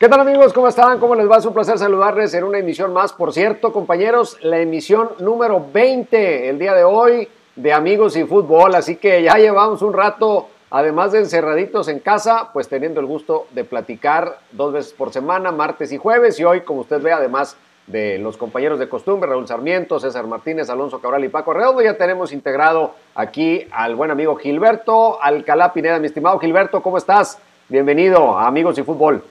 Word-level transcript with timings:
¿Qué 0.00 0.08
tal 0.08 0.20
amigos? 0.20 0.54
¿Cómo 0.54 0.66
están? 0.66 0.98
¿Cómo 0.98 1.14
les 1.14 1.30
va? 1.30 1.36
Es 1.36 1.44
un 1.44 1.52
placer 1.52 1.76
saludarles 1.76 2.32
en 2.32 2.44
una 2.44 2.56
emisión 2.56 2.90
más. 2.90 3.12
Por 3.12 3.34
cierto, 3.34 3.70
compañeros, 3.70 4.38
la 4.40 4.58
emisión 4.58 5.10
número 5.18 5.62
20 5.74 6.48
el 6.48 6.58
día 6.58 6.72
de 6.72 6.84
hoy 6.84 7.28
de 7.54 7.70
Amigos 7.74 8.16
y 8.16 8.24
Fútbol. 8.24 8.74
Así 8.74 8.96
que 8.96 9.22
ya 9.22 9.34
llevamos 9.34 9.82
un 9.82 9.92
rato, 9.92 10.48
además 10.70 11.12
de 11.12 11.18
encerraditos 11.18 11.88
en 11.88 11.98
casa, 11.98 12.48
pues 12.54 12.66
teniendo 12.66 12.98
el 13.00 13.04
gusto 13.04 13.46
de 13.50 13.64
platicar 13.64 14.38
dos 14.52 14.72
veces 14.72 14.94
por 14.94 15.12
semana, 15.12 15.52
martes 15.52 15.92
y 15.92 15.98
jueves. 15.98 16.40
Y 16.40 16.44
hoy, 16.44 16.62
como 16.62 16.80
usted 16.80 17.02
ve, 17.02 17.12
además 17.12 17.58
de 17.86 18.16
los 18.16 18.38
compañeros 18.38 18.78
de 18.78 18.88
costumbre, 18.88 19.28
Raúl 19.28 19.46
Sarmiento, 19.46 20.00
César 20.00 20.26
Martínez, 20.26 20.70
Alonso 20.70 21.02
Cabral 21.02 21.26
y 21.26 21.28
Paco 21.28 21.52
Redondo, 21.52 21.82
ya 21.82 21.98
tenemos 21.98 22.32
integrado 22.32 22.94
aquí 23.14 23.66
al 23.70 23.96
buen 23.96 24.10
amigo 24.10 24.34
Gilberto 24.36 25.22
Alcalá 25.22 25.74
Pineda. 25.74 25.98
Mi 25.98 26.06
estimado 26.06 26.38
Gilberto, 26.38 26.80
¿cómo 26.80 26.96
estás? 26.96 27.38
Bienvenido 27.68 28.38
a 28.38 28.46
Amigos 28.46 28.78
y 28.78 28.82
Fútbol. 28.82 29.22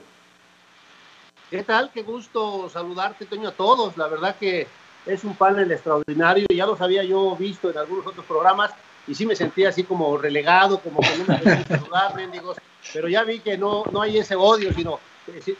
¿Qué 1.50 1.64
tal? 1.64 1.90
Qué 1.92 2.02
gusto 2.02 2.70
saludarte, 2.70 3.26
Toño, 3.26 3.48
a 3.48 3.52
todos. 3.52 3.96
La 3.96 4.06
verdad 4.06 4.36
que 4.38 4.68
es 5.04 5.24
un 5.24 5.34
panel 5.34 5.72
extraordinario. 5.72 6.46
Ya 6.48 6.64
los 6.64 6.80
había 6.80 7.02
yo 7.02 7.34
visto 7.34 7.70
en 7.70 7.78
algunos 7.78 8.06
otros 8.06 8.24
programas 8.24 8.70
y 9.08 9.16
sí 9.16 9.26
me 9.26 9.34
sentía 9.34 9.70
así 9.70 9.82
como 9.82 10.16
relegado, 10.16 10.78
como 10.78 11.00
con 11.00 11.20
una 11.22 11.42
saludar, 11.68 12.14
mendigos. 12.14 12.58
Pero 12.92 13.08
ya 13.08 13.24
vi 13.24 13.40
que 13.40 13.58
no, 13.58 13.82
no 13.90 14.00
hay 14.00 14.18
ese 14.18 14.36
odio, 14.36 14.72
sino, 14.72 15.00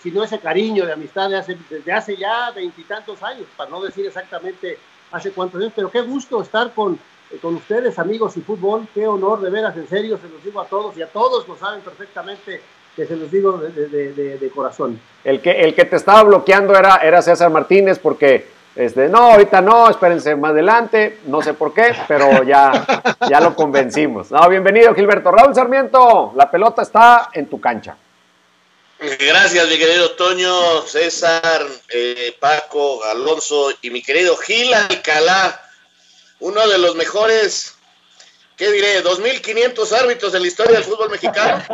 sino 0.01 0.23
ese 0.23 0.39
cariño 0.39 0.87
de 0.87 0.93
amistad 0.93 1.29
de 1.29 1.39
hace, 1.39 1.59
desde 1.69 1.93
hace 1.93 2.17
ya 2.17 2.53
veintitantos 2.53 3.21
años, 3.25 3.49
para 3.57 3.69
no 3.69 3.83
decir 3.83 4.07
exactamente 4.07 4.79
hace 5.11 5.33
cuántos 5.33 5.61
años. 5.61 5.73
Pero 5.75 5.91
qué 5.91 6.03
gusto 6.03 6.41
estar 6.41 6.73
con, 6.73 7.01
con 7.43 7.57
ustedes, 7.57 7.99
amigos 7.99 8.37
y 8.37 8.43
fútbol. 8.43 8.87
Qué 8.95 9.09
honor, 9.09 9.41
de 9.41 9.51
veras, 9.51 9.77
en 9.77 9.89
serio, 9.89 10.21
se 10.23 10.29
los 10.29 10.45
digo 10.45 10.61
a 10.61 10.67
todos 10.67 10.97
y 10.97 11.03
a 11.03 11.09
todos 11.09 11.49
lo 11.49 11.57
saben 11.57 11.81
perfectamente 11.81 12.63
que 13.01 13.07
se 13.07 13.17
los 13.17 13.31
digo 13.31 13.57
de, 13.57 13.89
de, 13.89 14.39
de, 14.39 14.51
corazón. 14.51 15.01
El 15.25 15.41
que, 15.41 15.53
el 15.53 15.75
que 15.75 15.87
te 15.87 15.97
estaba 15.97 16.23
bloqueando 16.23 16.77
era, 16.77 16.97
era 16.97 17.23
César 17.23 17.49
Martínez 17.49 17.99
porque, 17.99 18.47
este, 18.77 19.09
no, 19.09 19.33
ahorita 19.33 19.63
no, 19.63 19.89
espérense 19.89 20.37
más 20.37 20.51
adelante, 20.51 21.21
no 21.25 21.41
sé 21.41 21.55
por 21.55 21.73
qué, 21.73 21.95
pero 22.07 22.43
ya, 22.43 23.17
ya 23.31 23.41
lo 23.41 23.57
convencimos. 23.57 24.31
No, 24.31 24.47
bienvenido 24.51 24.95
Gilberto. 24.95 25.31
Raúl 25.31 25.55
Sarmiento, 25.55 26.35
la 26.37 26.51
pelota 26.51 26.83
está 26.83 27.31
en 27.33 27.47
tu 27.47 27.59
cancha. 27.59 27.97
Gracias, 28.99 29.67
mi 29.67 29.79
querido 29.79 30.11
Toño, 30.11 30.83
César, 30.83 31.67
eh, 31.89 32.37
Paco, 32.39 33.03
Alonso 33.05 33.71
y 33.81 33.89
mi 33.89 34.03
querido 34.03 34.37
Gil 34.37 34.75
Alcalá, 34.75 35.59
uno 36.41 36.69
de 36.69 36.77
los 36.77 36.97
mejores 36.97 37.77
¿qué 38.61 38.71
diré? 38.71 39.03
¿2.500 39.03 39.93
árbitros 39.93 40.35
en 40.35 40.43
la 40.43 40.49
historia 40.49 40.75
del 40.75 40.85
fútbol 40.85 41.09
mexicano? 41.09 41.65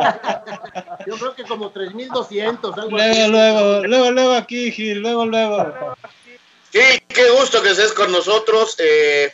Yo 1.05 1.17
creo 1.17 1.35
que 1.35 1.43
como 1.43 1.73
3.200. 1.73 2.89
Luego, 2.89 3.27
luego, 3.27 3.85
luego, 3.85 4.11
luego 4.11 4.33
aquí, 4.33 4.71
Gil, 4.71 4.99
luego, 4.99 5.25
luego. 5.25 5.95
Sí, 6.71 6.79
qué 7.09 7.29
gusto 7.31 7.61
que 7.61 7.71
estés 7.71 7.91
con 7.91 8.09
nosotros. 8.09 8.75
Eh, 8.77 9.33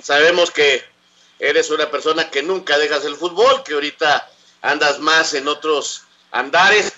sabemos 0.00 0.52
que 0.52 0.80
eres 1.40 1.70
una 1.70 1.90
persona 1.90 2.30
que 2.30 2.44
nunca 2.44 2.78
dejas 2.78 3.04
el 3.04 3.16
fútbol, 3.16 3.64
que 3.64 3.74
ahorita 3.74 4.30
andas 4.62 5.00
más 5.00 5.34
en 5.34 5.48
otros 5.48 6.04
andares. 6.30 6.92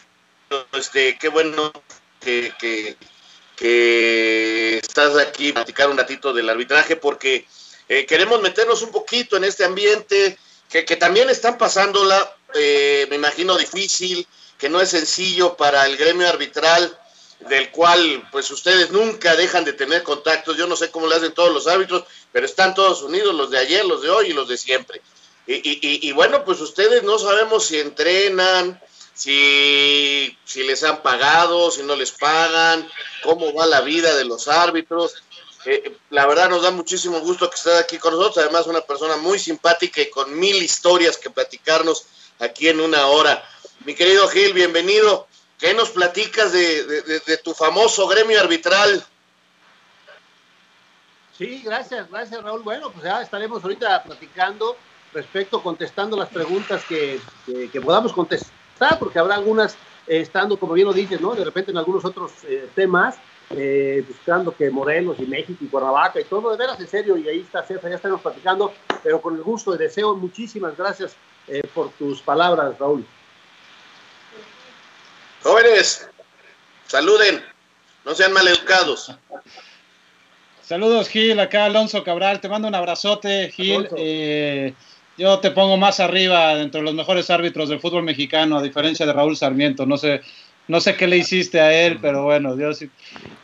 Este, 0.72 1.16
qué 1.16 1.28
bueno 1.28 1.72
que, 2.20 2.52
que, 2.58 2.94
que 3.56 4.76
estás 4.76 5.16
aquí 5.16 5.48
a 5.48 5.54
platicar 5.54 5.88
un 5.88 5.96
ratito 5.96 6.34
del 6.34 6.50
arbitraje, 6.50 6.96
porque 6.96 7.46
eh, 7.88 8.06
queremos 8.06 8.40
meternos 8.40 8.82
un 8.82 8.90
poquito 8.90 9.36
en 9.36 9.44
este 9.44 9.64
ambiente 9.64 10.38
que, 10.68 10.82
también 10.96 11.30
están 11.30 11.56
pasándola, 11.56 12.36
eh, 12.54 13.06
me 13.08 13.16
imagino 13.16 13.56
difícil, 13.56 14.26
que 14.58 14.68
no 14.68 14.80
es 14.80 14.90
sencillo 14.90 15.56
para 15.56 15.86
el 15.86 15.96
gremio 15.96 16.28
arbitral, 16.28 16.98
del 17.48 17.70
cual 17.70 18.28
pues 18.32 18.50
ustedes 18.50 18.90
nunca 18.90 19.36
dejan 19.36 19.64
de 19.64 19.72
tener 19.72 20.02
contactos, 20.02 20.56
yo 20.56 20.66
no 20.66 20.76
sé 20.76 20.90
cómo 20.90 21.06
le 21.06 21.14
hacen 21.16 21.32
todos 21.32 21.54
los 21.54 21.66
árbitros, 21.66 22.04
pero 22.32 22.44
están 22.44 22.74
todos 22.74 23.02
unidos, 23.02 23.34
los 23.34 23.50
de 23.50 23.58
ayer, 23.58 23.84
los 23.84 24.02
de 24.02 24.10
hoy 24.10 24.30
y 24.30 24.32
los 24.32 24.48
de 24.48 24.58
siempre. 24.58 25.00
Y, 25.46 26.06
y, 26.06 26.12
bueno, 26.12 26.44
pues 26.44 26.60
ustedes 26.60 27.04
no 27.04 27.18
sabemos 27.18 27.64
si 27.64 27.78
entrenan, 27.78 28.78
si 29.14 30.36
les 30.54 30.84
han 30.84 31.00
pagado, 31.00 31.70
si 31.70 31.82
no 31.84 31.96
les 31.96 32.10
pagan, 32.10 32.86
cómo 33.22 33.54
va 33.54 33.64
la 33.64 33.80
vida 33.80 34.14
de 34.14 34.26
los 34.26 34.46
árbitros. 34.46 35.22
Eh, 35.64 35.96
la 36.10 36.26
verdad 36.26 36.48
nos 36.48 36.62
da 36.62 36.70
muchísimo 36.70 37.20
gusto 37.20 37.50
que 37.50 37.56
estés 37.56 37.80
aquí 37.80 37.98
con 37.98 38.12
nosotros, 38.12 38.38
además 38.38 38.66
una 38.66 38.80
persona 38.80 39.16
muy 39.16 39.38
simpática 39.38 40.00
y 40.00 40.10
con 40.10 40.38
mil 40.38 40.62
historias 40.62 41.16
que 41.16 41.30
platicarnos 41.30 42.06
aquí 42.38 42.68
en 42.68 42.80
una 42.80 43.06
hora. 43.06 43.42
Mi 43.84 43.94
querido 43.94 44.28
Gil, 44.28 44.52
bienvenido. 44.52 45.26
¿Qué 45.58 45.74
nos 45.74 45.90
platicas 45.90 46.52
de, 46.52 47.40
tu 47.42 47.52
famoso 47.52 48.06
gremio 48.06 48.38
arbitral? 48.40 49.04
Sí, 51.36 51.62
gracias, 51.64 52.08
gracias 52.08 52.42
Raúl. 52.42 52.62
Bueno, 52.62 52.90
pues 52.90 53.04
ya 53.04 53.22
estaremos 53.22 53.62
ahorita 53.62 54.04
platicando 54.04 54.76
respecto, 55.12 55.62
contestando 55.62 56.16
las 56.16 56.28
preguntas 56.28 56.84
que, 56.84 57.20
podamos 57.84 58.12
contestar, 58.12 58.98
porque 59.00 59.18
habrá 59.18 59.34
algunas 59.34 59.74
eh, 60.06 60.20
estando, 60.20 60.58
como 60.58 60.74
bien 60.74 60.86
lo 60.86 60.92
dices, 60.92 61.20
¿no? 61.20 61.34
De 61.34 61.44
repente 61.44 61.72
en 61.72 61.78
algunos 61.78 62.04
otros 62.04 62.32
eh, 62.44 62.68
temas 62.74 63.16
eh, 63.50 64.04
buscando 64.06 64.54
que 64.54 64.70
Morelos 64.70 65.16
y 65.18 65.26
México 65.26 65.58
y 65.64 65.68
Cuernavaca 65.68 66.20
y 66.20 66.24
todo, 66.24 66.50
de 66.50 66.56
veras 66.56 66.78
en 66.80 66.88
serio, 66.88 67.16
y 67.16 67.28
ahí 67.28 67.40
está 67.40 67.64
César, 67.64 67.90
ya 67.90 67.96
estamos 67.96 68.20
platicando, 68.20 68.72
pero 69.02 69.20
con 69.20 69.36
el 69.36 69.42
gusto 69.42 69.74
y 69.74 69.78
deseo, 69.78 70.14
muchísimas 70.14 70.76
gracias 70.76 71.16
eh, 71.46 71.62
por 71.74 71.90
tus 71.92 72.20
palabras, 72.20 72.78
Raúl. 72.78 73.06
Jóvenes, 75.42 76.08
saluden, 76.86 77.42
no 78.04 78.14
sean 78.14 78.32
maleducados. 78.32 79.14
Saludos, 80.62 81.08
Gil, 81.08 81.40
acá 81.40 81.64
Alonso 81.64 82.04
Cabral, 82.04 82.40
te 82.40 82.48
mando 82.50 82.68
un 82.68 82.74
abrazote, 82.74 83.50
Gil. 83.50 83.88
Eh, 83.96 84.74
yo 85.16 85.38
te 85.40 85.50
pongo 85.50 85.78
más 85.78 85.98
arriba 85.98 86.54
dentro 86.54 86.80
de 86.80 86.84
los 86.84 86.94
mejores 86.94 87.30
árbitros 87.30 87.70
del 87.70 87.80
fútbol 87.80 88.02
mexicano, 88.02 88.58
a 88.58 88.62
diferencia 88.62 89.06
de 89.06 89.12
Raúl 89.12 89.36
Sarmiento. 89.36 89.86
No 89.86 89.96
sé, 89.96 90.20
no 90.68 90.80
sé 90.80 90.96
qué 90.96 91.06
le 91.06 91.16
hiciste 91.16 91.60
a 91.60 91.72
él, 91.72 91.98
pero 92.00 92.24
bueno, 92.24 92.54
Dios. 92.54 92.84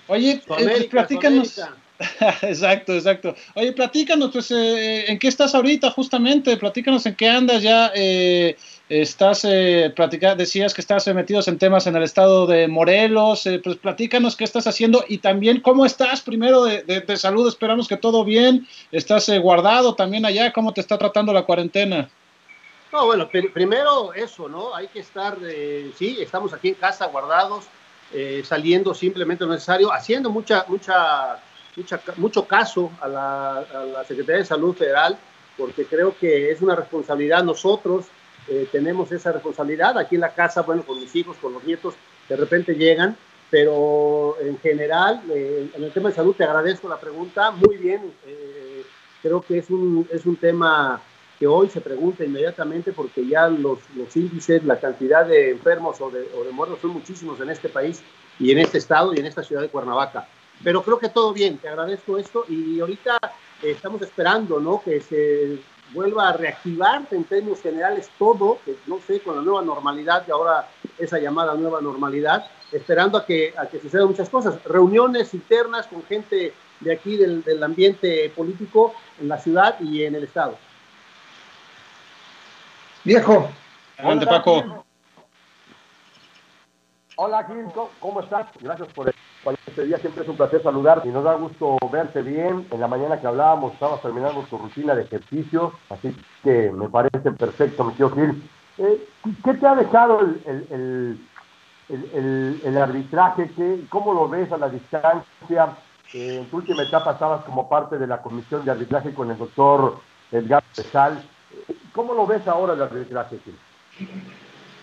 Oye, 0.06 0.30
eh, 0.30 0.42
pues 0.46 0.84
platícanos. 0.86 1.60
exacto, 2.42 2.94
exacto. 2.94 3.34
Oye, 3.54 3.72
platícanos, 3.72 4.30
pues, 4.32 4.50
eh, 4.50 5.10
¿en 5.10 5.18
qué 5.18 5.28
estás 5.28 5.54
ahorita 5.54 5.90
justamente? 5.90 6.56
Platícanos 6.56 7.06
en 7.06 7.14
qué 7.14 7.28
andas 7.28 7.62
ya. 7.62 7.92
Eh, 7.94 8.56
estás, 8.88 9.44
eh, 9.44 9.92
decías 10.36 10.74
que 10.74 10.80
estás 10.80 11.06
metidos 11.14 11.48
en 11.48 11.58
temas 11.58 11.86
en 11.86 11.96
el 11.96 12.02
estado 12.02 12.46
de 12.46 12.68
Morelos. 12.68 13.48
pues 13.62 13.76
platícanos 13.76 14.36
qué 14.36 14.44
estás 14.44 14.66
haciendo 14.66 15.04
y 15.08 15.18
también 15.18 15.60
cómo 15.60 15.86
estás 15.86 16.20
primero 16.20 16.64
de, 16.64 16.82
de 16.82 17.16
salud. 17.16 17.48
Esperamos 17.48 17.88
que 17.88 17.96
todo 17.96 18.24
bien. 18.24 18.66
¿Estás 18.92 19.30
guardado 19.38 19.94
también 19.94 20.26
allá? 20.26 20.52
¿Cómo 20.52 20.72
te 20.72 20.80
está 20.80 20.98
tratando 20.98 21.32
la 21.32 21.42
cuarentena? 21.42 22.10
No, 22.94 23.06
bueno, 23.06 23.28
primero 23.28 24.14
eso, 24.14 24.48
¿no? 24.48 24.72
Hay 24.72 24.86
que 24.86 25.00
estar, 25.00 25.36
eh, 25.42 25.90
sí, 25.96 26.18
estamos 26.20 26.52
aquí 26.52 26.68
en 26.68 26.74
casa 26.74 27.06
guardados, 27.06 27.64
eh, 28.12 28.44
saliendo 28.46 28.94
simplemente 28.94 29.44
lo 29.44 29.50
necesario, 29.50 29.92
haciendo 29.92 30.30
mucha, 30.30 30.64
mucha, 30.68 31.40
mucha, 31.74 32.00
mucho 32.18 32.46
caso 32.46 32.92
a 33.00 33.08
la, 33.08 34.04
Secretaría 34.06 34.42
de 34.42 34.44
Salud 34.44 34.76
Federal, 34.76 35.18
porque 35.58 35.86
creo 35.86 36.16
que 36.16 36.52
es 36.52 36.62
una 36.62 36.76
responsabilidad. 36.76 37.42
Nosotros, 37.42 38.06
eh, 38.46 38.68
tenemos 38.70 39.10
esa 39.10 39.32
responsabilidad. 39.32 39.98
Aquí 39.98 40.14
en 40.14 40.20
la 40.20 40.32
casa, 40.32 40.62
bueno, 40.62 40.84
con 40.84 41.00
mis 41.00 41.16
hijos, 41.16 41.36
con 41.38 41.52
los 41.52 41.64
nietos, 41.64 41.94
de 42.28 42.36
repente 42.36 42.76
llegan, 42.76 43.16
pero 43.50 44.36
en 44.40 44.56
general, 44.60 45.20
en 45.28 45.82
el 45.82 45.90
tema 45.90 46.10
de 46.10 46.14
salud, 46.14 46.36
te 46.36 46.44
agradezco 46.44 46.88
la 46.88 47.00
pregunta, 47.00 47.50
muy 47.50 47.76
bien, 47.76 48.14
creo 49.20 49.42
que 49.42 49.58
es 49.58 49.68
un, 49.68 50.08
es 50.12 50.26
un 50.26 50.36
tema 50.36 51.02
hoy 51.46 51.68
se 51.68 51.80
pregunta 51.80 52.24
inmediatamente 52.24 52.92
porque 52.92 53.26
ya 53.26 53.48
los, 53.48 53.78
índices, 54.14 54.64
la 54.64 54.78
cantidad 54.78 55.26
de 55.26 55.50
enfermos 55.50 56.00
o 56.00 56.10
de, 56.10 56.28
o 56.36 56.44
de, 56.44 56.52
muertos 56.52 56.80
son 56.80 56.90
muchísimos 56.90 57.40
en 57.40 57.50
este 57.50 57.68
país 57.68 58.02
y 58.38 58.50
en 58.50 58.58
este 58.58 58.78
estado 58.78 59.14
y 59.14 59.18
en 59.18 59.26
esta 59.26 59.42
ciudad 59.42 59.62
de 59.62 59.68
Cuernavaca. 59.68 60.28
Pero 60.62 60.82
creo 60.82 60.98
que 60.98 61.08
todo 61.08 61.32
bien, 61.32 61.58
te 61.58 61.68
agradezco 61.68 62.18
esto 62.18 62.44
y 62.48 62.78
ahorita 62.80 63.18
estamos 63.62 64.02
esperando 64.02 64.60
¿no? 64.60 64.80
que 64.82 65.00
se 65.00 65.58
vuelva 65.92 66.28
a 66.28 66.32
reactivar 66.32 67.06
en 67.10 67.24
términos 67.24 67.60
generales 67.60 68.10
todo, 68.18 68.58
no 68.86 68.98
sé, 69.06 69.20
con 69.20 69.36
la 69.36 69.42
nueva 69.42 69.62
normalidad 69.62 70.24
y 70.26 70.30
ahora 70.30 70.68
esa 70.98 71.18
llamada 71.18 71.54
nueva 71.54 71.80
normalidad, 71.80 72.46
esperando 72.72 73.18
a 73.18 73.26
que, 73.26 73.54
a 73.56 73.66
que 73.66 73.80
sucedan 73.80 74.08
muchas 74.08 74.28
cosas, 74.28 74.62
reuniones 74.64 75.34
internas 75.34 75.86
con 75.86 76.02
gente 76.04 76.52
de 76.80 76.92
aquí 76.92 77.16
del, 77.16 77.42
del 77.42 77.62
ambiente 77.62 78.30
político 78.34 78.94
en 79.20 79.28
la 79.28 79.38
ciudad 79.38 79.78
y 79.80 80.04
en 80.04 80.14
el 80.14 80.24
estado. 80.24 80.58
Viejo. 83.04 83.48
Adelante, 83.98 84.26
Paco. 84.26 84.84
Hola, 87.16 87.44
Gil, 87.44 87.66
¿cómo 88.00 88.20
estás? 88.20 88.46
Gracias 88.60 88.88
por, 88.92 89.12
este 89.66 89.84
día. 89.84 89.98
Siempre 89.98 90.22
es 90.22 90.28
un 90.28 90.36
placer 90.36 90.62
saludar 90.62 91.02
y 91.04 91.08
nos 91.08 91.22
da 91.22 91.34
gusto 91.34 91.76
verte 91.92 92.22
bien. 92.22 92.66
En 92.70 92.80
la 92.80 92.88
mañana 92.88 93.20
que 93.20 93.26
hablábamos, 93.26 93.74
estabas 93.74 94.00
terminando 94.00 94.42
tu 94.44 94.56
rutina 94.58 94.94
de 94.94 95.02
ejercicio, 95.02 95.74
así 95.90 96.16
que 96.42 96.72
me 96.72 96.88
parece 96.88 97.30
perfecto, 97.32 97.84
mi 97.84 97.92
tío 97.92 98.10
Gil. 98.10 98.42
Eh, 98.78 99.06
¿Qué 99.44 99.54
te 99.54 99.66
ha 99.66 99.74
dejado 99.76 100.20
el, 100.20 101.20
el, 101.88 102.78
arbitraje, 102.78 103.50
¿qué, 103.54 103.84
¿cómo 103.90 104.14
lo 104.14 104.28
ves 104.28 104.50
a 104.50 104.56
la 104.56 104.70
distancia? 104.70 105.76
Eh, 106.14 106.38
en 106.38 106.46
tu 106.46 106.56
última 106.56 106.82
etapa 106.82 107.12
estabas 107.12 107.44
como 107.44 107.68
parte 107.68 107.98
de 107.98 108.06
la 108.06 108.22
comisión 108.22 108.64
de 108.64 108.70
arbitraje 108.70 109.14
con 109.14 109.30
el 109.30 109.38
doctor 109.38 110.00
Edgar 110.32 110.64
Pesal. 110.74 111.22
¿Cómo 111.94 112.12
lo 112.12 112.26
ves 112.26 112.46
ahora 112.48 112.72
el 112.72 112.82
arbitraje? 112.82 113.38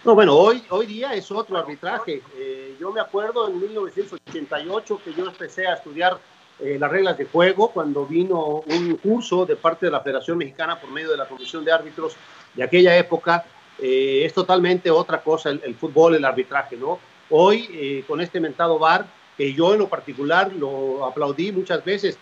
No, 0.05 0.15
bueno, 0.15 0.33
hoy, 0.33 0.63
hoy 0.69 0.85
día 0.85 1.13
es 1.13 1.29
otro 1.29 1.57
arbitraje. 1.57 2.21
Eh, 2.37 2.77
yo 2.79 2.93
me 2.93 3.01
acuerdo 3.01 3.49
en 3.49 3.59
1988 3.59 5.01
que 5.03 5.13
yo 5.13 5.27
empecé 5.27 5.67
a 5.67 5.73
estudiar 5.73 6.17
eh, 6.59 6.77
las 6.79 6.89
reglas 6.89 7.17
de 7.17 7.25
juego 7.25 7.69
cuando 7.71 8.05
vino 8.05 8.63
un 8.65 8.95
curso 8.95 9.45
de 9.45 9.57
parte 9.57 9.87
de 9.87 9.91
la 9.91 9.99
Federación 9.99 10.37
Mexicana 10.37 10.79
por 10.79 10.89
medio 10.89 11.11
de 11.11 11.17
la 11.17 11.27
Comisión 11.27 11.65
de 11.65 11.73
Árbitros 11.73 12.15
de 12.55 12.63
aquella 12.63 12.97
época 12.97 13.43
eh, 13.77 14.23
es 14.23 14.33
totalmente 14.33 14.89
otra 14.89 15.21
cosa 15.21 15.49
el, 15.49 15.75
fútbol, 15.75 16.15
el 16.15 16.23
arbitraje, 16.23 16.77
¿no? 16.77 16.97
Hoy, 17.29 18.03
con 18.07 18.21
este 18.21 18.39
mentado 18.39 18.77
VAR, 18.77 19.05
que 19.37 19.53
yo 19.53 19.73
en 19.73 19.79
lo 19.79 19.87
particular 19.87 20.51
lo 20.53 21.05
aplaudí 21.05 21.51
muchas 21.53 21.83
veces, 21.83 22.17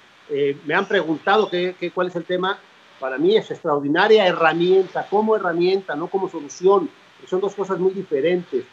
me 0.65 0.75
han 0.75 0.87
preguntado 0.87 1.49
qué, 1.49 1.91
cuál 1.95 2.09
es 2.09 2.15
el 2.15 2.25
tema, 2.25 2.59
para 2.99 3.17
mí 3.17 3.35
es 3.35 3.49
extraordinaria 3.51 4.27
herramienta, 4.27 5.07
como 5.09 5.35
herramienta, 5.35 5.95
no 5.95 6.07
como 6.07 6.29
solución, 6.29 6.89
son 7.27 7.41
dos 7.41 7.55
cosas 7.55 7.79
muy 7.79 7.91
diferentes. 7.91 8.65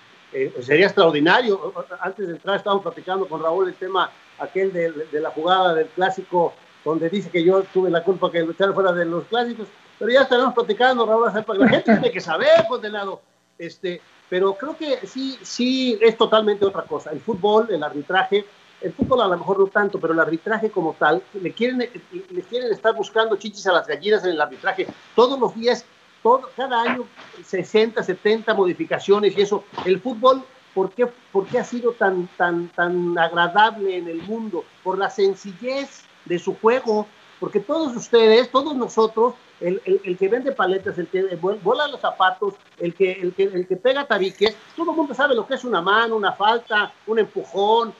sería 0.60 0.86
extraordinario, 0.86 1.72
antes 2.00 2.26
de 2.26 2.34
entrar 2.34 2.56
estábamos 2.56 2.82
platicando 2.82 3.26
con 3.26 3.42
Raúl 3.42 3.68
el 3.68 3.74
tema 3.74 4.10
aquel 4.38 4.72
de, 4.72 4.90
de 4.90 5.20
la 5.20 5.30
jugada 5.30 5.74
del 5.74 5.86
clásico, 5.88 6.52
donde 6.84 7.08
dice 7.08 7.30
que 7.30 7.42
yo 7.42 7.62
tuve 7.64 7.90
la 7.90 8.04
culpa 8.04 8.30
que 8.30 8.42
luchar 8.42 8.72
fuera 8.74 8.92
de 8.92 9.04
los 9.04 9.24
clásicos, 9.24 9.68
pero 9.98 10.10
ya 10.10 10.22
estaremos 10.22 10.54
platicando, 10.54 11.06
Raúl, 11.06 11.32
la 11.58 11.68
gente 11.68 11.92
tiene 11.92 12.10
que 12.10 12.20
saber, 12.20 12.66
condenado. 12.68 13.20
Este, 13.58 14.00
pero 14.28 14.54
creo 14.54 14.76
que 14.76 15.06
sí, 15.06 15.38
sí 15.42 15.98
es 16.00 16.16
totalmente 16.16 16.64
otra 16.64 16.82
cosa. 16.82 17.10
El 17.10 17.20
fútbol, 17.20 17.68
el 17.70 17.82
arbitraje, 17.82 18.44
el 18.80 18.92
fútbol 18.92 19.22
a 19.22 19.28
lo 19.28 19.38
mejor 19.38 19.58
no 19.58 19.66
tanto, 19.66 19.98
pero 19.98 20.12
el 20.12 20.20
arbitraje 20.20 20.70
como 20.70 20.94
tal, 20.94 21.22
le 21.34 21.52
quieren, 21.52 21.78
le 21.78 22.42
quieren 22.42 22.72
estar 22.72 22.94
buscando 22.94 23.36
chichis 23.36 23.66
a 23.66 23.72
las 23.72 23.86
gallinas 23.86 24.24
en 24.24 24.30
el 24.30 24.40
arbitraje. 24.40 24.86
Todos 25.14 25.38
los 25.38 25.54
días, 25.54 25.84
todo, 26.22 26.50
cada 26.56 26.82
año, 26.82 27.04
60, 27.44 28.02
70 28.02 28.52
modificaciones 28.54 29.36
y 29.36 29.42
eso. 29.42 29.64
El 29.84 30.00
fútbol, 30.00 30.42
¿por 30.74 30.92
qué, 30.92 31.06
por 31.32 31.46
qué 31.46 31.58
ha 31.58 31.64
sido 31.64 31.92
tan, 31.92 32.28
tan, 32.36 32.68
tan 32.68 33.18
agradable 33.18 33.96
en 33.96 34.08
el 34.08 34.22
mundo? 34.22 34.64
Por 34.82 34.98
la 34.98 35.10
sencillez 35.10 36.02
de 36.24 36.38
su 36.38 36.54
juego, 36.56 37.06
porque 37.40 37.60
todos 37.60 37.96
ustedes, 37.96 38.50
todos 38.50 38.76
nosotros, 38.76 39.34
el, 39.60 39.80
el, 39.84 40.18
que 40.18 40.28
vende 40.28 40.52
paletas, 40.52 40.98
el 40.98 41.08
que 41.08 41.36
vuela 41.36 41.88
los 41.88 42.00
zapatos, 42.00 42.54
el 42.78 42.94
que, 42.94 43.12
el, 43.12 43.32
que, 43.32 43.44
el 43.44 43.66
que 43.66 43.76
pega 43.76 44.06
tabiques, 44.06 44.54
todo 44.76 44.90
el 44.90 44.96
mundo 44.96 45.14
sabe 45.14 45.34
lo 45.34 45.46
que 45.46 45.54
es 45.54 45.64
una 45.64 45.80
mano, 45.80 46.16
una 46.16 46.32
falta, 46.32 46.92
un 47.06 47.18
empujón. 47.18 47.94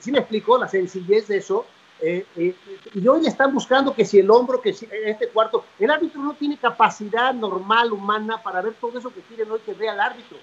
¿Sí 0.00 0.12
me 0.12 0.18
explicó 0.18 0.58
la 0.58 0.68
sencillez 0.68 1.28
de 1.28 1.38
eso? 1.38 1.66
Eh, 2.00 2.26
eh, 2.36 2.54
y 2.94 3.08
hoy 3.08 3.26
están 3.26 3.54
buscando 3.54 3.94
que 3.94 4.04
si 4.04 4.18
el 4.18 4.30
hombro, 4.30 4.60
que 4.60 4.74
si 4.74 4.86
este 5.06 5.28
cuarto, 5.28 5.64
el 5.78 5.90
árbitro 5.90 6.22
no 6.22 6.34
tiene 6.34 6.58
capacidad 6.58 7.32
normal, 7.32 7.92
humana, 7.92 8.42
para 8.42 8.60
ver 8.60 8.74
todo 8.74 8.98
eso 8.98 9.10
que 9.10 9.20
quieren 9.22 9.50
hoy 9.50 9.60
que 9.64 9.72
vea 9.72 9.94
el 9.94 10.00
árbitro. 10.00 10.36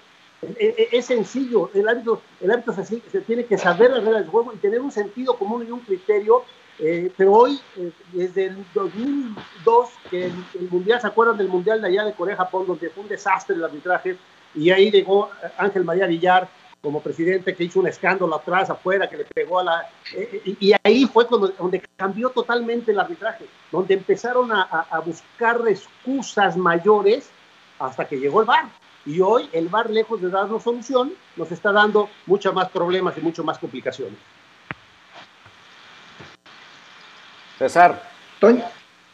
Es, 0.58 1.06
sencillo, 1.06 1.70
el 1.72 1.88
árbitro, 1.88 2.20
el 2.40 2.50
árbitro 2.50 2.74
se, 2.74 2.84
se, 2.84 3.20
tiene 3.22 3.46
que 3.46 3.56
saber 3.56 3.92
las 3.92 4.04
reglas 4.04 4.22
del 4.22 4.30
juego 4.30 4.52
y 4.52 4.58
tener 4.58 4.80
un 4.80 4.90
sentido 4.90 5.38
común 5.38 5.64
y 5.66 5.70
un 5.70 5.80
criterio 5.80 6.44
eh, 6.78 7.12
pero 7.16 7.32
hoy, 7.32 7.60
eh, 7.76 7.92
desde 8.12 8.46
el 8.46 8.64
2002, 8.74 9.88
que 10.10 10.26
el, 10.26 10.68
Mundial, 10.70 11.00
¿se 11.00 11.06
acuerdan 11.06 11.36
del 11.36 11.48
Mundial 11.48 11.80
de 11.80 11.88
allá 11.88 12.04
de 12.04 12.14
Corea-Japón, 12.14 12.66
donde 12.66 12.90
fue 12.90 13.04
un 13.04 13.08
desastre 13.08 13.54
el 13.54 13.64
arbitraje? 13.64 14.16
Y 14.54 14.70
ahí 14.70 14.90
llegó 14.90 15.30
Ángel 15.56 15.84
María 15.84 16.06
Villar 16.06 16.48
como 16.84 17.00
presidente 17.00 17.54
que 17.56 17.64
hizo 17.64 17.80
un 17.80 17.88
escándalo 17.88 18.36
atrás, 18.36 18.68
afuera, 18.68 19.08
que 19.08 19.16
le 19.16 19.24
pegó 19.24 19.58
a 19.58 19.64
la... 19.64 19.88
Eh, 20.14 20.56
y 20.60 20.74
ahí 20.84 21.06
fue 21.06 21.26
cuando, 21.26 21.48
donde 21.48 21.82
cambió 21.96 22.28
totalmente 22.28 22.92
el 22.92 23.00
arbitraje, 23.00 23.46
donde 23.72 23.94
empezaron 23.94 24.52
a, 24.52 24.62
a, 24.62 25.00
buscar 25.00 25.62
excusas 25.66 26.58
mayores 26.58 27.30
hasta 27.78 28.04
que 28.04 28.16
llegó 28.16 28.42
el 28.42 28.46
VAR. 28.46 28.66
Y 29.06 29.18
hoy 29.22 29.48
el 29.52 29.68
VAR, 29.68 29.88
lejos 29.88 30.20
de 30.20 30.28
darnos 30.28 30.62
solución, 30.62 31.14
nos 31.36 31.50
está 31.50 31.72
dando 31.72 32.10
muchos 32.26 32.52
más 32.52 32.68
problemas 32.68 33.16
y 33.16 33.22
mucho 33.22 33.42
más 33.42 33.58
complicaciones. 33.58 34.18
César. 37.58 38.10
Toño. 38.40 38.62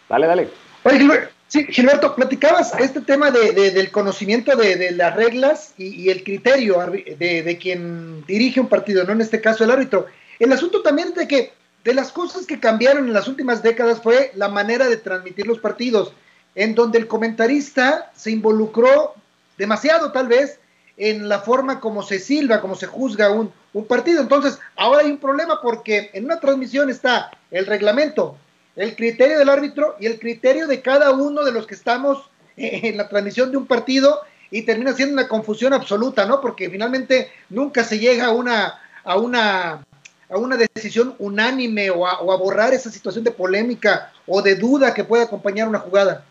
Dale, 0.09 0.27
dale. 0.27 0.51
Oye, 0.83 1.29
sí, 1.51 1.67
Gilberto, 1.67 2.15
platicabas 2.15 2.73
este 2.79 3.01
tema 3.01 3.31
de, 3.31 3.73
del 3.73 3.91
conocimiento 3.91 4.57
de, 4.57 4.93
las 4.93 5.15
reglas 5.15 5.75
y, 5.77 6.09
el 6.09 6.25
criterio 6.25 6.79
de, 6.79 7.59
quien 7.61 8.25
dirige 8.27 8.61
un 8.61 8.69
partido, 8.69 9.05
¿no? 9.05 9.13
En 9.13 9.21
este 9.21 9.41
caso, 9.41 9.65
el 9.65 9.71
árbitro. 9.71 10.07
El 10.39 10.53
asunto 10.53 10.81
también 10.81 11.13
de 11.13 11.29
que 11.29 11.53
de 11.85 11.95
las 11.95 12.13
cosas 12.13 12.47
que 12.47 12.61
cambiaron 12.61 13.07
en 13.07 13.13
las 13.13 13.29
últimas 13.29 13.63
décadas 13.63 14.01
fue 14.01 14.33
la 14.35 14.49
manera 14.49 14.89
de 14.89 14.97
transmitir 14.97 15.47
los 15.47 15.59
partidos, 15.59 16.13
en 16.55 16.75
donde 16.75 16.99
el 16.99 17.07
comentarista 17.07 18.11
se 18.15 18.31
involucró 18.31 19.15
demasiado, 19.59 20.13
tal 20.13 20.29
vez, 20.29 20.59
en 20.97 21.29
la 21.29 21.41
forma 21.41 21.81
como 21.81 22.03
se 22.03 22.19
silba, 22.19 22.61
como 22.61 22.77
se 22.77 22.87
juzga 22.87 23.31
un, 23.31 23.53
un 23.73 23.87
partido. 23.87 24.21
Entonces, 24.21 24.59
ahora 24.77 25.01
hay 25.01 25.11
un 25.11 25.19
problema 25.19 25.61
porque 25.61 26.11
en 26.13 26.27
una 26.27 26.41
transmisión 26.41 26.91
está 26.91 27.31
el 27.51 27.67
reglamento, 27.67 28.37
el 28.81 28.97
criterio 28.97 29.39
del 29.39 29.51
árbitro 29.51 29.97
y 30.01 30.07
el 30.07 30.19
criterio 30.19 30.67
de 30.67 30.81
cada 30.81 31.11
uno 31.11 31.45
de 31.45 31.53
los 31.53 31.67
que 31.67 31.75
estamos 31.75 32.31
en 32.57 32.97
la 32.97 33.11
transmisión 33.11 33.51
de 33.51 33.59
un 33.59 33.67
partido 33.67 34.21
y 34.51 34.63
termina 34.63 34.95
siendo 34.95 35.13
una 35.13 35.29
confusión 35.29 35.75
absoluta, 35.75 36.25
¿no? 36.25 36.41
Porque 36.41 36.71
finalmente 36.71 37.31
nunca 37.51 37.85
se 37.85 37.99
llega 37.99 38.27
a 38.27 38.31
una, 38.31 38.81
a 39.05 39.19
una, 39.19 39.85
a 40.31 40.39
una 40.39 40.57
decisión 40.57 41.15
unánime 41.19 41.91
o 41.91 42.07
a, 42.07 42.37
borrar 42.37 42.73
esa 42.73 42.91
situación 42.91 43.23
de 43.23 43.33
polémica 43.33 44.15
o 44.27 44.41
de 44.41 44.57
duda 44.57 44.95
que 44.95 45.05
pueda 45.05 45.25
acompañar 45.25 45.69
una 45.69 45.81
jugada. 45.81 46.25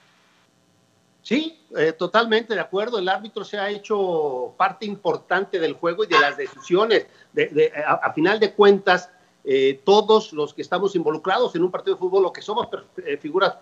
Sí, 1.21 1.59
eh, 1.77 1.93
totalmente 1.93 2.55
de 2.55 2.61
acuerdo. 2.61 2.97
El 2.97 3.09
árbitro 3.09 3.43
se 3.43 3.59
ha 3.59 3.69
hecho 3.69 4.55
parte 4.57 4.87
importante 4.87 5.59
del 5.59 5.73
juego 5.73 6.03
y 6.03 6.07
de 6.07 6.19
las 6.19 6.35
decisiones. 6.35 7.05
De, 7.31 7.71
a, 7.85 8.11
final 8.13 8.39
de 8.39 8.53
cuentas, 8.53 9.11
eh, 9.43 9.79
todos 9.83 10.33
los 10.33 10.53
que 10.53 10.61
estamos 10.61 10.95
involucrados 10.95 11.55
en 11.55 11.63
un 11.63 11.71
partido 11.71 11.95
de 11.95 11.99
fútbol 11.99 12.25
o 12.25 12.33
que 12.33 12.41
somos 12.41 12.67
eh, 12.97 13.17
figuras 13.17 13.55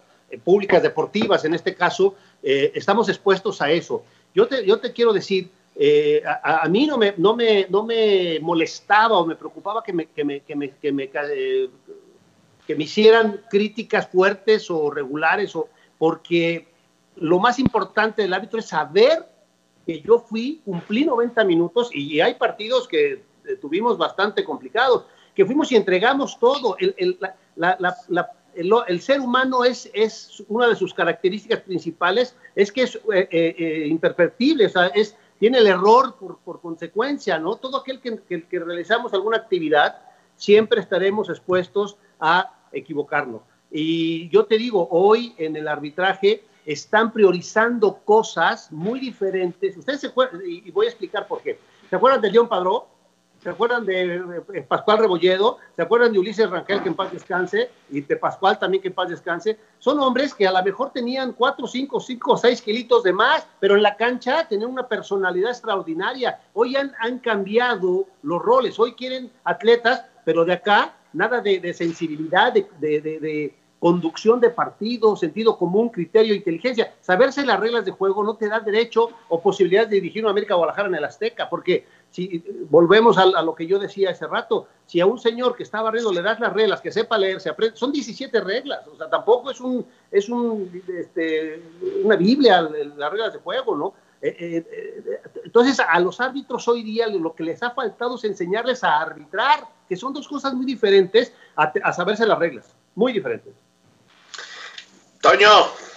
públicas 0.44 0.84
deportivas, 0.84 1.46
en 1.46 1.54
este 1.54 1.74
caso, 1.74 2.16
estamos 2.44 3.08
expuestos 3.08 3.62
a 3.62 3.72
eso. 3.72 4.04
Yo 4.36 4.46
te, 4.46 4.66
yo 4.66 4.78
te 4.78 4.92
quiero 4.92 5.14
decir, 5.14 5.50
a, 6.26 6.64
a, 6.64 6.68
mí 6.68 6.86
no 6.86 6.98
me, 6.98 7.14
no, 7.16 7.34
me, 7.34 7.66
no 7.70 7.84
me 7.84 8.38
molestaba 8.42 9.20
o 9.20 9.26
me 9.26 9.38
preocupaba 9.38 9.82
que 9.82 9.94
me, 9.94 10.08
que 10.08 10.26
me, 10.26 10.42
que 10.42 10.54
me, 10.54 10.72
que 10.72 10.92
me, 10.92 11.10
que 11.10 12.76
me 12.76 12.84
hicieran 12.84 13.42
críticas 13.50 14.10
fuertes 14.10 14.70
o 14.70 14.92
regulares, 14.92 15.56
o, 15.56 15.70
porque 15.98 16.68
lo 17.16 17.40
más 17.40 17.60
importante 17.60 18.22
del 18.22 18.34
árbitro 18.34 18.60
es 18.60 18.68
saber 18.68 19.26
que 19.86 20.02
yo 20.02 20.20
fui, 20.20 20.62
cumplí 20.66 21.06
90 21.06 21.44
minutos 21.46 21.90
y 21.94 22.20
hay 22.20 22.36
partidos 22.36 22.88
que 22.88 23.24
eh, 23.46 23.56
tuvimos 23.62 23.98
bastante 23.98 24.44
complicados, 24.44 25.06
que 25.38 25.46
fuimos 25.46 25.72
y 25.72 25.76
entregamos 25.76 26.40
todo. 26.40 26.76
El, 26.80 26.96
el, 26.98 27.20
el, 28.88 29.02
ser 29.02 29.22
humano 29.22 29.64
es, 29.64 29.88
es, 29.94 30.44
una 30.48 30.68
de 30.68 30.76
sus 30.76 30.96
características 30.96 31.62
principales, 31.62 32.36
es 32.56 32.72
que 32.72 32.82
es 32.82 32.96
eh, 33.14 33.28
eh, 33.32 33.86
imperfectible, 33.88 34.66
o 34.66 34.70
sea, 34.70 34.88
es, 34.88 35.16
tiene 35.40 35.60
el 35.60 35.68
error 35.68 36.16
por, 36.20 36.40
por 36.40 36.60
consecuencia, 36.60 37.38
¿no? 37.38 37.56
Todo 37.56 37.78
aquel 37.78 38.02
que, 38.02 38.18
que, 38.24 38.48
que 38.48 38.60
realizamos 38.60 39.14
alguna 39.14 39.38
actividad, 39.38 40.02
siempre 40.36 40.82
estaremos 40.82 41.30
expuestos 41.30 41.98
a 42.20 42.52
equivocarnos. 42.72 43.44
Y 43.70 44.30
yo 44.30 44.46
te 44.46 44.58
digo, 44.58 44.88
hoy 44.90 45.36
en 45.38 45.56
el 45.56 45.68
arbitraje, 45.68 46.46
están 46.66 47.14
priorizando 47.14 48.00
cosas 48.04 48.72
muy 48.72 49.00
diferentes. 49.00 49.78
Ustedes 49.78 50.02
se 50.02 50.08
acuerdan, 50.08 50.42
y 50.46 50.72
voy 50.72 50.88
a 50.88 50.90
explicar 50.90 51.28
por 51.28 51.44
qué. 51.44 51.60
¿Se 51.92 51.96
acuerdan 51.96 52.22
de 52.22 52.32
León 52.32 52.50
Padró? 52.50 52.88
¿Se 53.42 53.50
acuerdan 53.50 53.86
de 53.86 54.66
Pascual 54.68 54.98
Rebolledo? 54.98 55.58
¿Se 55.76 55.82
acuerdan 55.82 56.12
de 56.12 56.20
Ulises 56.20 56.50
Rangel, 56.50 56.82
que 56.82 56.90
en 56.90 56.96
paz 56.96 57.12
descanse? 57.12 57.70
Y 57.90 58.02
de 58.02 58.16
Pascual 58.16 58.58
también, 58.58 58.82
que 58.82 58.88
en 58.90 58.94
paz 58.94 59.10
descanse. 59.10 59.60
Son 59.80 60.00
hombres 60.00 60.34
que 60.34 60.48
a 60.48 60.52
lo 60.52 60.64
mejor 60.64 60.92
tenían 60.92 61.34
4, 61.34 61.68
5, 61.68 62.00
5 62.00 62.32
o 62.32 62.38
6 62.38 62.62
kilitos 62.62 63.04
de 63.04 63.14
más, 63.14 63.48
pero 63.60 63.76
en 63.76 63.84
la 63.84 63.96
cancha 63.96 64.48
tenían 64.48 64.72
una 64.72 64.88
personalidad 64.88 65.52
extraordinaria. 65.52 66.40
Hoy 66.54 66.76
han, 66.76 66.94
han 67.00 67.20
cambiado 67.20 68.08
los 68.24 68.42
roles. 68.42 68.80
Hoy 68.80 68.94
quieren 68.94 69.32
atletas, 69.44 70.04
pero 70.26 70.44
de 70.44 70.54
acá 70.54 70.96
nada 71.14 71.40
de, 71.42 71.74
sensibilidad, 71.74 72.52
de, 72.54 72.68
de 72.80 73.56
conducción 73.80 74.40
de 74.40 74.50
partido, 74.50 75.16
sentido 75.16 75.58
común, 75.58 75.90
criterio, 75.90 76.34
inteligencia. 76.34 76.96
Saberse 77.02 77.46
las 77.46 77.60
reglas 77.60 77.86
de 77.86 77.92
juego 77.92 78.24
no 78.24 78.36
te 78.36 78.50
da 78.50 78.60
derecho 78.60 79.10
o 79.30 79.42
posibilidad 79.42 79.88
de 79.88 79.96
dirigir 79.98 80.24
una 80.24 80.32
América 80.32 80.56
Guadalajara 80.56 80.88
en 80.88 80.96
el 80.96 81.06
Azteca, 81.06 81.50
porque 81.50 81.86
si 82.12 82.44
volvemos 82.70 83.18
a, 83.18 83.26
lo 83.42 83.54
que 83.54 83.68
yo 83.68 83.80
decía 83.80 84.12
hace 84.12 84.28
rato, 84.28 84.68
si 84.86 85.00
a 85.00 85.06
un 85.06 85.20
señor 85.20 85.56
que 85.56 85.64
está 85.64 85.82
barriendo 85.82 86.12
le 86.12 86.22
das 86.22 86.40
las 86.40 86.54
reglas, 86.54 86.82
que 86.82 86.92
sepa 86.92 87.18
leer, 87.18 87.40
se 87.40 87.50
aprende, 87.50 87.78
son 87.78 87.92
17 87.92 88.40
reglas, 88.42 88.88
o 88.88 88.96
sea, 88.96 89.10
tampoco 89.10 89.52
es 89.52 89.60
un 89.60 89.86
es 90.12 90.30
un 90.30 90.82
este, 90.88 91.62
una 92.04 92.16
Biblia 92.16 92.62
las 92.62 93.12
reglas 93.12 93.34
de 93.34 93.40
juego, 93.40 93.76
¿no? 93.76 93.94
entonces, 94.20 95.80
a 95.80 96.00
los 96.00 96.20
árbitros 96.20 96.68
hoy 96.68 96.82
día 96.82 97.08
lo 97.08 97.36
que 97.36 97.44
les 97.44 97.62
ha 97.62 97.72
faltado 97.72 98.16
es 98.16 98.24
enseñarles 98.24 98.84
a 98.84 99.00
arbitrar, 99.00 99.68
que 99.88 99.96
son 99.96 100.12
dos 100.12 100.28
cosas 100.28 100.56
muy 100.56 100.66
diferentes 100.66 101.32
a, 101.56 101.72
a 101.84 101.94
saberse 101.94 102.26
las 102.26 102.40
reglas, 102.40 102.76
muy 102.96 103.14
diferentes. 103.14 103.54
Toño. 105.22 105.50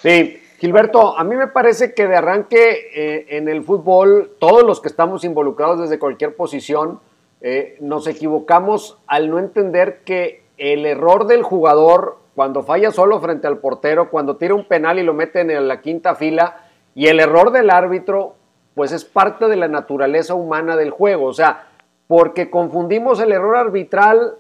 Sí, 0.02 0.42
Gilberto, 0.60 1.16
a 1.16 1.24
mí 1.24 1.36
me 1.36 1.46
parece 1.46 1.94
que 1.94 2.06
de 2.06 2.16
arranque 2.16 2.90
eh, 2.94 3.26
en 3.30 3.48
el 3.48 3.64
fútbol, 3.64 4.32
todos 4.38 4.62
los 4.62 4.82
que 4.82 4.88
estamos 4.88 5.24
involucrados 5.24 5.80
desde 5.80 5.98
cualquier 5.98 6.36
posición, 6.36 7.00
eh, 7.40 7.78
nos 7.80 8.06
equivocamos 8.06 8.98
al 9.06 9.30
no 9.30 9.38
entender 9.38 10.00
que 10.04 10.42
el 10.58 10.84
error 10.84 11.26
del 11.26 11.44
jugador, 11.44 12.18
cuando 12.34 12.62
falla 12.62 12.90
solo 12.90 13.18
frente 13.20 13.46
al 13.46 13.56
portero, 13.56 14.10
cuando 14.10 14.36
tira 14.36 14.54
un 14.54 14.68
penal 14.68 14.98
y 14.98 15.02
lo 15.02 15.14
mete 15.14 15.40
en 15.40 15.66
la 15.66 15.80
quinta 15.80 16.14
fila, 16.14 16.66
y 16.94 17.06
el 17.06 17.20
error 17.20 17.52
del 17.52 17.70
árbitro, 17.70 18.34
pues 18.74 18.92
es 18.92 19.06
parte 19.06 19.48
de 19.48 19.56
la 19.56 19.68
naturaleza 19.68 20.34
humana 20.34 20.76
del 20.76 20.90
juego. 20.90 21.24
O 21.24 21.32
sea, 21.32 21.68
porque 22.06 22.50
confundimos 22.50 23.18
el 23.20 23.32
error 23.32 23.56
arbitral 23.56 24.34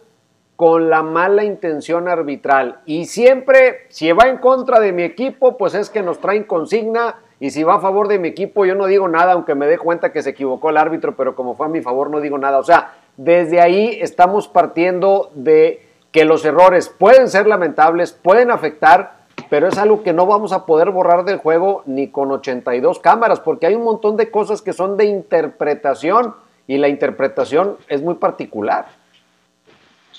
con 0.60 0.90
la 0.90 1.02
mala 1.02 1.42
intención 1.42 2.06
arbitral. 2.06 2.82
Y 2.84 3.06
siempre, 3.06 3.86
si 3.88 4.12
va 4.12 4.28
en 4.28 4.36
contra 4.36 4.78
de 4.78 4.92
mi 4.92 5.04
equipo, 5.04 5.56
pues 5.56 5.72
es 5.72 5.88
que 5.88 6.02
nos 6.02 6.20
traen 6.20 6.44
consigna. 6.44 7.14
Y 7.38 7.48
si 7.48 7.62
va 7.62 7.76
a 7.76 7.80
favor 7.80 8.08
de 8.08 8.18
mi 8.18 8.28
equipo, 8.28 8.66
yo 8.66 8.74
no 8.74 8.84
digo 8.84 9.08
nada, 9.08 9.32
aunque 9.32 9.54
me 9.54 9.66
dé 9.66 9.78
cuenta 9.78 10.12
que 10.12 10.22
se 10.22 10.28
equivocó 10.28 10.68
el 10.68 10.76
árbitro, 10.76 11.16
pero 11.16 11.34
como 11.34 11.54
fue 11.54 11.64
a 11.64 11.70
mi 11.70 11.80
favor, 11.80 12.10
no 12.10 12.20
digo 12.20 12.36
nada. 12.36 12.58
O 12.58 12.62
sea, 12.62 12.92
desde 13.16 13.58
ahí 13.58 13.96
estamos 14.02 14.48
partiendo 14.48 15.30
de 15.34 15.80
que 16.12 16.26
los 16.26 16.44
errores 16.44 16.90
pueden 16.90 17.28
ser 17.28 17.46
lamentables, 17.46 18.12
pueden 18.12 18.50
afectar, 18.50 19.12
pero 19.48 19.66
es 19.66 19.78
algo 19.78 20.02
que 20.02 20.12
no 20.12 20.26
vamos 20.26 20.52
a 20.52 20.66
poder 20.66 20.90
borrar 20.90 21.24
del 21.24 21.38
juego 21.38 21.84
ni 21.86 22.08
con 22.08 22.30
82 22.30 22.98
cámaras, 22.98 23.40
porque 23.40 23.66
hay 23.66 23.76
un 23.76 23.84
montón 23.84 24.18
de 24.18 24.30
cosas 24.30 24.60
que 24.60 24.74
son 24.74 24.98
de 24.98 25.06
interpretación 25.06 26.34
y 26.66 26.76
la 26.76 26.88
interpretación 26.88 27.78
es 27.88 28.02
muy 28.02 28.16
particular. 28.16 28.99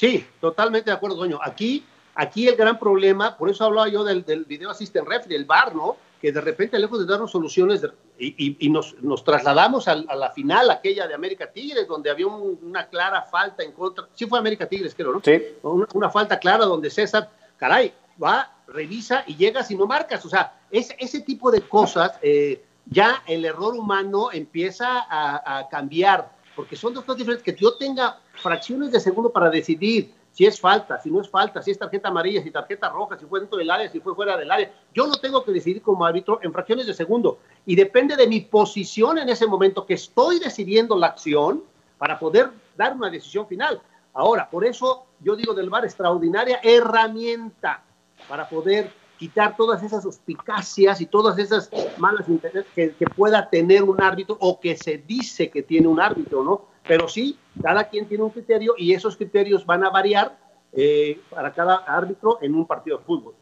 Sí, 0.01 0.25
totalmente 0.39 0.89
de 0.89 0.95
acuerdo, 0.95 1.17
Doño. 1.17 1.39
Aquí, 1.43 1.85
aquí 2.15 2.47
el 2.47 2.55
gran 2.55 2.79
problema, 2.79 3.37
por 3.37 3.51
eso 3.51 3.65
hablaba 3.65 3.87
yo 3.87 4.03
del, 4.03 4.25
del 4.25 4.45
video 4.45 4.71
assistant 4.71 5.07
referee, 5.07 5.37
el 5.37 5.45
VAR, 5.45 5.75
¿no? 5.75 5.95
Que 6.19 6.31
de 6.31 6.41
repente, 6.41 6.79
lejos 6.79 6.97
de 6.97 7.05
darnos 7.05 7.29
soluciones, 7.29 7.85
y, 8.17 8.67
nos, 8.71 8.95
trasladamos 9.23 9.87
a, 9.87 9.93
la 9.97 10.31
final, 10.31 10.71
aquella 10.71 11.07
de 11.07 11.13
América 11.13 11.51
Tigres, 11.51 11.87
donde 11.87 12.09
había 12.09 12.25
una 12.25 12.87
clara 12.87 13.21
falta 13.21 13.61
en 13.61 13.73
contra. 13.73 14.07
Sí, 14.15 14.25
fue 14.25 14.39
América 14.39 14.67
Tigres, 14.67 14.95
creo, 14.95 15.13
¿no? 15.13 15.21
Sí. 15.23 15.39
Una, 15.61 16.09
falta 16.09 16.39
clara 16.39 16.65
donde 16.65 16.89
César, 16.89 17.29
caray, 17.57 17.93
va, 18.21 18.55
revisa 18.69 19.23
y 19.27 19.35
llega 19.35 19.63
si 19.63 19.75
no 19.75 19.85
marcas. 19.85 20.25
O 20.25 20.29
sea, 20.29 20.61
ese 20.71 21.21
tipo 21.21 21.51
de 21.51 21.61
cosas, 21.61 22.13
eh, 22.23 22.65
ya 22.87 23.21
el 23.27 23.45
error 23.45 23.75
humano 23.75 24.31
empieza 24.31 25.05
a 25.07 25.67
cambiar 25.69 26.40
porque 26.55 26.75
son 26.75 26.93
dos 26.93 27.03
cosas 27.03 27.19
diferentes. 27.19 27.43
Que 27.43 27.59
yo 27.59 27.73
tenga 27.75 28.19
fracciones 28.33 28.91
de 28.91 28.99
segundo 28.99 29.31
para 29.31 29.49
decidir 29.49 30.13
si 30.31 30.45
es 30.45 30.59
falta, 30.59 30.99
si 30.99 31.11
no 31.11 31.21
es 31.21 31.29
falta, 31.29 31.61
si 31.61 31.71
es 31.71 31.79
tarjeta 31.79 32.07
amarilla, 32.07 32.41
si 32.41 32.51
tarjeta 32.51 32.89
roja, 32.89 33.17
si 33.17 33.25
fue 33.25 33.41
dentro 33.41 33.57
del 33.57 33.69
área, 33.69 33.89
si 33.89 33.99
fue 33.99 34.15
fuera 34.15 34.37
del 34.37 34.49
área. 34.49 34.71
Yo 34.93 35.05
lo 35.05 35.17
tengo 35.17 35.43
que 35.43 35.51
decidir 35.51 35.81
como 35.81 36.05
árbitro 36.05 36.39
en 36.41 36.53
fracciones 36.53 36.87
de 36.87 36.93
segundo. 36.93 37.39
Y 37.65 37.75
depende 37.75 38.15
de 38.15 38.27
mi 38.27 38.41
posición 38.41 39.17
en 39.17 39.29
ese 39.29 39.45
momento 39.45 39.85
que 39.85 39.95
estoy 39.95 40.39
decidiendo 40.39 40.97
la 40.97 41.07
acción 41.07 41.63
para 41.97 42.17
poder 42.17 42.49
dar 42.77 42.95
una 42.95 43.09
decisión 43.09 43.45
final. 43.47 43.81
Ahora, 44.13 44.49
por 44.49 44.65
eso 44.65 45.05
yo 45.19 45.35
digo 45.35 45.53
del 45.53 45.69
VAR 45.69 45.85
extraordinaria 45.85 46.59
herramienta 46.63 47.83
para 48.27 48.47
poder 48.47 48.91
quitar 49.21 49.55
todas 49.55 49.83
esas 49.83 50.01
suspicacias 50.01 50.99
y 50.99 51.05
todas 51.05 51.37
esas 51.37 51.69
malas 51.97 52.27
intenciones 52.27 52.67
que, 52.73 53.05
pueda 53.15 53.47
tener 53.51 53.83
un 53.83 54.01
árbitro 54.01 54.35
o 54.39 54.59
que 54.59 54.75
se 54.75 54.97
dice 54.97 55.51
que 55.51 55.61
tiene 55.61 55.87
un 55.87 55.99
árbitro, 56.01 56.43
¿no? 56.43 56.69
Pero 56.87 57.07
sí, 57.07 57.37
cada 57.61 57.87
quien 57.87 58.07
tiene 58.07 58.23
un 58.23 58.31
criterio 58.31 58.73
y 58.75 58.95
esos 58.95 59.15
criterios 59.15 59.63
van 59.63 59.83
a 59.83 59.91
variar 59.91 60.39
eh, 60.73 61.19
para 61.29 61.53
cada 61.53 61.75
árbitro 61.75 62.39
en 62.41 62.55
un 62.55 62.65
partido 62.65 62.97
de 62.97 63.03
fútbol. 63.03 63.35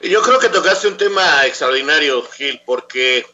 Yo 0.00 0.22
creo 0.22 0.38
que 0.38 0.48
tocaste 0.48 0.88
un 0.88 0.96
tema 0.96 1.44
extraordinario, 1.44 2.22
Gil, 2.22 2.58
porque 2.64 3.26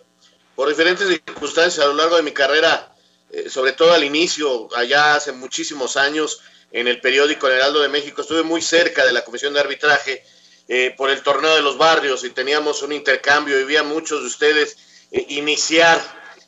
por 0.57 0.69
diferentes 0.69 1.07
circunstancias 1.07 1.79
a 1.79 1.87
lo 1.87 1.95
largo 1.95 2.17
de 2.17 2.25
mi 2.25 2.33
carrera, 2.33 2.93
eh, 3.31 3.49
sobre 3.49 3.73
todo 3.73 3.93
al 3.93 4.03
inicio, 4.03 4.69
allá 4.75 5.15
hace 5.15 5.31
muchísimos 5.31 5.97
años, 5.97 6.41
en 6.73 6.89
el 6.89 7.01
periódico 7.01 7.47
El 7.47 7.55
Heraldo 7.55 7.83
de 7.83 7.89
México, 7.89 8.23
estuve 8.23 8.43
muy 8.43 8.63
cerca 8.63 9.05
de 9.05 9.13
la 9.13 9.25
Comisión 9.25 9.55
de 9.55 9.61
Arbitraje 9.61 10.25
eh, 10.73 10.95
por 10.97 11.11
el 11.11 11.21
torneo 11.25 11.57
de 11.57 11.63
los 11.63 11.77
barrios 11.77 12.23
y 12.23 12.31
teníamos 12.31 12.85
un 12.85 12.93
intercambio 12.93 13.59
y 13.59 13.65
vi 13.65 13.75
a 13.75 13.83
muchos 13.83 14.21
de 14.21 14.29
ustedes 14.29 14.77
eh, 15.11 15.27
iniciar 15.31 16.01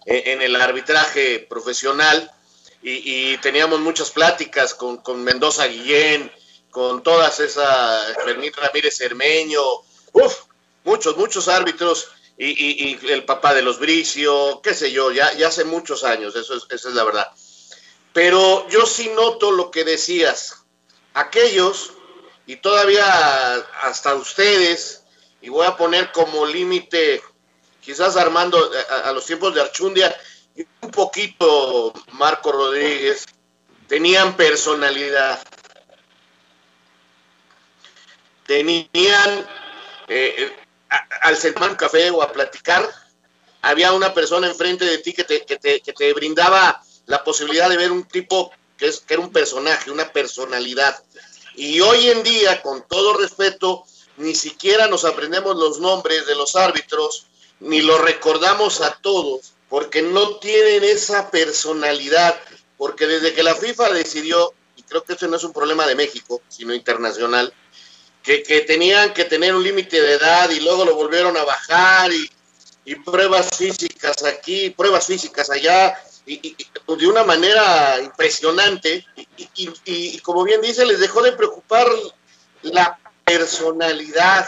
eh, 0.07 0.23
en 0.27 0.43
el 0.43 0.55
arbitraje 0.55 1.41
profesional 1.41 2.31
y, 2.85 3.37
teníamos 3.39 3.81
muchas 3.81 4.13
pláticas 4.13 4.75
con, 4.75 4.99
con, 4.99 5.25
Mendoza 5.25 5.67
Guillén, 5.67 6.31
con 6.71 7.03
todas 7.03 7.41
esas, 7.41 8.15
Fermín 8.25 8.53
Ramírez 8.53 9.01
Hermeño, 9.01 9.61
muchos, 10.85 11.17
muchos 11.17 11.49
árbitros 11.49 12.07
y, 12.39 12.97
el 13.11 13.25
papá 13.25 13.55
de 13.55 13.63
los 13.63 13.81
Bricio, 13.81 14.61
qué 14.63 14.73
sé 14.73 14.93
yo, 14.93 15.11
ya, 15.11 15.33
ya 15.33 15.49
hace 15.49 15.65
muchos 15.65 16.05
años, 16.05 16.37
eso 16.37 16.55
es, 16.55 16.63
esa 16.71 16.89
es 16.91 16.95
la 16.95 17.03
verdad. 17.03 17.29
Pero 18.13 18.69
yo 18.69 18.87
sí 18.87 19.11
noto 19.17 19.51
lo 19.51 19.73
que 19.73 19.83
decías, 19.83 20.63
aquellos 21.15 21.93
y 22.53 22.57
todavía 22.57 23.55
hasta 23.81 24.15
ustedes, 24.15 25.05
y 25.41 25.49
voy 25.49 25.67
a 25.67 25.75
poner 25.75 26.13
como 26.13 26.45
límite, 26.45 27.23
quizás 27.81 28.15
Armando, 28.15 28.71
a, 29.05 29.11
los 29.13 29.25
tiempos 29.25 29.55
de 29.55 29.63
Archundia, 29.63 30.15
y 30.55 30.67
un 30.83 30.91
poquito 30.91 31.95
Marco 32.13 32.53
Rodríguez, 32.53 33.25
tenían 33.89 34.37
personalidad, 34.37 35.43
tenían, 38.47 39.47
eh, 40.09 40.55
al 41.23 41.37
sentar 41.39 41.71
un 41.71 41.77
café 41.77 42.11
o 42.11 42.23
a 42.23 42.33
platicar, 42.33 42.87
había 43.63 43.93
una 43.93 44.13
persona 44.13 44.47
enfrente 44.47 44.85
de 44.85 44.99
ti 44.99 45.15
que 45.15 45.25
te, 45.25 45.47
que 45.47 45.57
te, 45.57 45.81
que 45.81 45.95
te 45.95 46.13
brindaba 46.13 46.83
la 47.07 47.25
posibilidad 47.25 47.71
de 47.71 47.79
ver 47.79 47.93
un 47.93 48.05
tipo 48.05 48.53
que, 48.77 48.89
es, 48.89 49.01
que 49.01 49.15
era 49.15 49.23
un 49.23 49.33
personaje, 49.33 49.91
una 49.91 50.13
personalidad. 50.13 51.03
Y 51.55 51.81
hoy 51.81 52.09
en 52.09 52.23
día, 52.23 52.63
con 52.63 52.87
todo 52.89 53.15
respeto, 53.15 53.85
ni 54.17 54.35
siquiera 54.35 54.87
nos 54.89 55.05
aprendemos 55.05 55.57
los 55.57 55.81
nombres 55.81 56.27
de 56.27 56.35
los 56.35 56.57
árbitros, 56.57 57.27
ni 57.61 57.81
los 57.81 58.01
recordamos 58.01 58.81
a 58.81 58.99
todos, 59.01 59.53
porque 59.69 60.03
no 60.03 60.37
tienen 60.37 60.85
esa 60.85 61.31
personalidad, 61.31 62.39
porque 62.77 63.07
desde 63.07 63.33
que 63.35 63.43
la 63.43 63.55
FIFA 63.55 63.93
decidió, 63.93 64.55
y 64.77 64.83
creo 64.83 65.05
que 65.05 65.15
eso 65.15 65.27
no 65.29 65.37
es 65.37 65.45
un 65.45 65.53
problema 65.53 65.87
de 65.87 65.95
México, 65.95 66.43
sino 66.49 66.75
internacional, 66.75 67.53
que, 68.23 68.39
tenían 68.67 69.13
que 69.13 69.25
tener 69.25 69.55
un 69.55 69.65
límite 69.65 70.01
de 70.01 70.13
edad 70.13 70.49
y 70.51 70.61
luego 70.61 70.85
lo 70.85 70.95
volvieron 70.95 71.37
a 71.37 71.45
bajar 71.45 72.13
y, 72.13 72.31
y 72.85 72.95
pruebas 72.97 73.51
físicas 73.57 74.23
aquí, 74.25 74.71
pruebas 74.71 75.07
físicas 75.07 75.51
allá, 75.51 76.01
y, 76.27 76.57
de 76.87 77.07
una 77.07 77.25
manera 77.25 78.01
impresionante 78.01 79.05
y, 79.55 80.19
como 80.21 80.45
bien 80.45 80.61
dice, 80.61 80.85
les 80.85 81.01
dejó 81.01 81.23
de 81.23 81.33
preocupar 81.33 81.87
la 82.63 82.99
personalidad. 83.25 84.47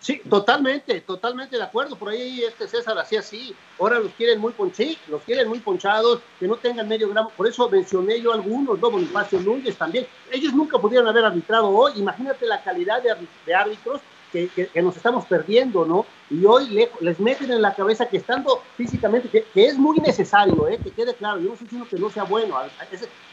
Sí, 0.00 0.22
totalmente, 0.30 1.02
totalmente 1.02 1.56
de 1.56 1.62
acuerdo. 1.62 1.94
Por 1.94 2.08
ahí 2.08 2.42
este 2.42 2.66
César 2.66 2.98
hacía 2.98 3.20
así. 3.20 3.54
Ahora 3.78 3.98
los 3.98 4.12
quieren 4.12 4.40
muy 4.40 4.52
ponchados, 4.52 4.96
los 5.08 5.22
quieren 5.22 5.46
muy 5.46 5.58
ponchados, 5.58 6.20
que 6.38 6.48
no 6.48 6.56
tengan 6.56 6.88
medio 6.88 7.10
gramo. 7.10 7.30
Por 7.36 7.46
eso 7.46 7.68
mencioné 7.68 8.20
yo 8.20 8.32
algunos, 8.32 8.78
¿no? 8.78 8.90
Bonifacio 8.90 9.40
Núñez 9.40 9.76
también. 9.76 10.06
Ellos 10.30 10.54
nunca 10.54 10.78
pudieron 10.78 11.06
haber 11.06 11.26
arbitrado 11.26 11.68
hoy. 11.68 11.92
Imagínate 11.96 12.46
la 12.46 12.62
calidad 12.62 13.02
de 13.02 13.54
árbitros 13.54 14.00
que, 14.32 14.70
nos 14.82 14.96
estamos 14.96 15.26
perdiendo, 15.26 15.84
¿no? 15.84 16.06
Y 16.30 16.44
hoy 16.44 16.88
les 17.00 17.18
meten 17.20 17.50
en 17.50 17.62
la 17.62 17.74
cabeza 17.74 18.08
que 18.08 18.18
estando 18.18 18.62
físicamente, 18.76 19.28
que, 19.28 19.46
es 19.54 19.76
muy 19.76 19.98
necesario, 19.98 20.68
¿eh? 20.68 20.78
que 20.82 20.90
quede 20.90 21.14
claro, 21.14 21.40
yo 21.40 21.48
no 21.48 21.52
estoy 21.54 21.66
diciendo 21.66 21.88
que 21.88 21.98
no 21.98 22.10
sea 22.10 22.24
bueno, 22.24 22.56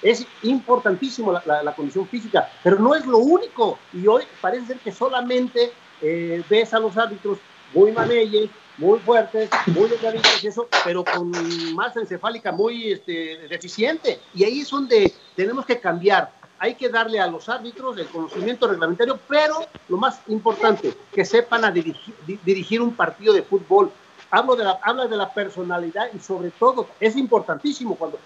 es, 0.01 0.25
importantísimo 0.43 1.31
la, 1.31 1.75
condición 1.75 2.07
física, 2.07 2.49
pero 2.63 2.79
no 2.79 2.95
es 2.95 3.05
lo 3.05 3.19
único. 3.19 3.77
Y 3.93 4.07
hoy 4.07 4.23
parece 4.41 4.67
ser 4.67 4.77
que 4.77 4.91
solamente 4.91 5.71
eh, 6.01 6.43
ves 6.49 6.73
a 6.73 6.79
los 6.79 6.97
árbitros 6.97 7.37
muy 7.73 7.91
mameyes, 7.91 8.49
muy 8.77 8.99
fuertes, 8.99 9.49
muy 9.67 9.89
delgaditos 9.89 10.43
y 10.43 10.47
eso, 10.47 10.67
pero 10.83 11.03
con 11.03 11.31
masa 11.73 11.99
encefálica 11.99 12.51
muy 12.51 12.91
este, 12.91 13.47
deficiente. 13.47 14.19
Y 14.33 14.43
ahí 14.43 14.61
es 14.61 14.69
donde 14.69 15.13
tenemos 15.35 15.65
que 15.65 15.79
cambiar 15.79 16.31
hay 16.59 16.75
que 16.75 16.89
darle 16.89 17.19
a 17.19 17.27
los 17.27 17.47
árbitros 17.49 17.97
el 17.97 18.07
conocimiento 18.07 18.67
reglamentario, 18.67 19.19
pero 19.27 19.59
lo 19.89 19.97
más 19.97 20.21
importante, 20.27 20.93
que 21.11 21.25
sepan 21.25 21.65
a 21.65 21.71
dirigir, 21.71 22.81
un 22.81 22.95
partido 22.95 23.33
de 23.33 23.43
fútbol. 23.43 23.91
Hablo 24.29 24.55
de 24.55 24.63
la, 24.63 24.79
habla 24.81 25.07
de 25.07 25.15
la 25.15 25.33
personalidad 25.33 26.09
y 26.13 26.19
sobre 26.19 26.51
todo, 26.51 26.87
es 26.99 27.15
importantísimo 27.15 27.95
cuando 27.95 28.19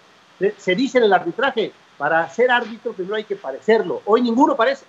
se 0.58 0.76
dice 0.76 0.98
en 0.98 1.04
el 1.04 1.14
arbitraje, 1.14 1.72
para 1.98 2.28
ser 2.30 2.50
árbitro 2.50 2.94
primero 2.94 3.16
hay 3.16 3.24
que 3.24 3.36
parecerlo. 3.36 4.02
Hoy 4.06 4.22
ninguno 4.22 4.56
parece, 4.56 4.86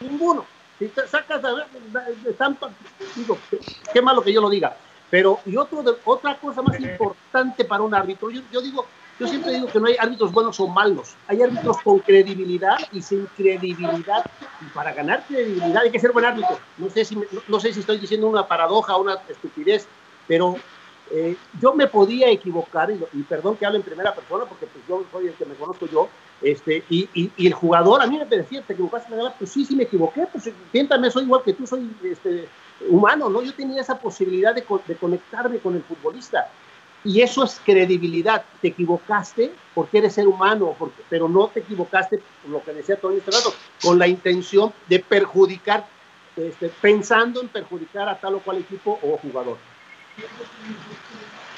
ninguno. 0.00 0.44
Si 0.78 0.88
te 0.88 1.06
sacas 1.06 1.42
a 1.44 1.54
ver, 1.54 1.66
digo, 3.14 3.38
qué 3.92 4.02
malo 4.02 4.22
que 4.22 4.32
yo 4.32 4.40
lo 4.40 4.50
diga, 4.50 4.76
Pero, 5.08 5.40
y 5.46 5.56
otro 5.56 5.82
otra 6.04 6.38
cosa 6.38 6.62
más 6.62 6.78
importante 6.80 7.64
para 7.64 7.82
un 7.82 7.94
árbitro, 7.94 8.30
yo, 8.30 8.42
yo 8.52 8.60
digo, 8.60 8.86
yo 9.20 9.28
siempre 9.28 9.52
digo 9.52 9.66
que 9.66 9.78
no 9.78 9.86
hay 9.86 9.96
árbitros 9.98 10.32
buenos 10.32 10.58
o 10.60 10.66
malos, 10.66 11.14
hay 11.28 11.42
árbitros 11.42 11.76
con 11.82 11.98
credibilidad 11.98 12.78
y 12.90 13.02
sin 13.02 13.26
credibilidad. 13.36 14.24
Y 14.62 14.64
para 14.74 14.94
ganar 14.94 15.26
credibilidad 15.28 15.82
hay 15.82 15.90
que 15.90 16.00
ser 16.00 16.12
buen 16.12 16.24
árbitro. 16.24 16.58
No 16.78 16.88
sé 16.88 17.04
si, 17.04 17.18
no, 17.46 17.60
sé 17.60 17.74
si 17.74 17.80
estoy 17.80 17.98
diciendo 17.98 18.26
una 18.26 18.48
paradoja 18.48 18.96
una 18.96 19.18
estupidez, 19.28 19.86
pero 20.26 20.56
eh, 21.10 21.36
yo 21.60 21.74
me 21.74 21.86
podía 21.86 22.30
equivocar, 22.30 22.90
y, 22.90 23.22
perdón 23.24 23.56
que 23.56 23.66
hable 23.66 23.78
en 23.78 23.84
primera 23.84 24.14
persona, 24.14 24.46
porque 24.46 24.66
pues, 24.66 24.82
yo 24.88 25.04
soy 25.12 25.26
el 25.26 25.34
que 25.34 25.44
me 25.44 25.54
conozco 25.54 25.86
yo, 25.86 26.08
este, 26.40 26.82
y, 26.88 27.10
y, 27.12 27.46
el 27.46 27.52
jugador 27.52 28.00
a 28.00 28.06
mí 28.06 28.16
me 28.16 28.24
decía, 28.24 28.62
te 28.62 28.72
equivocaste, 28.72 29.14
pues 29.38 29.50
sí, 29.50 29.66
sí 29.66 29.76
me 29.76 29.82
equivoqué, 29.82 30.26
pues 30.32 30.50
piéntame, 30.72 31.10
soy 31.10 31.24
igual 31.24 31.42
que 31.44 31.52
tú, 31.52 31.66
soy 31.66 31.94
este, 32.02 32.48
humano, 32.88 33.28
¿no? 33.28 33.42
Yo 33.42 33.52
tenía 33.52 33.82
esa 33.82 33.98
posibilidad 33.98 34.54
de, 34.54 34.64
de 34.86 34.96
conectarme 34.96 35.58
con 35.58 35.74
el 35.74 35.82
futbolista. 35.82 36.50
Y 37.04 37.22
eso 37.22 37.44
es 37.44 37.60
credibilidad. 37.64 38.44
Te 38.60 38.68
equivocaste 38.68 39.52
porque 39.74 39.98
eres 39.98 40.14
ser 40.14 40.26
humano, 40.26 40.74
porque, 40.78 41.02
pero 41.08 41.28
no 41.28 41.48
te 41.48 41.60
equivocaste, 41.60 42.20
por 42.42 42.50
lo 42.50 42.62
que 42.62 42.72
decía 42.72 42.96
Tony 42.96 43.18
Estrado, 43.18 43.54
con 43.82 43.98
la 43.98 44.06
intención 44.06 44.72
de 44.88 44.98
perjudicar, 44.98 45.86
este, 46.36 46.70
pensando 46.80 47.40
en 47.40 47.48
perjudicar 47.48 48.08
a 48.08 48.18
tal 48.18 48.34
o 48.34 48.40
cual 48.40 48.58
equipo 48.58 48.98
o 49.02 49.16
jugador. 49.18 49.56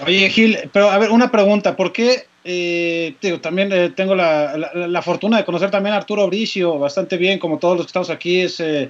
Oye, 0.04 0.30
Gil, 0.30 0.58
pero 0.72 0.90
a 0.90 0.98
ver, 0.98 1.10
una 1.10 1.30
pregunta, 1.30 1.76
¿por 1.76 1.92
qué? 1.92 2.26
Eh, 2.44 3.14
digo, 3.20 3.40
también 3.40 3.70
eh, 3.72 3.90
tengo 3.90 4.16
la, 4.16 5.02
fortuna 5.02 5.36
de 5.36 5.44
conocer 5.44 5.70
también 5.70 5.94
a 5.94 5.98
Arturo 5.98 6.26
Bricio 6.26 6.78
bastante 6.78 7.16
bien, 7.16 7.38
como 7.38 7.58
todos 7.58 7.76
los 7.76 7.86
que 7.86 7.90
estamos 7.90 8.10
aquí, 8.10 8.40
es 8.40 8.58
eh, 8.60 8.88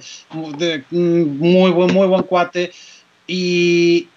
de, 0.57 0.83
muy 0.89 1.71
buen, 1.71 1.93
muy 1.93 2.07
buen 2.07 2.23
cuate. 2.23 2.71
Y, 3.27 4.07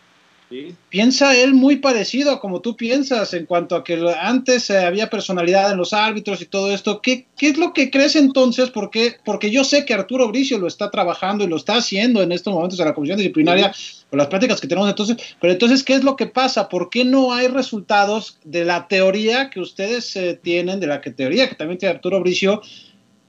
Piensa 0.91 1.37
él 1.37 1.55
muy 1.55 1.77
parecido 1.77 2.31
a 2.31 2.41
como 2.41 2.61
tú 2.61 2.77
piensas 2.77 3.35
en 3.35 3.47
cuanto 3.47 3.75
a 3.75 3.83
que 3.83 4.01
antes 4.21 4.71
había 4.71 5.11
personalidad 5.11 5.73
en 5.73 5.77
los 5.77 5.93
árbitros 5.93 6.41
y 6.41 6.47
todo 6.47 6.73
esto. 6.73 7.03
¿Qué, 7.03 7.27
qué 7.37 7.49
es 7.49 7.59
lo 7.59 7.73
que 7.73 7.91
crees 7.91 8.15
entonces? 8.15 8.71
Porque, 8.71 9.17
porque 9.25 9.51
yo 9.51 9.65
sé 9.65 9.85
que 9.85 9.95
Arturo 9.95 10.29
Bricio 10.29 10.59
lo 10.59 10.69
está 10.69 10.89
trabajando 10.91 11.43
y 11.43 11.49
lo 11.49 11.57
está 11.57 11.77
haciendo 11.77 12.23
en 12.23 12.31
estos 12.31 12.55
momentos 12.55 12.79
en 12.79 12.87
la 12.87 12.95
comisión 12.95 13.19
disciplinaria 13.19 13.75
con 14.09 14.19
las 14.19 14.29
prácticas 14.29 14.61
que 14.61 14.69
tenemos 14.69 14.89
entonces. 14.89 15.17
Pero 15.41 15.53
entonces, 15.53 15.83
¿qué 15.83 15.95
es 15.95 16.05
lo 16.05 16.15
que 16.15 16.27
pasa? 16.27 16.69
¿Por 16.69 16.91
qué 16.91 17.05
no 17.05 17.33
hay 17.33 17.49
resultados 17.49 18.39
de 18.45 18.65
la 18.65 18.87
teoría 18.87 19.51
que 19.51 19.59
ustedes 19.59 20.15
eh, 20.15 20.39
tienen, 20.41 20.79
de 20.79 20.87
la 20.87 21.01
que 21.01 21.11
teoría 21.11 21.49
que 21.49 21.57
también 21.57 21.79
tiene 21.79 21.97
Arturo 21.97 22.21
Bricio? 22.21 22.63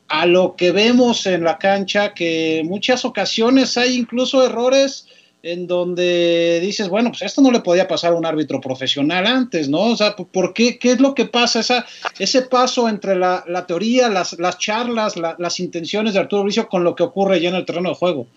a 0.10 0.26
lo 0.26 0.56
que 0.56 0.72
vemos 0.72 1.26
en 1.26 1.44
la 1.44 1.58
cancha, 1.58 2.14
que 2.14 2.60
en 2.60 2.68
muchas 2.68 3.04
ocasiones 3.04 3.78
hay 3.78 3.98
incluso 3.98 4.42
errores 4.46 5.06
en 5.48 5.66
donde 5.66 6.60
dices, 6.62 6.89
bueno, 6.89 7.10
pues 7.10 7.22
esto 7.22 7.42
no 7.42 7.51
le 7.51 7.62
podía 7.62 7.88
pasar 7.88 8.12
a 8.12 8.18
un 8.18 8.25
árbitro 8.25 8.60
profesional 8.60 9.25
antes, 9.25 9.70
¿no? 9.70 9.92
O 9.92 9.96
sea, 9.96 10.16
¿por 10.16 10.54
qué? 10.54 10.77
¿Qué 10.77 10.92
es 10.92 11.00
lo 11.00 11.16
que 11.16 11.25
pasa? 11.25 11.62
Esa, 11.62 11.86
ese 12.20 12.42
paso 12.42 12.89
entre 12.89 13.16
la, 13.16 13.66
teoría, 13.66 14.10
las, 14.10 14.38
las 14.39 14.58
charlas, 14.58 15.16
las 15.16 15.60
intenciones 15.62 16.13
de 16.13 16.20
Arturo 16.20 16.44
Bricio 16.44 16.68
con 16.68 16.84
lo 16.84 16.96
que 16.96 17.04
ocurre 17.04 17.39
ya 17.39 17.50
en 17.50 17.56
el 17.56 17.66
terreno 17.66 17.89
de 17.89 17.96
juego. 17.96 18.27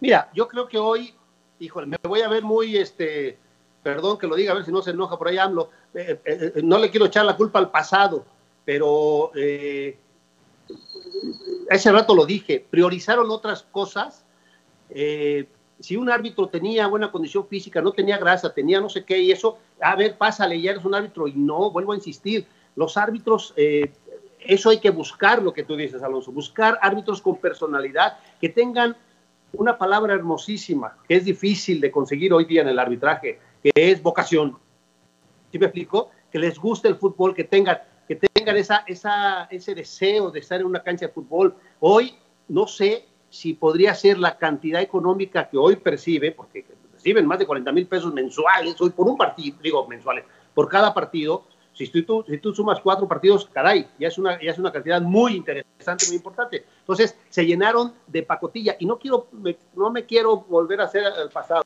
Mira, 0.00 0.30
yo 0.34 0.48
creo 0.48 0.66
que 0.66 0.78
hoy, 0.78 1.12
híjole, 1.58 1.86
me 1.86 1.98
voy 2.02 2.22
a 2.22 2.28
ver 2.28 2.42
muy, 2.42 2.76
este, 2.78 3.36
perdón 3.82 4.16
que 4.16 4.26
lo 4.26 4.34
diga, 4.34 4.52
a 4.52 4.54
ver 4.54 4.64
si 4.64 4.72
no 4.72 4.80
se 4.80 4.92
enoja 4.92 5.18
por 5.18 5.28
ahí 5.28 5.36
AMLO, 5.36 5.68
eh, 5.92 6.20
eh, 6.24 6.52
eh, 6.56 6.60
no 6.62 6.78
le 6.78 6.90
quiero 6.90 7.04
echar 7.04 7.26
la 7.26 7.36
culpa 7.36 7.58
al 7.58 7.70
pasado, 7.70 8.24
pero 8.64 9.32
ese 11.70 11.92
rato 11.92 12.14
lo 12.14 12.24
dije, 12.24 12.64
priorizaron 12.70 13.30
otras 13.30 13.62
cosas. 13.70 14.24
Eh, 14.90 15.46
si 15.80 15.96
un 15.96 16.10
árbitro 16.10 16.48
tenía 16.48 16.86
buena 16.86 17.10
condición 17.10 17.46
física, 17.46 17.80
no 17.80 17.92
tenía 17.92 18.18
grasa, 18.18 18.52
tenía 18.52 18.80
no 18.80 18.88
sé 18.88 19.04
qué, 19.04 19.18
y 19.18 19.32
eso, 19.32 19.58
a 19.80 19.96
ver, 19.96 20.16
pásale, 20.16 20.60
ya 20.60 20.72
eres 20.72 20.84
un 20.84 20.94
árbitro, 20.94 21.26
y 21.26 21.32
no, 21.32 21.70
vuelvo 21.70 21.92
a 21.92 21.96
insistir, 21.96 22.46
los 22.76 22.96
árbitros, 22.96 23.54
eh, 23.56 23.90
eso 24.38 24.70
hay 24.70 24.78
que 24.78 24.90
buscar, 24.90 25.42
lo 25.42 25.52
que 25.52 25.64
tú 25.64 25.76
dices, 25.76 26.02
Alonso, 26.02 26.32
buscar 26.32 26.78
árbitros 26.82 27.20
con 27.22 27.36
personalidad, 27.36 28.18
que 28.40 28.50
tengan 28.50 28.96
una 29.52 29.76
palabra 29.78 30.14
hermosísima, 30.14 30.96
que 31.08 31.16
es 31.16 31.24
difícil 31.24 31.80
de 31.80 31.90
conseguir 31.90 32.32
hoy 32.32 32.44
día 32.44 32.62
en 32.62 32.68
el 32.68 32.78
arbitraje, 32.78 33.40
que 33.62 33.72
es 33.74 34.02
vocación. 34.02 34.56
¿Sí 35.50 35.58
me 35.58 35.66
explico? 35.66 36.10
Que 36.30 36.38
les 36.38 36.58
guste 36.58 36.88
el 36.88 36.96
fútbol, 36.96 37.34
que 37.34 37.44
tengan, 37.44 37.78
que 38.06 38.16
tengan 38.16 38.56
esa, 38.56 38.84
esa, 38.86 39.44
ese 39.44 39.74
deseo 39.74 40.30
de 40.30 40.40
estar 40.40 40.60
en 40.60 40.66
una 40.66 40.82
cancha 40.82 41.06
de 41.06 41.12
fútbol. 41.12 41.56
Hoy, 41.80 42.14
no 42.48 42.68
sé, 42.68 43.06
si 43.30 43.54
podría 43.54 43.94
ser 43.94 44.18
la 44.18 44.36
cantidad 44.36 44.82
económica 44.82 45.48
que 45.48 45.56
hoy 45.56 45.76
percibe, 45.76 46.32
porque 46.32 46.66
reciben 46.92 47.26
más 47.26 47.38
de 47.38 47.46
40 47.46 47.72
mil 47.72 47.86
pesos 47.86 48.12
mensuales, 48.12 48.78
hoy 48.80 48.90
por 48.90 49.08
un 49.08 49.16
partido, 49.16 49.56
digo 49.62 49.86
mensuales, 49.86 50.24
por 50.52 50.68
cada 50.68 50.92
partido, 50.92 51.44
si 51.72 52.02
tú, 52.02 52.24
si 52.28 52.38
tú 52.38 52.54
sumas 52.54 52.80
cuatro 52.80 53.08
partidos, 53.08 53.48
caray, 53.52 53.88
ya 53.98 54.08
es, 54.08 54.18
una, 54.18 54.40
ya 54.42 54.50
es 54.50 54.58
una 54.58 54.72
cantidad 54.72 55.00
muy 55.00 55.34
interesante, 55.34 56.06
muy 56.08 56.16
importante. 56.16 56.64
Entonces, 56.80 57.16
se 57.30 57.46
llenaron 57.46 57.94
de 58.06 58.22
pacotilla 58.22 58.76
y 58.78 58.84
no 58.84 58.98
quiero, 58.98 59.28
no 59.74 59.90
me 59.90 60.04
quiero 60.04 60.38
volver 60.38 60.80
a 60.80 60.84
hacer 60.84 61.04
el 61.22 61.30
pasado, 61.30 61.64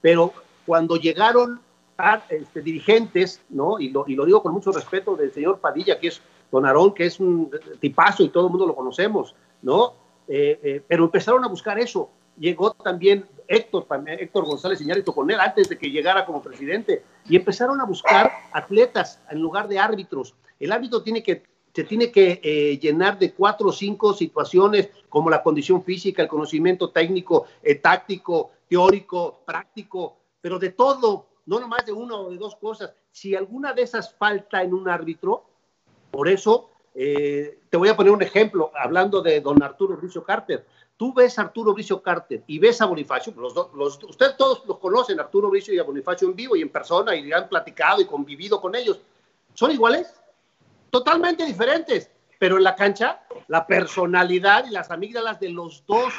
pero 0.00 0.32
cuando 0.66 0.96
llegaron 0.96 1.60
a, 1.96 2.22
este, 2.28 2.60
dirigentes, 2.60 3.40
¿no? 3.48 3.78
Y 3.78 3.90
lo, 3.90 4.04
y 4.06 4.16
lo 4.16 4.26
digo 4.26 4.42
con 4.42 4.52
mucho 4.52 4.72
respeto 4.72 5.16
del 5.16 5.32
señor 5.32 5.60
Padilla, 5.60 5.98
que 5.98 6.08
es 6.08 6.20
don 6.50 6.66
Aarón, 6.66 6.92
que 6.92 7.06
es 7.06 7.18
un 7.18 7.50
tipazo 7.80 8.24
y 8.24 8.28
todo 8.28 8.46
el 8.46 8.50
mundo 8.50 8.66
lo 8.66 8.74
conocemos, 8.74 9.34
¿no? 9.62 9.94
Eh, 10.28 10.60
eh, 10.62 10.82
pero 10.86 11.04
empezaron 11.04 11.44
a 11.44 11.48
buscar 11.48 11.78
eso. 11.78 12.10
Llegó 12.38 12.72
también 12.72 13.26
Héctor, 13.46 13.86
Héctor 14.06 14.44
González 14.44 14.80
Iñárritu 14.80 15.12
con 15.12 15.30
él 15.30 15.38
antes 15.38 15.68
de 15.68 15.76
que 15.76 15.90
llegara 15.90 16.24
como 16.24 16.42
presidente 16.42 17.04
y 17.28 17.36
empezaron 17.36 17.80
a 17.80 17.84
buscar 17.84 18.32
atletas 18.52 19.20
en 19.30 19.40
lugar 19.40 19.68
de 19.68 19.78
árbitros. 19.78 20.34
El 20.58 20.72
árbitro 20.72 21.02
tiene 21.02 21.22
que, 21.22 21.42
se 21.74 21.84
tiene 21.84 22.10
que 22.10 22.40
eh, 22.42 22.78
llenar 22.78 23.18
de 23.18 23.32
cuatro 23.32 23.68
o 23.68 23.72
cinco 23.72 24.14
situaciones 24.14 24.88
como 25.08 25.28
la 25.28 25.42
condición 25.42 25.82
física, 25.82 26.22
el 26.22 26.28
conocimiento 26.28 26.90
técnico, 26.90 27.46
táctico, 27.82 28.52
teórico, 28.68 29.42
práctico, 29.44 30.16
pero 30.40 30.58
de 30.58 30.70
todo, 30.70 31.26
no 31.44 31.60
nomás 31.60 31.84
de 31.84 31.92
una 31.92 32.16
o 32.16 32.30
de 32.30 32.38
dos 32.38 32.56
cosas. 32.56 32.94
Si 33.10 33.34
alguna 33.34 33.74
de 33.74 33.82
esas 33.82 34.14
falta 34.14 34.62
en 34.62 34.72
un 34.72 34.88
árbitro, 34.88 35.44
por 36.10 36.28
eso 36.28 36.71
eh, 36.94 37.60
te 37.70 37.76
voy 37.76 37.88
a 37.88 37.96
poner 37.96 38.12
un 38.12 38.22
ejemplo, 38.22 38.70
hablando 38.74 39.22
de 39.22 39.40
don 39.40 39.62
Arturo 39.62 39.96
Bricio 39.96 40.22
Carter. 40.22 40.66
Tú 40.96 41.12
ves 41.12 41.38
a 41.38 41.42
Arturo 41.42 41.72
Bricio 41.72 42.02
Carter 42.02 42.44
y 42.46 42.58
ves 42.58 42.80
a 42.80 42.86
Bonifacio, 42.86 43.32
los, 43.36 43.54
los 43.74 44.04
ustedes 44.04 44.36
todos 44.36 44.64
los 44.66 44.78
conocen, 44.78 45.18
Arturo 45.18 45.48
Bricio 45.50 45.74
y 45.74 45.78
a 45.78 45.82
Bonifacio 45.82 46.28
en 46.28 46.36
vivo 46.36 46.54
y 46.54 46.62
en 46.62 46.68
persona, 46.68 47.16
y 47.16 47.32
han 47.32 47.48
platicado 47.48 48.00
y 48.00 48.06
convivido 48.06 48.60
con 48.60 48.74
ellos. 48.74 49.00
¿Son 49.54 49.70
iguales? 49.70 50.14
Totalmente 50.90 51.44
diferentes, 51.44 52.10
pero 52.38 52.58
en 52.58 52.64
la 52.64 52.76
cancha, 52.76 53.22
la 53.48 53.66
personalidad 53.66 54.66
y 54.66 54.70
las 54.70 54.90
amígdalas 54.90 55.40
de 55.40 55.48
los 55.48 55.84
dos, 55.86 56.12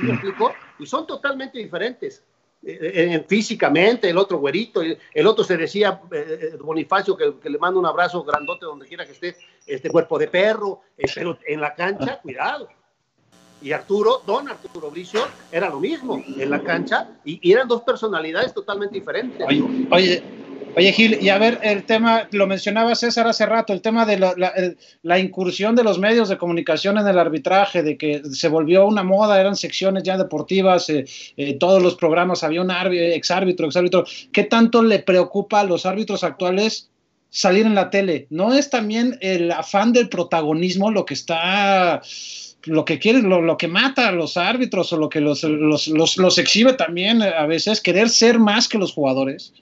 ¿me 0.00 0.12
explico? 0.12 0.52
Y 0.78 0.86
son 0.86 1.06
totalmente 1.06 1.58
diferentes. 1.58 2.24
Eh, 2.66 3.14
eh, 3.14 3.24
físicamente, 3.28 4.08
el 4.08 4.16
otro 4.16 4.38
güerito, 4.38 4.80
el 4.82 5.26
otro 5.26 5.44
se 5.44 5.56
decía, 5.56 6.00
eh, 6.10 6.56
Bonifacio, 6.60 7.14
que, 7.14 7.50
le 7.50 7.58
manda 7.58 7.78
un 7.78 7.84
abrazo 7.84 8.24
grandote 8.24 8.64
donde 8.64 8.86
quiera 8.86 9.04
que 9.04 9.12
esté, 9.12 9.36
este 9.66 9.90
cuerpo 9.90 10.18
de 10.18 10.28
perro, 10.28 10.80
pero 11.14 11.38
en 11.46 11.60
la 11.60 11.74
cancha, 11.74 12.20
cuidado. 12.22 12.68
Y 13.60 13.72
Arturo, 13.72 14.22
don 14.26 14.48
Arturo 14.48 14.90
Bricio, 14.90 15.20
era 15.52 15.68
lo 15.68 15.78
mismo 15.78 16.22
en 16.26 16.50
la 16.50 16.62
cancha 16.62 17.08
y, 17.24 17.52
eran 17.52 17.68
dos 17.68 17.82
personalidades 17.82 18.52
totalmente 18.54 18.94
diferentes. 18.94 19.46
oye 19.46 19.86
Oye, 19.90 20.22
Gil, 20.76 21.18
y 21.20 21.28
a 21.28 21.38
ver, 21.38 21.60
el 21.62 21.84
tema, 21.84 22.28
lo 22.32 22.46
mencionaba 22.46 22.94
César 22.94 23.28
hace 23.28 23.46
rato, 23.46 23.72
el 23.72 23.80
tema 23.80 24.04
de 24.04 24.18
la, 24.18 25.18
incursión 25.18 25.76
de 25.76 25.84
los 25.84 25.98
medios 25.98 26.28
de 26.28 26.36
comunicación 26.36 26.98
en 26.98 27.06
el 27.06 27.18
arbitraje, 27.18 27.82
de 27.82 27.96
que 27.96 28.22
se 28.32 28.48
volvió 28.48 28.86
una 28.86 29.04
moda, 29.04 29.40
eran 29.40 29.56
secciones 29.56 30.02
ya 30.02 30.18
deportivas, 30.18 30.90
eh, 30.90 31.04
eh, 31.36 31.54
todos 31.54 31.82
los 31.82 31.94
programas 31.94 32.42
había 32.42 32.62
un 32.62 32.70
exárbitro, 32.70 33.66
exárbitro. 33.66 34.04
¿Qué 34.32 34.44
tanto 34.44 34.82
le 34.82 34.98
preocupa 34.98 35.60
a 35.60 35.64
los 35.64 35.86
árbitros 35.86 36.24
actuales 36.24 36.90
salir 37.30 37.66
en 37.66 37.76
la 37.76 37.90
tele? 37.90 38.26
¿No 38.30 38.52
es 38.52 38.68
también 38.68 39.16
el 39.20 39.52
afán 39.52 39.92
del 39.92 40.08
protagonismo 40.08 40.90
lo 40.90 41.04
que 41.04 41.14
está 41.14 42.02
lo 42.64 42.84
que 42.86 42.98
quiere, 42.98 43.20
lo, 43.20 43.56
que 43.58 43.68
mata 43.68 44.08
a 44.08 44.12
los 44.12 44.38
árbitros 44.38 44.90
o 44.92 44.96
lo 44.96 45.10
que 45.10 45.20
los, 45.20 45.44
los, 45.44 46.16
los, 46.16 46.38
exhibe 46.38 46.72
también 46.72 47.20
a 47.20 47.44
veces, 47.44 47.82
querer 47.82 48.08
ser 48.08 48.38
más 48.38 48.68
que 48.68 48.78
los 48.78 48.94
jugadores 48.94 49.52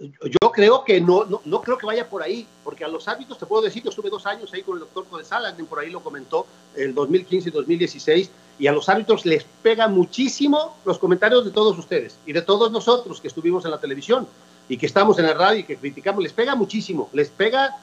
yo 0.00 0.52
creo 0.52 0.84
que 0.84 1.00
no, 1.00 1.24
no, 1.44 1.62
creo 1.62 1.78
que 1.78 1.86
vaya 1.86 2.08
por 2.08 2.22
ahí, 2.22 2.46
porque 2.64 2.84
a 2.84 2.88
los 2.88 3.08
árbitros 3.08 3.38
te 3.38 3.46
puedo 3.46 3.62
decir 3.62 3.82
que 3.82 3.88
estuve 3.88 4.10
dos 4.10 4.26
años 4.26 4.52
ahí 4.52 4.62
con 4.62 4.74
el 4.74 4.80
doctor 4.80 5.06
Codesal, 5.06 5.46
alguien 5.46 5.66
por 5.66 5.78
ahí 5.78 5.90
lo 5.90 6.00
comentó, 6.00 6.46
el 6.74 6.94
2015 6.94 7.48
y 7.48 7.52
2016, 7.52 8.30
y 8.58 8.66
a 8.66 8.72
los 8.72 8.88
árbitros 8.88 9.24
les 9.26 9.44
pega 9.62 9.88
muchísimo 9.88 10.76
los 10.84 10.98
comentarios 10.98 11.44
de 11.44 11.50
todos 11.50 11.78
ustedes 11.78 12.18
y 12.26 12.32
de 12.32 12.42
todos 12.42 12.70
nosotros 12.70 13.20
que 13.20 13.28
estuvimos 13.28 13.64
en 13.64 13.70
la 13.70 13.78
televisión 13.78 14.26
y 14.68 14.76
que 14.76 14.86
estamos 14.86 15.18
en 15.18 15.26
la 15.26 15.34
radio 15.34 15.60
y 15.60 15.64
que 15.64 15.76
criticamos, 15.76 16.22
les 16.22 16.32
pega 16.32 16.54
muchísimo, 16.54 17.08
les 17.12 17.28
pega, 17.28 17.76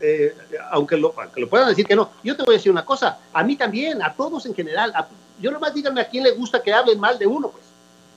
eh, 0.00 0.34
aunque, 0.70 0.96
lo, 0.96 1.14
lo 1.36 1.48
puedan 1.48 1.68
decir 1.68 1.86
que 1.86 1.96
no. 1.96 2.10
Yo 2.22 2.36
te 2.36 2.42
voy 2.44 2.54
a 2.54 2.58
decir 2.58 2.72
una 2.72 2.84
cosa, 2.84 3.18
a 3.32 3.42
mí 3.42 3.56
también, 3.56 4.02
a 4.02 4.14
todos 4.14 4.46
en 4.46 4.54
general, 4.54 4.92
yo 5.40 5.50
nomás 5.50 5.74
díganme 5.74 6.00
a 6.00 6.08
quién 6.08 6.24
le 6.24 6.30
gusta 6.32 6.62
que 6.62 6.72
hablen 6.72 7.00
mal 7.00 7.18
de 7.18 7.26
uno, 7.26 7.48
pues. 7.48 7.64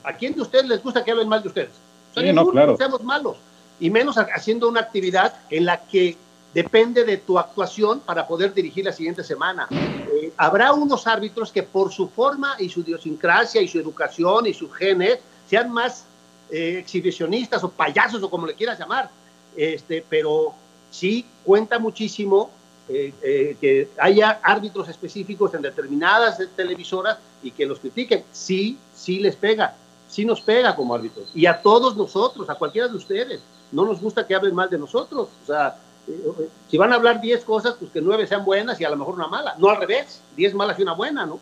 ¿A 0.04 0.16
quién 0.16 0.34
de 0.34 0.42
ustedes 0.42 0.66
les 0.66 0.82
gusta 0.82 1.02
que 1.04 1.10
hablen 1.10 1.28
mal 1.28 1.42
de 1.42 1.48
ustedes? 1.48 1.87
No, 2.22 2.48
claro. 2.48 2.76
seamos 2.76 3.02
malos. 3.02 3.36
Y 3.80 3.90
menos 3.90 4.16
haciendo 4.18 4.68
una 4.68 4.80
actividad 4.80 5.34
en 5.50 5.64
la 5.64 5.80
que 5.82 6.16
depende 6.54 7.04
de 7.04 7.18
tu 7.18 7.38
actuación 7.38 8.00
para 8.00 8.26
poder 8.26 8.54
dirigir 8.54 8.84
la 8.84 8.92
siguiente 8.92 9.22
semana. 9.22 9.68
Eh, 9.70 10.32
habrá 10.36 10.72
unos 10.72 11.06
árbitros 11.06 11.52
que 11.52 11.62
por 11.62 11.92
su 11.92 12.08
forma 12.08 12.56
y 12.58 12.68
su 12.68 12.80
idiosincrasia 12.80 13.60
y 13.60 13.68
su 13.68 13.78
educación 13.78 14.46
y 14.46 14.54
sus 14.54 14.74
genes 14.74 15.18
sean 15.48 15.70
más 15.70 16.04
eh, 16.50 16.78
exhibicionistas 16.80 17.62
o 17.64 17.70
payasos 17.70 18.22
o 18.22 18.30
como 18.30 18.46
le 18.46 18.54
quieras 18.54 18.78
llamar, 18.78 19.10
este, 19.56 20.04
pero 20.08 20.54
sí 20.90 21.24
cuenta 21.44 21.78
muchísimo 21.78 22.50
eh, 22.88 23.56
que 23.60 23.90
haya 23.98 24.40
árbitros 24.42 24.88
específicos 24.88 25.52
en 25.52 25.60
determinadas 25.60 26.40
televisoras 26.56 27.18
y 27.42 27.50
que 27.50 27.66
los 27.66 27.78
critiquen. 27.78 28.24
Sí, 28.32 28.78
sí 28.94 29.18
les 29.18 29.36
pega, 29.36 29.76
sí 30.08 30.24
nos 30.24 30.40
pega 30.40 30.74
como 30.74 30.94
árbitros. 30.94 31.30
Y 31.34 31.46
a 31.46 31.60
todos 31.60 31.96
nosotros, 31.96 32.48
a 32.50 32.54
cualquiera 32.54 32.88
de 32.88 32.96
ustedes, 32.96 33.40
no 33.70 33.84
nos 33.84 34.00
gusta 34.00 34.26
que 34.26 34.34
hablen 34.34 34.54
mal 34.54 34.70
de 34.70 34.78
nosotros. 34.78 35.28
O 35.42 35.46
sea, 35.46 35.76
si 36.70 36.78
van 36.78 36.92
a 36.92 36.96
hablar 36.96 37.20
10 37.20 37.44
cosas, 37.44 37.74
pues 37.78 37.90
que 37.90 38.00
9 38.00 38.26
sean 38.26 38.44
buenas 38.44 38.80
y 38.80 38.84
a 38.84 38.90
lo 38.90 38.96
mejor 38.96 39.14
una 39.14 39.28
mala. 39.28 39.54
No 39.58 39.68
al 39.68 39.76
revés, 39.76 40.22
10 40.36 40.54
malas 40.54 40.78
y 40.78 40.82
una 40.82 40.94
buena, 40.94 41.26
¿no? 41.26 41.38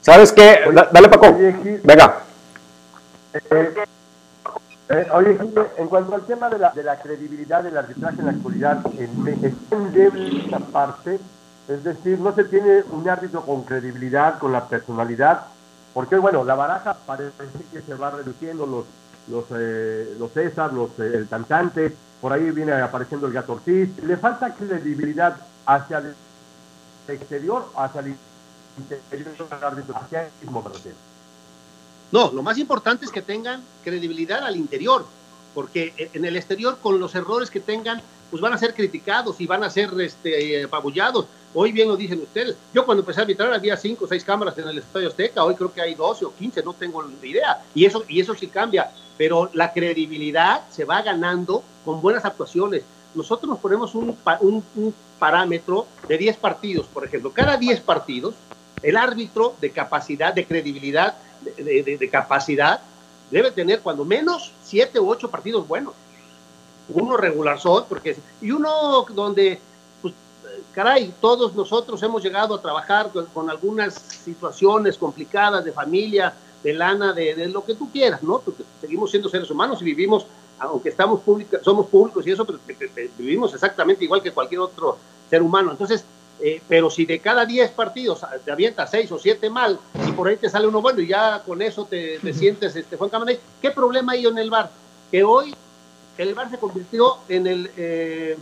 ¿Sabes 0.00 0.32
qué? 0.32 0.60
Dale, 0.92 1.08
Paco. 1.08 1.36
Venga. 1.84 2.22
Eh, 3.34 3.74
eh, 4.88 5.06
oye, 5.12 5.38
en 5.76 5.88
cuanto 5.88 6.14
al 6.14 6.22
tema 6.22 6.48
de 6.48 6.58
la, 6.58 6.70
de 6.70 6.82
la 6.82 6.98
credibilidad 7.00 7.62
del 7.62 7.76
arbitraje 7.76 8.18
en 8.20 8.26
la 8.26 8.32
actualidad, 8.32 8.80
es 8.98 9.08
muy 9.14 9.90
débil 9.90 10.42
esta 10.44 10.58
parte, 10.58 11.20
es 11.68 11.84
decir, 11.84 12.18
no 12.18 12.34
se 12.34 12.42
tiene 12.44 12.82
un 12.90 13.08
árbitro 13.08 13.42
con 13.42 13.62
credibilidad, 13.62 14.38
con 14.38 14.50
la 14.50 14.66
personalidad, 14.66 15.46
porque 15.94 16.16
bueno, 16.16 16.44
la 16.44 16.54
baraja 16.54 16.94
parece 17.06 17.44
que 17.72 17.82
se 17.82 17.94
va 17.94 18.10
reduciendo 18.10 18.66
los 18.66 18.84
los, 19.30 19.44
eh, 19.50 20.16
los 20.18 20.32
César, 20.32 20.72
los, 20.72 20.90
eh, 20.98 21.12
el 21.14 21.28
cantante, 21.28 21.94
por 22.20 22.32
ahí 22.32 22.50
viene 22.50 22.72
apareciendo 22.72 23.26
el 23.26 23.32
Gato 23.32 23.52
Ortiz. 23.52 23.88
Le 24.04 24.16
falta 24.16 24.54
credibilidad 24.54 25.36
hacia 25.66 25.98
el 25.98 26.14
exterior, 27.08 27.66
hacia 27.76 28.00
el 28.00 28.16
interior 28.78 29.48
hacia 29.92 30.22
el 30.22 30.30
mismo 30.42 30.64
No, 32.12 32.32
lo 32.32 32.42
más 32.42 32.58
importante 32.58 33.04
es 33.04 33.10
que 33.10 33.22
tengan 33.22 33.62
credibilidad 33.84 34.44
al 34.44 34.56
interior, 34.56 35.04
porque 35.54 36.10
en 36.12 36.24
el 36.24 36.36
exterior, 36.36 36.78
con 36.82 37.00
los 37.00 37.14
errores 37.14 37.50
que 37.50 37.60
tengan, 37.60 38.02
pues 38.30 38.40
van 38.40 38.52
a 38.52 38.58
ser 38.58 38.74
criticados 38.74 39.40
y 39.40 39.46
van 39.46 39.64
a 39.64 39.70
ser 39.70 39.90
este, 40.00 40.64
apabullados. 40.64 41.26
Hoy 41.52 41.72
bien 41.72 41.88
lo 41.88 41.96
dicen 41.96 42.20
ustedes. 42.20 42.56
Yo 42.72 42.84
cuando 42.84 43.02
empecé 43.02 43.20
a 43.20 43.22
arbitrar 43.22 43.52
había 43.52 43.76
cinco 43.76 44.04
o 44.04 44.08
seis 44.08 44.22
cámaras 44.24 44.56
en 44.58 44.68
el 44.68 44.78
Estadio 44.78 45.08
Azteca, 45.08 45.44
hoy 45.44 45.54
creo 45.54 45.72
que 45.72 45.80
hay 45.80 45.94
12 45.94 46.24
o 46.24 46.34
15, 46.34 46.62
no 46.62 46.74
tengo 46.74 47.04
idea. 47.22 47.62
Y 47.74 47.84
eso, 47.84 48.04
y 48.08 48.20
eso 48.20 48.34
sí 48.34 48.46
cambia 48.46 48.90
pero 49.20 49.50
la 49.52 49.74
credibilidad 49.74 50.62
se 50.70 50.86
va 50.86 51.02
ganando 51.02 51.62
con 51.84 52.00
buenas 52.00 52.24
actuaciones. 52.24 52.84
Nosotros 53.14 53.50
nos 53.50 53.58
ponemos 53.58 53.94
un, 53.94 54.16
parámetro 55.18 55.86
de 56.08 56.16
10 56.16 56.38
partidos, 56.38 56.86
por 56.86 57.04
ejemplo. 57.04 57.30
Cada 57.30 57.58
10 57.58 57.80
partidos, 57.80 58.34
el 58.82 58.96
árbitro 58.96 59.54
de 59.60 59.72
capacidad, 59.72 60.32
de 60.32 60.46
credibilidad, 60.46 61.16
de, 61.58 62.08
capacidad, 62.10 62.80
debe 63.30 63.50
tener 63.50 63.80
cuando 63.80 64.06
menos 64.06 64.52
7 64.64 64.98
u 64.98 65.10
8 65.10 65.30
partidos 65.30 65.68
buenos. 65.68 65.92
Uno 66.88 67.18
regular 67.18 67.60
son, 67.60 67.84
porque, 67.90 68.16
y 68.40 68.52
uno 68.52 69.04
donde, 69.10 69.60
caray, 70.74 71.12
todos 71.20 71.54
nosotros 71.54 72.02
hemos 72.02 72.22
llegado 72.22 72.54
a 72.54 72.62
trabajar 72.62 73.10
con 73.32 73.50
algunas 73.50 73.94
situaciones 73.94 74.96
complicadas 74.96 75.64
de 75.64 75.72
familia, 75.72 76.34
de 76.62 76.74
lana, 76.74 77.12
de, 77.12 77.48
lo 77.48 77.64
que 77.64 77.74
tú 77.74 77.90
quieras, 77.90 78.22
¿no? 78.22 78.40
Porque 78.40 78.62
seguimos 78.80 79.10
siendo 79.10 79.28
seres 79.28 79.50
humanos 79.50 79.80
y 79.80 79.84
vivimos, 79.84 80.26
aunque 80.58 80.90
estamos 80.90 81.20
públicos, 81.20 81.60
somos 81.62 81.86
públicos 81.86 82.26
y 82.26 82.32
eso, 82.32 82.44
pero 82.44 82.58
vivimos 83.18 83.54
exactamente 83.54 84.04
igual 84.04 84.22
que 84.22 84.32
cualquier 84.32 84.60
otro 84.60 84.98
ser 85.28 85.42
humano. 85.42 85.70
Entonces, 85.70 86.04
eh, 86.42 86.60
pero 86.68 86.90
si 86.90 87.04
de 87.04 87.18
cada 87.18 87.44
10 87.44 87.70
partidos 87.72 88.20
te 88.44 88.50
avientas 88.50 88.90
6 88.90 89.12
o 89.12 89.18
7 89.18 89.50
mal 89.50 89.78
y 90.06 90.12
por 90.12 90.28
ahí 90.28 90.36
te 90.36 90.48
sale 90.48 90.66
uno 90.66 90.80
bueno 90.80 91.00
y 91.00 91.06
ya 91.06 91.42
con 91.44 91.60
eso 91.60 91.84
te, 91.84 92.18
sientes, 92.32 92.76
este, 92.76 92.96
Juan 92.96 93.10
Camaney, 93.10 93.38
¿qué 93.60 93.70
problema 93.70 94.12
hay 94.12 94.26
en 94.26 94.38
el 94.38 94.50
bar? 94.50 94.70
Que 95.10 95.22
hoy 95.22 95.54
el 96.16 96.34
bar 96.34 96.50
se 96.50 96.58
convirtió 96.58 97.18
en 97.28 97.46
el, 97.46 97.70
eh, 97.76 98.36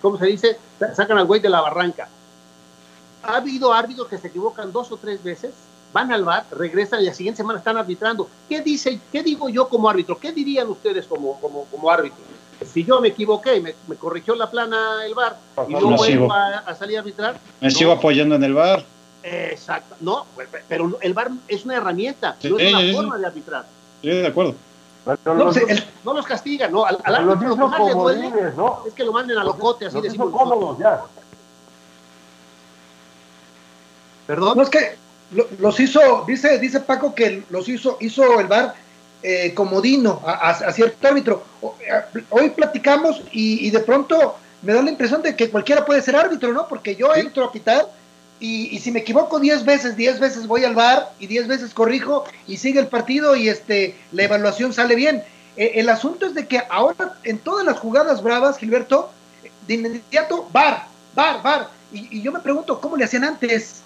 ¿cómo 0.00 0.18
se 0.18 0.26
dice? 0.26 0.58
Sacan 0.94 1.18
al 1.18 1.26
güey 1.26 1.40
de 1.40 1.48
la 1.48 1.60
barranca. 1.60 2.08
Ha 3.22 3.36
habido 3.36 3.72
árbitros 3.72 4.08
que 4.08 4.18
se 4.18 4.28
equivocan 4.28 4.72
dos 4.72 4.92
o 4.92 4.96
tres 4.96 5.22
veces 5.22 5.52
van 5.94 6.12
al 6.12 6.24
bar, 6.24 6.44
regresan 6.50 7.00
y 7.00 7.04
la 7.06 7.14
siguiente 7.14 7.38
semana 7.38 7.60
están 7.60 7.78
arbitrando. 7.78 8.28
¿Qué 8.48 8.60
dice, 8.60 8.98
qué 9.12 9.22
digo 9.22 9.48
yo 9.48 9.68
como 9.68 9.88
árbitro? 9.88 10.18
¿Qué 10.18 10.32
dirían 10.32 10.68
ustedes 10.68 11.06
como, 11.06 11.40
como, 11.40 11.66
como 11.66 11.88
árbitro? 11.88 12.18
Si 12.66 12.84
yo 12.84 13.00
me 13.00 13.08
equivoqué 13.08 13.56
y 13.56 13.60
me, 13.60 13.74
corrigió 13.96 14.34
la 14.34 14.50
plana 14.50 15.06
el 15.06 15.14
bar 15.14 15.38
y 15.68 15.72
yo 15.72 15.88
vuelvo 15.90 16.32
a, 16.32 16.74
salir 16.74 16.96
a 16.96 17.00
arbitrar. 17.00 17.38
Me 17.60 17.70
sigo 17.70 17.92
apoyando 17.92 18.34
en 18.34 18.42
el 18.42 18.54
bar. 18.54 18.84
Exacto, 19.22 19.94
no, 20.00 20.26
pero 20.68 20.98
el 21.00 21.14
bar 21.14 21.30
es 21.48 21.64
una 21.64 21.76
herramienta, 21.76 22.36
no 22.42 22.58
es 22.58 22.74
una 22.74 22.92
forma 22.92 23.18
de 23.18 23.26
arbitrar. 23.26 23.64
Sí, 24.02 24.08
de 24.08 24.26
acuerdo. 24.26 24.54
No, 25.06 26.14
los 26.14 26.26
castigan, 26.26 26.72
no, 26.72 26.84
al, 26.84 26.98
árbitro 27.04 27.48
lo 27.48 27.56
que 27.56 27.64
más 27.66 27.80
le 27.86 27.92
duele 27.92 28.32
es 28.86 28.94
que 28.94 29.04
lo 29.04 29.12
manden 29.12 29.36
a 29.36 29.44
locote, 29.44 29.86
así 29.86 30.00
decimos. 30.00 30.30
Cómodos, 30.30 30.78
ya. 30.78 31.02
Perdón. 34.26 34.56
No 34.56 34.62
es 34.62 34.70
que 34.70 34.96
los 35.58 35.78
hizo, 35.80 36.24
dice, 36.26 36.58
dice 36.58 36.80
Paco 36.80 37.14
que 37.14 37.44
los 37.50 37.68
hizo, 37.68 37.98
hizo 38.00 38.40
el 38.40 38.46
bar 38.46 38.74
eh, 39.22 39.52
comodino 39.54 40.20
a, 40.24 40.72
cierto 40.72 41.08
árbitro. 41.08 41.42
Eh, 41.80 42.22
hoy 42.30 42.50
platicamos 42.50 43.22
y, 43.32 43.70
de 43.70 43.80
pronto 43.80 44.36
me 44.62 44.72
da 44.72 44.82
la 44.82 44.90
impresión 44.90 45.20
de 45.20 45.36
que 45.36 45.50
cualquiera 45.50 45.84
puede 45.84 46.00
ser 46.00 46.16
árbitro, 46.16 46.52
¿no? 46.52 46.66
Porque 46.66 46.96
yo 46.96 47.14
entro 47.14 47.44
a 47.44 47.52
pitar 47.52 47.86
y, 48.40 48.78
si 48.80 48.90
me 48.90 49.00
equivoco 49.00 49.40
10 49.40 49.64
veces, 49.64 49.96
10 49.96 50.20
veces 50.20 50.46
voy 50.46 50.64
al 50.64 50.74
bar 50.74 51.12
y 51.18 51.26
10 51.26 51.48
veces 51.48 51.72
corrijo 51.72 52.24
y 52.46 52.58
sigue 52.58 52.80
el 52.80 52.88
partido 52.88 53.36
y 53.36 53.48
este 53.48 53.96
la 54.12 54.24
evaluación 54.24 54.72
sale 54.72 54.94
bien. 54.94 55.22
Eh, 55.56 55.72
el 55.76 55.88
asunto 55.88 56.26
es 56.26 56.34
de 56.34 56.46
que 56.46 56.62
ahora 56.68 57.16
en 57.22 57.38
todas 57.38 57.64
las 57.64 57.78
jugadas 57.78 58.22
bravas, 58.22 58.58
Gilberto, 58.58 59.10
de 59.66 59.74
inmediato, 59.74 60.48
bar, 60.52 60.86
bar, 61.14 61.42
bar. 61.42 61.70
Y, 61.92 62.18
y 62.18 62.22
yo 62.22 62.32
me 62.32 62.40
pregunto, 62.40 62.80
¿cómo 62.80 62.96
le 62.96 63.04
hacían 63.04 63.24
antes? 63.24 63.82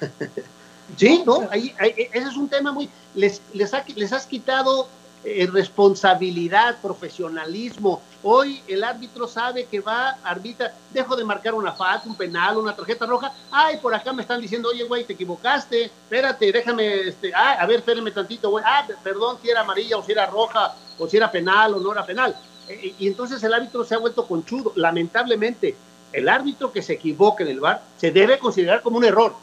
Sí, 0.96 1.22
¿no? 1.24 1.48
Ahí, 1.50 1.74
ese 1.78 2.28
es 2.28 2.36
un 2.36 2.48
tema 2.48 2.72
muy... 2.72 2.88
Les, 3.14 3.40
les, 3.52 3.72
les 3.96 4.12
has 4.12 4.26
quitado 4.26 4.88
eh, 5.24 5.48
responsabilidad, 5.52 6.78
profesionalismo. 6.80 8.02
Hoy 8.22 8.62
el 8.68 8.84
árbitro 8.84 9.26
sabe 9.26 9.64
que 9.64 9.80
va, 9.80 10.18
arbitra, 10.22 10.74
dejo 10.92 11.16
de 11.16 11.24
marcar 11.24 11.54
una 11.54 11.72
falta, 11.72 12.08
un 12.08 12.16
penal, 12.16 12.58
una 12.58 12.76
tarjeta 12.76 13.06
roja. 13.06 13.32
Ay, 13.50 13.78
por 13.78 13.94
acá 13.94 14.12
me 14.12 14.22
están 14.22 14.40
diciendo, 14.40 14.68
oye, 14.68 14.84
güey, 14.84 15.04
te 15.04 15.14
equivocaste, 15.14 15.84
espérate, 15.84 16.52
déjame, 16.52 17.08
este, 17.08 17.32
ah, 17.34 17.56
a 17.58 17.66
ver, 17.66 17.78
espérame 17.78 18.12
tantito, 18.12 18.50
güey. 18.50 18.64
Ah, 18.66 18.86
perdón, 19.02 19.38
si 19.40 19.48
era 19.48 19.62
amarilla 19.62 19.96
o 19.96 20.04
si 20.04 20.12
era 20.12 20.26
roja, 20.26 20.74
o 20.98 21.08
si 21.08 21.16
era 21.16 21.30
penal 21.30 21.74
o 21.74 21.80
no 21.80 21.92
era 21.92 22.04
penal. 22.04 22.36
Eh, 22.68 22.80
eh, 22.82 22.94
y 22.98 23.06
entonces 23.06 23.42
el 23.42 23.54
árbitro 23.54 23.84
se 23.84 23.94
ha 23.94 23.98
vuelto 23.98 24.26
conchudo. 24.26 24.72
Lamentablemente, 24.76 25.74
el 26.12 26.28
árbitro 26.28 26.72
que 26.72 26.82
se 26.82 26.94
equivoca 26.94 27.42
en 27.42 27.50
el 27.50 27.60
bar 27.60 27.82
se 27.96 28.10
debe 28.10 28.38
considerar 28.38 28.82
como 28.82 28.98
un 28.98 29.04
error 29.04 29.34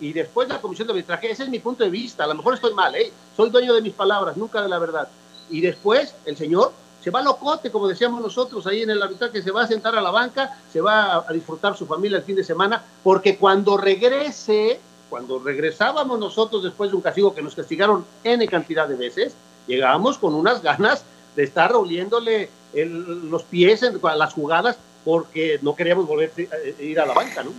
y 0.00 0.12
después 0.12 0.48
la 0.48 0.60
comisión 0.60 0.88
de 0.88 0.94
arbitraje, 0.94 1.30
ese 1.30 1.44
es 1.44 1.48
mi 1.50 1.58
punto 1.58 1.84
de 1.84 1.90
vista, 1.90 2.24
a 2.24 2.26
lo 2.26 2.34
mejor 2.34 2.54
estoy 2.54 2.72
mal, 2.72 2.94
¿eh? 2.94 3.12
soy 3.36 3.50
dueño 3.50 3.74
de 3.74 3.82
mis 3.82 3.92
palabras, 3.92 4.36
nunca 4.36 4.62
de 4.62 4.68
la 4.68 4.78
verdad. 4.78 5.08
Y 5.50 5.60
después 5.60 6.14
el 6.24 6.36
señor 6.36 6.72
se 7.02 7.10
va 7.10 7.22
locote, 7.22 7.70
como 7.70 7.88
decíamos 7.88 8.20
nosotros 8.20 8.66
ahí 8.66 8.82
en 8.82 8.90
el 8.90 9.02
arbitraje, 9.02 9.42
se 9.42 9.50
va 9.50 9.62
a 9.62 9.66
sentar 9.66 9.96
a 9.96 10.00
la 10.00 10.10
banca, 10.10 10.58
se 10.72 10.80
va 10.80 11.24
a, 11.26 11.32
disfrutar 11.32 11.76
su 11.76 11.86
familia 11.86 12.18
el 12.18 12.24
fin 12.24 12.36
de 12.36 12.44
semana, 12.44 12.82
porque 13.02 13.36
cuando 13.36 13.76
regrese, 13.76 14.80
cuando 15.08 15.38
regresábamos 15.38 16.18
nosotros 16.18 16.62
después 16.62 16.90
de 16.90 16.96
un 16.96 17.02
castigo 17.02 17.34
que 17.34 17.42
nos 17.42 17.54
castigaron 17.54 18.04
N 18.22 18.46
cantidad 18.48 18.86
de 18.86 18.96
veces, 18.96 19.34
llegábamos 19.66 20.18
con 20.18 20.34
unas 20.34 20.62
ganas 20.62 21.04
de 21.36 21.44
estar 21.44 21.72
oliéndole 21.72 22.50
los 22.74 23.42
pies 23.44 23.82
en 23.82 23.98
las 24.16 24.34
jugadas 24.34 24.78
porque 25.04 25.58
no 25.62 25.74
queríamos 25.74 26.06
volver 26.06 26.32
a 26.36 26.82
ir 26.82 27.00
a 27.00 27.06
la 27.06 27.14
banca, 27.14 27.42
¿no? 27.42 27.50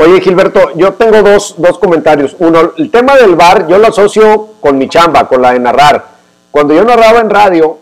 Oye, 0.00 0.20
Gilberto, 0.20 0.76
yo 0.76 0.92
tengo 0.94 1.22
dos, 1.22 1.56
dos 1.58 1.76
comentarios. 1.78 2.36
Uno, 2.38 2.72
el 2.76 2.88
tema 2.88 3.16
del 3.16 3.34
bar, 3.34 3.66
yo 3.66 3.78
lo 3.78 3.88
asocio 3.88 4.50
con 4.60 4.78
mi 4.78 4.88
chamba, 4.88 5.26
con 5.26 5.42
la 5.42 5.52
de 5.52 5.58
narrar. 5.58 6.06
Cuando 6.52 6.72
yo 6.72 6.84
narraba 6.84 7.18
en 7.18 7.30
radio, 7.30 7.78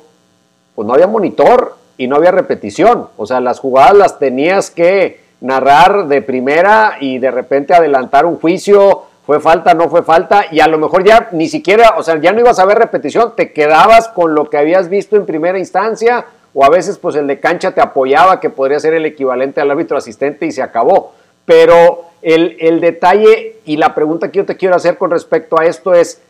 pues 0.76 0.86
no 0.86 0.94
había 0.94 1.08
monitor 1.08 1.74
y 1.98 2.06
no 2.06 2.14
había 2.14 2.30
repetición. 2.30 3.08
O 3.16 3.26
sea, 3.26 3.40
las 3.40 3.58
jugadas 3.58 3.96
las 3.96 4.18
tenías 4.20 4.70
que 4.70 5.18
narrar 5.40 6.06
de 6.06 6.22
primera 6.22 6.98
y 7.00 7.18
de 7.18 7.32
repente 7.32 7.74
adelantar 7.74 8.24
un 8.24 8.38
juicio, 8.38 9.02
fue 9.26 9.40
falta, 9.40 9.74
no 9.74 9.88
fue 9.88 10.04
falta, 10.04 10.44
y 10.52 10.60
a 10.60 10.68
lo 10.68 10.78
mejor 10.78 11.02
ya 11.02 11.30
ni 11.32 11.48
siquiera, 11.48 11.94
o 11.96 12.04
sea, 12.04 12.20
ya 12.20 12.30
no 12.30 12.38
ibas 12.38 12.60
a 12.60 12.64
ver 12.64 12.78
repetición, 12.78 13.32
te 13.34 13.52
quedabas 13.52 14.06
con 14.06 14.36
lo 14.36 14.48
que 14.48 14.58
habías 14.58 14.88
visto 14.88 15.16
en 15.16 15.26
primera 15.26 15.58
instancia, 15.58 16.26
o 16.54 16.64
a 16.64 16.68
veces 16.68 16.98
pues 16.98 17.16
el 17.16 17.26
de 17.26 17.40
cancha 17.40 17.72
te 17.72 17.80
apoyaba, 17.80 18.38
que 18.38 18.50
podría 18.50 18.78
ser 18.78 18.94
el 18.94 19.04
equivalente 19.04 19.60
al 19.60 19.72
árbitro 19.72 19.96
asistente 19.98 20.46
y 20.46 20.52
se 20.52 20.62
acabó 20.62 21.12
pero 21.46 22.04
el, 22.20 22.56
el 22.60 22.80
detalle 22.80 23.56
y 23.64 23.78
la 23.78 23.94
pregunta 23.94 24.30
que 24.30 24.38
yo 24.38 24.44
te 24.44 24.56
quiero 24.56 24.74
hacer 24.74 24.98
con 24.98 25.10
respecto 25.10 25.58
a 25.58 25.64
esto 25.64 25.94
es, 25.94 26.20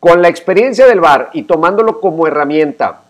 con 0.00 0.22
la 0.22 0.28
experiencia 0.28 0.86
del 0.86 1.00
VAR 1.00 1.30
y 1.32 1.42
tomándolo 1.42 2.00
como 2.00 2.26
herramienta, 2.26 3.02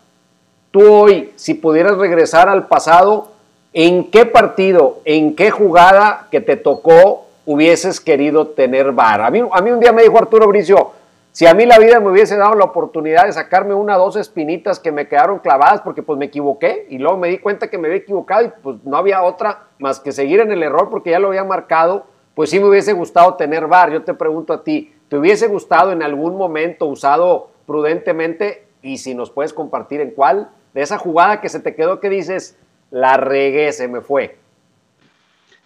tú 0.77 0.93
hoy, 0.93 1.33
si 1.37 1.55
pudieras 1.55 1.97
regresar 1.97 2.51
al 2.51 2.67
pasado, 2.67 3.29
¿en 3.73 4.11
qué 4.11 4.27
partido, 4.27 4.99
en 5.07 5.35
qué 5.35 5.51
jugada 5.51 6.29
que 6.31 6.43
te 6.43 6.59
tocó 6.59 7.29
hubieses 7.47 7.99
querido 7.99 8.49
tener 8.49 8.93
VAR? 8.93 9.23
A 9.23 9.31
mí, 9.31 9.41
a 9.51 9.63
mí 9.63 9.71
un 9.71 9.81
día 9.81 9.93
me 9.93 10.03
dijo 10.03 10.19
Arturo 10.19 10.47
Bricio, 10.49 10.91
si 11.33 11.47
a 11.47 11.55
mí 11.55 11.65
la 11.65 11.79
vida 11.79 11.99
me 11.99 12.11
hubiese 12.11 12.37
dado 12.37 12.55
la 12.57 12.67
oportunidad 12.67 13.25
de 13.25 13.33
sacarme 13.33 13.73
una 13.73 13.97
o 13.97 14.05
dos 14.05 14.17
espinitas 14.17 14.79
que 14.79 14.93
me 14.93 15.09
quedaron 15.09 15.39
clavadas 15.39 15.81
porque 15.81 16.03
pues 16.03 16.19
me 16.19 16.27
equivoqué 16.27 16.87
y 16.91 16.99
luego 16.99 17.17
me 17.17 17.29
di 17.29 17.39
cuenta 17.39 17.71
que 17.71 17.79
me 17.79 17.89
había 17.89 18.01
equivocado 18.01 18.45
y 18.45 18.53
pues 18.63 18.77
no 18.85 18.99
había 18.99 19.23
otra 19.23 19.69
más 19.79 19.99
que 19.99 20.13
seguir 20.13 20.41
en 20.41 20.53
el 20.53 20.63
error 20.63 20.91
porque 20.91 21.09
ya 21.09 21.19
lo 21.19 21.29
había 21.29 21.45
marcado, 21.45 22.05
pues 22.35 22.51
sí 22.51 22.61
me 22.61 22.69
hubiese 22.69 22.93
gustado 22.93 23.33
tener 23.37 23.67
VAR. 23.67 23.93
Yo 23.93 24.05
te 24.05 24.13
pregunto 24.13 24.53
a 24.53 24.63
ti, 24.63 24.93
¿te 25.09 25.17
hubiese 25.17 25.47
gustado 25.47 25.91
en 25.91 26.03
algún 26.03 26.37
momento 26.37 26.85
usado 26.85 27.49
prudentemente 27.67 28.67
y 28.83 28.99
si 28.99 29.15
nos 29.15 29.31
puedes 29.31 29.55
compartir 29.55 30.03
en 30.03 30.11
cuál? 30.11 30.51
De 30.77 30.83
esa 30.83 30.99
jugada 30.99 31.41
que 31.41 31.49
se 31.49 31.61
te 31.61 31.75
quedó 31.75 32.01
que 32.01 32.11
dices, 32.11 32.55
la 32.91 33.17
regué, 33.17 33.73
se 33.73 33.89
me 33.89 34.03
fue. 34.03 34.37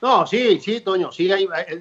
No, 0.00 0.24
sí, 0.24 0.60
sí, 0.60 0.82
Toño, 0.82 1.10
sí, 1.10 1.28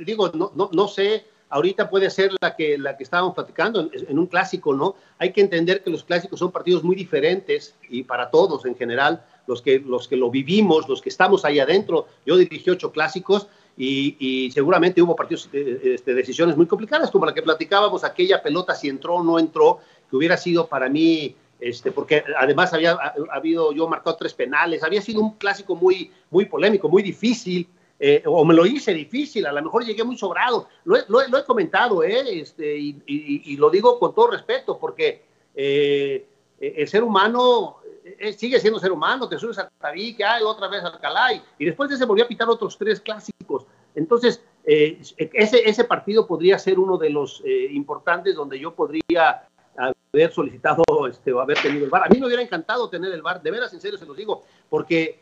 digo, 0.04 0.32
no, 0.34 0.52
no, 0.56 0.72
no 0.74 0.88
sé 0.88 1.26
ahorita 1.50 1.92
puede 1.92 2.10
ser 2.10 2.32
la 2.42 2.56
que, 2.56 2.80
la 2.80 2.98
que 2.98 3.04
estábamos 3.04 3.36
platicando 3.36 3.88
en, 3.92 4.18
un 4.18 4.26
clásico, 4.26 4.74
¿no? 4.74 4.96
Hay 5.20 5.32
que 5.32 5.42
entender 5.42 5.84
que 5.84 5.92
los 5.92 6.04
clásicos 6.04 6.40
son 6.40 6.52
partidos 6.52 6.84
muy 6.84 6.96
diferentes 6.96 7.76
y 7.88 8.02
para 8.02 8.32
todos 8.32 8.66
en 8.66 8.76
general, 8.76 9.24
los 9.46 9.62
que, 9.62 9.78
los 9.80 10.08
que 10.08 10.16
lo 10.16 10.32
vivimos, 10.32 10.90
los 10.90 11.00
que 11.00 11.10
estamos 11.10 11.46
ahí 11.46 11.60
adentro. 11.60 12.08
Yo 12.26 12.36
dirigí 12.36 12.68
ocho 12.72 12.92
clásicos 12.92 13.48
y, 13.78 14.50
seguramente 14.54 15.04
hubo 15.04 15.16
partidos, 15.16 15.50
eh, 15.54 15.82
este, 15.84 16.16
decisiones 16.16 16.58
muy 16.58 16.66
complicadas, 16.66 17.12
como 17.12 17.28
la 17.28 17.34
que 17.34 17.44
platicábamos, 17.44 18.04
aquella 18.04 18.42
pelota 18.42 18.74
si 18.74 18.90
entró 18.90 19.18
o 19.18 19.24
no 19.24 19.38
entró, 19.38 19.80
que 20.10 20.16
hubiera 20.16 20.36
sido 20.36 20.68
para 20.68 20.90
mí 20.90 21.36
este, 21.60 21.92
porque 21.92 22.24
además 22.38 22.74
había 22.74 22.98
habido, 23.32 23.72
yo 23.74 23.88
marcado 23.88 24.16
tres 24.16 24.34
penales, 24.34 24.84
había 24.84 25.02
sido 25.02 25.22
un 25.22 25.36
clásico 25.36 25.76
muy, 25.76 26.12
muy 26.30 26.46
polémico, 26.46 26.88
muy 26.88 27.04
difícil, 27.04 27.68
eh, 28.02 28.24
o 28.26 28.46
me 28.46 28.54
lo 28.54 28.66
hice 28.66 28.94
difícil, 28.94 29.46
a 29.46 29.52
lo 29.52 29.62
mejor 29.62 29.84
llegué 29.84 30.04
muy 30.06 30.18
sobrado. 30.18 30.70
Lo 30.86 30.96
he, 30.96 31.44
comentado, 31.46 32.02
¿eh? 32.02 32.40
Este, 32.40 32.78
y, 32.78 33.58
lo 33.58 33.70
digo 33.70 34.00
con 34.00 34.16
todo 34.16 34.32
respeto, 34.32 34.80
porque 34.80 35.22
eh, 35.54 36.26
el 36.60 36.88
ser 36.88 37.04
humano 37.04 37.78
eh, 38.06 38.32
sigue 38.32 38.60
siendo 38.60 38.80
ser 38.80 38.94
humano, 38.94 39.28
te 39.28 39.38
subes 39.38 39.58
al 39.58 39.70
Tabique, 39.78 40.24
hay 40.24 40.44
otra 40.44 40.70
vez 40.70 40.82
al 40.82 40.98
Calay, 41.00 41.42
y 41.58 41.66
después 41.66 41.90
de 41.90 41.98
ese 41.98 42.06
volvió 42.06 42.24
a 42.24 42.28
pitar 42.28 42.50
otros 42.50 42.78
tres 42.78 43.02
clásicos. 43.02 43.66
Entonces, 43.96 44.42
ese, 44.64 45.68
ese 45.68 45.84
partido 45.84 46.26
podría 46.26 46.58
ser 46.60 46.80
uno 46.80 46.98
de 46.98 47.10
los 47.10 47.44
importantes 47.72 48.36
donde 48.36 48.60
yo 48.60 48.76
podría 48.76 49.49
haber 49.80 50.32
solicitado 50.32 50.84
este, 51.10 51.32
o 51.32 51.40
haber 51.40 51.62
tenido 51.62 51.86
el 51.86 51.90
bar. 51.90 52.04
A 52.06 52.10
mí 52.10 52.20
me 52.20 52.28
hubiera 52.28 52.42
encantado 52.42 52.90
tener 52.90 53.12
el 53.14 53.22
bar, 53.22 53.42
de 53.42 53.52
veras, 53.52 53.74
en 53.74 53.82
serio 53.82 53.98
se 53.98 54.06
los 54.06 54.18
digo, 54.18 54.44
porque 54.70 55.20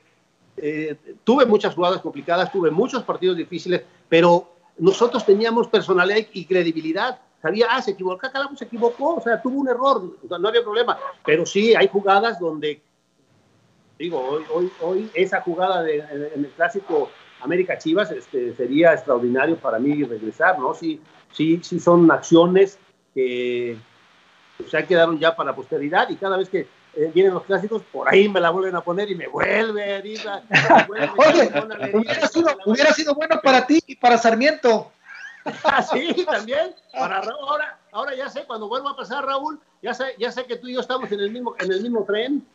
eh, 0.58 0.96
tuve 1.24 1.46
muchas 1.46 1.76
jugadas 1.76 2.02
complicadas, 2.02 2.52
tuve 2.52 2.72
muchos 2.72 3.04
partidos 3.04 3.38
difíciles, 3.38 3.84
pero 4.10 4.50
nosotros 4.78 5.26
teníamos 5.26 5.68
personalidad 5.68 6.28
y 6.34 6.46
credibilidad. 6.46 7.20
Sabía, 7.42 7.68
ah, 7.70 7.82
se 7.82 7.92
equivocó, 7.92 8.30
Calamo 8.32 8.58
se 8.58 8.66
equivocó, 8.66 9.16
o 9.16 9.22
sea, 9.22 9.42
tuvo 9.42 9.60
un 9.60 9.70
error, 9.70 10.18
no 10.40 10.48
había 10.48 10.64
problema. 10.64 10.98
Pero 11.24 11.46
sí, 11.46 11.76
hay 11.76 11.88
jugadas 11.88 12.40
donde, 12.40 12.82
digo, 14.00 14.20
hoy, 14.20 14.44
hoy, 14.52 14.72
hoy 14.82 15.12
esa 15.14 15.42
jugada 15.42 15.84
de, 15.84 16.00
en 16.00 16.46
el 16.46 16.52
clásico 16.56 17.10
América 17.42 17.78
Chivas 17.78 18.10
este, 18.12 18.56
sería 18.56 18.94
extraordinario 18.94 19.58
para 19.58 19.78
mí 19.78 20.04
regresar, 20.04 20.58
¿no? 20.58 20.74
Sí, 20.74 21.00
sí, 21.32 21.60
sí 21.62 21.80
son 21.80 22.10
acciones 22.10 22.80
que 23.14 23.78
se 24.70 24.86
quedaron 24.86 25.20
ya 25.20 25.36
para 25.36 25.56
posteridad 25.56 26.10
y 26.10 26.16
cada 26.16 26.38
vez 26.38 26.50
que 26.50 26.68
eh, 26.96 27.12
vienen 27.14 27.34
los 27.34 27.44
clásicos, 27.44 27.84
por 27.92 28.10
ahí 28.10 28.28
me 28.28 28.40
la 28.40 28.50
vuelven 28.50 28.76
a 28.76 28.82
poner 28.82 29.10
y 29.12 29.16
me 29.16 29.28
vuelve 29.28 29.84
a 29.84 29.98
herir. 29.98 30.20
Oye, 31.18 31.52
hubiera 31.94 32.28
sido, 32.28 32.58
hubiera 32.66 32.94
sido 32.94 33.14
bueno 33.14 33.40
para 33.44 33.68
ti 33.68 33.80
y 33.86 33.96
para 33.96 34.18
Sarmiento. 34.18 34.92
Ah, 35.64 35.82
sí, 35.82 36.26
también. 36.26 36.76
Para 36.92 37.20
ahora, 37.20 37.80
ahora 37.94 38.14
ya 38.14 38.30
sé, 38.30 38.44
cuando 38.44 38.68
vuelva 38.68 38.92
a 38.92 38.96
pasar 38.98 39.26
Raúl, 39.26 39.58
ya 39.82 39.94
sé, 39.94 40.14
ya 40.18 40.30
sé 40.30 40.44
que 40.44 40.58
tú 40.58 40.68
y 40.68 40.74
yo 40.74 40.82
estamos 40.82 41.10
en 41.10 41.22
el 41.22 41.32
mismo, 41.32 41.56
en 41.58 41.72
el 41.72 41.82
mismo 41.82 42.04
tren. 42.04 42.46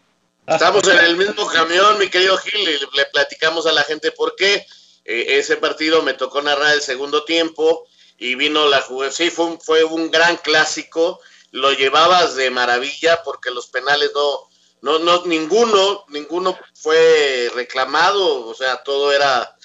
Estamos 0.47 0.87
en 0.87 0.99
el 0.99 1.17
mismo 1.17 1.47
camión, 1.47 1.99
mi 1.99 2.11
querido 2.11 2.37
Gil, 2.37 2.69
y 2.69 2.97
le 2.97 3.07
platicamos 3.07 3.67
a 3.67 3.73
la 3.73 3.83
gente 3.85 4.12
por 4.12 4.37
qué. 4.37 4.67
Eh, 5.07 5.38
ese 5.38 5.57
partido 5.57 6.03
me 6.03 6.12
tocó 6.12 6.43
narrar 6.43 6.75
el 6.75 6.83
segundo 6.83 7.25
tiempo 7.25 7.87
y 8.19 8.35
vino 8.35 8.69
la 8.69 8.83
juventud. 8.83 9.17
Sí, 9.17 9.31
fue 9.31 9.57
fue 9.59 9.85
un 9.85 10.11
gran 10.11 10.37
clásico 10.37 11.19
lo 11.53 11.73
llevabas 11.73 12.35
de 12.35 12.51
maravilla 12.51 13.23
porque 13.23 13.51
los 13.51 13.69
penales 13.69 14.11
no, 14.15 14.49
no, 14.81 14.99
no, 14.99 15.25
ninguno, 15.27 16.05
ninguno 16.09 16.59
fue 16.75 17.51
reclamado, 17.55 18.47
o 18.47 18.55
sea, 18.55 18.83
todo 18.83 19.12
era, 19.12 19.57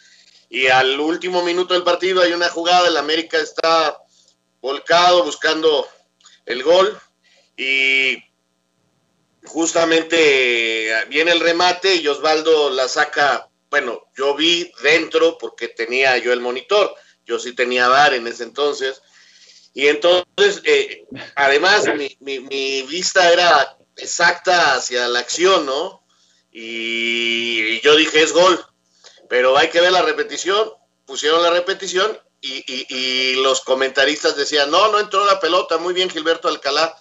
y 0.49 0.67
al 0.67 0.99
último 0.99 1.41
minuto 1.43 1.73
del 1.73 1.83
partido 1.83 2.21
hay 2.21 2.33
una 2.33 2.49
jugada, 2.49 2.87
el 2.87 2.97
América 2.97 3.39
está 3.39 3.97
volcado 4.61 5.23
buscando 5.23 5.87
el 6.45 6.61
gol 6.61 6.99
y 7.55 8.17
justamente 9.45 10.91
viene 11.09 11.31
el 11.31 11.39
remate 11.39 11.95
y 11.95 12.07
Osvaldo 12.07 12.69
la 12.69 12.87
saca, 12.89 13.49
bueno, 13.69 14.03
yo 14.15 14.35
vi 14.35 14.71
dentro 14.83 15.37
porque 15.37 15.69
tenía 15.69 16.17
yo 16.17 16.33
el 16.33 16.41
monitor, 16.41 16.93
yo 17.25 17.39
sí 17.39 17.53
tenía 17.53 17.87
VAR 17.87 18.13
en 18.13 18.27
ese 18.27 18.43
entonces, 18.43 19.01
y 19.77 19.89
entonces, 19.89 20.63
eh, 20.63 21.05
además, 21.35 21.85
mi, 22.19 22.81
vista 22.89 23.31
era 23.31 23.77
exacta 23.95 24.73
hacia 24.73 25.07
la 25.07 25.19
acción, 25.19 25.67
¿no? 25.67 26.03
Y, 26.51 27.79
yo 27.81 27.95
dije, 27.95 28.23
es 28.23 28.33
gol, 28.33 28.59
pero 29.29 29.55
hay 29.55 29.69
que 29.69 29.79
ver 29.79 29.91
la 29.91 30.01
repetición. 30.01 30.71
Pusieron 31.05 31.43
la 31.43 31.51
repetición 31.51 32.19
y, 32.41 33.35
los 33.43 33.61
comentaristas 33.61 34.35
decían, 34.35 34.71
no, 34.71 34.91
no 34.91 34.99
entró 34.99 35.23
la 35.27 35.39
pelota, 35.39 35.77
muy 35.77 35.93
bien 35.93 36.09
Gilberto 36.09 36.47
Alcalá. 36.47 36.97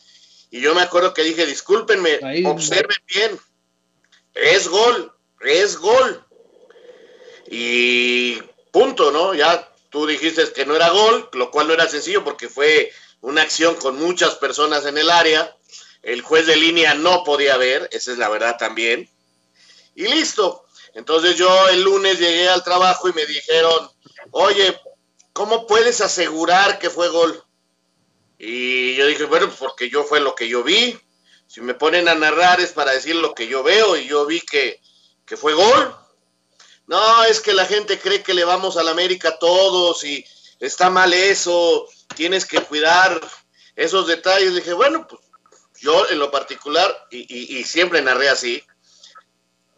Y 0.50 0.60
yo 0.60 0.74
me 0.74 0.82
acuerdo 0.82 1.14
que 1.14 1.22
dije, 1.22 1.46
discúlpenme, 1.46 2.18
observen 2.44 2.98
bien, 3.06 3.40
es 4.34 4.68
gol, 4.68 5.14
es 5.40 5.78
gol. 5.78 6.26
Y 7.50 8.34
punto, 8.70 9.10
¿no? 9.10 9.32
Ya 9.32 9.66
Tú 9.96 10.06
dijiste 10.06 10.52
que 10.52 10.66
no 10.66 10.76
era 10.76 10.90
gol, 10.90 11.30
lo 11.32 11.50
cual 11.50 11.68
no 11.68 11.72
era 11.72 11.88
sencillo 11.88 12.22
porque 12.22 12.50
fue 12.50 12.92
una 13.22 13.40
acción 13.40 13.76
con 13.76 13.96
muchas 13.96 14.35
personas 14.35 14.85
en 14.85 14.98
el 14.98 15.09
área. 15.09 15.56
El 16.02 16.20
juez 16.20 16.46
de 16.46 16.54
línea 16.54 16.92
no 16.92 17.24
podía 17.24 17.56
ver, 17.56 17.88
esa 17.90 18.12
es 18.12 18.18
la 18.18 18.28
verdad 18.28 18.59
también. 18.59 19.09
Y 19.94 20.06
listo. 20.06 20.66
Entonces 20.92 21.37
yo 21.37 21.48
el 21.70 21.80
lunes 21.80 22.18
llegué 22.18 22.46
al 22.46 22.62
trabajo 22.62 23.09
y 23.09 23.14
me 23.14 23.24
dijeron, 23.24 23.90
oye, 24.32 24.78
¿cómo 25.32 25.66
puedes 25.66 26.02
asegurar 26.02 26.78
que 26.78 26.90
fue 26.90 27.09
gol? 27.09 27.42
Y 28.38 28.96
yo 28.96 29.06
dije, 29.06 29.24
bueno, 29.24 29.46
pues 29.46 29.59
porque 29.59 29.88
yo 29.88 30.04
fue 30.04 30.20
lo 30.20 30.35
que 30.35 30.46
yo 30.46 30.62
vi. 30.62 30.94
Si 31.46 31.62
me 31.62 31.72
ponen 31.72 32.06
a 32.11 32.14
narrar 32.14 32.61
es 32.61 32.72
para 32.72 32.92
decir 32.92 33.16
lo 33.16 33.35
que 33.35 33.48
yo 33.48 33.62
veo 33.62 33.96
y 33.96 34.06
yo 34.06 34.26
vi 34.26 34.42
que, 34.42 34.78
que 35.24 35.38
fue 35.38 35.54
gol. 35.54 35.96
No, 36.87 37.25
es 37.25 37.40
que 37.40 37.53
la 37.53 37.66
gente 37.66 37.99
cree 37.99 38.22
que 38.22 38.35
le 38.35 38.44
vamos 38.44 38.77
al 38.77 38.88
América 38.88 39.38
todos 39.38 40.05
y 40.05 40.25
está 40.61 40.88
mal 40.88 41.12
eso, 41.12 41.87
tienes 42.14 42.46
que 42.46 42.61
cuidar 42.61 43.20
esos 43.75 44.07
detalles. 44.07 44.55
dije, 44.55 44.72
bueno, 44.72 45.07
pues 45.09 45.20
yo 45.81 46.09
en 46.09 46.18
lo 46.18 46.31
particular, 46.31 47.07
y, 47.11 47.64
siempre 47.64 48.01
narré 48.03 48.29
así, 48.29 48.62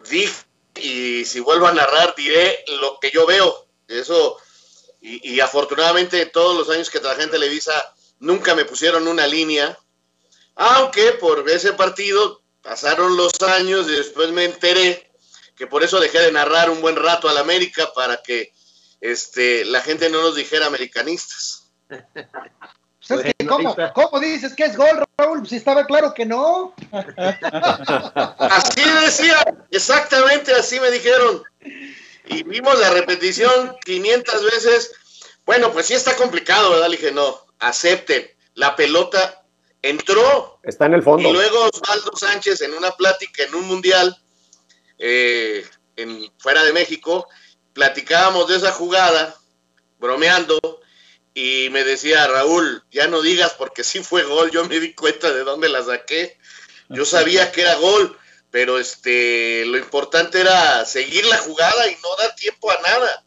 dije, 0.09 0.35
y 0.77 1.25
si 1.25 1.41
vuelvo 1.41 1.67
a 1.67 1.73
narrar, 1.73 2.15
diré 2.17 2.65
lo 2.81 2.99
que 3.01 3.11
yo 3.11 3.27
veo. 3.27 3.67
Eso, 3.89 4.37
y, 5.01 5.35
y 5.35 5.41
afortunadamente 5.41 6.27
todos 6.27 6.57
los 6.57 6.69
años 6.75 6.91
que 6.91 7.01
trabajé 7.01 7.25
en 7.25 7.31
Televisa, 7.31 7.73
nunca 8.21 8.55
me 8.55 8.65
pusieron 8.65 9.09
una 9.09 9.27
línea, 9.27 9.79
aunque 10.55 11.13
por 11.13 11.49
ese 11.49 11.73
partido 11.73 12.43
pasaron 12.63 13.17
los 13.17 13.33
años 13.41 13.89
y 13.89 13.93
después 13.93 14.31
me 14.31 14.45
enteré 14.45 15.08
que 15.59 15.67
por 15.67 15.83
eso 15.83 15.99
dejé 15.99 16.21
de 16.21 16.33
narrar 16.33 16.71
un 16.71 16.81
buen 16.81 16.97
rato 16.97 17.29
al 17.29 17.37
América 17.37 17.93
para 17.93 18.23
que 18.23 18.53
este, 19.01 19.65
la 19.65 19.81
gente 19.81 20.09
no 20.09 20.23
nos 20.23 20.37
dijera 20.37 20.67
americanistas. 20.67 21.71
Pues 23.07 23.33
¿cómo, 23.95 24.21
dices 24.21 24.53
que 24.55 24.65
es 24.67 24.77
gol, 24.77 25.03
Raúl? 25.17 25.49
Si 25.49 25.57
estaba 25.57 25.87
claro 25.87 26.13
que 26.13 26.27
no. 26.27 26.75
Así 26.93 28.83
decía, 29.03 29.57
exactamente 29.71 30.53
así 30.53 30.79
me 30.79 30.91
dijeron. 30.91 31.43
Y 32.27 32.43
vimos 32.43 32.79
la 32.79 32.91
repetición 32.91 33.79
500 33.83 34.45
veces. 34.45 34.93
Bueno, 35.47 35.73
pues 35.73 35.87
sí 35.87 35.95
está 35.95 36.17
complicado, 36.17 36.69
¿verdad? 36.69 36.89
Le 36.91 36.99
dije, 36.99 37.11
no, 37.11 37.47
acepten. 37.61 38.29
La 38.53 38.77
pelota 38.77 39.43
entró. 39.81 40.61
Está 40.63 40.85
en 40.85 40.93
el 40.93 41.03
fondo. 41.03 41.31
Y 41.31 41.33
luego 41.33 41.71
Osvaldo 41.73 42.15
Sánchez 42.15 42.61
en 42.61 42.75
una 42.75 42.91
plática 42.91 43.45
en 43.45 43.55
un 43.55 43.67
mundial 43.69 44.19
eh, 44.99 45.65
en, 45.97 46.31
fuera 46.39 46.63
de 46.65 46.73
México, 46.73 47.29
platicábamos 47.73 48.49
de 48.49 48.57
esa 48.57 48.73
jugada, 48.73 49.37
bromeando, 49.99 50.59
y 51.35 51.69
me 51.71 51.85
decía 51.85 52.27
Raúl, 52.27 52.83
ya 52.91 53.07
no 53.07 53.23
digas 53.23 53.55
porque 53.57 53.85
sí 53.85 54.03
fue 54.03 54.25
gol, 54.25 54.51
yo 54.51 54.65
me 54.65 54.81
di 54.81 54.93
cuenta 54.95 55.33
de 55.33 55.45
dónde 55.45 55.69
la 55.69 55.85
saqué. 55.85 56.37
Yo 56.89 57.05
sabía 57.05 57.53
que 57.53 57.61
era 57.61 57.77
gol, 57.77 58.19
pero 58.51 58.79
este 58.79 59.65
lo 59.67 59.79
importante 59.79 60.41
era 60.41 60.85
seguir 60.85 61.25
la 61.27 61.39
jugada 61.39 61.87
y 61.89 61.95
no 62.03 62.17
dar 62.17 62.35
tiempo 62.35 62.71
a 62.73 62.81
nada. 62.81 63.25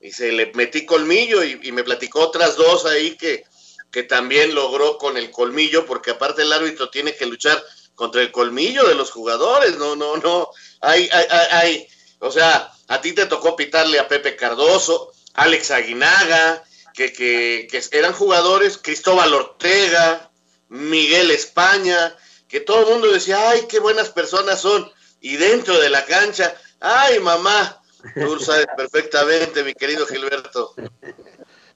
Y 0.00 0.12
se 0.12 0.30
le 0.30 0.52
metí 0.54 0.86
colmillo 0.86 1.42
y, 1.42 1.72
me 1.72 1.82
platicó 1.82 2.20
otras 2.20 2.56
dos 2.56 2.86
ahí 2.86 3.16
que, 3.16 3.42
que 3.90 4.04
también 4.04 4.54
logró 4.54 4.96
con 4.96 5.16
el 5.16 5.32
colmillo, 5.32 5.86
porque 5.86 6.12
aparte 6.12 6.42
el 6.42 6.52
árbitro 6.52 6.88
tiene 6.88 7.16
que 7.16 7.26
luchar 7.26 7.60
contra 8.00 8.22
el 8.22 8.32
colmillo 8.32 8.88
de 8.88 8.94
los 8.94 9.10
jugadores, 9.10 9.76
no, 9.76 9.94
no, 9.94 10.16
no, 10.16 10.48
hay, 10.80 11.06
hay, 11.12 11.26
hay, 11.50 11.88
o 12.20 12.30
sea, 12.30 12.72
a 12.88 12.98
ti 13.02 13.12
te 13.12 13.26
tocó 13.26 13.54
pitarle 13.56 13.98
a 13.98 14.08
Pepe 14.08 14.36
Cardoso, 14.36 15.12
Alex 15.34 15.70
Aguinaga, 15.70 16.64
que, 16.94 17.12
que, 17.12 17.68
que 17.70 17.82
eran 17.98 18.14
jugadores, 18.14 18.78
Cristóbal 18.78 19.34
Ortega, 19.34 20.30
Miguel 20.70 21.30
España, 21.30 22.16
que 22.48 22.60
todo 22.60 22.80
el 22.84 22.86
mundo 22.86 23.12
decía, 23.12 23.50
ay, 23.50 23.66
qué 23.68 23.80
buenas 23.80 24.08
personas 24.08 24.62
son, 24.62 24.90
y 25.20 25.36
dentro 25.36 25.78
de 25.78 25.90
la 25.90 26.06
cancha, 26.06 26.56
ay, 26.80 27.20
mamá, 27.20 27.82
tú 28.14 28.38
sabes 28.40 28.66
perfectamente, 28.78 29.62
mi 29.62 29.74
querido 29.74 30.06
Gilberto. 30.06 30.72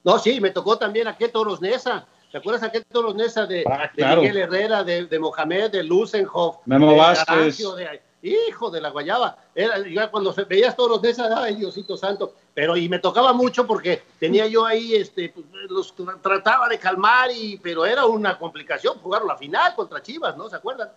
No, 0.03 0.19
sí, 0.19 0.39
me 0.39 0.51
tocó 0.51 0.77
también 0.77 1.07
aquel 1.07 1.31
Toros 1.31 1.61
Nesa, 1.61 2.07
¿Te 2.35 2.39
acuerdas 2.39 2.63
aquel 2.63 2.83
Toros 2.83 3.15
Nesa 3.15 3.45
de, 3.45 3.63
ah, 3.65 3.89
de, 3.95 4.15
Miguel 4.17 4.35
Herrera, 4.35 4.83
de, 4.83 5.05
de, 5.05 5.19
Mohamed, 5.19 5.71
de 5.71 5.83
Lusenhoff? 5.83 6.57
Memo 6.65 6.91
de 6.91 6.97
Vázquez. 6.97 7.57
De, 7.59 8.01
hijo 8.23 8.69
de 8.69 8.81
la 8.81 8.89
guayaba. 8.89 9.37
Era, 9.55 9.75
ya 9.87 10.11
cuando 10.11 10.35
veías 10.45 10.75
todos 10.75 10.89
los 10.89 11.01
de 11.01 11.11
esa, 11.11 11.29
ay 11.41 11.55
Diosito 11.55 11.95
santo. 11.95 12.33
Pero 12.53 12.75
y 12.75 12.89
me 12.89 12.99
tocaba 12.99 13.31
mucho 13.31 13.65
porque 13.65 14.03
tenía 14.19 14.47
yo 14.47 14.65
ahí, 14.65 14.95
este, 14.95 15.29
pues, 15.29 15.45
los 15.69 15.95
trataba 16.21 16.67
de 16.67 16.77
calmar, 16.77 17.31
y, 17.33 17.57
pero 17.63 17.85
era 17.85 18.05
una 18.05 18.37
complicación 18.37 18.97
jugar 18.97 19.23
la 19.23 19.37
final 19.37 19.73
contra 19.73 20.03
Chivas, 20.03 20.35
¿no? 20.35 20.49
¿Se 20.49 20.57
acuerdan? 20.57 20.89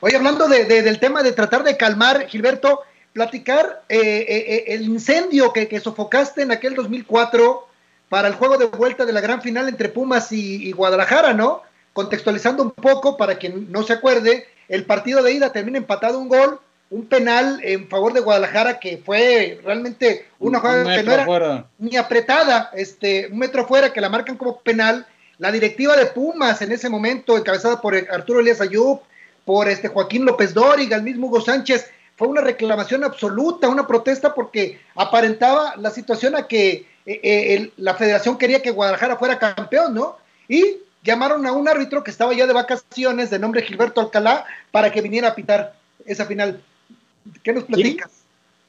Oye, 0.00 0.14
hablando 0.14 0.46
de, 0.46 0.66
del 0.66 1.00
tema 1.00 1.22
de 1.22 1.32
tratar 1.32 1.64
de 1.64 1.78
calmar, 1.78 2.28
Gilberto, 2.28 2.82
platicar 3.14 3.82
eh, 3.88 3.96
eh, 3.98 4.26
eh, 4.28 4.64
el 4.74 4.82
incendio 4.82 5.54
que, 5.54 5.68
que, 5.68 5.80
sofocaste 5.80 6.42
en 6.42 6.52
aquel 6.52 6.74
2004 6.74 7.68
para 8.14 8.28
el 8.28 8.34
juego 8.34 8.56
de 8.58 8.66
vuelta 8.66 9.04
de 9.04 9.12
la 9.12 9.20
gran 9.20 9.42
final 9.42 9.68
entre 9.68 9.88
Pumas 9.88 10.30
y, 10.30 10.68
y 10.68 10.70
Guadalajara, 10.70 11.34
¿no? 11.34 11.62
Contextualizando 11.92 12.62
un 12.62 12.70
poco 12.70 13.16
para 13.16 13.38
quien 13.38 13.72
no 13.72 13.82
se 13.82 13.92
acuerde, 13.92 14.46
el 14.68 14.84
partido 14.84 15.20
de 15.20 15.32
ida 15.32 15.50
termina 15.50 15.78
empatado 15.78 16.20
un 16.20 16.28
gol, 16.28 16.60
un 16.90 17.06
penal 17.06 17.58
en 17.64 17.88
favor 17.88 18.12
de 18.12 18.20
Guadalajara 18.20 18.78
que 18.78 18.98
fue 19.04 19.58
realmente 19.64 20.28
una 20.38 20.60
jugada 20.60 20.94
que 20.94 21.02
no 21.02 21.34
era 21.34 21.66
ni 21.80 21.96
apretada, 21.96 22.70
este, 22.74 23.26
un 23.32 23.38
metro 23.40 23.66
fuera 23.66 23.92
que 23.92 24.00
la 24.00 24.08
marcan 24.08 24.36
como 24.36 24.60
penal. 24.60 25.04
La 25.38 25.50
directiva 25.50 25.96
de 25.96 26.06
Pumas 26.06 26.62
en 26.62 26.70
ese 26.70 26.88
momento, 26.88 27.36
encabezada 27.36 27.80
por 27.80 27.96
Arturo 27.96 28.38
Elías 28.38 28.60
Ayub, 28.60 29.00
por 29.44 29.68
este 29.68 29.88
Joaquín 29.88 30.24
López 30.24 30.54
Dóriga, 30.54 30.96
el 30.96 31.02
mismo 31.02 31.26
Hugo 31.26 31.40
Sánchez, 31.40 31.90
fue 32.14 32.28
una 32.28 32.42
reclamación 32.42 33.02
absoluta, 33.02 33.68
una 33.68 33.88
protesta 33.88 34.32
porque 34.34 34.78
aparentaba 34.94 35.74
la 35.78 35.90
situación 35.90 36.36
a 36.36 36.46
que 36.46 36.93
eh, 37.06 37.20
eh, 37.24 37.72
la 37.76 37.94
federación 37.94 38.38
quería 38.38 38.62
que 38.62 38.70
Guadalajara 38.70 39.16
fuera 39.16 39.38
campeón, 39.38 39.94
¿no? 39.94 40.16
Y 40.48 40.78
llamaron 41.02 41.46
a 41.46 41.52
un 41.52 41.68
árbitro 41.68 42.02
que 42.02 42.10
estaba 42.10 42.32
ya 42.32 42.46
de 42.46 42.52
vacaciones, 42.52 43.30
de 43.30 43.38
nombre 43.38 43.62
Gilberto 43.62 44.00
Alcalá, 44.00 44.46
para 44.70 44.90
que 44.90 45.02
viniera 45.02 45.28
a 45.28 45.34
pitar 45.34 45.74
esa 46.06 46.24
final. 46.26 46.62
¿Qué 47.42 47.52
nos 47.52 47.64
platicas? 47.64 48.10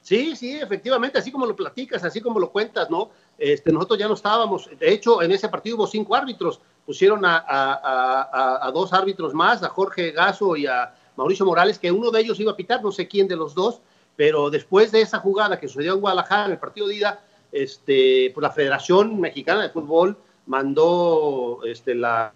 Sí, 0.02 0.36
sí, 0.36 0.56
efectivamente, 0.56 1.18
así 1.18 1.32
como 1.32 1.46
lo 1.46 1.56
platicas, 1.56 2.04
así 2.04 2.20
como 2.20 2.38
lo 2.38 2.50
cuentas, 2.50 2.88
¿no? 2.90 3.10
Este, 3.38 3.72
nosotros 3.72 3.98
ya 3.98 4.06
no 4.06 4.14
estábamos, 4.14 4.70
de 4.78 4.92
hecho, 4.92 5.20
en 5.20 5.32
ese 5.32 5.48
partido 5.48 5.76
hubo 5.76 5.86
cinco 5.86 6.14
árbitros, 6.14 6.60
pusieron 6.86 7.22
a, 7.24 8.70
dos 8.72 8.92
árbitros 8.92 9.34
más, 9.34 9.62
a 9.64 9.68
Jorge 9.68 10.12
Gaso 10.12 10.56
y 10.56 10.66
a 10.66 10.94
Mauricio 11.16 11.44
Morales, 11.44 11.78
que 11.78 11.90
uno 11.90 12.12
de 12.12 12.20
ellos 12.20 12.38
iba 12.38 12.52
a 12.52 12.56
pitar, 12.56 12.82
no 12.82 12.92
sé 12.92 13.08
quién 13.08 13.26
de 13.26 13.34
los 13.34 13.54
dos, 13.54 13.80
pero 14.14 14.48
después 14.48 14.92
de 14.92 15.00
esa 15.00 15.18
jugada 15.18 15.58
que 15.58 15.66
sucedió 15.66 15.94
en 15.94 16.00
Guadalajara, 16.00 16.46
en 16.46 16.52
el 16.52 16.58
partido 16.58 16.86
de 16.86 16.94
ida, 16.94 17.20
este, 17.52 18.30
pues 18.34 18.42
la 18.42 18.50
Federación 18.50 19.20
Mexicana 19.20 19.62
de 19.62 19.70
Fútbol 19.70 20.16
mandó 20.46 21.60
este, 21.64 21.94
la, 21.94 22.32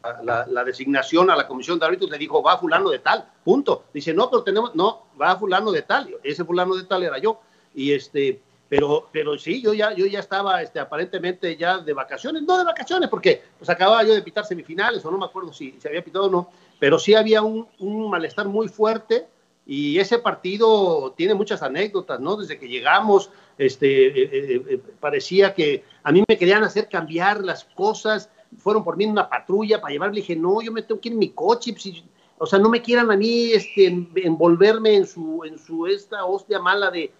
designación 0.66 1.30
a 1.30 1.36
la 1.36 1.46
comisión 1.46 1.78
de 1.78 1.86
árbitros, 1.86 2.10
le 2.10 2.18
dijo, 2.18 2.42
va 2.42 2.58
fulano 2.58 2.90
de 2.90 2.98
tal, 2.98 3.24
punto. 3.44 3.84
Dice, 3.92 4.12
no, 4.12 4.28
pero 4.28 4.42
tenemos, 4.42 4.74
no, 4.74 5.06
va 5.20 5.36
fulano 5.36 5.70
de 5.70 5.82
tal, 5.82 6.16
ese 6.22 6.44
fulano 6.44 6.74
de 6.74 6.84
tal 6.84 7.02
era 7.02 7.18
yo. 7.18 7.40
Y 7.74 7.92
este, 7.92 8.40
pero, 8.68 9.08
pero 9.12 9.38
sí, 9.38 9.62
yo 9.62 9.72
ya, 9.72 9.92
yo 9.92 10.06
ya 10.06 10.20
estaba 10.20 10.60
este, 10.62 10.80
aparentemente 10.80 11.56
ya 11.56 11.78
de 11.78 11.92
vacaciones, 11.92 12.42
no 12.42 12.58
de 12.58 12.64
vacaciones, 12.64 13.08
porque 13.08 13.42
pues 13.58 13.70
acababa 13.70 14.02
yo 14.02 14.12
de 14.12 14.22
pitar 14.22 14.44
semifinales, 14.44 15.04
o 15.04 15.10
no 15.10 15.18
me 15.18 15.26
acuerdo 15.26 15.52
si 15.52 15.80
se 15.80 15.88
había 15.88 16.04
pitado 16.04 16.26
o 16.26 16.30
no, 16.30 16.50
pero 16.78 16.98
sí 16.98 17.14
había 17.14 17.42
un 17.42 18.10
malestar 18.10 18.48
muy 18.48 18.68
fuerte 18.68 19.28
y 19.70 20.00
ese 20.00 20.18
partido 20.18 21.14
tiene 21.16 21.32
muchas 21.32 21.62
anécdotas, 21.62 22.18
¿no? 22.18 22.34
Desde 22.34 22.58
que 22.58 22.66
llegamos, 22.66 23.30
este, 23.56 24.08
eh, 24.08 24.30
eh, 24.32 24.62
eh, 24.68 24.82
parecía 24.98 25.54
que 25.54 25.84
a 26.02 26.10
mí 26.10 26.24
me 26.26 26.36
querían 26.36 26.64
hacer 26.64 26.88
cambiar 26.88 27.44
las 27.44 27.66
cosas, 27.66 28.30
fueron 28.58 28.82
por 28.82 28.96
mí 28.96 29.04
en 29.04 29.10
una 29.10 29.28
patrulla 29.28 29.80
para 29.80 29.92
llevarle, 29.92 30.22
dije, 30.22 30.34
no, 30.34 30.60
yo 30.60 30.72
me 30.72 30.82
tengo 30.82 31.00
que 31.00 31.10
ir 31.10 31.12
en 31.12 31.20
mi 31.20 31.30
coche, 31.30 31.72
pues, 31.72 32.02
o 32.38 32.46
sea, 32.46 32.58
no 32.58 32.68
me 32.68 32.82
quieran 32.82 33.12
a 33.12 33.16
mí 33.16 33.52
este, 33.52 33.86
envolverme 34.16 34.96
en 34.96 35.06
su, 35.06 35.44
en 35.44 35.56
su 35.56 35.86
esta 35.86 36.24
hostia 36.24 36.58
mala 36.58 36.90
de, 36.90 37.12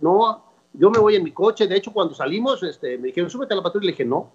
no, 0.00 0.42
yo 0.72 0.90
me 0.90 0.98
voy 0.98 1.14
en 1.14 1.22
mi 1.22 1.30
coche, 1.30 1.68
de 1.68 1.76
hecho 1.76 1.92
cuando 1.92 2.16
salimos, 2.16 2.64
este, 2.64 2.98
me 2.98 3.06
dijeron, 3.06 3.30
súbete 3.30 3.54
a 3.54 3.58
la 3.58 3.62
patrulla, 3.62 3.86
le 3.86 3.92
dije, 3.92 4.04
no, 4.04 4.32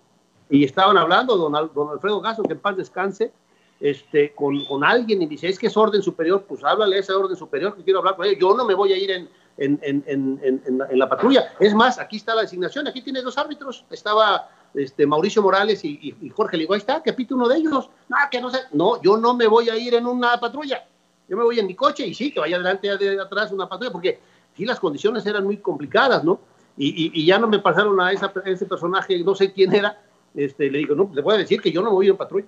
y 0.49 0.63
estaban 0.63 0.97
hablando, 0.97 1.35
don, 1.35 1.51
don 1.75 1.89
Alfredo 1.89 2.21
Gaso, 2.21 2.43
que 2.43 2.53
en 2.53 2.59
paz 2.59 2.77
descanse, 2.77 3.33
este, 3.79 4.33
con, 4.33 4.83
alguien 4.83 5.21
y 5.21 5.25
dice, 5.25 5.49
es 5.49 5.59
que 5.59 5.67
es 5.67 5.75
orden 5.75 6.01
superior, 6.01 6.45
pues 6.47 6.63
háblale 6.63 6.97
a 6.97 6.99
ese 6.99 7.13
orden 7.13 7.35
superior 7.35 7.75
que 7.75 7.83
quiero 7.83 7.99
hablar 7.99 8.15
con 8.15 8.25
él. 8.25 8.37
Yo 8.39 8.55
no 8.55 8.65
me 8.65 8.73
voy 8.73 8.93
a 8.93 8.97
ir 8.97 9.11
en, 9.11 9.29
en, 9.57 9.79
en, 9.83 10.39
en, 10.43 10.99
la 10.99 11.09
patrulla. 11.09 11.53
Es 11.59 11.73
más, 11.73 11.99
aquí 11.99 12.17
está 12.17 12.33
la 12.33 12.41
designación, 12.41 12.87
aquí 12.87 13.01
tiene 13.01 13.21
dos 13.21 13.37
árbitros. 13.37 13.85
Estaba 13.89 14.49
este, 14.73 15.05
Mauricio 15.05 15.41
Morales 15.41 15.83
y, 15.83 16.15
Jorge 16.33 16.57
Ligo, 16.57 16.73
ahí 16.73 16.79
está, 16.79 17.03
que 17.03 17.13
pite 17.13 17.33
uno 17.33 17.47
de 17.47 17.57
ellos. 17.57 17.89
No, 18.07 18.17
que 18.31 18.39
no 18.39 18.49
sé. 18.49 18.59
No, 18.71 19.01
yo 19.01 19.17
no 19.17 19.33
me 19.33 19.47
voy 19.47 19.69
a 19.69 19.75
ir 19.75 19.93
en 19.95 20.05
una 20.05 20.39
patrulla. 20.39 20.85
Yo 21.27 21.37
me 21.37 21.43
voy 21.43 21.59
en 21.59 21.67
mi 21.67 21.75
coche 21.75 22.05
y 22.05 22.13
sí, 22.13 22.31
que 22.31 22.39
vaya 22.39 22.55
adelante 22.55 22.97
de 22.97 23.19
atrás 23.19 23.51
una 23.51 23.67
patrulla, 23.67 23.91
porque 23.91 24.19
sí 24.55 24.65
las 24.65 24.79
condiciones 24.79 25.25
eran 25.25 25.43
muy 25.43 25.57
complicadas, 25.57 26.23
¿no? 26.23 26.39
Y, 26.77 27.11
y 27.13 27.25
ya 27.25 27.37
no 27.37 27.47
me 27.47 27.59
pasaron 27.59 27.99
a, 28.01 28.11
esa, 28.11 28.33
ese 28.45 28.65
personaje, 28.65 29.23
no 29.23 29.35
sé 29.35 29.53
quién 29.53 29.73
era, 29.73 30.01
este, 30.33 30.71
le 30.71 30.79
digo, 30.79 30.95
no, 30.95 31.09
le 31.13 31.21
voy 31.21 31.35
a 31.35 31.37
decir 31.37 31.61
que 31.61 31.71
yo 31.71 31.81
no 31.81 31.89
me 31.89 31.95
voy 31.95 32.09
en 32.09 32.17
patrulla 32.17 32.47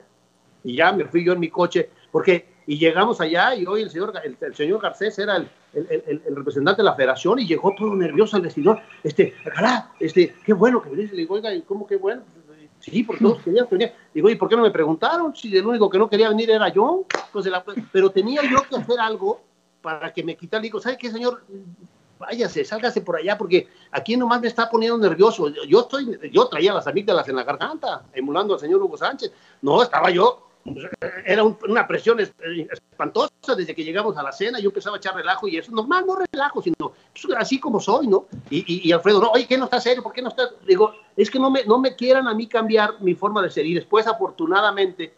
y 0.65 0.75
ya 0.75 0.91
me 0.91 1.06
fui 1.06 1.23
yo 1.23 1.34
en 1.34 1.39
mi 1.39 1.49
coche, 1.49 1.89
porque, 2.12 2.56
y 2.67 2.78
llegamos 2.78 3.21
allá 3.21 3.56
y 3.56 3.65
hoy 3.65 3.84
el 3.84 3.89
señor, 3.89 4.13
el, 4.23 4.56
señor 4.56 4.82
Garcés 4.82 5.17
era 5.19 5.38
el, 5.38 5.47
el, 5.73 6.21
el, 6.25 6.36
representante 6.36 6.82
de 6.82 6.86
la 6.86 6.95
federación 6.95 7.39
y 7.39 7.47
llegó 7.47 7.73
todo 7.78 7.95
nervioso 7.95 8.36
el 8.38 8.43
vestidor, 8.43 8.82
este, 9.04 9.36
cará, 9.54 9.91
este, 9.99 10.36
qué 10.43 10.54
bueno 10.54 10.82
que 10.82 10.89
viniste, 10.89 11.15
le 11.15 11.21
digo, 11.21 11.36
oiga, 11.36 11.54
¿y 11.54 11.62
cómo 11.62 11.86
qué 11.86 11.95
bueno? 11.97 12.23
Sí, 12.80 13.04
porque 13.04 13.23
todos 13.23 13.41
querían 13.41 13.67
venir. 13.71 13.93
Digo, 14.13 14.30
¿y 14.30 14.36
por 14.36 14.47
qué 14.47 14.56
no 14.56 14.62
me 14.62 14.69
preguntaron? 14.69 15.36
Si 15.36 15.56
el 15.56 15.65
único 15.65 15.89
que 15.89 15.97
no 15.97 16.08
quería 16.08 16.30
venir 16.30 16.51
era 16.51 16.69
yo. 16.69 17.06
Entonces, 17.25 17.51
la, 17.51 17.63
pero 17.91 18.12
tenía 18.12 18.41
yo 18.43 18.62
que 18.69 18.75
hacer 18.75 18.99
algo 18.99 19.41
para 19.82 20.13
que 20.13 20.23
me 20.23 20.36
quitara. 20.36 20.62
Digo, 20.62 20.80
¿sabe 20.80 20.97
qué, 20.97 21.10
señor? 21.10 21.43
Váyase, 22.19 22.63
sálgase 22.63 23.01
por 23.01 23.15
allá, 23.17 23.38
porque 23.38 23.67
aquí 23.91 24.15
nomás 24.15 24.39
me 24.39 24.47
está 24.47 24.69
poniendo 24.69 24.97
nervioso. 24.99 25.49
Yo 25.67 25.82
estoy, 25.82 26.19
yo 26.32 26.47
traía 26.47 26.73
las 26.73 26.86
amígdalas 26.86 27.28
en 27.28 27.38
la 27.38 27.43
garganta, 27.43 28.06
emulando 28.13 28.54
al 28.54 28.60
señor 28.60 28.84
Hugo 28.84 28.97
Sánchez. 28.97 29.32
No, 29.63 29.82
estaba 29.82 30.12
yo 30.12 30.44
era 31.25 31.43
una 31.43 31.88
presión 31.88 32.19
espantosa 32.19 33.56
desde 33.56 33.75
que 33.75 33.84
llegamos 33.84 34.17
a 34.17 34.23
la 34.23 34.32
cena, 34.32 34.60
yo 34.60 34.69
empezaba 34.69 34.95
a 34.95 34.99
echar 34.99 35.15
relajo 35.15 35.47
y 35.47 35.58
eso, 35.58 35.71
normal, 35.71 36.06
no 36.08 36.15
relajo, 36.15 36.62
sino 36.62 36.75
pues, 36.80 37.38
así 37.38 37.60
como 37.60 37.80
soy, 37.80 38.08
¿no? 38.08 38.25
Y, 38.49 38.91
Alfredo, 38.91 39.21
no, 39.21 39.32
oye, 39.32 39.45
¿qué 39.47 39.58
no 39.58 39.65
está 39.65 39.80
serio? 39.80 40.01
¿Por 40.01 40.13
qué 40.13 40.23
no 40.23 40.30
está? 40.30 40.49
Digo, 40.65 40.93
es 41.15 41.30
que 41.30 41.39
no 41.39 41.51
me, 41.51 41.63
no 41.65 41.80
me 41.80 41.95
quieran 41.95 42.28
a 42.28 42.34
mí 42.34 42.47
cambiar 42.47 42.99
mi 43.01 43.13
forma 43.13 43.43
de 43.43 43.52
ser. 43.52 43.65
Y 43.65 43.75
después, 43.75 44.08
afortunadamente, 44.08 45.13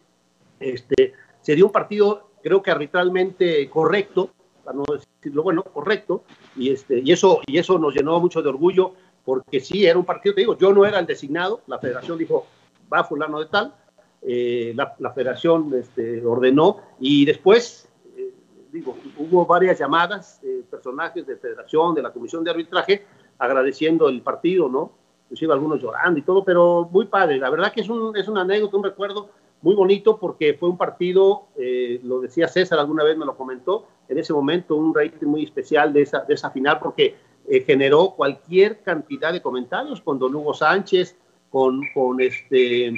este, 0.60 1.14
se 1.42 1.56
dio 1.56 1.68
un 1.68 1.72
partido, 1.72 2.32
creo 2.44 2.62
que 2.62 2.72
arbitralmente 2.72 3.70
correcto, 3.70 4.32
para 4.66 4.78
no 4.78 4.84
decirlo 4.92 5.44
bueno, 5.44 5.64
correcto, 5.64 6.24
y, 6.58 6.72
este, 6.72 7.00
y, 7.00 7.14
eso, 7.14 7.40
y 7.48 7.58
eso 7.58 7.80
nos 7.80 7.96
llenó 7.96 8.20
mucho 8.20 8.42
de 8.42 8.50
orgullo, 8.50 8.94
porque 9.24 9.62
sí, 9.62 9.86
era 9.86 9.98
un 9.98 10.06
partido, 10.06 10.36
te 10.36 10.42
digo, 10.42 10.58
yo 10.58 10.74
no 10.74 10.86
era 10.86 11.00
el 11.00 11.06
designado, 11.06 11.62
la 11.68 11.80
federación 11.80 12.18
dijo, 12.18 12.48
va 12.92 13.06
fulano 13.06 13.40
de 13.40 13.46
tal, 13.46 13.74
eh, 14.22 14.74
la, 14.76 15.12
federación 15.14 15.74
este, 15.74 16.26
ordenó 16.26 16.78
y 17.00 17.26
después, 17.26 17.88
eh, 18.16 18.34
digo, 18.72 18.98
hubo 19.18 19.46
varias 19.46 19.80
llamadas, 19.80 20.42
de 20.42 20.64
personajes 20.70 21.26
de 21.26 21.38
federación, 21.38 21.94
de 21.96 22.02
la 22.02 22.12
comisión 22.12 22.44
de 22.44 22.52
arbitraje, 22.52 23.06
agradeciendo 23.38 24.10
el 24.10 24.22
partido, 24.22 24.70
¿no? 24.70 24.92
Inclusive 25.26 25.54
algunos 25.54 25.82
llorando 25.82 26.20
y 26.20 26.24
todo, 26.24 26.44
pero 26.44 26.90
muy 26.92 27.06
padre. 27.06 27.38
La 27.38 27.50
verdad 27.50 27.72
que 27.72 27.82
es, 27.82 27.90
un, 27.90 28.16
es 28.16 28.28
una 28.28 28.42
anécdota, 28.42 28.78
un 28.78 28.84
recuerdo 28.84 29.30
muy 29.62 29.76
bonito 29.76 30.18
porque 30.18 30.54
fue 30.54 30.70
un 30.70 30.78
partido, 30.78 31.48
eh, 31.58 32.00
lo 32.04 32.22
decía 32.22 32.48
César 32.48 32.80
alguna 32.80 33.04
vez, 33.04 33.18
me 33.18 33.26
lo 33.26 33.36
comentó, 33.36 33.88
en 34.08 34.18
ese 34.18 34.34
momento 34.34 34.76
un 34.76 34.94
rating 34.94 35.28
muy 35.28 35.44
especial 35.44 35.92
de 35.94 36.04
esa, 36.04 36.20
de 36.22 36.34
esa 36.34 36.52
final 36.52 36.80
porque 36.80 37.16
eh, 37.48 37.62
generó 37.62 38.12
cualquier 38.12 38.82
cantidad 38.82 39.34
de 39.34 39.42
comentarios 39.42 40.02
con 40.02 40.20
don 40.20 40.36
Hugo 40.36 40.54
Sánchez, 40.54 41.18
con, 41.50 41.82
con 41.94 42.22
este, 42.22 42.94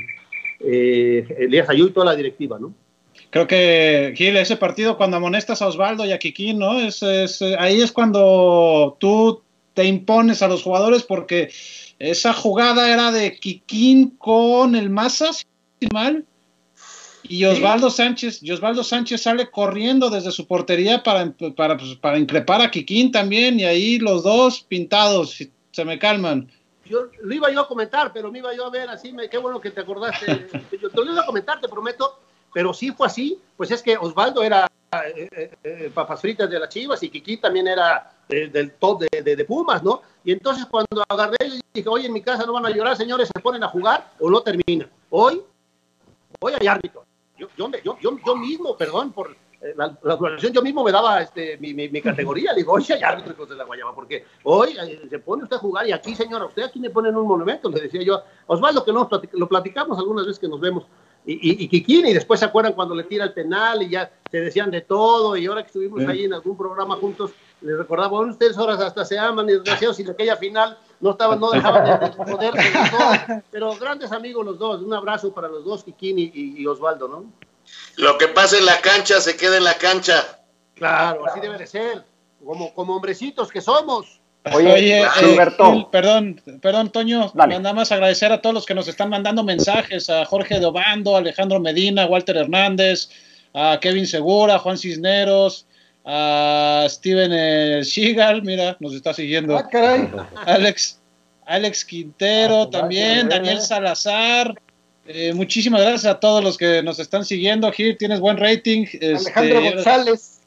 eh, 0.60 1.26
Elías 1.40 1.68
y 1.74 1.90
toda 1.92 2.08
la 2.08 2.16
directiva, 2.16 2.58
¿no? 2.60 2.74
Creo 3.30 3.48
que, 3.48 4.14
Gil, 4.16 4.38
ese 4.38 4.56
partido 4.56 4.98
cuando 4.98 5.18
amonestas 5.18 5.62
a 5.62 5.68
Osvaldo 5.68 6.06
y 6.06 6.12
a 6.12 6.18
Kikín, 6.18 6.58
¿no? 6.58 6.80
Es, 6.80 7.04
es, 7.04 7.42
ahí 7.60 7.82
es 7.82 7.92
cuando 7.92 8.98
tú 9.00 9.42
te 9.76 9.86
impones 9.86 10.42
a 10.42 10.48
los 10.48 10.64
jugadores 10.64 11.04
porque 11.04 11.52
esa 12.00 12.34
jugada 12.34 12.92
era 12.92 13.12
de 13.12 13.38
Kikín 13.38 14.12
con 14.18 14.76
el 14.76 14.90
Maza, 14.90 15.32
mal, 15.94 16.26
y 17.24 17.46
Osvaldo 17.46 17.92
Sánchez, 17.92 18.42
y 18.42 18.52
Osvaldo 18.52 18.84
Sánchez 18.84 19.22
sale 19.22 19.52
corriendo 19.52 20.10
desde 20.10 20.32
su 20.32 20.48
portería 20.48 21.04
para, 21.04 21.32
para, 21.56 21.78
pues, 21.78 21.96
para 21.96 22.18
increpar 22.18 22.62
a 22.62 22.72
Kikín 22.72 23.12
también, 23.12 23.60
y 23.60 23.66
ahí 23.66 24.00
los 24.00 24.24
dos 24.24 24.62
pintados, 24.62 25.38
se 25.72 25.86
me 25.86 26.00
calman. 26.00 26.50
Yo 26.90 27.08
lo 27.22 27.34
iba 27.34 27.52
yo 27.52 27.62
a 27.62 27.68
comentar, 27.68 28.12
pero 28.12 28.32
me 28.32 28.40
iba 28.40 28.54
yo 28.54 28.66
a 28.66 28.70
ver 28.70 28.90
así, 28.90 29.14
me, 29.14 29.30
qué 29.30 29.38
bueno 29.38 29.62
que 29.62 29.72
te 29.72 29.82
acordaste. 29.82 30.50
yo 30.82 30.90
te 30.90 30.98
lo 30.98 31.12
iba 31.12 31.22
a 31.22 31.26
comentar, 31.26 31.62
te 31.62 31.70
prometo, 31.70 32.20
pero 32.54 32.74
sí 32.74 32.92
fue 32.92 33.08
así, 33.08 33.40
pues 33.56 33.72
es 33.72 33.82
que 33.82 33.96
Osvaldo 33.98 34.44
era 34.44 34.68
eh, 34.92 35.30
eh, 35.32 35.52
eh, 35.64 35.92
papas 35.94 36.20
fritas 36.20 36.50
de 36.50 36.60
las 36.60 36.70
Chivas 36.70 37.02
y 37.04 37.10
Kikín 37.10 37.40
también 37.40 37.68
era 37.68 38.12
del 38.28 38.74
top 38.74 39.02
de, 39.02 39.22
de, 39.22 39.36
de, 39.36 39.46
Pumas, 39.46 39.82
¿no? 39.84 40.02
Y 40.24 40.32
entonces 40.32 40.66
cuando 40.66 41.04
agarré 41.08 41.38
y 41.48 41.62
dije, 41.74 41.90
oye, 41.90 42.08
en 42.08 42.14
mi 42.14 42.22
casa 42.22 42.46
no 42.46 42.54
van 42.54 42.66
a 42.66 42.70
llorar, 42.70 42.98
señores, 42.98 43.30
se 43.34 43.40
ponen 43.40 43.64
a 43.64 43.70
jugar 43.70 44.12
o 44.20 44.30
no 44.30 44.42
terminan. 44.42 44.90
Hoy, 45.10 45.42
hoy 46.40 46.54
hay 46.60 46.68
árbitro 46.68 47.06
yo, 47.40 47.48
yo, 47.58 47.98
yo, 48.02 48.18
yo, 48.26 48.36
mismo, 48.36 48.76
perdón 48.76 49.12
por 49.14 49.36
eh, 49.62 49.74
la, 49.76 49.98
la 50.04 50.38
yo 50.38 50.62
mismo 50.62 50.84
me 50.84 50.92
daba 50.92 51.22
este, 51.22 51.58
mi, 51.58 51.74
mi, 51.74 51.90
mi 51.90 52.02
categoría. 52.02 52.54
Digo, 52.54 52.74
oye, 52.74 52.94
hay 52.94 53.04
árbitros 53.04 53.50
de 53.50 53.56
la 53.56 53.66
Guayaba, 53.66 53.94
porque 53.94 54.26
hoy 54.44 54.78
eh, 54.82 55.08
se 55.10 55.20
pone 55.20 55.44
usted 55.44 55.58
a 55.58 55.60
jugar 55.60 55.88
y 55.88 55.92
aquí, 55.92 56.16
señora, 56.16 56.46
usted 56.46 56.64
aquí 56.64 56.80
me 56.80 56.90
ponen 56.90 57.16
un 57.16 57.28
monumento. 57.28 57.70
Le 57.70 57.82
decía 57.82 58.02
yo, 58.04 58.22
Osvaldo, 58.48 58.84
que 58.84 58.94
no, 58.94 59.10
lo 59.34 59.50
platicamos 59.50 59.98
algunas 59.98 60.26
veces 60.26 60.40
que 60.40 60.48
nos 60.48 60.60
vemos. 60.60 60.86
Y, 61.26 61.34
y, 61.34 61.64
y 61.66 61.68
Kikín, 61.68 62.08
y 62.08 62.14
después 62.14 62.40
se 62.40 62.46
acuerdan 62.46 62.74
cuando 62.74 62.96
le 62.96 63.04
tira 63.04 63.26
el 63.26 63.34
penal 63.34 63.84
y 63.84 63.90
ya 63.90 64.10
se 64.32 64.40
decían 64.40 64.72
de 64.72 64.82
todo. 64.82 65.36
Y 65.36 65.46
ahora 65.46 65.62
que 65.62 65.68
estuvimos 65.68 66.08
ahí 66.08 66.24
en 66.24 66.34
algún 66.34 66.56
programa 66.58 66.96
juntos, 66.96 67.32
les 67.62 67.78
recordaba, 67.78 68.08
bueno, 68.08 68.32
ustedes 68.32 68.58
ahora 68.58 68.74
hasta 68.76 69.04
se 69.04 69.20
aman 69.20 69.48
y 69.50 69.52
desgraciados, 69.52 70.00
y 70.00 70.04
en 70.04 70.12
aquella 70.12 70.38
final 70.38 70.78
no 71.02 71.12
estaban, 71.12 71.40
no 71.40 71.52
dejaban 71.52 71.84
de, 71.84 72.08
de 72.08 72.16
poder, 72.16 72.54
pero 73.52 73.76
grandes 73.76 74.12
amigos 74.14 74.46
los 74.46 74.58
dos, 74.58 74.82
un 74.82 74.94
abrazo 74.94 75.34
para 75.34 75.50
los 75.50 75.66
dos, 75.66 75.84
Kikín 75.84 76.20
y, 76.20 76.32
y, 76.34 76.66
Osvaldo, 76.66 77.10
¿no? 77.10 77.26
Lo 77.96 78.18
que 78.18 78.28
pasa 78.30 78.58
en 78.58 78.66
la 78.66 78.80
cancha 78.82 79.20
se 79.20 79.36
queda 79.36 79.58
en 79.58 79.64
la 79.64 79.74
cancha. 79.76 80.40
Claro, 80.76 81.26
así 81.28 81.40
debe 81.42 81.58
de 81.58 81.68
ser, 81.68 82.04
como, 82.44 82.74
como 82.74 82.96
hombrecitos 82.96 83.50
que 83.52 83.62
somos. 83.62 84.20
Oye, 84.54 84.74
Oye 84.74 85.04
Alberto. 85.04 85.90
perdón, 85.92 86.42
perdón, 86.62 86.90
Toño, 86.92 87.30
Dale. 87.34 87.60
nada 87.60 87.74
más 87.74 87.92
agradecer 87.92 88.32
a 88.32 88.42
todos 88.42 88.54
los 88.54 88.66
que 88.66 88.74
nos 88.74 88.88
están 88.88 89.10
mandando 89.10 89.44
mensajes, 89.44 90.10
a 90.10 90.26
Jorge 90.26 90.60
Dobando, 90.60 91.18
Alejandro 91.18 91.60
Medina, 91.60 92.06
Walter 92.06 92.38
Hernández, 92.38 93.10
a 93.54 93.78
Kevin 93.82 94.08
Segura, 94.08 94.58
Juan 94.60 94.78
Cisneros, 94.78 95.66
a 96.06 96.86
Steven 96.88 97.32
eh, 97.34 97.82
Shigal, 97.84 98.42
mira, 98.44 98.78
nos 98.80 98.94
está 98.94 99.14
siguiendo. 99.14 99.58
Ah, 99.58 99.68
caray. 99.68 100.10
Alex, 100.46 101.00
Alex 101.46 101.84
Quintero 101.84 102.62
ah, 102.64 102.70
también, 102.70 103.28
Daniel 103.28 103.62
Salazar. 103.62 104.56
Eh, 105.12 105.34
muchísimas 105.34 105.82
gracias 105.82 106.06
a 106.06 106.20
todos 106.20 106.44
los 106.44 106.56
que 106.56 106.84
nos 106.84 107.00
están 107.00 107.26
siguiendo. 107.26 107.72
Gil, 107.72 107.98
tienes 107.98 108.20
buen 108.20 108.38
rating. 108.38 108.86
Alejandro 109.02 109.60
este, 109.60 109.74
González. 109.74 110.42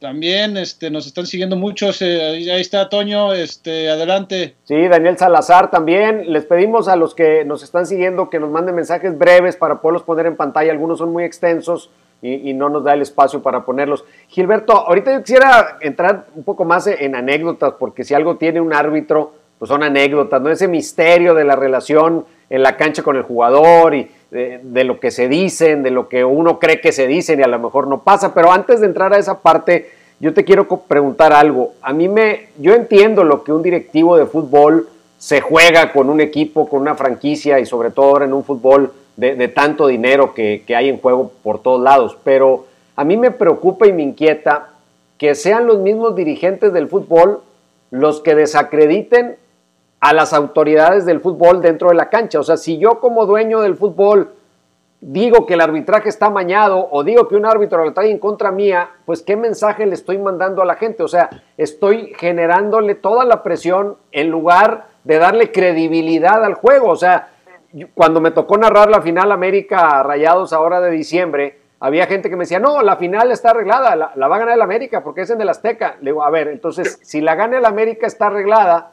También 0.00 0.56
este, 0.56 0.90
nos 0.90 1.06
están 1.06 1.26
siguiendo 1.26 1.54
muchos. 1.54 2.00
Eh, 2.00 2.50
ahí 2.50 2.62
está 2.62 2.88
Toño, 2.88 3.34
este, 3.34 3.90
adelante. 3.90 4.54
Sí, 4.64 4.88
Daniel 4.88 5.18
Salazar 5.18 5.70
también. 5.70 6.32
Les 6.32 6.46
pedimos 6.46 6.88
a 6.88 6.96
los 6.96 7.14
que 7.14 7.44
nos 7.44 7.62
están 7.62 7.86
siguiendo 7.86 8.30
que 8.30 8.40
nos 8.40 8.50
manden 8.50 8.74
mensajes 8.74 9.18
breves 9.18 9.56
para 9.56 9.82
poderlos 9.82 10.02
poner 10.04 10.24
en 10.24 10.36
pantalla. 10.36 10.72
Algunos 10.72 10.96
son 10.96 11.12
muy 11.12 11.24
extensos 11.24 11.90
y, 12.22 12.48
y, 12.48 12.54
no 12.54 12.70
nos 12.70 12.84
da 12.84 12.94
el 12.94 13.02
espacio 13.02 13.42
para 13.42 13.66
ponerlos. 13.66 14.02
Gilberto, 14.28 14.72
ahorita 14.72 15.12
yo 15.12 15.22
quisiera 15.22 15.76
entrar 15.82 16.24
un 16.34 16.44
poco 16.44 16.64
más 16.64 16.86
en 16.86 17.14
anécdotas, 17.14 17.74
porque 17.78 18.02
si 18.02 18.14
algo 18.14 18.38
tiene 18.38 18.62
un 18.62 18.72
árbitro, 18.72 19.34
pues 19.58 19.68
son 19.68 19.82
anécdotas, 19.82 20.40
¿no? 20.40 20.48
Ese 20.48 20.68
misterio 20.68 21.34
de 21.34 21.44
la 21.44 21.54
relación 21.54 22.24
en 22.52 22.62
la 22.62 22.76
cancha 22.76 23.02
con 23.02 23.16
el 23.16 23.22
jugador 23.22 23.94
y 23.94 24.10
de, 24.30 24.84
lo 24.84 25.00
que 25.00 25.10
se 25.10 25.26
dicen, 25.26 25.82
de 25.82 25.90
lo 25.90 26.06
que 26.10 26.22
uno 26.22 26.58
cree 26.58 26.82
que 26.82 26.92
se 26.92 27.06
dicen 27.06 27.40
y 27.40 27.42
a 27.42 27.48
lo 27.48 27.58
mejor 27.58 27.86
no 27.86 28.02
pasa. 28.02 28.34
Pero 28.34 28.52
antes 28.52 28.80
de 28.80 28.86
entrar 28.86 29.14
a 29.14 29.18
esa 29.18 29.40
parte, 29.40 29.90
yo 30.20 30.34
te 30.34 30.44
quiero 30.44 30.68
preguntar 30.68 31.32
algo. 31.32 31.72
A 31.80 31.94
mí 31.94 32.08
me, 32.08 32.48
yo 32.58 32.74
entiendo 32.74 33.24
lo 33.24 33.42
que 33.42 33.54
un 33.54 33.62
directivo 33.62 34.18
de 34.18 34.26
fútbol 34.26 34.86
se 35.16 35.40
juega 35.40 35.92
con 35.92 36.10
un 36.10 36.20
equipo, 36.20 36.68
con 36.68 36.82
una 36.82 36.94
franquicia 36.94 37.58
y 37.58 37.64
sobre 37.64 37.90
todo 37.90 38.10
ahora 38.10 38.26
en 38.26 38.34
un 38.34 38.44
fútbol 38.44 38.92
de, 39.16 39.48
tanto 39.48 39.86
dinero 39.86 40.34
que, 40.34 40.62
hay 40.76 40.90
en 40.90 40.98
juego 40.98 41.32
por 41.42 41.62
todos 41.62 41.82
lados. 41.82 42.18
Pero 42.22 42.66
a 42.96 43.04
mí 43.04 43.16
me 43.16 43.30
preocupa 43.30 43.86
y 43.86 43.94
me 43.94 44.02
inquieta 44.02 44.68
que 45.16 45.34
sean 45.34 45.66
los 45.66 45.78
mismos 45.78 46.14
dirigentes 46.16 46.74
del 46.74 46.88
fútbol 46.88 47.40
los 47.90 48.20
que 48.20 48.34
desacrediten 48.34 49.36
a 50.02 50.12
las 50.12 50.32
autoridades 50.32 51.06
del 51.06 51.20
fútbol 51.20 51.62
dentro 51.62 51.88
de 51.88 51.94
la 51.94 52.10
cancha. 52.10 52.40
O 52.40 52.42
sea, 52.42 52.56
si 52.56 52.76
yo 52.76 52.98
como 52.98 53.24
dueño 53.24 53.60
del 53.60 53.76
fútbol 53.76 54.32
digo 55.00 55.46
que 55.46 55.54
el 55.54 55.60
arbitraje 55.60 56.08
está 56.08 56.28
mañado 56.28 56.88
o 56.90 57.04
digo 57.04 57.28
que 57.28 57.36
un 57.36 57.46
árbitro 57.46 57.84
lo 57.84 57.94
trae 57.94 58.10
en 58.10 58.18
contra 58.18 58.50
mía, 58.50 58.90
pues 59.06 59.22
qué 59.22 59.36
mensaje 59.36 59.86
le 59.86 59.94
estoy 59.94 60.18
mandando 60.18 60.60
a 60.60 60.64
la 60.64 60.74
gente. 60.74 61.04
O 61.04 61.08
sea, 61.08 61.30
estoy 61.56 62.14
generándole 62.18 62.96
toda 62.96 63.24
la 63.24 63.44
presión 63.44 63.96
en 64.10 64.28
lugar 64.28 64.86
de 65.04 65.18
darle 65.18 65.52
credibilidad 65.52 66.44
al 66.44 66.54
juego. 66.54 66.88
O 66.88 66.96
sea, 66.96 67.28
cuando 67.94 68.20
me 68.20 68.32
tocó 68.32 68.58
narrar 68.58 68.90
la 68.90 69.02
final 69.02 69.30
América 69.30 70.02
Rayados 70.02 70.52
ahora 70.52 70.80
de 70.80 70.90
diciembre, 70.90 71.60
había 71.78 72.06
gente 72.06 72.28
que 72.28 72.34
me 72.34 72.42
decía, 72.42 72.58
no, 72.58 72.82
la 72.82 72.96
final 72.96 73.30
está 73.30 73.50
arreglada, 73.50 73.94
la, 73.94 74.12
la 74.16 74.26
va 74.26 74.34
a 74.34 74.38
ganar 74.40 74.56
el 74.56 74.62
América 74.62 75.04
porque 75.04 75.20
es 75.20 75.30
en 75.30 75.40
el 75.40 75.48
Azteca. 75.48 75.94
Le 76.00 76.10
digo, 76.10 76.24
a 76.24 76.30
ver, 76.30 76.48
entonces, 76.48 76.98
si 77.04 77.20
la 77.20 77.36
gana 77.36 77.58
el 77.58 77.66
América 77.66 78.08
está 78.08 78.26
arreglada, 78.26 78.90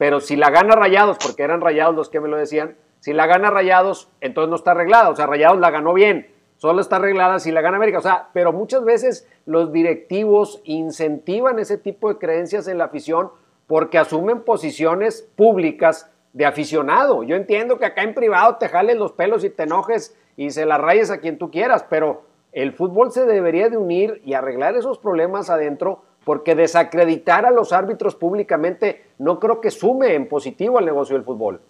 pero 0.00 0.20
si 0.20 0.34
la 0.34 0.48
gana 0.48 0.76
Rayados, 0.76 1.18
porque 1.22 1.42
eran 1.42 1.60
Rayados 1.60 1.94
los 1.94 2.08
que 2.08 2.20
me 2.20 2.28
lo 2.28 2.38
decían, 2.38 2.74
si 3.00 3.12
la 3.12 3.26
gana 3.26 3.50
Rayados, 3.50 4.10
entonces 4.22 4.48
no 4.48 4.56
está 4.56 4.70
arreglada. 4.70 5.10
O 5.10 5.14
sea, 5.14 5.26
Rayados 5.26 5.60
la 5.60 5.70
ganó 5.70 5.92
bien, 5.92 6.30
solo 6.56 6.80
está 6.80 6.96
arreglada 6.96 7.38
si 7.38 7.52
la 7.52 7.60
gana 7.60 7.76
América. 7.76 7.98
O 7.98 8.00
sea, 8.00 8.30
pero 8.32 8.50
muchas 8.50 8.82
veces 8.82 9.28
los 9.44 9.74
directivos 9.74 10.62
incentivan 10.64 11.58
ese 11.58 11.76
tipo 11.76 12.08
de 12.08 12.16
creencias 12.16 12.66
en 12.66 12.78
la 12.78 12.84
afición 12.84 13.30
porque 13.66 13.98
asumen 13.98 14.40
posiciones 14.40 15.28
públicas 15.36 16.10
de 16.32 16.46
aficionado. 16.46 17.22
Yo 17.22 17.36
entiendo 17.36 17.78
que 17.78 17.84
acá 17.84 18.02
en 18.02 18.14
privado 18.14 18.56
te 18.56 18.70
jales 18.70 18.96
los 18.96 19.12
pelos 19.12 19.44
y 19.44 19.50
te 19.50 19.64
enojes 19.64 20.16
y 20.34 20.48
se 20.48 20.64
la 20.64 20.78
rayes 20.78 21.10
a 21.10 21.18
quien 21.18 21.36
tú 21.36 21.50
quieras, 21.50 21.84
pero 21.90 22.22
el 22.52 22.72
fútbol 22.72 23.12
se 23.12 23.26
debería 23.26 23.68
de 23.68 23.76
unir 23.76 24.22
y 24.24 24.32
arreglar 24.32 24.76
esos 24.76 24.96
problemas 24.96 25.50
adentro 25.50 26.04
porque 26.30 26.54
desacreditar 26.54 27.44
a 27.44 27.50
los 27.50 27.72
árbitros 27.72 28.14
públicamente 28.14 29.14
no 29.18 29.40
creo 29.40 29.60
que 29.60 29.72
sume 29.72 30.14
en 30.14 30.28
positivo 30.28 30.78
al 30.78 30.84
negocio 30.84 31.16
del 31.16 31.24
fútbol. 31.24 31.60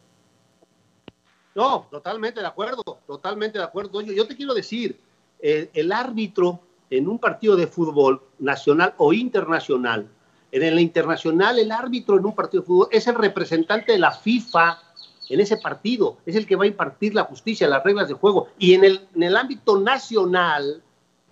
No, 1.54 1.86
totalmente 1.90 2.40
de 2.40 2.46
acuerdo, 2.46 2.98
totalmente 3.06 3.56
de 3.56 3.64
acuerdo. 3.64 4.02
Yo, 4.02 4.28
te 4.28 4.36
quiero 4.36 4.52
decir, 4.52 5.00
el, 5.40 5.92
árbitro 5.92 6.60
en 6.90 7.08
un 7.08 7.18
partido 7.18 7.56
de 7.56 7.68
fútbol 7.68 8.20
nacional 8.38 8.92
o 8.98 9.14
internacional 9.14 10.06
en 10.52 10.62
el 10.62 10.78
internacional, 10.78 11.58
el 11.58 11.72
árbitro 11.72 12.18
en 12.18 12.26
un 12.26 12.34
partido 12.34 12.60
de 12.60 12.66
fútbol 12.66 12.88
es 12.90 13.06
el 13.06 13.14
representante 13.14 13.92
de 13.92 13.98
la 13.98 14.12
FIFA 14.12 14.78
en 15.30 15.40
ese 15.40 15.56
partido, 15.56 16.18
es 16.26 16.36
el 16.36 16.44
que 16.44 16.56
va 16.56 16.64
a 16.64 16.66
impartir 16.66 17.14
la 17.14 17.24
justicia, 17.24 17.66
las 17.66 17.82
reglas 17.82 18.08
de 18.08 18.14
juego. 18.14 18.48
Y 18.58 18.74
en 18.74 18.84
el 18.84 19.36
ámbito 19.38 19.80
nacional 19.80 20.82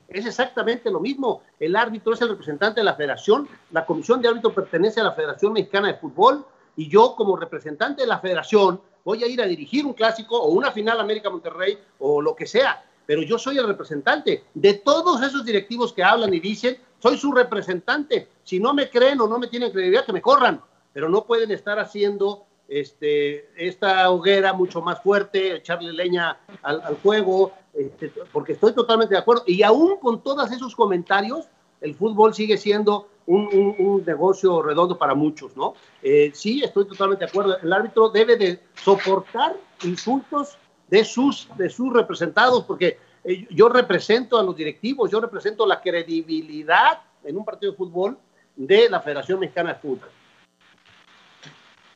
es 0.09 0.27
exactamente 0.27 0.91
lo 0.91 1.01
mismo. 1.01 1.43
El 1.61 1.77
árbitro 1.77 2.15
es 2.15 2.21
el 2.23 2.31
representante 2.31 2.81
de 2.81 2.85
la 2.85 2.95
federación, 2.95 3.49
la 3.71 3.85
comisión 3.85 4.21
de 4.21 4.29
árbitro 4.29 4.55
pertenece 4.55 5.01
a 5.01 5.05
la 5.05 5.13
Federación 5.13 5.53
Mexicana 5.53 5.89
de 5.89 5.95
Fútbol 5.95 6.47
y 6.77 6.89
yo 6.89 7.15
como 7.15 7.37
representante 7.37 8.03
de 8.03 8.09
la 8.09 8.19
federación 8.19 8.81
voy 9.05 9.23
a 9.23 9.27
ir 9.27 9.41
a 9.43 9.47
dirigir 9.47 9.87
un 9.87 9.93
clásico 9.93 10.41
o 10.41 10.51
una 10.51 10.73
final 10.73 11.01
América 11.01 11.31
Monterrey 11.31 11.79
o 11.99 12.21
lo 12.23 12.35
que 12.35 12.47
sea 12.47 12.85
pero 13.09 13.23
yo 13.23 13.39
soy 13.39 13.57
el 13.57 13.67
representante 13.67 14.45
de 14.53 14.75
todos 14.75 15.23
esos 15.23 15.43
directivos 15.43 15.95
que 15.95 16.05
hablan 16.05 16.35
y 16.35 16.41
dicen, 16.41 16.77
soy 16.99 17.17
su 17.17 17.33
representante. 17.33 18.29
Si 18.45 18.61
no 18.61 18.75
me 18.75 18.91
creen 18.91 19.19
o 19.23 19.27
no 19.27 19.39
me 19.39 19.47
tienen 19.47 19.71
credibilidad, 19.71 20.05
que 20.05 20.13
me 20.13 20.21
corran, 20.21 20.61
pero 20.93 21.09
no 21.09 21.25
pueden 21.25 21.51
estar 21.51 21.79
haciendo 21.79 22.45
este, 22.69 23.49
esta 23.57 24.11
hoguera 24.11 24.53
mucho 24.53 24.83
más 24.83 25.03
fuerte, 25.03 25.57
echarle 25.57 25.93
leña 25.93 26.39
al, 26.62 26.81
al 26.83 26.97
juego, 26.97 27.53
este, 27.75 28.12
porque 28.33 28.53
estoy 28.53 28.75
totalmente 28.75 29.14
de 29.14 29.21
acuerdo. 29.21 29.45
Y 29.47 29.62
aún 29.62 29.97
con 29.99 30.23
todos 30.23 30.53
esos 30.53 30.77
comentarios, 30.77 31.47
el 31.81 31.95
fútbol 31.95 32.35
sigue 32.35 32.59
siendo 32.59 33.09
un, 33.27 33.75
un, 33.79 34.05
negocio 34.07 34.62
redondo 34.62 34.97
para 34.99 35.14
muchos, 35.14 35.55
¿no? 35.57 35.75
Eh, 36.03 36.31
sí, 36.35 36.62
estoy 36.62 36.87
totalmente 36.87 37.25
de 37.25 37.31
acuerdo. 37.31 37.59
El 37.59 37.73
árbitro 37.73 38.09
debe 38.09 38.37
de 38.37 38.61
soportar 38.75 39.55
insultos 39.85 40.57
de 40.89 41.05
sus, 41.05 41.49
de 41.57 41.69
sus 41.69 41.93
representados, 41.93 42.64
porque 42.64 42.99
eh, 43.25 43.47
yo 43.51 43.69
represento 43.69 44.39
a 44.39 44.43
los 44.43 44.57
directivos, 44.57 45.11
yo 45.11 45.21
represento 45.21 45.66
la 45.66 45.81
credibilidad 45.81 47.03
en 47.23 47.37
un 47.37 47.45
partido 47.45 47.73
de 47.73 47.79
fútbol 47.79 48.19
de 48.57 48.89
la 48.89 49.01
Federación 49.01 49.41
Mexicana 49.41 49.75
de 49.75 49.81
Fútbol. 49.81 50.09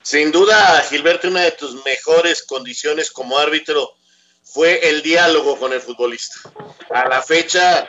Sin 0.02 0.32
duda, 0.32 0.84
Gilberto, 0.88 1.28
una 1.28 1.42
de 1.42 1.52
tus 1.52 1.84
mejores 1.84 2.42
condiciones 2.42 3.10
como 3.10 3.38
árbitro 3.38 3.94
fue 4.42 4.88
el 4.88 5.02
diálogo 5.02 5.58
con 5.58 5.72
el 5.72 5.80
futbolista. 5.80 6.52
A 6.90 7.08
la 7.08 7.22
fecha, 7.22 7.88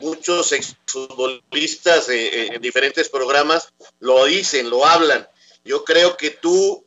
muchos 0.00 0.52
exfutbolistas 0.52 2.08
eh, 2.10 2.26
eh, 2.26 2.48
en 2.52 2.60
diferentes 2.60 3.08
programas 3.08 3.68
lo 4.00 4.24
dicen, 4.26 4.68
lo 4.68 4.84
hablan. 4.84 5.26
Yo 5.64 5.84
creo 5.84 6.16
que 6.16 6.30
tú, 6.30 6.84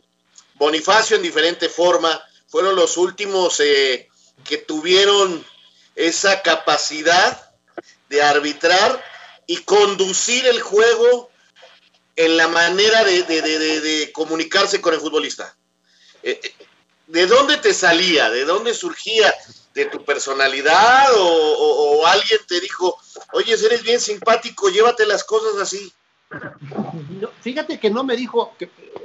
Bonifacio 0.54 1.18
en 1.18 1.24
diferente 1.24 1.68
forma, 1.68 2.22
fueron 2.48 2.76
los 2.76 2.98
últimos 2.98 3.60
eh, 3.60 4.08
que 4.44 4.58
tuvieron 4.58 5.46
esa 5.96 6.42
capacidad 6.44 7.52
de 8.08 8.22
arbitrar 8.22 9.04
y 9.48 9.58
conducir 9.58 10.46
el 10.46 10.62
juego 10.62 11.32
en 12.18 12.36
la 12.36 12.48
manera 12.48 13.04
de, 13.04 14.12
comunicarse 14.12 14.82
con 14.82 14.94
el 14.94 15.00
futbolista. 15.00 15.56
¿De 17.06 17.28
dónde 17.28 17.58
te 17.58 17.74
salía? 17.74 18.30
¿De 18.30 18.44
dónde 18.44 18.74
surgía? 18.74 19.34
¿De 19.74 19.86
tu 19.86 20.04
personalidad? 20.04 21.06
¿O, 21.16 22.06
alguien 22.08 22.40
te 22.48 22.60
dijo, 22.60 22.98
oye, 23.34 23.54
eres 23.54 23.84
bien 23.84 24.00
simpático, 24.00 24.70
llévate 24.70 25.06
las 25.06 25.24
cosas 25.24 25.62
así? 25.62 25.94
fíjate 27.42 27.80
que 27.80 27.90
no 27.90 28.04
me 28.04 28.18
dijo, 28.18 28.54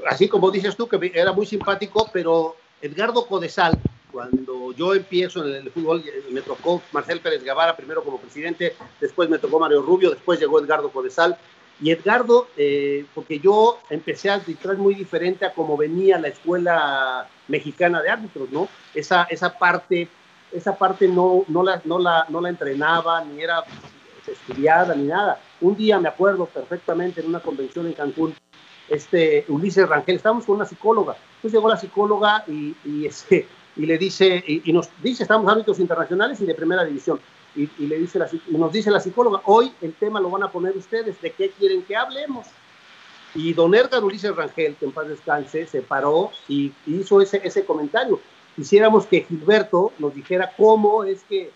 así 0.09 0.29
como 0.29 0.51
dices 0.51 0.75
tú, 0.75 0.89
que 0.89 1.13
era 1.15 1.33
muy 1.33 1.47
simpático, 1.47 2.11
pero 2.13 2.57
Edgardo 2.81 3.27
Codesal, 3.29 3.79
cuando 4.11 4.73
yo 4.73 4.93
empiezo 4.95 5.47
en 5.47 5.55
el 5.55 5.71
fútbol, 5.71 6.05
me 6.31 6.43
tocó 6.43 6.83
Marcel 6.91 7.21
Pérez 7.21 7.45
Gavara 7.45 7.77
primero 7.77 8.03
como 8.03 8.21
presidente, 8.21 8.75
después 9.01 9.29
me 9.29 9.39
tocó 9.39 9.61
Mario 9.61 9.83
Rubio, 9.83 10.11
después 10.11 10.41
llegó 10.41 10.59
Edgardo 10.59 10.91
Codesal, 10.91 11.39
y 11.83 11.91
Edgardo, 11.91 12.47
eh, 12.57 13.05
porque 13.13 13.41
yo 13.41 13.81
empecé 13.91 14.31
a 14.31 14.35
arbitrar 14.35 14.77
muy 14.77 14.95
diferente 14.95 15.45
a 15.45 15.53
como 15.53 15.77
venía 15.77 16.17
la 16.17 16.29
escuela 16.29 17.27
mexicana 17.49 18.01
de 18.01 18.09
árbitros, 18.09 18.51
¿no? 18.53 18.69
Esa, 18.95 19.25
esa 19.25 19.59
parte, 19.59 20.09
esa 20.53 20.77
parte 20.79 21.09
no, 21.09 21.45
no, 21.49 21.65
la, 21.65 21.83
no, 21.85 21.99
la, 21.99 22.25
no 22.29 22.41
la 22.41 22.51
entrenaba, 22.51 23.25
ni 23.25 23.43
era 23.43 23.65
estudiada, 24.25 24.95
ni 24.95 25.09
nada. 25.09 25.41
Un 25.61 25.77
día 25.77 25.99
me 25.99 26.09
acuerdo 26.09 26.47
perfectamente 26.47 27.21
en 27.21 27.27
una 27.27 27.41
convención 27.41 27.89
en 27.89 27.95
Cancún, 27.95 28.33
este 28.89 29.45
Ulises 29.49 29.89
Rangel, 29.89 30.17
estábamos 30.17 30.45
con 30.45 30.57
una 30.57 30.67
psicóloga, 30.67 31.17
entonces 31.37 31.53
llegó 31.53 31.69
la 31.69 31.77
psicóloga 31.77 32.45
y, 32.47 32.77
y, 32.85 33.07
este, 33.07 33.49
y 33.75 33.87
le 33.87 33.99
dice, 33.99 34.43
y, 34.47 34.71
y 34.71 34.73
nos 34.73 34.89
dice, 35.03 35.25
estamos 35.25 35.51
árbitros 35.51 35.81
internacionales 35.81 36.41
y 36.41 36.47
de 36.47 36.55
primera 36.55 36.85
división 36.85 37.19
y, 37.55 37.69
le 37.87 37.99
dice 37.99 38.19
la, 38.19 38.29
nos 38.49 38.73
dice 38.73 38.91
la 38.91 39.01
psicóloga, 39.01 39.43
hoy 39.45 39.73
el 39.83 39.93
tema 39.95 40.21
lo 40.21 40.31
van 40.31 40.43
a 40.43 40.51
poner 40.51 40.77
ustedes, 40.77 41.21
¿de 41.21 41.33
qué 41.33 41.51
quieren 41.51 41.83
que 41.83 41.97
hablemos? 41.97 42.47
Y 43.35 43.53
don 43.53 43.75
Edgar 43.75 44.05
Ulises 44.05 44.35
Rangel, 44.35 44.77
que 44.77 44.85
en 44.85 44.93
paz 44.93 45.09
descanse, 45.09 45.67
se 45.67 45.83
paró 45.83 46.31
y 46.49 46.73
hizo 46.87 47.21
ese, 47.21 47.41
ese 47.45 47.65
comentario. 47.65 48.21
Quisiéramos 48.57 49.07
que 49.07 49.23
Gilberto 49.23 49.93
nos 49.99 50.15
dijera 50.15 50.53
cómo 50.57 51.05
es 51.05 51.23
que 51.25 51.51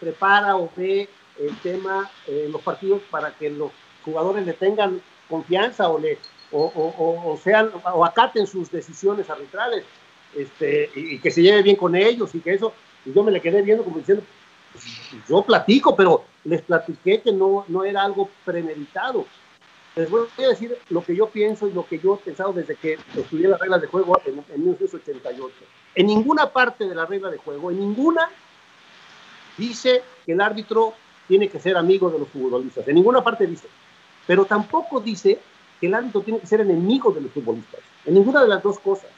prepara 0.00 0.56
o 0.56 0.70
ve 0.76 1.08
el 1.38 1.56
tema 1.58 2.10
en 2.26 2.50
los 2.50 2.60
partidos 2.62 3.02
para 3.10 3.32
que 3.32 3.50
los 3.50 3.70
jugadores 4.04 4.44
le 4.44 4.52
tengan 4.52 5.00
confianza 5.28 5.88
o, 5.88 5.98
le, 5.98 6.18
o, 6.50 6.64
o, 6.64 7.32
o, 7.32 7.36
sean, 7.38 7.70
o 7.94 8.04
acaten 8.04 8.46
sus 8.46 8.70
decisiones 8.70 9.30
arbitrales 9.30 9.84
este, 10.36 10.90
y, 10.94 11.14
y, 11.14 11.18
que 11.18 11.30
se 11.30 11.42
lleve 11.42 11.62
bien 11.62 11.76
con 11.76 11.94
ellos 11.94 12.34
y 12.34 12.40
que 12.40 12.54
eso. 12.54 12.72
Y 13.04 13.12
yo 13.12 13.22
me 13.22 13.32
le 13.32 13.40
quedé 13.40 13.62
viendo 13.62 13.84
como 13.84 13.98
diciendo, 13.98 14.24
yo 15.28 15.42
platico, 15.42 15.94
pero 15.96 16.24
les 16.44 16.62
platiqué 16.62 17.20
que 17.20 17.32
no, 17.32 17.64
no 17.68 17.84
era 17.84 18.02
algo 18.02 18.28
premeditado. 18.44 19.26
Les 19.94 20.08
voy 20.08 20.26
a 20.38 20.48
decir 20.48 20.76
lo 20.88 21.04
que 21.04 21.14
yo 21.14 21.28
pienso 21.28 21.68
y 21.68 21.72
lo 21.72 21.86
que 21.86 21.98
yo 21.98 22.14
he 22.14 22.24
pensado 22.24 22.52
desde 22.52 22.76
que 22.76 22.98
estudié 23.14 23.48
las 23.48 23.60
reglas 23.60 23.80
de 23.82 23.88
juego 23.88 24.18
en, 24.24 24.42
en 24.48 24.60
1988. 24.60 25.54
En 25.94 26.06
ninguna 26.06 26.50
parte 26.50 26.88
de 26.88 26.94
la 26.94 27.04
regla 27.04 27.30
de 27.30 27.36
juego, 27.36 27.70
en 27.70 27.78
ninguna, 27.78 28.30
dice 29.58 30.02
que 30.24 30.32
el 30.32 30.40
árbitro 30.40 30.94
tiene 31.28 31.48
que 31.48 31.60
ser 31.60 31.76
amigo 31.76 32.10
de 32.10 32.18
los 32.18 32.28
futbolistas. 32.28 32.88
En 32.88 32.94
ninguna 32.94 33.22
parte 33.22 33.46
dice. 33.46 33.68
Pero 34.26 34.44
tampoco 34.46 35.00
dice 35.00 35.38
que 35.80 35.86
el 35.86 35.94
árbitro 35.94 36.22
tiene 36.22 36.40
que 36.40 36.46
ser 36.46 36.60
enemigo 36.62 37.12
de 37.12 37.20
los 37.20 37.32
futbolistas. 37.32 37.80
En 38.06 38.14
ninguna 38.14 38.42
de 38.42 38.48
las 38.48 38.62
dos 38.62 38.78
cosas. 38.78 39.10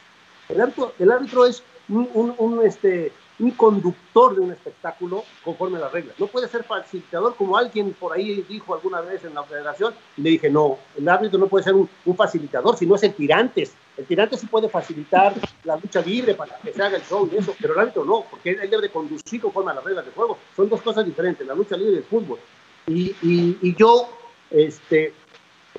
El 0.48 0.60
árbitro, 0.60 0.92
el 0.98 1.10
árbitro 1.10 1.46
es 1.46 1.62
un, 1.88 2.08
un, 2.14 2.34
un 2.38 2.66
este, 2.66 3.12
un 3.38 3.50
conductor 3.52 4.34
de 4.34 4.40
un 4.40 4.52
espectáculo 4.52 5.24
conforme 5.44 5.78
a 5.78 5.80
las 5.80 5.92
reglas. 5.92 6.14
No 6.18 6.26
puede 6.26 6.48
ser 6.48 6.64
facilitador 6.64 7.34
como 7.34 7.56
alguien 7.56 7.92
por 7.94 8.12
ahí 8.12 8.44
dijo 8.48 8.74
alguna 8.74 9.00
vez 9.00 9.24
en 9.24 9.34
la 9.34 9.42
federación. 9.42 9.94
Le 10.16 10.30
dije, 10.30 10.50
no, 10.50 10.78
el 10.96 11.08
árbitro 11.08 11.38
no 11.38 11.48
puede 11.48 11.64
ser 11.64 11.74
un, 11.74 11.88
un 12.04 12.16
facilitador, 12.16 12.76
sino 12.76 12.94
es 12.94 13.02
el 13.02 13.14
tirantes. 13.14 13.74
El 13.96 14.06
tirante 14.06 14.36
sí 14.36 14.46
puede 14.46 14.68
facilitar 14.68 15.34
la 15.62 15.76
lucha 15.76 16.00
libre 16.00 16.34
para 16.34 16.56
que 16.58 16.72
se 16.72 16.82
haga 16.82 16.96
el 16.96 17.02
show 17.04 17.28
y 17.32 17.36
eso, 17.36 17.54
pero 17.60 17.74
el 17.74 17.80
árbitro 17.80 18.04
no, 18.04 18.24
porque 18.28 18.50
él 18.50 18.68
debe 18.68 18.82
de 18.82 18.90
conducir 18.90 19.40
conforme 19.40 19.70
a 19.70 19.74
las 19.74 19.84
reglas 19.84 20.04
de 20.04 20.10
juego. 20.10 20.38
Son 20.56 20.68
dos 20.68 20.82
cosas 20.82 21.04
diferentes, 21.04 21.46
la 21.46 21.54
lucha 21.54 21.76
libre 21.76 21.94
y 21.94 21.96
el 21.98 22.04
fútbol. 22.04 22.38
Y, 22.86 23.14
y, 23.22 23.58
y 23.62 23.74
yo, 23.76 24.08
este, 24.50 25.14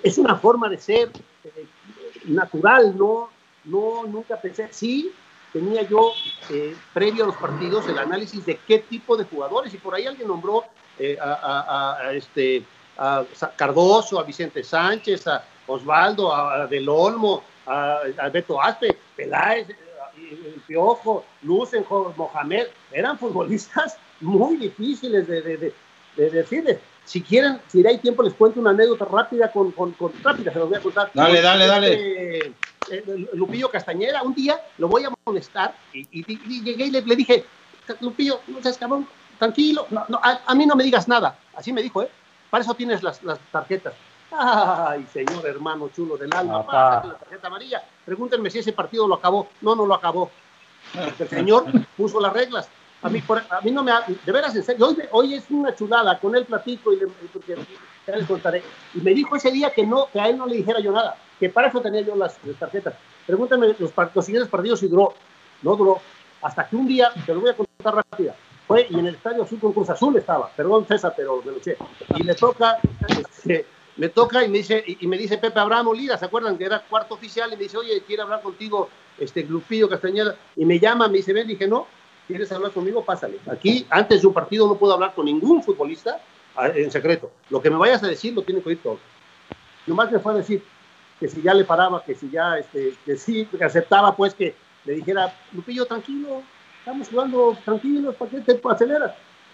es 0.02 0.18
una 0.18 0.36
forma 0.38 0.70
de 0.70 0.78
ser 0.78 1.12
eh, 1.44 1.66
natural, 2.26 2.98
no, 2.98 3.30
no, 3.66 4.06
nunca 4.08 4.40
pensé, 4.40 4.70
sí, 4.72 5.12
tenía 5.56 5.84
yo, 5.84 6.12
eh, 6.50 6.76
previo 6.94 7.24
a 7.24 7.28
los 7.28 7.38
partidos, 7.38 7.88
el 7.88 7.98
análisis 7.98 8.46
de 8.46 8.60
qué 8.68 8.80
tipo 8.80 9.16
de 9.16 9.24
jugadores, 9.24 9.74
y 9.74 9.78
por 9.78 9.96
ahí 9.96 10.06
alguien 10.06 10.28
nombró 10.28 10.66
eh, 11.00 11.18
a, 11.18 11.32
a, 11.32 12.08
a, 12.08 12.14
este, 12.14 12.66
a 12.98 13.24
Cardoso, 13.56 14.20
a 14.20 14.24
Vicente 14.24 14.66
Sánchez, 14.66 15.26
a 15.28 15.46
Osvaldo, 15.68 16.36
a, 16.36 16.68
Del 16.68 16.90
Olmo, 16.90 17.42
a, 17.68 18.02
Beto 18.34 18.62
Aspe, 18.62 18.98
Peláez, 19.16 19.70
el 19.70 20.62
Piojo, 20.68 21.24
Lucenjo, 21.44 22.14
Mohamed, 22.18 22.68
eran 22.92 23.18
futbolistas 23.18 23.98
muy 24.20 24.58
difíciles 24.58 25.26
de, 25.26 25.42
de, 25.42 25.58
de, 25.58 25.74
de 26.18 26.30
decirles. 26.32 26.80
Si 27.06 27.22
quieren, 27.22 27.62
si 27.68 27.86
hay 27.88 28.00
tiempo, 28.00 28.24
les 28.24 28.34
cuento 28.34 28.60
una 28.60 28.72
anécdota 28.72 29.06
rápida 29.06 29.50
con, 29.54 29.72
con, 29.72 29.94
con 29.94 30.12
rápida, 30.22 30.52
se 30.52 30.60
los 30.60 30.68
voy 30.68 30.78
a 30.80 30.82
contar. 30.82 31.12
Dale, 31.14 31.40
dale, 31.40 31.66
dale. 31.66 31.94
Eh, 31.94 32.54
Lupillo 33.34 33.70
Castañera, 33.70 34.24
un 34.24 34.34
día 34.34 34.60
lo 34.78 34.88
voy 34.88 35.04
a 35.06 35.12
molestar 35.26 35.76
y, 35.94 36.02
y, 36.12 36.26
y 36.28 36.64
llegué 36.64 36.86
y 36.86 36.92
le, 36.92 37.02
le, 37.02 37.16
dije, 37.16 37.46
Lupillo, 38.00 38.42
no 38.48 38.62
seas 38.62 38.78
cabrón, 38.78 39.08
tranquilo, 39.40 39.88
no, 39.90 40.06
no, 40.08 40.20
a, 40.22 40.42
a, 40.46 40.56
mí 40.56 40.66
no 40.66 40.76
me 40.76 40.84
digas 40.84 41.08
nada. 41.08 41.38
Así 41.56 41.72
me 41.74 41.82
dijo, 41.82 42.04
¿eh? 42.04 42.10
Para 42.50 42.64
eso 42.64 42.74
tienes 42.74 43.04
las, 43.04 43.24
las 43.24 43.40
tarjetas. 43.52 43.94
Ay, 44.32 45.06
señor 45.12 45.46
hermano 45.46 45.90
chulo 45.90 46.18
del 46.18 46.34
alma, 46.34 46.66
pásate 46.66 47.08
la 47.08 47.14
tarjeta 47.16 47.48
amarilla. 47.48 47.84
Pregúntenme 48.06 48.50
si 48.50 48.60
ese 48.60 48.74
partido 48.74 49.08
lo 49.08 49.16
acabó. 49.16 49.48
No, 49.62 49.76
no 49.76 49.86
lo 49.86 49.94
acabó. 49.94 50.30
El 51.20 51.30
señor 51.30 51.66
puso 51.98 52.20
las 52.20 52.34
reglas. 52.34 52.70
A 53.02 53.10
mí, 53.10 53.22
por, 53.22 53.38
a 53.38 53.62
mí 53.62 53.72
no 53.72 53.84
me 53.84 53.92
ha, 53.92 54.02
de 54.02 54.32
veras, 54.32 54.56
en 54.56 54.64
serio, 54.64 54.88
hoy, 54.88 54.98
hoy 55.12 55.34
es 55.36 55.46
una 55.52 55.76
chulada, 55.76 56.20
con 56.20 56.36
él 56.36 56.46
platico 56.46 56.92
y 56.92 56.98
le, 56.98 57.08
porque 57.08 57.56
ya 58.08 58.16
les 58.16 58.26
contaré. 58.26 58.64
Y 58.96 59.00
me 59.00 59.14
dijo 59.14 59.36
ese 59.36 59.52
día 59.52 59.72
que 59.72 59.86
no, 59.86 60.08
que 60.12 60.20
a 60.20 60.28
él 60.28 60.38
no 60.38 60.48
le 60.48 60.56
dijera 60.56 60.80
yo 60.80 60.92
nada, 60.92 61.16
que 61.40 61.50
para 61.50 61.68
eso 61.68 61.82
tenía 61.82 62.02
yo 62.02 62.16
las, 62.16 62.38
las 62.46 62.58
tarjetas. 62.58 62.96
Pregúntame 63.26 63.76
los, 63.78 63.92
los, 64.14 64.26
siguientes 64.26 64.50
partidos 64.50 64.80
si 64.80 64.88
duró. 64.88 65.14
No 65.62 65.76
duró. 65.76 66.00
Hasta 66.42 66.68
que 66.68 66.76
un 66.76 66.88
día, 66.88 67.12
te 67.26 67.34
lo 67.34 67.42
voy 67.42 67.50
a 67.50 67.56
contar 67.56 67.96
rápida, 67.96 68.36
fue 68.68 68.88
y 68.90 69.00
en 69.00 69.08
el 69.08 69.16
estadio 69.16 69.44
azul 69.44 69.60
con 69.60 69.74
Cruz 69.74 69.90
Azul 69.90 70.16
estaba, 70.18 70.50
perdón 70.50 70.86
César, 70.88 71.14
pero 71.16 71.42
me 71.44 71.52
lo 71.52 71.58
eché. 71.58 71.78
Y 72.16 72.24
le 72.24 72.36
toca, 72.36 72.80
este, 73.08 73.66
me 73.98 74.10
toca 74.10 74.44
y 74.44 74.50
me 74.50 74.60
dice, 74.60 74.84
y, 74.86 75.08
me 75.08 75.18
dice 75.18 75.38
Pepe 75.38 75.60
Abraham 75.60 75.90
Olida, 75.90 76.18
¿se 76.18 76.26
acuerdan 76.26 76.58
que 76.58 76.66
era 76.66 76.82
cuarto 76.82 77.14
oficial? 77.14 77.52
Y 77.54 77.58
me 77.58 77.64
dice, 77.64 77.78
oye, 77.78 78.02
quiere 78.06 78.24
hablar 78.24 78.42
contigo, 78.42 78.90
este 79.20 79.44
Glupillo 79.44 79.88
Castañeda, 79.88 80.36
y 80.56 80.66
me 80.66 80.80
llama, 80.80 81.08
me 81.08 81.18
dice, 81.18 81.34
ven, 81.34 81.48
dije, 81.48 81.68
no, 81.68 81.88
¿quieres 82.28 82.52
hablar 82.52 82.72
conmigo? 82.72 83.04
Pásale. 83.04 83.40
Aquí, 83.50 83.86
antes 83.90 84.22
de 84.22 84.28
un 84.28 84.34
partido, 84.34 84.68
no 84.68 84.76
puedo 84.76 84.94
hablar 84.94 85.14
con 85.14 85.26
ningún 85.26 85.64
futbolista 85.64 86.20
en 86.74 86.92
secreto. 86.92 87.32
Lo 87.50 87.62
que 87.62 87.70
me 87.70 87.78
vayas 87.78 88.04
a 88.04 88.08
decir 88.08 88.34
lo 88.34 88.42
tiene 88.42 88.62
que 88.62 88.70
oír 88.70 88.82
todo. 88.82 89.00
Nomás 89.86 90.12
me 90.12 90.20
fue 90.20 90.34
a 90.34 90.38
decir 90.38 90.64
que 91.20 91.28
si 91.28 91.42
ya 91.42 91.54
le 91.54 91.64
paraba, 91.64 92.04
que 92.04 92.16
si 92.16 92.30
ya, 92.30 92.58
este, 92.58 92.94
que 93.06 93.18
sí, 93.18 93.46
que 93.46 93.64
aceptaba, 93.64 94.16
pues 94.16 94.34
que 94.34 94.56
le 94.86 94.94
dijera, 94.94 95.34
Lupillo, 95.54 95.86
tranquilo, 95.86 96.42
estamos 96.80 97.10
jugando 97.10 97.58
tranquilos, 97.64 98.16
¿para 98.16 98.32
qué 98.32 98.42
te 98.42 98.62
aceleras? 98.70 99.14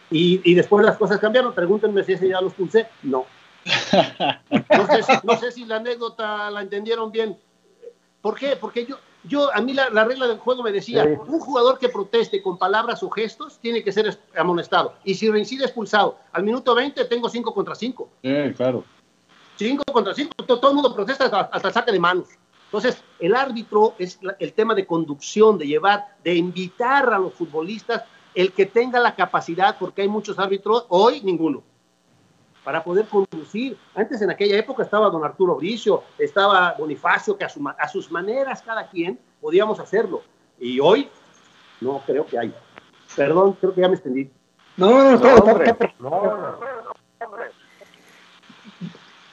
Y, 0.09 0.41
y 0.43 0.55
después 0.55 0.85
las 0.85 0.97
cosas 0.97 1.19
cambiaron. 1.19 1.53
Pregúntenme 1.53 2.03
si 2.03 2.13
ese 2.13 2.27
ya 2.27 2.41
los 2.41 2.53
pulsé. 2.53 2.87
No. 3.01 3.25
No 3.65 4.87
sé, 4.87 5.03
si, 5.03 5.13
no 5.23 5.37
sé 5.37 5.51
si 5.51 5.65
la 5.65 5.77
anécdota 5.77 6.49
la 6.51 6.61
entendieron 6.61 7.11
bien. 7.11 7.37
¿Por 8.21 8.35
qué? 8.37 8.57
Porque 8.59 8.85
yo, 8.85 8.97
yo, 9.23 9.53
a 9.53 9.61
mí 9.61 9.73
la, 9.73 9.89
la, 9.89 10.03
regla 10.03 10.27
del 10.27 10.39
juego 10.39 10.63
me 10.63 10.71
decía, 10.71 11.03
sí. 11.03 11.09
un 11.27 11.39
jugador 11.39 11.79
que 11.79 11.89
proteste 11.89 12.41
con 12.41 12.57
palabras 12.57 13.03
o 13.03 13.09
gestos 13.09 13.59
tiene 13.59 13.83
que 13.83 13.91
ser 13.91 14.17
amonestado. 14.35 14.95
Y 15.03 15.15
si 15.15 15.29
reincide 15.29 15.65
expulsado, 15.65 16.17
al 16.33 16.43
minuto 16.43 16.75
20 16.75 17.05
tengo 17.05 17.29
5 17.29 17.53
contra 17.53 17.75
5. 17.75 18.09
Sí, 18.21 18.53
claro. 18.55 18.83
5 19.61 19.83
contra 19.93 20.13
5, 20.13 20.31
todo, 20.45 20.59
todo, 20.59 20.71
el 20.71 20.75
mundo 20.75 20.93
protesta 20.93 21.25
hasta, 21.25 21.41
hasta 21.41 21.67
el 21.67 21.73
saque 21.73 21.91
de 21.91 21.99
manos. 21.99 22.29
Entonces, 22.65 23.03
el 23.19 23.35
árbitro 23.35 23.93
es 23.99 24.17
la, 24.21 24.35
el 24.39 24.53
tema 24.53 24.73
de 24.73 24.87
conducción, 24.87 25.57
de 25.57 25.67
llevar, 25.67 26.15
de 26.23 26.35
invitar 26.35 27.13
a 27.13 27.19
los 27.19 27.33
futbolistas, 27.33 28.03
el 28.33 28.53
que 28.53 28.65
tenga 28.65 28.99
la 28.99 29.15
capacidad, 29.15 29.77
porque 29.77 30.01
hay 30.01 30.07
muchos 30.07 30.39
árbitros, 30.39 30.85
hoy 30.89 31.21
ninguno. 31.21 31.63
para 32.63 32.83
poder 32.83 33.05
conducir. 33.07 33.77
Antes 33.93 34.21
en 34.21 34.31
aquella 34.31 34.57
época 34.57 34.83
estaba 34.83 35.09
don 35.09 35.23
Arturo 35.23 35.55
Bricio, 35.55 36.03
estaba 36.17 36.73
Bonifacio, 36.77 37.37
que 37.37 37.43
a, 37.43 37.49
a 37.77 37.87
sus 37.87 38.09
maneras 38.09 38.61
cada 38.61 38.89
quien 38.89 39.19
podíamos 39.39 39.79
hacerlo. 39.79 40.21
Y 40.59 40.79
hoy 40.79 41.09
no 41.81 42.01
creo 42.05 42.25
que 42.25 42.39
haya. 42.39 42.55
Perdón, 43.15 43.57
creo 43.59 43.73
que 43.73 43.81
ya 43.81 43.87
me 43.89 43.95
extendí. 43.95 44.31
No, 44.77 44.89
no, 44.89 45.17
no, 45.99 46.80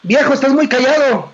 Viejo, 0.08 0.32
estás 0.32 0.54
muy 0.54 0.66
callado. 0.66 1.28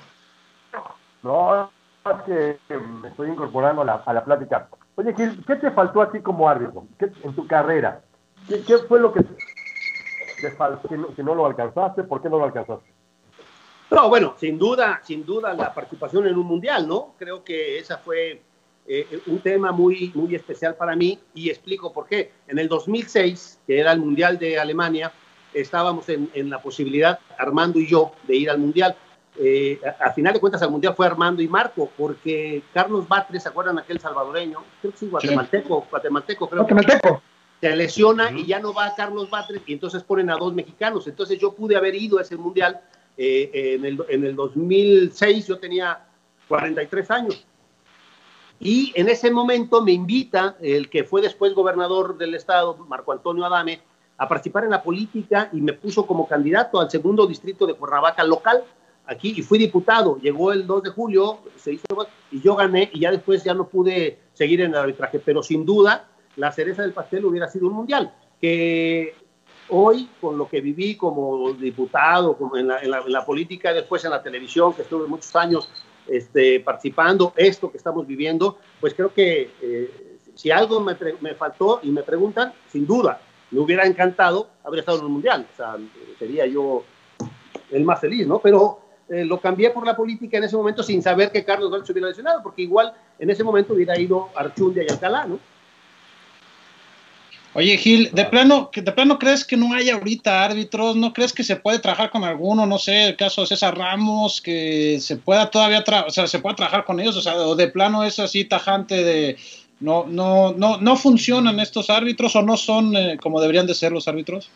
No, 1.23 1.71
es 2.05 2.23
que 2.27 2.77
me 2.77 3.09
estoy 3.09 3.31
incorporando 3.31 3.83
a 3.83 3.85
la, 3.85 4.03
a 4.05 4.13
la 4.13 4.25
plática. 4.25 4.69
Oye, 4.97 5.15
Gil, 5.15 5.45
¿qué 5.47 5.55
te 5.55 5.71
faltó 5.71 6.03
a 6.03 6.11
ti 6.11 6.19
como 6.21 6.49
árbitro 6.49 6.85
en 6.99 7.37
tu 7.37 7.47
carrera? 7.47 8.03
¿Qué, 8.49 8.63
qué 8.63 8.79
fue 8.79 8.99
lo 8.99 9.13
que 9.13 9.21
te 10.41 10.51
faltó, 10.57 10.89
que 10.89 10.99
no, 10.99 11.15
que 11.15 11.23
no 11.23 11.37
lo 11.37 11.47
alcanzaste? 11.47 12.03
¿Por 12.03 12.21
qué 12.21 12.29
no 12.29 12.39
lo 12.39 12.47
alcanzaste? 12.47 12.93
No, 13.93 14.09
bueno, 14.09 14.35
sin 14.39 14.59
duda, 14.59 15.01
sin 15.05 15.25
duda 15.25 15.55
la 15.55 15.73
participación 15.73 16.27
en 16.27 16.37
un 16.37 16.47
mundial, 16.47 16.89
¿no? 16.89 17.15
Creo 17.17 17.45
que 17.45 17.79
esa 17.79 17.99
fue 17.99 18.43
eh, 18.89 19.21
un 19.29 19.39
tema 19.39 19.71
muy, 19.71 20.11
muy 20.17 20.35
especial 20.35 20.75
para 20.75 20.97
mí 20.97 21.21
y 21.33 21.49
explico 21.49 21.93
por 21.93 22.07
qué. 22.07 22.33
En 22.49 22.59
el 22.59 22.67
2006, 22.67 23.61
que 23.69 23.79
era 23.79 23.93
el 23.93 24.01
Mundial 24.01 24.37
de 24.37 24.59
Alemania, 24.59 25.13
estábamos 25.55 26.09
en, 26.09 26.31
en 26.35 26.51
la 26.51 26.61
posibilidad, 26.61 27.19
Armando 27.39 27.79
y 27.79 27.87
yo, 27.87 28.13
de 28.27 28.37
ir 28.37 28.51
al 28.51 28.59
Mundial. 28.59 28.97
Eh, 29.37 29.81
a, 30.01 30.13
final 30.13 30.33
de 30.33 30.41
cuentas, 30.41 30.63
al 30.63 30.71
Mundial 30.71 30.95
fue 30.95 31.07
Armando 31.07 31.43
y 31.43 31.49
Marco, 31.49 31.91
porque 31.97 32.63
Carlos 32.73 33.09
Batres, 33.09 33.43
¿se 33.43 33.49
acuerdan 33.49 33.79
aquel 33.79 33.99
salvadoreño? 34.01 34.63
Creo 34.81 34.93
que 34.93 34.99
sí, 34.99 35.09
guatemalteco, 35.09 35.87
guatemalteco, 35.91 36.49
creo. 36.49 36.63
Guatemalteco. 36.63 37.23
Se 37.61 37.75
lesiona 37.75 38.31
y 38.31 38.45
ya 38.47 38.59
no 38.59 38.75
va 38.75 38.95
Carlos 38.95 39.31
Batres 39.31 39.63
y 39.67 39.73
entonces 39.73 40.03
ponen 40.03 40.29
a 40.31 40.37
dos 40.37 40.53
mexicanos. 40.53 41.07
Entonces 41.07 41.39
yo 41.39 41.55
pude 41.55 41.77
haber 41.77 41.95
ido 41.95 42.19
a 42.19 42.23
ese 42.23 42.37
Mundial 42.37 42.81
eh, 43.17 43.51
en, 43.53 43.85
el, 43.85 44.05
en 44.09 44.25
el 44.25 44.37
2006, 44.37 45.47
yo 45.47 45.59
tenía 45.59 46.05
43 46.49 47.11
años 47.11 47.47
y 48.61 48.93
en 48.95 49.09
ese 49.09 49.31
momento 49.31 49.83
me 49.83 49.93
invita 49.93 50.57
el 50.61 50.89
que 50.89 51.05
fue 51.05 51.21
después 51.21 51.55
gobernador 51.55 52.17
del 52.17 52.35
estado, 52.35 52.77
Marco 52.89 53.13
Antonio 53.13 53.45
Adame, 53.45 53.81
a 54.17 54.29
participar 54.29 54.65
en 54.65 54.71
la 54.71 54.83
política 54.83 55.49
y 55.53 55.61
me 55.61 55.73
puso 55.73 56.07
como 56.07 56.27
candidato 56.27 56.81
al 56.81 56.91
segundo 56.91 57.27
distrito 57.27 57.67
de 57.67 57.75
Cuernavaca 57.75 58.23
local 58.25 58.65
aquí 59.07 59.35
y 59.37 59.43
fui 59.43 59.59
diputado. 59.59 60.19
Llegó 60.19 60.53
el 60.53 60.67
2 60.67 60.83
de 60.85 60.91
julio, 60.91 61.39
se 61.57 61.73
hizo 61.73 61.85
y 62.31 62.41
yo 62.41 62.55
gané 62.55 62.91
y 62.93 63.01
ya 63.01 63.11
después 63.11 63.43
ya 63.45 63.55
no 63.55 63.69
pude 63.69 64.19
seguir 64.33 64.61
en 64.61 64.71
el 64.71 64.77
arbitraje, 64.77 65.19
pero 65.19 65.43
sin 65.43 65.65
duda 65.65 66.09
la 66.37 66.53
cereza 66.53 66.83
del 66.83 66.93
pastel 66.93 67.25
hubiera 67.25 67.49
sido 67.49 67.67
un 67.69 67.75
mundial 67.75 68.13
que 68.41 69.15
hoy 69.69 70.09
con 70.21 70.37
lo 70.37 70.49
que 70.49 70.61
viví 70.61 70.97
como 70.97 71.53
diputado, 71.53 72.37
como 72.37 72.57
en 72.57 72.69
la, 72.69 72.81
en 72.81 72.91
la 72.91 73.25
política, 73.25 73.73
después 73.73 74.05
en 74.05 74.11
la 74.11 74.23
televisión, 74.23 74.75
que 74.75 74.83
estuve 74.83 75.07
muchos 75.07 75.35
años 75.37 75.69
este, 76.07 76.61
participando, 76.61 77.33
esto 77.37 77.71
que 77.71 77.79
estamos 77.79 78.07
viviendo, 78.07 78.59
pues 78.81 78.95
creo 78.95 79.13
que 79.13 79.51
eh, 79.63 80.19
si 80.35 80.51
algo 80.51 80.81
me, 80.81 80.97
me, 81.21 81.35
faltó 81.35 81.81
y 81.83 81.91
me 81.91 82.03
preguntan, 82.03 82.53
sin 82.71 82.87
duda, 82.87 83.21
me 83.55 83.61
hubiera 83.61 83.87
encantado 83.87 84.49
haber 84.65 84.81
estado 84.81 84.99
en 84.99 85.05
el 85.05 85.11
Mundial, 85.11 85.47
o 85.53 85.57
sea, 85.57 85.77
sería 86.19 86.45
yo 86.45 86.83
el 87.71 87.85
más 87.85 88.01
feliz, 88.01 88.27
¿no? 88.27 88.41
Pero 88.41 88.81
eh, 89.09 89.25
lo 89.25 89.41
cambié 89.41 89.71
por 89.71 89.87
la 89.87 89.97
política 89.97 90.39
en 90.39 90.45
ese 90.45 90.57
momento 90.57 90.83
sin 90.83 91.01
saber 91.03 91.31
que 91.31 91.45
Carlos 91.45 91.71
se 91.87 91.93
hubiera 91.93 92.09
lesionado, 92.09 92.43
porque 92.43 92.63
igual 92.63 92.93
en 93.17 93.31
ese 93.31 93.45
momento 93.45 93.75
hubiera 93.75 93.97
ido 93.97 94.29
Archundia 94.35 94.83
y 94.83 94.91
Alcalá, 94.91 95.27
¿no? 95.27 95.39
Oye, 97.57 97.77
Gil, 97.77 98.11
¿de 98.13 98.25
plano, 98.25 98.69
¿de 98.75 98.91
plano 98.91 99.17
crees 99.17 99.45
que 99.45 99.57
no 99.57 99.73
hay 99.73 99.89
ahorita 99.89 100.43
árbitros? 100.43 100.97
¿No 100.97 101.13
crees 101.13 101.33
que 101.33 101.45
se 101.45 101.55
puede 101.55 101.79
trabajar 101.79 102.11
con 102.11 102.25
alguno? 102.25 102.67
No 102.67 102.79
sé, 102.79 103.11
el 103.11 103.17
caso 103.17 103.43
de 103.43 103.47
César 103.47 103.79
Ramos, 103.79 104.41
que 104.41 104.99
se 105.01 105.15
pueda 105.19 105.49
todavía, 105.49 105.85
o 106.05 106.11
sea, 106.11 106.27
se 106.27 106.41
pueda 106.41 106.57
trabajar 106.57 106.85
con 106.85 106.99
ellos, 106.99 107.17
o 107.17 107.23
sea, 107.23 107.37
o 107.37 107.55
de 107.55 107.69
plano 107.69 108.03
es 108.03 108.19
así 108.19 108.45
tajante 108.45 109.05
de 109.05 109.37
no, 109.85 110.07
no, 110.07 110.55
no, 110.55 110.79
no 110.79 110.97
funcionan 110.97 111.61
estos 111.61 111.91
árbitros 111.91 112.35
o 112.37 112.41
no 112.41 112.57
son 112.57 112.97
eh, 112.97 113.19
como 113.23 113.39
deberían 113.39 113.67
de 113.67 113.75
ser 113.75 113.93
los 113.93 114.09
árbitros? 114.09 114.49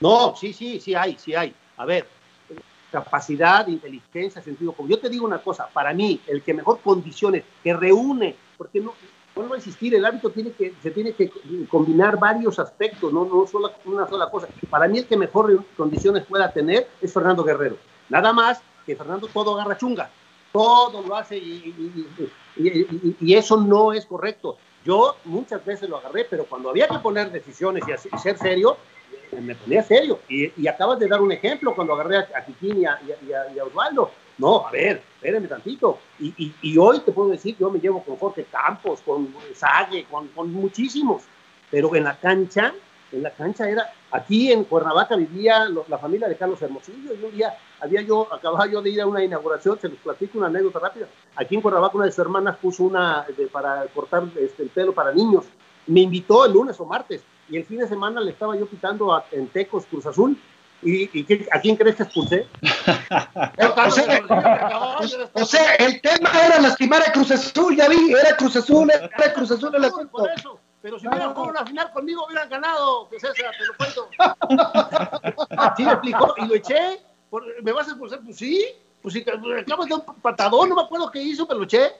No, 0.00 0.34
sí, 0.34 0.52
sí, 0.52 0.80
sí 0.80 0.92
hay, 0.96 1.16
sí 1.16 1.36
hay. 1.36 1.54
A 1.76 1.84
ver, 1.84 2.08
capacidad, 2.90 3.68
inteligencia, 3.68 4.42
sentido 4.42 4.72
común. 4.72 4.90
Yo 4.90 4.98
te 4.98 5.08
digo 5.08 5.24
una 5.24 5.38
cosa, 5.38 5.68
para 5.72 5.94
mí, 5.94 6.20
el 6.26 6.42
que 6.42 6.52
mejor 6.52 6.80
condiciones, 6.80 7.44
que 7.62 7.72
reúne, 7.74 8.34
porque 8.58 8.80
no, 8.80 8.92
vuelvo 9.36 9.54
a 9.54 9.58
insistir, 9.58 9.94
el 9.94 10.04
árbitro 10.04 10.30
tiene 10.30 10.50
que, 10.50 10.74
se 10.82 10.90
tiene 10.90 11.12
que 11.12 11.30
combinar 11.70 12.18
varios 12.18 12.58
aspectos, 12.58 13.12
no, 13.12 13.24
no 13.24 13.46
solo 13.46 13.70
una 13.84 14.08
sola 14.08 14.28
cosa. 14.30 14.48
Para 14.68 14.88
mí 14.88 14.98
el 14.98 15.06
que 15.06 15.16
mejor 15.16 15.64
condiciones 15.76 16.26
pueda 16.26 16.52
tener 16.52 16.88
es 17.00 17.12
Fernando 17.12 17.44
Guerrero. 17.44 17.76
Nada 18.08 18.32
más 18.32 18.60
que 18.84 18.96
Fernando 18.96 19.28
todo 19.28 19.54
agarra 19.54 19.78
chunga, 19.78 20.10
todo 20.52 21.02
lo 21.02 21.14
hace 21.14 21.38
y, 21.38 21.72
y, 22.56 23.34
eso 23.34 23.56
no 23.56 23.92
es 23.92 24.04
correcto. 24.06 24.58
Yo 24.84 25.16
muchas 25.24 25.64
veces 25.64 25.88
lo 25.88 25.98
agarré, 25.98 26.26
pero 26.28 26.44
cuando 26.44 26.70
había 26.70 26.88
que 26.88 26.98
poner 26.98 27.30
decisiones 27.30 27.84
y, 27.86 28.18
ser 28.18 28.38
serio, 28.38 28.76
me 29.40 29.54
ponía 29.54 29.82
serio. 29.82 30.20
Y, 30.28 30.66
acabas 30.66 30.98
de 30.98 31.08
dar 31.08 31.20
un 31.20 31.32
ejemplo 31.32 31.74
cuando 31.74 31.94
agarré 31.94 32.18
a, 32.18 32.20
a 32.20 32.44
y 32.60 32.84
a 33.58 33.64
Osvaldo 33.64 34.10
no, 34.38 34.66
a 34.66 34.70
ver, 34.70 35.02
espérenme 35.14 35.48
tantito. 35.48 35.98
Y, 36.18 36.52
y, 36.62 36.78
hoy 36.78 37.00
te 37.00 37.12
puedo 37.12 37.30
decir, 37.30 37.56
yo 37.58 37.70
me 37.70 37.78
llevo 37.78 38.02
con 38.02 38.16
Jorge 38.16 38.44
Campos, 38.50 39.00
con 39.02 39.32
Sague, 39.54 40.04
con, 40.10 40.28
con, 40.28 40.52
muchísimos. 40.52 41.22
Pero 41.70 41.94
en 41.94 42.04
la 42.04 42.18
cancha, 42.18 42.74
en 43.12 43.22
la 43.22 43.30
cancha 43.30 43.68
era, 43.68 43.92
aquí 44.10 44.50
en 44.50 44.64
Cuernavaca 44.64 45.16
vivía 45.16 45.68
la 45.88 45.98
familia 45.98 46.28
de 46.28 46.36
Carlos 46.36 46.60
Hermosillo. 46.62 47.14
Y 47.14 47.24
un 47.24 47.32
día 47.32 47.54
había 47.80 48.02
yo, 48.02 48.32
acababa 48.32 48.66
yo 48.66 48.82
de 48.82 48.90
ir 48.90 49.00
a 49.00 49.06
una 49.06 49.22
inauguración, 49.22 49.78
se 49.80 49.88
los 49.88 49.98
platico 49.98 50.38
una 50.38 50.48
anécdota 50.48 50.78
rápida. 50.78 51.06
Aquí 51.36 51.54
en 51.54 51.60
Cuernavaca 51.60 51.96
una 51.96 52.06
de 52.06 52.12
sus 52.12 52.20
hermanas 52.20 52.56
puso 52.56 52.84
una 52.84 53.26
para 53.50 53.84
cortar 53.94 54.24
este, 54.40 54.64
el 54.64 54.68
pelo 54.70 54.92
para 54.92 55.12
niños. 55.12 55.44
Me 55.86 56.00
invitó 56.00 56.44
el 56.44 56.52
lunes 56.52 56.78
o 56.80 56.86
martes. 56.86 57.22
Y 57.48 57.56
el 57.56 57.64
fin 57.64 57.78
de 57.78 57.88
semana 57.88 58.20
le 58.20 58.30
estaba 58.30 58.56
yo 58.56 58.68
quitando 58.68 59.12
a, 59.12 59.24
en 59.32 59.48
Tecos 59.48 59.84
Cruz 59.86 60.06
Azul 60.06 60.38
¿Y, 60.84 61.48
a 61.52 61.60
quién 61.60 61.76
crees 61.76 61.94
que 61.94 62.02
expulsé? 62.02 62.48
o, 65.34 65.44
sea, 65.44 65.74
el 65.76 66.00
tema 66.00 66.30
era 66.44 66.60
lastimar 66.60 67.02
a 67.06 67.12
Cruz 67.12 67.30
Azul, 67.30 67.76
ya 67.76 67.88
vi, 67.88 68.12
era 68.12 68.36
Cruz 68.36 68.56
Azul, 68.56 68.90
era 68.90 69.32
Cruz 69.32 69.52
Azul 69.52 69.72
el 69.74 69.84
asunto. 69.84 70.10
Por 70.10 70.28
eso, 70.30 70.58
pero 70.82 70.98
si 70.98 71.06
hubieran 71.06 71.32
jugado 71.32 71.52
la 71.52 71.66
final 71.66 71.92
conmigo, 71.92 72.26
hubieran 72.26 72.48
ganado, 72.48 73.08
que 73.08 73.20
César, 73.20 73.54
te 73.56 73.66
lo 73.66 73.76
cuento. 73.76 74.08
Así 75.56 75.84
me 75.84 75.92
explicó, 75.92 76.34
y 76.38 76.46
lo 76.46 76.54
eché. 76.56 77.00
¿Me 77.62 77.72
vas 77.72 77.86
a 77.86 77.90
expulsar? 77.92 78.20
Pues 78.22 78.36
sí, 78.36 78.66
pues 79.00 79.14
sí, 79.14 79.24
acabas 79.60 79.88
de 79.88 79.94
un 79.94 80.02
patadón, 80.20 80.68
no 80.68 80.74
me 80.74 80.82
acuerdo 80.82 81.10
qué 81.10 81.22
hizo, 81.22 81.46
pero 81.46 81.60
lo 81.60 81.64
eché. 81.64 81.92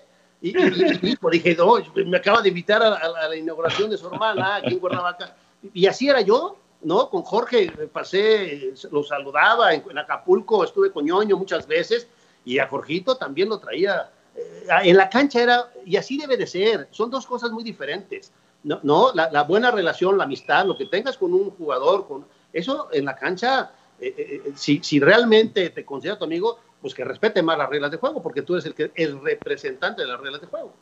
Y, 0.43 0.51
y, 0.59 1.17
pues 1.17 1.33
dije, 1.33 1.55
no, 1.57 1.77
me 2.05 2.17
acaba 2.17 2.43
de 2.43 2.49
invitar 2.49 2.83
a, 2.83 2.97
a, 2.97 3.29
la 3.29 3.37
inauguración 3.37 3.89
de 3.89 3.97
su 3.97 4.09
hermana 4.09 4.57
aquí 4.57 4.75
en 4.75 4.81
Cuernavaca. 4.81 5.37
Y 5.73 5.87
así 5.87 6.09
era 6.09 6.21
yo, 6.21 6.57
¿no? 6.83 7.09
Con 7.09 7.23
Jorge 7.23 7.71
pasé, 7.93 8.75
lo 8.91 9.03
saludaba, 9.05 9.73
en, 9.73 9.99
Acapulco 9.99 10.65
estuve 10.65 10.91
con 10.91 11.05
ñoño 11.05 11.37
muchas 11.37 11.67
veces 11.67 12.09
y 12.45 12.59
a 12.59 12.67
Jorgito 12.67 13.17
también 13.17 13.49
lo 13.49 13.59
traía. 13.59 14.11
Eh, 14.35 14.67
en 14.85 14.97
la 14.97 15.09
cancha 15.09 15.43
era, 15.43 15.71
y 15.85 15.97
así 15.97 16.19
debe 16.19 16.37
de 16.37 16.47
ser, 16.47 16.89
son 16.91 17.11
dos 17.11 17.27
cosas 17.27 17.51
muy 17.51 17.63
diferentes, 17.63 18.33
¿no? 18.65 18.81
¿no? 18.83 19.13
La, 19.13 19.43
buena 19.43 19.71
relación, 19.71 20.19
la 20.19 20.25
amistad, 20.25 20.67
lo 20.67 20.77
que 20.77 20.87
tengas 20.87 21.17
con 21.19 21.33
un 21.33 21.51
jugador, 21.51 22.07
con 22.07 22.25
eso 22.53 22.89
en 22.93 23.05
la 23.05 23.17
cancha, 23.17 23.73
eh, 24.01 24.15
eh, 24.17 24.53
si, 24.55 24.83
si, 24.83 25.01
realmente 25.01 25.71
te 25.71 25.85
considera 25.85 26.19
tu 26.19 26.25
amigo, 26.25 26.59
pues 26.81 26.95
que 26.95 27.05
respete 27.05 27.43
más 27.43 27.59
las 27.59 27.69
reglas 27.69 27.91
de 27.91 27.97
juego, 27.97 28.23
porque 28.23 28.43
tú 28.43 28.55
eres 28.55 28.67
el, 28.67 28.75
que, 28.75 28.93
el 28.95 29.21
representante 29.23 30.03
de 30.03 30.09
las 30.09 30.21
reglas 30.21 30.41
de 30.41 30.47
juego. 30.47 30.73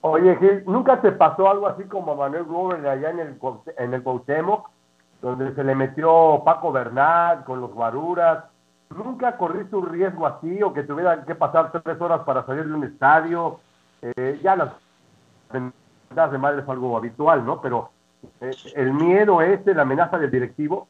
Oye, 0.00 0.36
Gil, 0.36 0.64
¿nunca 0.66 1.00
te 1.00 1.12
pasó 1.12 1.50
algo 1.50 1.66
así 1.66 1.84
como 1.84 2.12
a 2.12 2.16
Manuel 2.16 2.44
Rubén 2.44 2.86
allá 2.86 3.10
en 3.10 3.20
el, 3.20 3.38
en 3.78 3.94
el 3.94 4.02
Cuauhtémoc? 4.02 4.70
donde 5.20 5.54
se 5.54 5.64
le 5.64 5.74
metió 5.74 6.42
Paco 6.44 6.72
Bernal 6.72 7.44
con 7.44 7.60
los 7.60 7.72
guaruras. 7.72 8.44
¿Nunca 8.90 9.36
corriste 9.36 9.76
un 9.76 9.88
riesgo 9.88 10.26
así 10.26 10.62
o 10.62 10.72
que 10.72 10.82
tuvieran 10.82 11.24
que 11.24 11.34
pasar 11.34 11.70
tres 11.82 12.00
horas 12.00 12.20
para 12.24 12.46
salir 12.46 12.66
de 12.66 12.72
un 12.72 12.84
estadio? 12.84 13.60
Eh, 14.00 14.40
ya 14.42 14.56
las 14.56 14.72
vendas 16.08 16.32
de 16.32 16.38
madre 16.38 16.62
es 16.62 16.68
algo 16.68 16.96
habitual, 16.96 17.44
¿no? 17.44 17.60
Pero 17.60 17.90
eh, 18.40 18.50
el 18.74 18.92
miedo 18.92 19.40
ese, 19.42 19.74
la 19.74 19.82
amenaza 19.82 20.18
del 20.18 20.30
directivo. 20.30 20.88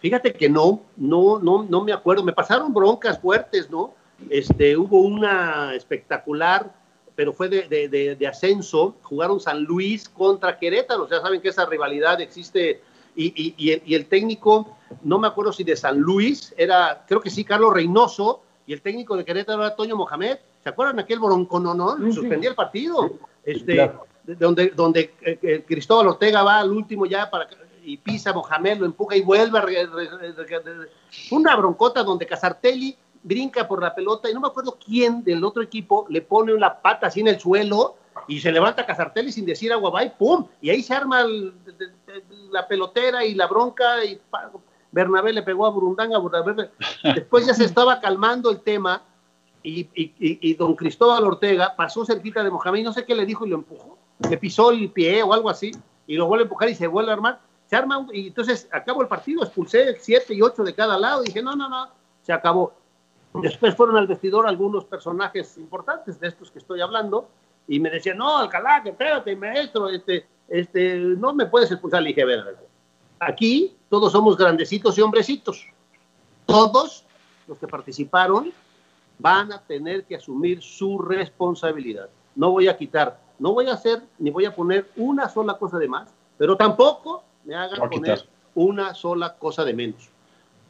Fíjate 0.00 0.32
que 0.32 0.48
no, 0.48 0.82
no, 0.96 1.38
no, 1.38 1.64
no 1.64 1.84
me 1.84 1.92
acuerdo. 1.92 2.22
Me 2.22 2.32
pasaron 2.32 2.72
broncas 2.72 3.18
fuertes, 3.18 3.70
¿no? 3.70 3.94
Este, 4.30 4.76
hubo 4.76 5.00
una 5.00 5.74
espectacular, 5.74 6.72
pero 7.14 7.32
fue 7.32 7.48
de, 7.48 7.68
de, 7.68 8.16
de 8.16 8.26
ascenso. 8.26 8.96
Jugaron 9.02 9.40
San 9.40 9.64
Luis 9.64 10.08
contra 10.08 10.58
Querétaro. 10.58 11.08
Ya 11.08 11.20
saben 11.20 11.40
que 11.40 11.48
esa 11.48 11.66
rivalidad 11.66 12.20
existe 12.20 12.82
y, 13.16 13.94
el, 13.94 14.06
técnico, 14.06 14.76
no 15.02 15.18
me 15.18 15.26
acuerdo 15.26 15.52
si 15.52 15.64
de 15.64 15.76
San 15.76 15.98
Luis, 15.98 16.54
era, 16.56 17.04
creo 17.08 17.20
que 17.20 17.30
sí, 17.30 17.44
Carlos 17.44 17.72
Reynoso, 17.72 18.42
y 18.66 18.72
el 18.72 18.82
técnico 18.82 19.16
de 19.16 19.24
Querétaro 19.24 19.62
era 19.62 19.74
Toño 19.74 19.96
Mohamed. 19.96 20.38
¿Se 20.62 20.68
acuerdan 20.68 20.98
aquel 20.98 21.20
broncono, 21.20 21.72
no? 21.74 21.96
Suspendía 22.12 22.50
el 22.50 22.56
partido. 22.56 23.12
Este, 23.46 23.92
donde, 24.24 24.70
donde 24.70 25.14
eh, 25.22 25.38
eh, 25.40 25.64
Cristóbal 25.66 26.08
Ortega 26.08 26.42
va 26.42 26.58
al 26.58 26.72
último 26.72 27.06
ya 27.06 27.30
para 27.30 27.48
y 27.86 27.96
pisa 27.98 28.32
Mohamed, 28.32 28.78
lo 28.78 28.86
empuja 28.86 29.16
y 29.16 29.22
vuelve. 29.22 29.88
una 31.30 31.54
broncota 31.54 32.02
donde 32.02 32.26
Casartelli 32.26 32.96
brinca 33.22 33.66
por 33.66 33.80
la 33.80 33.94
pelota 33.94 34.28
y 34.28 34.34
no 34.34 34.40
me 34.40 34.48
acuerdo 34.48 34.76
quién 34.84 35.22
del 35.22 35.44
otro 35.44 35.62
equipo 35.62 36.04
le 36.08 36.20
pone 36.20 36.52
una 36.52 36.74
pata 36.80 37.06
así 37.06 37.20
en 37.20 37.28
el 37.28 37.38
suelo 37.38 37.96
y 38.26 38.40
se 38.40 38.50
levanta 38.50 38.84
Casartelli 38.84 39.30
sin 39.30 39.46
decir 39.46 39.72
agua 39.72 40.02
y 40.02 40.10
¡pum! 40.10 40.46
Y 40.60 40.70
ahí 40.70 40.82
se 40.82 40.94
arma 40.94 41.24
la 42.50 42.66
pelotera 42.66 43.24
y 43.24 43.34
la 43.34 43.46
bronca 43.46 44.04
y 44.04 44.20
Bernabé 44.90 45.32
le 45.32 45.42
pegó 45.42 45.66
a 45.66 45.70
Burundanga, 45.70 46.18
después 47.14 47.46
ya 47.46 47.54
se 47.54 47.64
estaba 47.64 48.00
calmando 48.00 48.50
el 48.50 48.60
tema 48.60 49.02
y, 49.62 50.54
don 50.54 50.76
Cristóbal 50.76 51.24
Ortega 51.24 51.74
pasó 51.76 52.04
cerquita 52.04 52.44
de 52.44 52.50
Mohamed 52.50 52.80
y 52.80 52.82
no 52.84 52.92
sé 52.92 53.04
qué 53.04 53.14
le 53.14 53.26
dijo 53.26 53.44
y 53.44 53.50
lo 53.50 53.56
empujó, 53.56 53.98
le 54.28 54.38
pisó 54.38 54.70
el 54.70 54.90
pie 54.90 55.22
o 55.22 55.32
algo 55.32 55.50
así 55.50 55.72
y 56.06 56.16
lo 56.16 56.26
vuelve 56.26 56.42
a 56.42 56.46
empujar 56.46 56.68
y 56.68 56.74
se 56.74 56.86
vuelve 56.86 57.10
a 57.10 57.14
armar, 57.14 57.40
se 57.66 57.74
arma 57.74 58.06
y 58.12 58.28
entonces 58.28 58.68
acabó 58.70 59.02
el 59.02 59.08
partido, 59.08 59.42
expulsé 59.42 59.96
siete 59.98 60.34
y 60.34 60.42
ocho 60.42 60.62
de 60.62 60.74
cada 60.74 60.96
lado 60.96 61.22
y 61.22 61.26
dije 61.26 61.42
no, 61.42 61.56
no, 61.56 61.68
no, 61.68 61.88
se 62.22 62.32
acabó 62.32 62.74
Después 63.42 63.74
fueron 63.74 63.96
al 63.96 64.06
vestidor 64.06 64.46
algunos 64.46 64.84
personajes 64.84 65.58
importantes 65.58 66.18
de 66.20 66.28
estos 66.28 66.50
que 66.50 66.58
estoy 66.58 66.80
hablando 66.80 67.28
y 67.68 67.80
me 67.80 67.90
decían, 67.90 68.18
no, 68.18 68.38
Alcalá, 68.38 68.82
que 68.82 68.90
espérate, 68.90 69.34
maestro, 69.36 69.88
este, 69.88 70.26
este, 70.48 70.96
no 70.96 71.34
me 71.34 71.46
puedes 71.46 71.70
expulsar. 71.70 72.02
Le 72.02 72.08
dije, 72.08 72.22
a 72.22 72.26
ver, 72.26 72.56
aquí 73.18 73.76
todos 73.90 74.12
somos 74.12 74.36
grandecitos 74.36 74.96
y 74.96 75.02
hombrecitos. 75.02 75.66
Todos 76.46 77.04
los 77.46 77.58
que 77.58 77.66
participaron 77.66 78.52
van 79.18 79.52
a 79.52 79.62
tener 79.62 80.04
que 80.04 80.16
asumir 80.16 80.62
su 80.62 80.98
responsabilidad. 80.98 82.08
No 82.34 82.50
voy 82.50 82.68
a 82.68 82.76
quitar, 82.76 83.18
no 83.38 83.52
voy 83.52 83.66
a 83.66 83.74
hacer 83.74 84.02
ni 84.18 84.30
voy 84.30 84.44
a 84.44 84.54
poner 84.54 84.90
una 84.96 85.28
sola 85.28 85.58
cosa 85.58 85.78
de 85.78 85.88
más, 85.88 86.08
pero 86.36 86.56
tampoco 86.56 87.24
me 87.44 87.54
hagan 87.54 87.88
poner 87.88 88.28
una 88.54 88.94
sola 88.94 89.36
cosa 89.38 89.64
de 89.64 89.74
menos. 89.74 90.10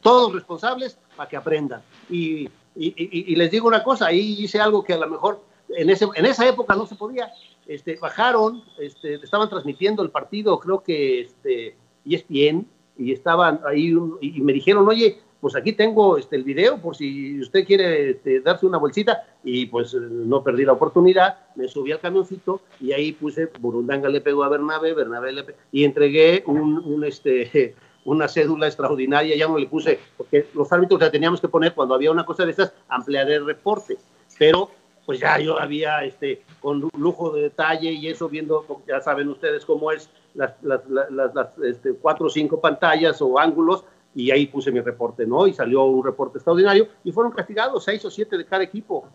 Todos 0.00 0.32
responsables 0.32 0.98
para 1.16 1.28
que 1.28 1.36
aprendan. 1.36 1.82
Y, 2.08 2.48
les 2.74 3.50
digo 3.50 3.66
una 3.66 3.82
cosa, 3.82 4.06
ahí 4.06 4.36
hice 4.38 4.60
algo 4.60 4.84
que 4.84 4.92
a 4.92 4.98
lo 4.98 5.08
mejor 5.08 5.40
en, 5.70 5.88
ese, 5.90 6.06
en 6.14 6.26
esa 6.26 6.46
época 6.46 6.74
no 6.74 6.86
se 6.86 6.94
podía. 6.94 7.32
Este, 7.66 7.96
bajaron, 7.96 8.62
este, 8.78 9.14
estaban 9.14 9.48
transmitiendo 9.48 10.02
el 10.02 10.10
partido, 10.10 10.58
creo 10.60 10.82
que 10.82 11.22
este, 11.22 11.76
ESPN, 12.04 12.66
y 12.98 13.12
estaban 13.12 13.60
ahí 13.66 13.94
y 14.20 14.40
me 14.40 14.52
dijeron, 14.52 14.88
oye, 14.88 15.20
pues 15.46 15.54
aquí 15.54 15.74
tengo 15.74 16.18
este, 16.18 16.34
el 16.34 16.42
video 16.42 16.78
por 16.78 16.96
si 16.96 17.38
usted 17.38 17.64
quiere 17.64 18.10
este, 18.10 18.40
darse 18.40 18.66
una 18.66 18.78
bolsita. 18.78 19.28
Y 19.44 19.66
pues 19.66 19.94
no 19.94 20.42
perdí 20.42 20.64
la 20.64 20.72
oportunidad, 20.72 21.38
me 21.54 21.68
subí 21.68 21.92
al 21.92 22.00
camioncito 22.00 22.62
y 22.80 22.90
ahí 22.90 23.12
puse 23.12 23.48
Burundanga 23.60 24.08
le 24.08 24.20
pegó 24.20 24.42
a 24.42 24.48
Bernabé, 24.48 24.92
Bernabé 24.92 25.30
le 25.30 25.44
pegó, 25.44 25.58
y 25.70 25.84
entregué 25.84 26.42
un, 26.46 26.78
un, 26.78 27.04
este, 27.04 27.76
una 28.04 28.26
cédula 28.26 28.66
extraordinaria, 28.66 29.36
ya 29.36 29.46
no 29.46 29.56
le 29.56 29.68
puse, 29.68 30.00
porque 30.16 30.48
los 30.52 30.72
árbitros 30.72 31.00
la 31.00 31.12
teníamos 31.12 31.40
que 31.40 31.46
poner 31.46 31.74
cuando 31.74 31.94
había 31.94 32.10
una 32.10 32.26
cosa 32.26 32.44
de 32.44 32.50
esas, 32.50 32.72
ampliar 32.88 33.30
el 33.30 33.46
reporte, 33.46 33.98
pero 34.40 34.68
pues 35.04 35.20
ya 35.20 35.38
yo 35.38 35.60
había, 35.60 36.02
este, 36.02 36.42
con 36.58 36.90
lujo 36.98 37.30
de 37.30 37.42
detalle 37.42 37.92
y 37.92 38.08
eso, 38.08 38.28
viendo, 38.28 38.82
ya 38.88 39.00
saben 39.00 39.28
ustedes 39.28 39.64
cómo 39.64 39.92
es, 39.92 40.10
las, 40.34 40.60
las, 40.60 40.80
las, 40.88 41.56
este, 41.58 41.94
cuatro 41.94 42.26
o 42.26 42.30
cinco 42.30 42.60
pantallas 42.60 43.22
o 43.22 43.38
ángulos, 43.38 43.84
y 44.16 44.30
ahí 44.30 44.46
puse 44.46 44.72
mi 44.72 44.80
reporte, 44.80 45.26
¿no? 45.26 45.46
Y 45.46 45.52
salió 45.52 45.84
un 45.84 46.02
reporte 46.02 46.38
extraordinario, 46.38 46.88
y 47.04 47.12
fueron 47.12 47.32
castigados 47.32 47.84
seis 47.84 48.02
o 48.06 48.10
siete 48.10 48.38
de 48.38 48.46
cada 48.46 48.62
equipo. 48.64 49.06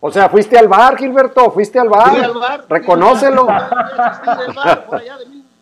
O 0.00 0.10
sea, 0.10 0.30
fuiste 0.30 0.58
al 0.58 0.66
bar, 0.66 0.96
Gilberto, 0.96 1.50
fuiste 1.50 1.78
al 1.78 1.90
bar. 1.90 2.10
Fui 2.10 2.24
al 2.24 2.32
bar. 2.34 2.64
Reconócelo. 2.68 3.46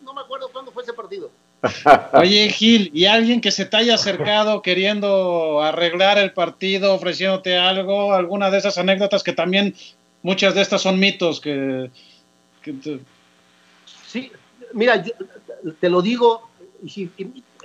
no 0.01 0.13
me 0.13 0.21
acuerdo 0.21 0.49
cuándo 0.51 0.71
fue 0.71 0.83
ese 0.83 0.93
partido. 0.93 1.29
Oye, 2.13 2.47
Gil, 2.49 2.89
¿y 2.93 3.05
alguien 3.05 3.41
que 3.41 3.51
se 3.51 3.65
te 3.65 3.75
haya 3.75 3.95
acercado 3.95 4.61
queriendo 4.61 5.61
arreglar 5.61 6.17
el 6.17 6.31
partido, 6.31 6.93
ofreciéndote 6.93 7.57
algo? 7.57 8.13
¿Alguna 8.13 8.49
de 8.49 8.59
esas 8.59 8.77
anécdotas 8.77 9.23
que 9.23 9.33
también 9.33 9.75
muchas 10.21 10.55
de 10.55 10.61
estas 10.61 10.81
son 10.81 10.99
mitos 10.99 11.41
que... 11.41 11.91
Sí, 14.07 14.31
mira, 14.73 15.03
te 15.79 15.89
lo 15.89 16.01
digo, 16.01 16.49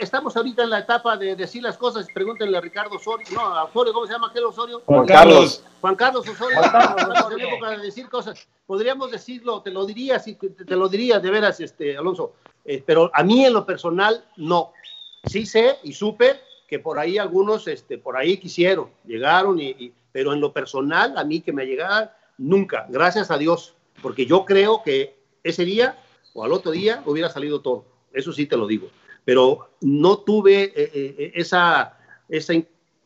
estamos 0.01 0.37
ahorita 0.37 0.65
en 0.65 0.71
la 0.71 0.81
etapa 0.81 1.17
de 1.17 1.37
decir 1.37 1.63
las 1.63 1.77
cosas, 1.77 2.07
pregúntenle 2.13 2.57
a 2.57 2.61
Ricardo 2.61 2.97
Osorio, 2.97 3.27
no, 3.33 3.41
a 3.41 3.65
Osorio, 3.65 3.93
¿cómo 3.93 4.07
se 4.07 4.13
llama 4.13 4.29
aquel 4.29 4.45
Osorio? 4.45 4.83
Juan 4.87 5.07
Carlos. 5.07 5.63
Juan 5.81 5.95
Carlos 5.95 6.27
Osorio, 6.27 7.71
de 7.71 7.79
decir 7.79 8.09
cosas. 8.09 8.49
Podríamos 8.67 9.11
decirlo, 9.11 9.61
te 9.63 9.71
lo 9.71 9.85
diría, 9.85 10.19
sí, 10.19 10.35
te 10.35 10.77
lo 10.77 10.89
diría 10.89 11.21
de 11.21 11.31
veras, 11.31 11.61
este, 11.61 11.97
Alonso, 11.97 12.33
eh, 12.65 12.83
pero 12.85 13.11
a 13.13 13.23
mí 13.23 13.45
en 13.45 13.53
lo 13.53 13.67
personal 13.67 14.25
no. 14.37 14.73
Sí 15.25 15.45
sé 15.45 15.79
y 15.83 15.93
supe 15.93 16.41
que 16.67 16.79
por 16.79 16.99
ahí 16.99 17.19
algunos, 17.19 17.69
este, 17.69 17.99
por 17.99 18.17
ahí 18.17 18.39
quisieron, 18.39 18.91
llegaron, 19.05 19.61
y, 19.61 19.93
pero 20.13 20.33
en 20.33 20.41
lo 20.41 20.53
personal, 20.53 21.19
a 21.19 21.25
mí 21.25 21.41
que 21.41 21.53
me 21.53 21.67
llegara, 21.67 22.17
nunca, 22.39 22.87
gracias 22.89 23.31
a 23.31 23.39
Dios, 23.39 23.75
porque 24.01 24.25
yo 24.25 24.45
creo 24.45 24.83
que 24.83 25.19
ese 25.43 25.65
día 25.65 25.99
o 26.33 26.45
al 26.45 26.53
otro 26.53 26.71
día 26.71 27.03
hubiera 27.07 27.29
salido 27.29 27.61
todo, 27.61 27.85
eso 28.13 28.33
sí 28.33 28.47
te 28.47 28.57
lo 28.57 28.67
digo, 28.67 28.89
pero 29.25 29.71
no 29.81 30.19
tuve 30.19 30.65
eh, 30.65 30.73
eh, 30.95 31.33
esa, 31.35 31.97
esa, 32.29 32.55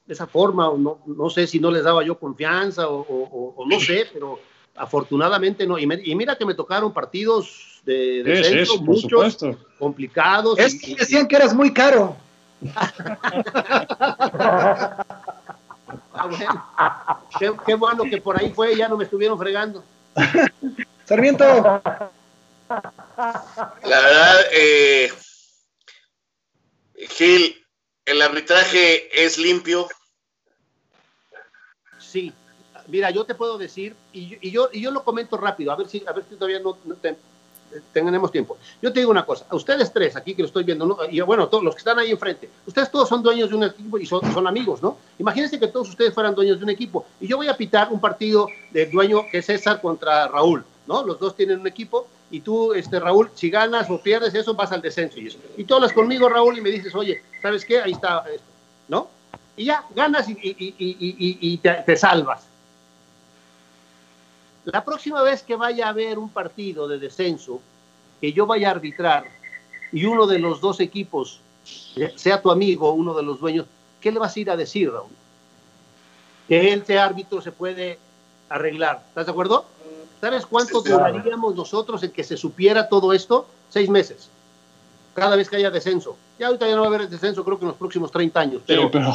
esa 0.09 0.27
forma, 0.27 0.69
o 0.69 0.79
no, 0.79 1.01
no 1.07 1.31
sé 1.31 1.47
si 1.47 1.61
no 1.61 1.71
les 1.71 1.85
daba 1.85 2.05
yo 2.05 2.19
confianza 2.19 2.89
o, 2.89 3.65
no 3.67 3.81
sé, 3.81 4.07
pero 4.13 4.39
afortunadamente 4.77 5.67
no, 5.67 5.79
y 5.79 5.87
mira 5.87 6.37
que 6.37 6.47
me 6.47 6.55
tocaron 6.55 6.93
partidos 6.93 7.81
de, 7.85 8.23
descenso, 8.23 8.81
muchos, 8.81 9.39
complicados. 9.79 10.59
Es 10.59 10.81
que 10.81 10.95
decían 10.97 11.29
que 11.29 11.37
eras 11.37 11.55
muy 11.55 11.73
caro. 11.73 12.17
ah, 16.15 17.21
qué, 17.39 17.75
bueno 17.75 18.05
que 18.05 18.21
por 18.21 18.41
ahí 18.41 18.51
fue, 18.51 18.77
ya 18.77 18.89
no 18.89 18.97
me 18.97 19.05
estuvieron 19.05 19.39
fregando. 19.39 19.85
Sarmiento. 21.05 21.45
La 22.69 24.01
verdad, 24.01 24.41
eh, 24.53 25.13
Gil, 27.09 27.65
el 28.05 28.23
arbitraje 28.23 29.25
es 29.25 29.39
limpio. 29.39 29.89
Sí, 31.99 32.33
mira, 32.89 33.11
yo 33.11 33.25
te 33.25 33.35
puedo 33.35 33.59
decir, 33.59 33.95
y, 34.13 34.51
yo, 34.51 34.69
y 34.73 34.81
yo 34.81 34.91
lo 34.91 35.05
comento 35.05 35.37
rápido, 35.37 35.73
a 35.73 35.77
ver 35.77 35.89
si, 35.89 36.03
a 36.07 36.13
ver 36.13 36.25
si 36.29 36.37
todavía 36.37 36.61
no, 36.61 36.79
no 36.85 36.95
te, 36.97 37.17
tenemos 37.93 38.31
tiempo. 38.31 38.59
Yo 38.83 38.93
te 38.93 39.01
digo 39.01 39.11
una 39.11 39.25
cosa, 39.25 39.47
ustedes 39.53 39.93
tres 39.93 40.17
aquí 40.17 40.35
que 40.35 40.43
lo 40.43 40.49
estoy 40.49 40.65
viendo, 40.65 40.99
y 41.11 41.21
bueno, 41.23 41.49
todos 41.49 41.65
los 41.65 41.75
que 41.75 41.81
están 41.81 41.99
ahí 41.99 42.11
enfrente, 42.11 42.49
ustedes 42.67 42.91
todos 42.91 43.09
son 43.09 43.23
dueños 43.23 43.51
de 43.51 43.57
un 43.57 43.65
equipo 43.65 43.99
y 43.99 44.07
son, 44.07 44.33
son, 44.33 44.47
amigos, 44.47 44.83
¿no? 44.83 44.99
Imagínense 45.19 45.59
que 45.59 45.69
todos 45.69 45.89
ustedes 45.89 46.13
fueran 46.13 46.35
dueños 46.35 46.59
de 46.59 46.65
un 46.65 46.71
equipo 46.71 47.07
y 47.21 47.27
yo 47.27 47.37
voy 47.37 47.49
a 47.49 47.57
pitar 47.57 47.89
un 47.91 48.01
partido 48.01 48.49
de 48.71 48.87
dueño 48.87 49.27
que 49.31 49.39
es 49.39 49.47
César 49.47 49.81
contra 49.81 50.29
Raúl, 50.29 50.65
¿no? 50.87 51.05
Los 51.05 51.19
dos 51.19 51.35
tienen 51.35 51.61
un 51.61 51.67
equipo 51.67 52.07
y 52.31 52.41
tú, 52.41 52.73
este, 52.73 52.99
Raúl, 52.99 53.31
si 53.35 53.51
ganas 53.51 53.89
o 53.91 54.01
pierdes 54.01 54.35
eso, 54.35 54.55
vas 54.55 54.73
al 54.73 54.83
descenso 54.83 55.21
y 55.21 55.29
eso. 55.29 55.39
Y 55.57 55.65
tú 55.65 55.75
hablas 55.75 55.93
conmigo, 55.93 56.29
Raúl, 56.29 56.59
y 56.59 56.61
me 56.61 56.71
dices, 56.71 56.95
oye, 56.95 57.23
¿sabes 57.41 57.65
qué? 57.65 57.81
Ahí 57.81 57.93
está 57.93 58.25
esto, 58.29 58.47
¿no? 58.89 59.09
Y 59.57 59.67
ya, 59.67 59.85
ganas 59.95 60.27
y, 60.29 61.59
te, 61.59 61.97
salvas. 61.97 62.47
La 64.65 64.85
próxima 64.85 65.23
vez 65.23 65.43
que 65.43 65.55
vaya 65.55 65.87
a 65.87 65.91
haber 65.91 66.19
un 66.19 66.31
partido 66.31 66.89
de 66.89 66.99
descenso, 66.99 67.61
que 68.21 68.33
yo 68.33 68.47
vaya 68.47 68.69
a 68.69 68.73
arbitrar 68.73 69.25
y 69.93 70.07
uno 70.07 70.27
de 70.27 70.39
los 70.39 70.61
dos 70.61 70.81
equipos 70.81 71.41
sea 72.17 72.43
tu 72.43 72.51
amigo, 72.51 72.93
uno 72.93 73.15
de 73.15 73.23
los 73.23 73.39
dueños, 73.39 73.67
¿qué 74.01 74.11
le 74.11 74.19
vas 74.19 74.35
a 74.35 74.41
ir 74.41 74.51
a 74.51 74.57
decir, 74.57 74.91
Raúl? 74.91 75.13
Que 76.49 76.83
sea 76.85 77.05
árbitro 77.05 77.41
se 77.41 77.53
puede 77.53 77.99
arreglar. 78.49 79.05
¿Estás 79.09 79.27
de 79.27 79.33
acuerdo? 79.33 79.67
¿Sabes 80.21 80.47
cuánto 80.47 80.81
duraríamos 80.81 81.55
nosotros 81.55 82.03
en 82.03 82.11
que 82.11 82.25
se 82.25 82.37
supiera 82.37 82.89
todo 82.89 83.13
esto? 83.13 83.47
Seis 83.69 83.89
meses. 83.89 84.29
Cada 85.15 85.37
vez 85.37 85.49
que 85.49 85.57
haya 85.57 85.71
descenso. 85.71 86.17
Ya 86.39 86.47
ahorita 86.49 86.67
ya 86.67 86.75
no 86.75 86.81
va 86.81 86.87
a 86.87 86.91
haber 86.91 87.09
descenso, 87.09 87.45
creo 87.45 87.59
que 87.59 87.65
en 87.65 87.69
los 87.69 87.77
próximos 87.77 88.11
30 88.11 88.41
años. 88.41 88.63
Pero, 88.67 88.91
pero... 88.91 89.15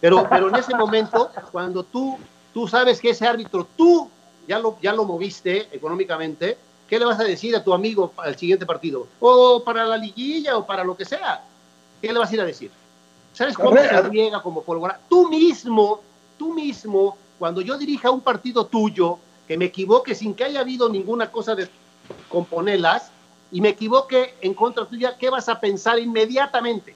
pero, 0.00 0.26
pero 0.28 0.48
en 0.48 0.56
ese 0.56 0.74
momento, 0.74 1.30
cuando 1.50 1.84
tú, 1.84 2.18
tú 2.52 2.66
sabes 2.66 3.00
que 3.00 3.10
ese 3.10 3.26
árbitro, 3.26 3.66
tú 3.76 4.08
ya 4.48 4.58
lo, 4.58 4.78
ya 4.80 4.92
lo 4.92 5.04
moviste 5.04 5.68
económicamente, 5.72 6.58
¿qué 6.88 6.98
le 6.98 7.04
vas 7.04 7.20
a 7.20 7.24
decir 7.24 7.54
a 7.54 7.62
tu 7.62 7.72
amigo 7.72 8.12
el 8.24 8.36
siguiente 8.36 8.66
partido? 8.66 9.06
O 9.20 9.62
para 9.64 9.84
la 9.84 9.96
liguilla 9.96 10.56
o 10.56 10.66
para 10.66 10.84
lo 10.84 10.96
que 10.96 11.04
sea. 11.04 11.44
¿Qué 12.00 12.12
le 12.12 12.18
vas 12.18 12.30
a 12.30 12.34
ir 12.34 12.40
a 12.40 12.44
decir? 12.44 12.70
¿Sabes 13.32 13.56
cómo 13.56 13.76
se 13.76 14.02
riega 14.02 14.42
como 14.42 14.62
pólvora? 14.62 15.00
Tú 15.08 15.28
mismo, 15.28 16.00
tú 16.36 16.52
mismo, 16.52 17.16
cuando 17.38 17.60
yo 17.60 17.78
dirija 17.78 18.10
un 18.10 18.20
partido 18.20 18.66
tuyo, 18.66 19.18
que 19.48 19.56
me 19.56 19.66
equivoque 19.66 20.14
sin 20.14 20.34
que 20.34 20.44
haya 20.44 20.60
habido 20.60 20.88
ninguna 20.88 21.30
cosa 21.30 21.54
de 21.54 21.68
componerlas, 22.28 23.10
y 23.50 23.60
me 23.60 23.70
equivoque 23.70 24.34
en 24.40 24.54
contra 24.54 24.86
tuya, 24.86 25.16
¿qué 25.18 25.28
vas 25.28 25.48
a 25.48 25.60
pensar 25.60 25.98
inmediatamente? 25.98 26.94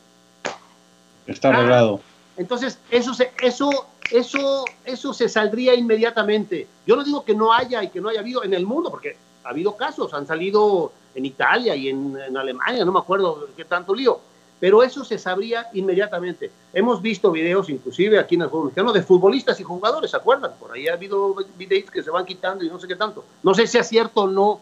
Está 1.27 1.51
arreglado. 1.51 2.01
entonces, 2.37 2.79
eso, 2.91 3.13
se, 3.13 3.31
eso 3.43 3.87
eso, 4.11 4.65
eso 4.85 5.13
se 5.13 5.29
saldría 5.29 5.75
inmediatamente. 5.75 6.67
Yo 6.87 6.97
no 6.97 7.05
digo 7.05 7.25
que 7.25 7.35
no 7.35 7.53
haya 7.53 7.83
y 7.83 7.89
que 7.89 8.01
no 8.01 8.09
haya 8.09 8.21
habido 8.21 8.45
en 8.45 8.55
el 8.55 8.65
mundo, 8.65 8.91
porque 8.91 9.17
ha 9.45 9.51
habido 9.51 9.77
casos, 9.77 10.15
han 10.15 10.27
salido 10.27 10.93
en 11.15 11.25
Italia 11.25 11.75
y 11.75 11.89
en, 11.89 12.17
en 12.17 12.37
Alemania, 12.37 12.85
no 12.85 12.93
me 12.93 12.99
acuerdo 12.99 13.49
qué 13.57 13.65
tanto 13.65 13.95
lío 13.95 14.21
pero 14.59 14.83
eso 14.83 15.05
se 15.05 15.19
sabría 15.19 15.67
inmediatamente. 15.75 16.51
Hemos 16.73 17.03
visto 17.03 17.31
videos, 17.31 17.69
inclusive 17.69 18.19
aquí 18.19 18.37
en 18.37 18.43
el 18.43 18.49
fútbol 18.49 18.67
mexicano, 18.67 18.93
de 18.93 19.03
futbolistas 19.03 19.61
y 19.61 19.65
jugadores, 19.65 20.11
¿se 20.11 20.17
acuerdan? 20.17 20.53
Por 20.59 20.73
ahí 20.73 20.89
ha 20.89 20.95
habido 20.95 21.35
videos 21.57 21.91
que 21.91 22.03
se 22.03 22.11
van 22.11 22.25
quitando 22.25 22.65
y 22.65 22.69
no 22.69 22.79
sé 22.79 22.89
qué 22.89 22.97
tanto. 22.97 23.25
No 23.43 23.55
sé 23.55 23.67
si 23.67 23.79
es 23.79 23.89
cierto 23.89 24.23
o 24.23 24.27
no, 24.29 24.61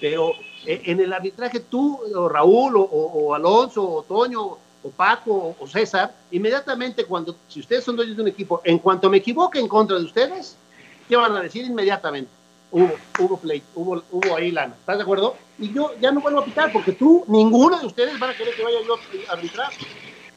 pero 0.00 0.32
eh, 0.66 0.82
en 0.86 1.00
el 1.00 1.12
arbitraje 1.12 1.60
tú, 1.60 2.00
o 2.14 2.28
Raúl, 2.28 2.74
o, 2.76 3.34
Alonso, 3.34 3.88
o 3.88 4.02
Toño, 4.02 4.42
o 4.82 4.90
Paco, 4.94 5.56
o 5.58 5.66
César, 5.66 6.12
inmediatamente 6.30 7.04
cuando, 7.04 7.36
si 7.48 7.60
ustedes 7.60 7.84
son 7.84 7.96
dueños 7.96 8.16
de 8.16 8.22
un 8.22 8.28
equipo, 8.28 8.60
en 8.64 8.78
cuanto 8.78 9.08
me 9.08 9.18
equivoque 9.18 9.58
en 9.58 9.68
contra 9.68 9.98
de 9.98 10.04
ustedes, 10.04 10.56
¿qué 11.08 11.16
van 11.16 11.36
a 11.36 11.40
decir 11.40 11.64
inmediatamente? 11.64 12.30
Hubo, 12.70 12.90
hubo 13.20 13.36
play, 13.36 13.62
hubo, 13.74 14.02
hubo 14.10 14.36
ahí 14.36 14.50
lana. 14.50 14.74
¿Estás 14.78 14.96
de 14.96 15.02
acuerdo? 15.02 15.36
Y 15.62 15.72
yo 15.72 15.92
ya 16.00 16.10
no 16.10 16.20
vuelvo 16.20 16.40
a 16.40 16.44
pitar 16.44 16.72
porque 16.72 16.90
tú, 16.90 17.24
ninguno 17.28 17.78
de 17.78 17.86
ustedes 17.86 18.18
van 18.18 18.30
a 18.30 18.34
querer 18.34 18.52
que 18.54 18.64
vaya 18.64 18.78
yo 18.84 18.96
a 19.28 19.32
arbitrar. 19.32 19.70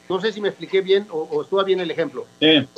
No 0.08 0.20
sé 0.20 0.32
si 0.32 0.40
me 0.40 0.48
expliqué 0.48 0.80
bien 0.80 1.08
o, 1.10 1.42
estuvo 1.42 1.62
bien 1.64 1.80
el 1.80 1.90
ejemplo. 1.90 2.24
Sí. 2.38 2.68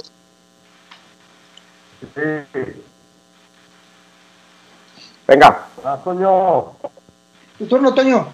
Venga. 5.27 5.67
Ah, 5.85 5.99
Toño. 6.03 6.73
Tu 7.59 7.67
turno, 7.67 7.93
Toño. 7.93 8.29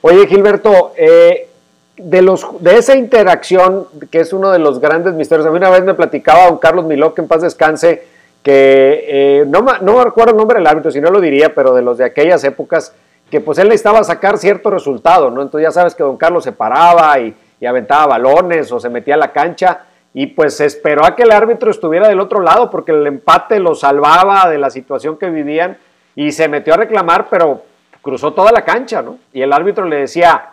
Oye, 0.00 0.26
Gilberto, 0.26 0.94
eh, 0.96 1.50
de, 1.98 2.22
los, 2.22 2.46
de 2.60 2.78
esa 2.78 2.96
interacción, 2.96 3.86
que 4.10 4.20
es 4.20 4.32
uno 4.32 4.50
de 4.50 4.60
los 4.60 4.80
grandes 4.80 5.12
misterios, 5.12 5.46
a 5.46 5.50
mí 5.50 5.58
una 5.58 5.68
vez 5.68 5.84
me 5.84 5.92
platicaba 5.92 6.46
don 6.46 6.56
Carlos 6.56 6.86
Miló, 6.86 7.12
que 7.12 7.20
en 7.20 7.28
paz 7.28 7.42
descanse, 7.42 8.06
que 8.42 9.04
eh, 9.06 9.44
no, 9.46 9.60
no 9.82 9.98
me 9.98 10.04
recuerdo 10.04 10.30
el 10.30 10.38
nombre 10.38 10.58
del 10.58 10.66
árbitro, 10.66 10.90
si 10.90 11.02
no 11.02 11.10
lo 11.10 11.20
diría, 11.20 11.54
pero 11.54 11.74
de 11.74 11.82
los 11.82 11.98
de 11.98 12.04
aquellas 12.04 12.42
épocas, 12.44 12.94
que 13.30 13.40
pues 13.40 13.58
él 13.58 13.68
necesitaba 13.68 14.04
sacar 14.04 14.38
cierto 14.38 14.70
resultado, 14.70 15.30
¿no? 15.30 15.42
Entonces 15.42 15.68
ya 15.68 15.72
sabes 15.72 15.94
que 15.94 16.02
don 16.02 16.16
Carlos 16.16 16.44
se 16.44 16.52
paraba 16.52 17.18
y, 17.18 17.34
aventaba 17.66 18.06
balones 18.06 18.70
o 18.70 18.78
se 18.78 18.88
metía 18.88 19.14
a 19.14 19.18
la 19.18 19.32
cancha 19.32 19.86
y 20.14 20.26
pues 20.28 20.60
esperó 20.60 21.04
a 21.04 21.16
que 21.16 21.24
el 21.24 21.32
árbitro 21.32 21.70
estuviera 21.70 22.06
del 22.06 22.20
otro 22.20 22.40
lado 22.40 22.70
porque 22.70 22.92
el 22.92 23.06
empate 23.06 23.58
lo 23.58 23.74
salvaba 23.74 24.48
de 24.48 24.58
la 24.58 24.70
situación 24.70 25.16
que 25.16 25.30
vivían 25.30 25.78
y 26.14 26.32
se 26.32 26.48
metió 26.48 26.74
a 26.74 26.76
reclamar, 26.76 27.28
pero 27.28 27.62
cruzó 28.02 28.34
toda 28.34 28.52
la 28.52 28.62
cancha, 28.62 29.02
¿no? 29.02 29.18
Y 29.32 29.42
el 29.42 29.52
árbitro 29.52 29.84
le 29.86 29.96
decía, 29.96 30.50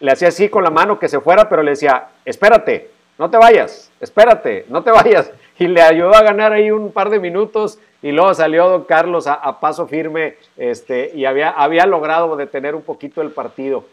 le 0.00 0.12
hacía 0.12 0.28
así 0.28 0.48
con 0.48 0.64
la 0.64 0.70
mano 0.70 0.98
que 0.98 1.08
se 1.08 1.20
fuera, 1.20 1.48
pero 1.48 1.62
le 1.62 1.70
decía, 1.70 2.08
espérate, 2.24 2.90
no 3.18 3.30
te 3.30 3.38
vayas, 3.38 3.90
espérate, 4.00 4.66
no 4.68 4.82
te 4.82 4.90
vayas. 4.90 5.30
Y 5.60 5.68
le 5.68 5.82
ayudó 5.82 6.14
a 6.14 6.22
ganar 6.22 6.54
ahí 6.54 6.70
un 6.70 6.90
par 6.90 7.10
de 7.10 7.20
minutos 7.20 7.78
y 8.02 8.12
luego 8.12 8.32
salió 8.34 8.68
don 8.68 8.84
Carlos 8.84 9.26
a, 9.26 9.60
paso 9.60 9.86
firme 9.86 10.36
este, 10.56 11.10
y 11.14 11.26
había, 11.26 11.50
había 11.50 11.86
logrado 11.86 12.36
detener 12.36 12.74
un 12.74 12.82
poquito 12.82 13.20
el 13.20 13.30
partido. 13.30 13.84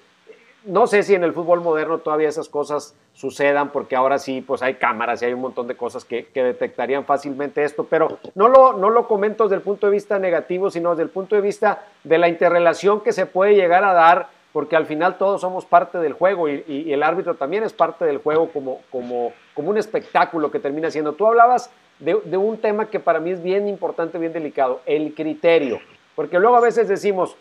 No 0.63 0.87
sé 0.87 1.03
si 1.03 1.15
en 1.15 1.23
el 1.23 1.33
fútbol 1.33 1.61
moderno 1.61 1.99
todavía 1.99 2.27
esas 2.27 2.49
cosas 2.49 2.95
sucedan, 3.13 3.69
porque 3.69 3.95
ahora 3.95 4.17
sí, 4.17 4.41
pues 4.41 4.61
hay 4.61 4.75
cámaras 4.75 5.21
y 5.21 5.25
hay 5.25 5.33
un 5.33 5.41
montón 5.41 5.67
de 5.67 5.75
cosas 5.75 6.05
que, 6.05 6.27
detectarían 6.33 7.05
fácilmente 7.05 7.63
esto, 7.63 7.85
pero 7.89 8.19
no 8.35 8.47
lo, 8.47 8.73
no 8.73 8.89
lo 8.89 9.07
comento 9.07 9.45
desde 9.45 9.55
el 9.55 9.61
punto 9.61 9.87
de 9.87 9.93
vista 9.93 10.19
negativo, 10.19 10.69
sino 10.69 10.91
desde 10.91 11.03
el 11.03 11.09
punto 11.09 11.35
de 11.35 11.41
vista 11.41 11.85
de 12.03 12.17
la 12.17 12.27
interrelación 12.27 13.01
que 13.01 13.13
se 13.13 13.25
puede 13.25 13.55
llegar 13.55 13.83
a 13.83 13.93
dar, 13.93 14.27
porque 14.53 14.75
al 14.75 14.85
final 14.85 15.17
todos 15.17 15.41
somos 15.41 15.65
parte 15.65 15.97
del 15.99 16.13
juego 16.13 16.49
y, 16.49 16.63
y 16.67 16.93
el 16.93 17.01
árbitro 17.01 17.35
también 17.35 17.63
es 17.63 17.73
parte 17.73 18.05
del 18.05 18.17
juego 18.17 18.49
como, 18.51 18.81
como, 18.91 19.33
como 19.53 19.69
un 19.69 19.77
espectáculo 19.77 20.51
que 20.51 20.59
termina 20.59 20.91
siendo. 20.91 21.13
Tú 21.13 21.27
hablabas 21.27 21.71
de, 21.99 22.37
un 22.37 22.57
tema 22.57 22.87
que 22.87 22.99
para 22.99 23.19
mí 23.19 23.31
es 23.31 23.41
bien 23.41 23.67
importante, 23.67 24.17
bien 24.17 24.33
delicado, 24.33 24.81
el 24.85 25.13
criterio. 25.13 25.79
Porque 26.15 26.39
luego 26.39 26.55
a 26.55 26.61
veces 26.61 26.87
decimos, 26.87 27.35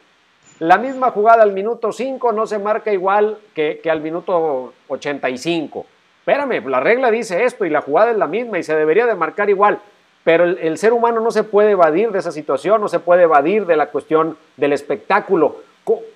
la 0.59 0.79
misma 0.79 1.11
jugada 1.11 1.43
al 1.43 1.53
minuto 1.53 1.93
5 1.93 2.33
no 2.33 2.47
se 2.47 2.59
marca 2.59 2.93
igual 2.93 3.39
que, 3.55 3.81
al 3.91 4.01
minuto 4.01 4.73
85. 4.89 5.87
Espérame, 6.21 6.67
la 6.69 6.81
regla 6.81 7.11
dice 7.11 7.45
esto 7.45 7.65
y 7.65 7.71
la 7.71 7.83
jugada 7.83 8.11
es 8.11 8.17
la 8.17 8.27
misma 8.27 8.59
y 8.59 8.63
se 8.63 8.75
debería 8.75 9.07
de 9.07 9.15
marcar 9.15 9.51
igual. 9.51 9.79
Pero 10.25 10.45
el, 10.45 10.59
el 10.59 10.79
ser 10.79 10.93
humano 10.93 11.21
no 11.21 11.31
se 11.31 11.45
puede 11.45 11.73
evadir 11.73 12.11
de 12.11 12.19
esa 12.19 12.33
situación, 12.33 12.81
no 12.81 12.89
se 12.89 12.99
puede 12.99 13.23
evadir 13.23 13.65
de 13.67 13.77
la 13.77 13.91
cuestión 13.91 14.37
del 14.57 14.73
espectáculo. 14.73 15.59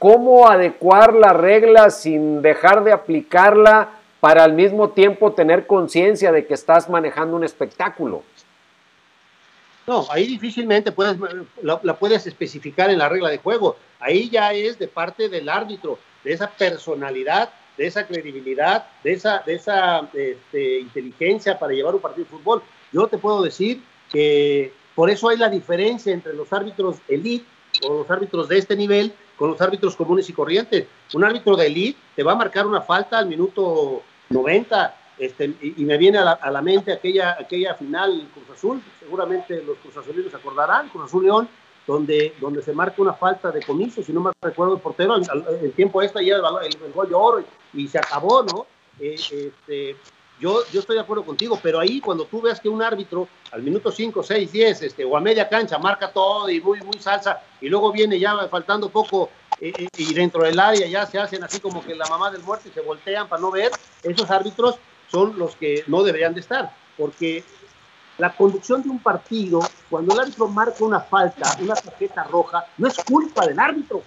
¿Cómo 0.01 0.49
adecuar 0.49 1.15
la 1.15 1.33
regla 1.33 1.91
sin 1.91 2.43
dejar 2.43 2.83
de 2.83 2.93
aplicarla 2.93 3.91
para 4.19 4.43
al 4.43 4.55
mismo 4.55 4.91
tiempo 4.91 5.33
tener 5.33 5.69
conciencia 5.69 6.33
de 6.33 6.45
que 6.45 6.55
estás 6.55 6.91
manejando 6.91 7.37
un 7.37 7.45
espectáculo? 7.45 8.25
No, 9.87 10.07
ahí 10.11 10.27
difícilmente 10.27 10.93
puedes, 10.93 11.17
la, 11.63 11.99
puedes 11.99 12.27
especificar 12.27 12.91
en 12.91 12.99
la 12.99 13.09
regla 13.09 13.29
de 13.29 13.39
juego. 13.39 13.77
Ahí 13.99 14.29
ya 14.31 14.53
es 14.53 14.79
de 14.79 14.89
parte 14.89 15.29
del 15.29 15.49
árbitro, 15.49 15.99
de 16.23 16.33
esa 16.33 16.49
personalidad, 16.49 17.51
de 17.77 17.87
esa 17.87 18.07
credibilidad, 18.07 18.87
de 19.03 19.13
esa, 19.13 19.43
de 19.45 19.55
esa 19.55 20.09
este, 20.13 20.81
inteligencia 20.81 21.59
para 21.59 21.73
llevar 21.73 21.95
un 21.95 22.01
partido 22.01 22.25
de 22.25 22.31
fútbol. 22.31 22.63
Yo 22.93 23.07
te 23.07 23.19
puedo 23.19 23.43
decir 23.43 23.83
que 24.13 24.73
por 24.95 25.11
eso 25.11 25.29
hay 25.29 25.39
la 25.39 25.49
diferencia 25.49 26.13
entre 26.13 26.35
los 26.35 26.53
árbitros 26.53 26.97
elite 27.09 27.47
o 27.83 27.99
los 27.99 28.11
árbitros 28.11 28.49
de 28.49 28.59
este 28.59 28.77
nivel 28.77 29.13
con 29.37 29.51
los 29.51 29.61
árbitros 29.61 29.97
comunes 29.97 30.29
y 30.29 30.35
corrientes. 30.35 30.87
Un 31.15 31.25
árbitro 31.25 31.57
de 31.57 31.67
elite 31.67 31.99
te 32.15 32.23
va 32.23 32.33
a 32.33 32.37
marcar 32.37 32.67
una 32.67 32.83
falta 32.83 33.19
al 33.19 33.27
minuto 33.27 34.03
90, 34.29 34.97
este, 35.21 35.55
y, 35.61 35.85
me 35.85 35.99
viene 35.99 36.17
a 36.17 36.51
la, 36.51 36.63
mente 36.63 36.93
aquella, 36.93 37.37
aquella 37.39 37.75
final 37.75 38.27
Cruz 38.33 38.57
Azul, 38.57 38.83
seguramente 38.99 39.63
los 39.63 39.77
Cruz 39.77 39.95
Azulinos 39.99 40.31
se 40.31 40.37
acordarán, 40.39 40.89
Cruz 40.89 41.05
Azul 41.05 41.25
León, 41.25 41.49
donde, 41.87 42.35
donde 42.41 42.63
se 42.63 42.73
marca 42.73 43.03
una 43.03 43.13
falta 43.13 43.51
de 43.51 43.63
comiso, 43.63 44.03
si 44.03 44.15
no 44.15 44.21
me 44.21 44.31
recuerdo 44.41 44.77
el 44.77 44.81
portero, 44.81 45.17
el, 45.17 45.73
tiempo 45.73 46.01
este 46.01 46.25
ya 46.25 46.37
el, 46.37 46.43
el, 46.83 46.93
gol 46.95 47.09
de 47.11 47.15
oro 47.15 47.45
y, 47.75 47.87
se 47.87 47.99
acabó, 47.99 48.43
¿no? 48.45 48.65
Eh, 48.99 49.15
este, 49.15 49.95
yo, 50.41 50.63
yo 50.73 50.81
estoy 50.81 50.97
de 50.97 51.03
acuerdo 51.03 51.23
contigo, 51.23 51.61
pero 51.63 51.79
ahí 51.79 52.01
cuando 52.01 52.25
tú 52.25 52.41
veas 52.41 52.59
que 52.59 52.71
un 52.71 52.83
árbitro 52.83 53.29
al 53.53 53.63
minuto 53.63 53.93
5, 53.93 54.23
6, 54.23 54.53
10 54.53 54.83
este, 54.83 55.05
o 55.05 55.19
a 55.19 55.21
media 55.21 55.51
cancha 55.51 55.79
marca 55.79 56.11
todo 56.11 56.49
y 56.49 56.63
muy, 56.63 56.81
muy 56.81 56.99
salsa 56.99 57.43
y 57.61 57.69
luego 57.69 57.93
viene 57.93 58.19
ya 58.19 58.49
faltando 58.49 58.89
poco 58.89 59.29
eh, 59.61 59.73
eh, 59.77 59.89
y 59.99 60.15
dentro 60.15 60.43
del 60.43 60.59
área 60.59 60.87
ya 60.87 61.05
se 61.05 61.19
hacen 61.19 61.45
así 61.45 61.61
como 61.61 61.85
que 61.85 61.95
la 61.95 62.07
mamá 62.07 62.31
del 62.31 62.43
muerto 62.43 62.71
y 62.71 62.73
se 62.73 62.81
voltean 62.81 63.29
para 63.29 63.43
no 63.43 63.51
ver, 63.51 63.71
esos 64.03 64.31
árbitros 64.31 64.77
son 65.11 65.39
los 65.39 65.57
que 65.57 65.85
no 65.87 66.03
deberían 66.03 66.35
de 66.35 66.41
estar, 66.41 66.75
porque 66.97 67.45
la 68.19 68.37
conducción 68.37 68.83
de 68.83 68.91
un 68.91 68.99
partido, 68.99 69.61
cuando 69.89 70.15
el 70.15 70.21
árbitro 70.21 70.47
marca 70.49 70.85
una 70.85 71.01
falta, 71.01 71.57
una 71.61 71.75
tarjeta 71.75 72.25
roja, 72.25 72.67
no 72.77 72.87
es 72.87 72.97
culpa 72.99 73.47
del 73.47 73.59
árbitro, 73.59 74.03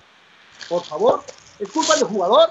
por 0.70 0.84
favor, 0.84 1.24
es 1.60 1.70
culpa 1.72 1.96
del 1.96 2.06
jugador. 2.06 2.50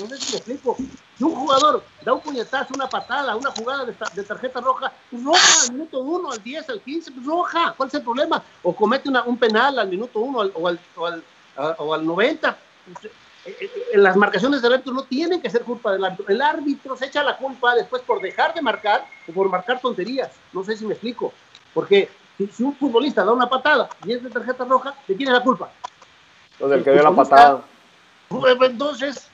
No 0.00 0.06
sé 0.08 0.16
si 0.18 0.32
me 0.32 0.38
explico. 0.38 0.76
Si 1.18 1.24
un 1.24 1.34
jugador 1.34 1.84
da 2.04 2.12
un 2.12 2.20
puñetazo, 2.20 2.74
una 2.74 2.88
patada, 2.88 3.36
una 3.36 3.50
jugada 3.50 3.84
de, 3.84 4.22
tarjeta 4.22 4.60
roja, 4.60 4.92
pues 5.10 5.22
roja 5.24 5.62
al 5.64 5.72
minuto 5.72 6.00
1, 6.00 6.32
al 6.32 6.42
10, 6.42 6.68
al 6.68 6.80
15, 6.80 7.12
pues 7.12 7.26
roja, 7.26 7.74
¿cuál 7.76 7.88
es 7.88 7.94
el 7.94 8.02
problema? 8.02 8.42
O 8.62 8.74
comete 8.74 9.08
un 9.08 9.36
penal 9.38 9.78
al 9.78 9.88
minuto 9.88 10.20
1 10.20 10.38
o, 10.38 10.68
al, 10.68 10.80
o, 10.96 11.06
al, 11.06 11.24
o 11.78 11.94
al 11.94 12.06
90, 12.06 12.48
eh, 12.48 12.54
eh, 13.02 13.06
eh, 13.06 13.10
las 13.94 14.16
marcaciones 14.16 14.62
del 14.62 14.72
árbitro 14.72 14.92
no 14.92 15.04
tienen 15.04 15.40
que 15.40 15.50
ser 15.50 15.62
culpa 15.62 15.92
del 15.92 16.04
árbitro. 16.04 16.26
El 16.28 16.40
árbitro 16.40 16.96
se 16.96 17.06
echa 17.06 17.22
la 17.22 17.36
culpa 17.36 17.74
después 17.74 18.02
por 18.02 18.20
dejar 18.20 18.54
de 18.54 18.62
marcar 18.62 19.04
o 19.28 19.32
por 19.32 19.48
marcar 19.48 19.80
tonterías. 19.80 20.30
No 20.52 20.62
sé 20.62 20.76
si 20.76 20.86
me 20.86 20.94
explico. 20.94 21.32
Porque 21.74 22.08
si, 22.36 22.62
un 22.62 22.74
futbolista 22.76 23.24
da 23.24 23.32
una 23.32 23.48
patada 23.48 23.88
y 24.04 24.12
es 24.12 24.22
de 24.22 24.30
tarjeta 24.30 24.64
roja, 24.64 24.94
¿de 25.06 25.16
quién 25.16 25.28
es 25.28 25.34
la 25.34 25.42
culpa? 25.42 25.70
Pues 26.58 26.70
del 26.70 26.84
que 26.84 26.92
dio 26.92 27.02
la 27.02 27.12
patada. 27.12 27.62
Pues, 28.28 28.56
entonces, 28.62 29.28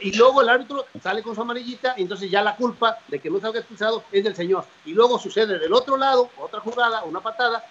y 0.00 0.16
luego 0.16 0.42
el 0.42 0.48
árbitro 0.48 0.86
sale 1.02 1.22
con 1.22 1.34
su 1.34 1.42
amarillita, 1.42 1.94
y 1.96 2.02
entonces 2.02 2.30
ya 2.30 2.42
la 2.42 2.56
culpa 2.56 2.98
de 3.08 3.18
que 3.18 3.28
no 3.28 3.40
salga 3.40 3.58
expulsado 3.58 4.04
es 4.12 4.24
del 4.24 4.36
señor. 4.36 4.64
Y 4.84 4.92
luego 4.92 5.18
sucede 5.18 5.58
del 5.58 5.72
otro 5.72 5.96
lado, 5.96 6.30
otra 6.38 6.60
jugada, 6.60 7.04
una 7.04 7.20
patada, 7.20 7.64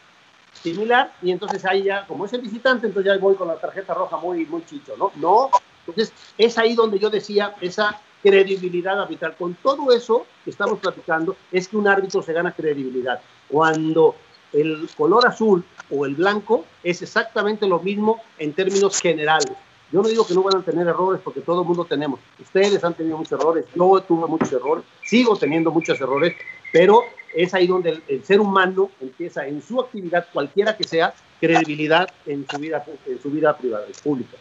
similar 0.54 1.14
y 1.22 1.32
entonces 1.32 1.66
ahí 1.66 1.84
ya, 1.84 2.06
como 2.08 2.26
es 2.26 2.34
el 2.34 2.42
visitante, 2.42 2.88
entonces 2.88 3.12
ya 3.12 3.20
voy 3.20 3.36
con 3.36 3.48
la 3.48 3.56
tarjeta 3.56 3.94
roja 3.94 4.18
muy, 4.18 4.46
muy 4.46 4.66
chicho, 4.66 4.96
¿no? 4.98 5.12
No, 5.16 5.50
entonces 5.86 6.14
es 6.38 6.58
ahí 6.58 6.76
donde 6.76 7.00
yo 7.00 7.10
decía 7.10 7.56
esa 7.62 8.00
credibilidad 8.22 9.02
arbitral. 9.02 9.36
Con 9.36 9.56
todo 9.56 9.92
eso 9.92 10.26
que 10.44 10.52
estamos 10.52 10.80
platicando, 10.80 11.36
es 11.52 11.68
que 11.68 11.78
un 11.78 11.88
árbitro 11.88 12.22
se 12.22 12.34
gana 12.34 12.52
credibilidad. 12.54 13.20
Cuando 13.48 14.16
el 14.54 14.90
color 14.96 15.28
azul 15.28 15.64
o 15.90 16.06
el 16.06 16.16
blanco 16.16 16.66
es 16.84 17.02
exactamente 17.02 17.68
lo 17.68 17.80
mismo 17.80 18.22
en 18.38 18.54
términos 18.54 19.00
generales. 19.00 19.52
Yo 19.92 20.02
no 20.02 20.08
digo 20.08 20.26
que 20.26 20.34
no 20.34 20.44
van 20.44 20.58
a 20.58 20.64
tener 20.64 20.88
errores 20.88 21.22
porque 21.24 21.42
todo 21.42 21.62
el 21.62 21.68
mundo 21.68 21.86
tenemos. 21.86 22.20
Ustedes 22.40 22.84
han 22.84 22.94
tenido 22.94 23.18
muchos 23.18 23.40
errores, 23.40 23.66
yo 23.76 24.02
tuve 24.02 24.28
muchos 24.28 24.52
errores, 24.52 24.86
sigo 25.04 25.38
teniendo 25.38 25.72
muchos 25.72 26.00
errores, 26.00 26.36
pero 26.72 27.04
es 27.34 27.54
ahí 27.54 27.68
donde 27.68 28.02
el, 28.08 28.26
ser 28.26 28.40
humano 28.40 28.92
empieza 29.02 29.46
en 29.46 29.62
su 29.62 29.80
actividad, 29.80 30.28
cualquiera 30.32 30.78
que 30.78 30.86
sea, 30.86 31.14
credibilidad 31.40 32.10
en 32.26 32.46
su 32.50 32.58
vida, 32.58 32.86
en 33.06 33.22
su 33.22 33.30
vida 33.30 33.58
privada, 33.58 33.86
pública. 34.04 34.38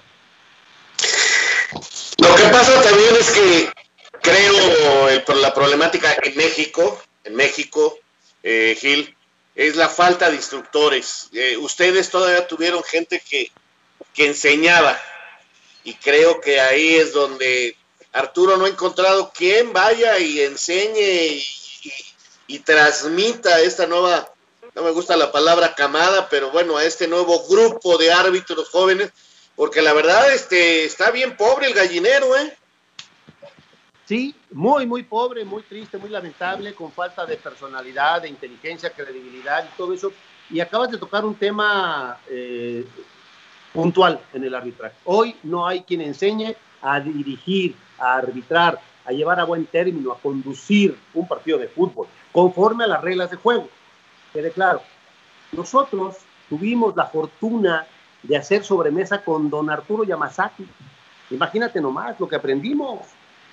Lo 2.18 2.34
que 2.34 2.48
pasa 2.52 2.82
también 2.82 3.16
es 3.18 3.30
que 3.30 3.72
creo 4.22 5.36
la 5.40 5.54
problemática 5.54 6.14
en 6.22 6.36
México, 6.36 7.00
en 7.24 7.34
México, 7.34 7.98
eh, 8.42 8.76
Gil, 8.78 9.16
es 9.54 9.76
la 9.76 9.88
falta 9.88 10.30
de 10.30 10.36
instructores. 10.36 11.28
Eh, 11.32 11.56
ustedes 11.56 12.10
todavía 12.10 12.46
tuvieron 12.46 12.82
gente 12.82 13.22
que 13.28 13.50
que 14.14 14.26
enseñaba. 14.26 14.98
Y 15.84 15.94
creo 15.94 16.40
que 16.40 16.60
ahí 16.60 16.96
es 16.96 17.12
donde 17.12 17.76
Arturo 18.12 18.56
no 18.56 18.64
ha 18.64 18.68
encontrado 18.68 19.32
quien 19.34 19.72
vaya 19.72 20.18
y 20.18 20.40
enseñe 20.40 21.42
y, 22.46 22.58
transmita 22.60 23.60
esta 23.60 23.86
nueva, 23.86 24.28
no 24.74 24.82
me 24.82 24.90
gusta 24.90 25.16
la 25.16 25.30
palabra 25.30 25.74
camada, 25.74 26.28
pero 26.28 26.50
bueno, 26.50 26.76
a 26.76 26.84
este 26.84 27.06
nuevo 27.06 27.46
grupo 27.48 27.96
de 27.96 28.12
árbitros 28.12 28.68
jóvenes, 28.70 29.12
porque 29.54 29.80
la 29.80 29.92
verdad 29.92 30.32
este, 30.32 30.84
está 30.84 31.10
bien 31.10 31.36
pobre 31.36 31.68
el 31.68 31.74
gallinero, 31.74 32.36
¿eh? 32.36 32.56
Sí, 34.10 34.34
muy, 34.50 34.86
muy 34.86 35.04
pobre, 35.04 35.44
muy 35.44 35.62
triste, 35.62 35.96
muy 35.96 36.10
lamentable, 36.10 36.74
con 36.74 36.90
falta 36.90 37.24
de 37.24 37.36
personalidad, 37.36 38.22
de 38.22 38.28
inteligencia, 38.28 38.90
credibilidad 38.90 39.64
y 39.64 39.76
todo 39.76 39.94
eso. 39.94 40.12
Y 40.50 40.58
acabas 40.58 40.90
de 40.90 40.98
tocar 40.98 41.24
un 41.24 41.36
tema 41.36 42.18
eh, 42.28 42.84
puntual 43.72 44.20
en 44.32 44.44
el 44.44 44.54
arbitraje. 44.54 44.94
Hoy 45.04 45.36
no 45.42 45.66
hay 45.66 45.82
quien 45.82 46.00
enseñe 46.00 46.56
a 46.82 47.00
dirigir, 47.00 47.76
a 47.98 48.16
arbitrar, 48.16 48.80
a 49.04 49.12
llevar 49.12 49.40
a 49.40 49.44
buen 49.44 49.66
término, 49.66 50.12
a 50.12 50.18
conducir 50.18 50.96
un 51.14 51.26
partido 51.26 51.58
de 51.58 51.68
fútbol, 51.68 52.06
conforme 52.32 52.84
a 52.84 52.88
las 52.88 53.02
reglas 53.02 53.30
de 53.30 53.36
juego. 53.36 53.68
Quede 54.32 54.50
claro, 54.50 54.82
nosotros 55.52 56.16
tuvimos 56.48 56.94
la 56.96 57.06
fortuna 57.06 57.86
de 58.22 58.36
hacer 58.36 58.64
sobremesa 58.64 59.22
con 59.22 59.50
don 59.50 59.70
Arturo 59.70 60.04
Yamazaki. 60.04 60.66
Imagínate 61.30 61.80
nomás 61.80 62.18
lo 62.20 62.28
que 62.28 62.36
aprendimos. 62.36 63.00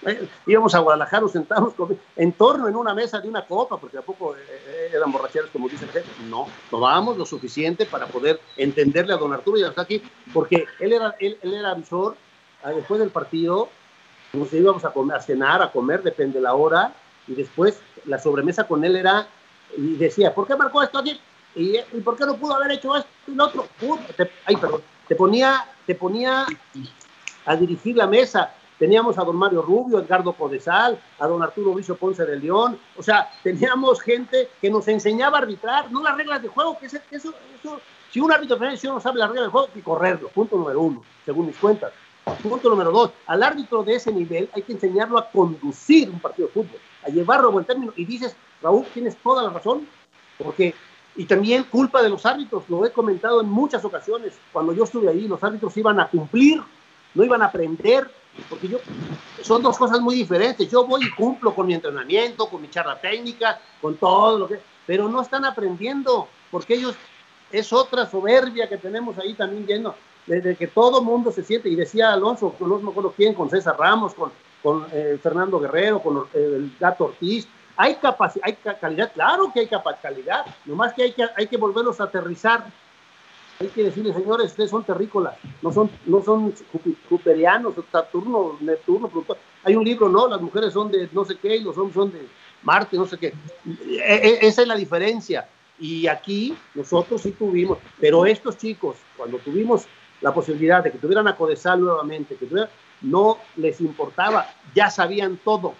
Eh, 0.06 0.28
íbamos 0.46 0.76
a 0.76 0.80
Guadalajara, 0.80 1.22
nos 1.22 1.32
sentamos 1.32 1.74
en 2.16 2.32
torno 2.34 2.68
en 2.68 2.76
una 2.76 2.94
mesa 2.94 3.20
de 3.20 3.28
una 3.28 3.46
copa, 3.46 3.78
porque 3.78 3.98
tampoco 3.98 4.36
eh, 4.36 4.40
eh, 4.50 4.92
eran 4.94 5.12
borracheras 5.12 5.50
como 5.50 5.68
dicen. 5.68 5.90
No, 6.30 6.48
tomábamos 6.70 7.18
lo 7.18 7.26
suficiente 7.26 7.86
para 7.86 8.06
poder 8.06 8.40
entenderle 8.56 9.14
a 9.14 9.18
don 9.18 9.34
Arturo 9.34 9.58
Yamazaki, 9.58 10.02
porque 10.34 10.66
él 10.80 10.94
era, 10.94 11.16
él, 11.20 11.38
él 11.42 11.54
era 11.54 11.72
avisor 11.72 12.16
ah, 12.64 12.72
después 12.72 13.00
del 13.00 13.10
partido 13.10 13.70
nos 14.34 14.52
íbamos 14.54 14.84
a, 14.86 14.92
comer, 14.92 15.18
a 15.18 15.22
cenar, 15.22 15.62
a 15.62 15.72
comer, 15.72 16.04
depende 16.04 16.40
de 16.40 16.44
la 16.44 16.54
hora, 16.54 16.94
y 17.28 17.34
después 17.34 17.80
la 18.06 18.20
sobremesa 18.20 18.68
con 18.68 18.84
él 18.84 18.96
era, 18.96 19.28
y 19.76 19.96
decía, 19.96 20.34
¿por 20.34 20.48
qué 20.48 20.56
marcó 20.56 20.84
esto 20.84 21.00
aquí? 21.00 21.20
¿Y, 21.56 21.80
por 22.02 22.18
qué 22.18 22.26
no 22.26 22.36
pudo 22.36 22.56
haber 22.56 22.72
hecho 22.72 22.96
esto 22.96 23.10
y 23.28 23.32
lo 23.32 23.46
otro? 23.46 23.68
Te, 24.16 24.30
ay, 24.46 24.58
perdón, 24.58 24.82
te 25.08 25.16
ponía, 25.16 25.66
te 25.86 25.96
ponía 25.96 26.46
a 27.46 27.56
dirigir 27.56 27.96
la 27.96 28.06
mesa. 28.06 28.54
Teníamos 28.78 29.18
a 29.18 29.24
don 29.24 29.36
Mario 29.36 29.62
Rubio, 29.62 30.00
Edgardo 30.00 30.34
Codesal, 30.34 31.00
a 31.20 31.28
don 31.28 31.42
Arturo 31.42 31.74
Vicio 31.74 31.96
Ponce 31.96 32.26
de 32.26 32.38
León. 32.38 32.78
O 32.96 33.02
sea, 33.02 33.30
teníamos 33.44 34.02
gente 34.02 34.50
que 34.62 34.70
nos 34.70 34.88
enseñaba 34.88 35.38
a 35.38 35.42
arbitrar, 35.42 35.92
no 35.92 36.04
las 36.04 36.16
reglas 36.16 36.42
de 36.42 36.48
juego, 36.48 36.78
que 36.78 36.86
eso, 36.86 37.00
eso, 37.10 37.34
si 38.12 38.20
un 38.20 38.32
árbitro 38.32 38.56
de 38.56 38.78
no 38.84 39.00
sabe 39.00 39.20
las 39.20 39.30
reglas 39.30 39.48
de 39.48 39.52
juego, 39.52 39.68
hay 39.68 39.74
que 39.74 39.84
correrlo. 39.84 40.30
Punto 40.30 40.58
número 40.58 40.82
uno, 40.82 41.04
según 41.26 41.48
mis 41.48 41.58
cuentas. 41.58 41.92
Punto 42.44 42.70
número 42.70 42.92
dos, 42.92 43.12
al 43.26 43.42
árbitro 43.42 43.84
de 43.84 43.96
ese 43.96 44.12
nivel 44.12 44.50
hay 44.54 44.62
que 44.62 44.74
enseñarlo 44.74 45.18
a 45.18 45.30
conducir 45.30 46.10
un 46.10 46.20
partido 46.20 46.50
de 46.50 46.54
fútbol, 46.54 46.80
a 47.06 47.10
llevarlo 47.10 47.48
a 47.48 47.52
buen 47.52 47.66
término. 47.66 47.94
Y 47.96 48.06
dices, 48.06 48.36
Raúl, 48.62 48.86
tienes 48.94 49.16
toda 49.18 49.44
la 49.44 49.50
razón, 49.50 49.88
porque, 50.38 50.76
y 51.16 51.26
también 51.26 51.64
culpa 51.64 52.02
de 52.02 52.10
los 52.10 52.26
árbitros, 52.26 52.64
lo 52.70 52.86
he 52.86 52.92
comentado 52.92 53.40
en 53.40 53.50
muchas 53.50 53.84
ocasiones, 53.86 54.38
cuando 54.52 54.74
yo 54.74 54.84
estuve 54.84 55.10
ahí, 55.10 55.28
los 55.28 55.42
árbitros 55.42 55.76
iban 55.78 56.00
a 56.02 56.10
cumplir, 56.10 56.62
no 57.16 57.24
iban 57.24 57.42
a 57.42 57.46
aprender, 57.46 58.12
porque 58.50 58.68
yo, 58.68 58.80
son 59.42 59.62
dos 59.62 59.78
cosas 59.78 60.00
muy 60.00 60.16
diferentes. 60.16 60.70
Yo 60.70 60.86
voy 60.86 61.06
y 61.06 61.12
cumplo 61.12 61.54
con 61.54 61.68
mi 61.68 61.74
entrenamiento, 61.74 62.48
con 62.50 62.62
mi 62.62 62.70
charla 62.70 63.00
técnica, 63.00 63.60
con 63.82 63.98
todo 63.98 64.40
lo 64.40 64.48
que, 64.48 64.60
pero 64.86 65.08
no 65.08 65.22
están 65.22 65.46
aprendiendo, 65.46 66.28
porque 66.52 66.76
ellos 66.76 66.96
es 67.52 67.72
otra 67.72 68.06
soberbia 68.06 68.68
que 68.68 68.78
tenemos 68.78 69.18
ahí 69.18 69.34
también 69.34 69.66
lleno 69.66 69.96
desde 70.26 70.56
que 70.58 70.68
todo 70.68 71.02
mundo 71.02 71.32
se 71.32 71.44
siente, 71.44 71.70
y 71.70 71.76
decía 71.76 72.12
Alonso, 72.12 72.54
no 72.60 72.80
me 72.80 72.92
acuerdo 72.92 73.14
quién, 73.16 73.34
con 73.34 73.50
César 73.50 73.78
Ramos, 73.80 74.14
con, 74.14 74.32
con 74.62 74.86
eh, 74.92 75.18
Fernando 75.24 75.60
Guerrero, 75.60 76.02
con 76.02 76.18
eh, 76.18 76.28
el 76.34 76.76
Gato 76.78 77.06
Ortiz, 77.06 77.48
hay 77.78 77.98
hay 78.42 78.54
calidad, 78.82 79.14
claro 79.14 79.52
que 79.54 79.62
hay 79.62 79.70
calidad, 80.02 80.46
nomás 80.66 80.94
que 80.94 81.04
hay 81.04 81.12
que, 81.14 81.26
hay 81.36 81.48
que 81.48 81.58
volverlos 81.58 82.02
a 82.02 82.06
aterrizar. 82.06 82.66
Hay 83.60 83.68
que 83.70 83.84
decirles, 83.84 84.16
señores, 84.16 84.52
ustedes 84.52 84.70
son 84.70 84.84
terrícolas, 84.84 85.36
no 85.64 85.72
son, 85.72 85.90
no 86.06 86.22
son 86.24 86.54
juperianos, 87.10 87.74
Saturno, 87.92 88.56
Neptuno. 88.62 89.10
Hay 89.64 89.76
un 89.76 89.84
libro, 89.84 90.10
¿no? 90.10 90.28
Las 90.28 90.40
mujeres 90.40 90.74
son 90.74 90.92
de 90.92 91.10
no 91.12 91.26
sé 91.26 91.38
qué 91.38 91.56
y 91.56 91.64
los 91.64 91.76
hombres 91.78 91.96
son 91.96 92.12
de 92.12 92.28
Marte, 92.62 92.98
no 92.98 93.08
sé 93.08 93.18
qué. 93.18 93.34
E, 93.68 94.14
e, 94.14 94.48
esa 94.48 94.62
es 94.62 94.68
la 94.68 94.76
diferencia. 94.76 95.50
Y 95.80 96.08
aquí 96.08 96.56
nosotros 96.76 97.22
sí 97.22 97.32
tuvimos, 97.32 97.80
pero 98.00 98.26
estos 98.28 98.58
chicos, 98.58 98.98
cuando 99.16 99.40
tuvimos 99.40 99.88
la 100.22 100.34
posibilidad 100.34 100.84
de 100.84 100.92
que 100.92 100.98
tuvieran 101.00 101.28
a 101.28 101.36
Codesal 101.36 101.82
nuevamente, 101.82 102.36
que 102.36 102.48
no 103.02 103.38
les 103.56 103.82
importaba, 103.82 104.48
ya 104.76 104.90
sabían 104.92 105.38
todo. 105.44 105.74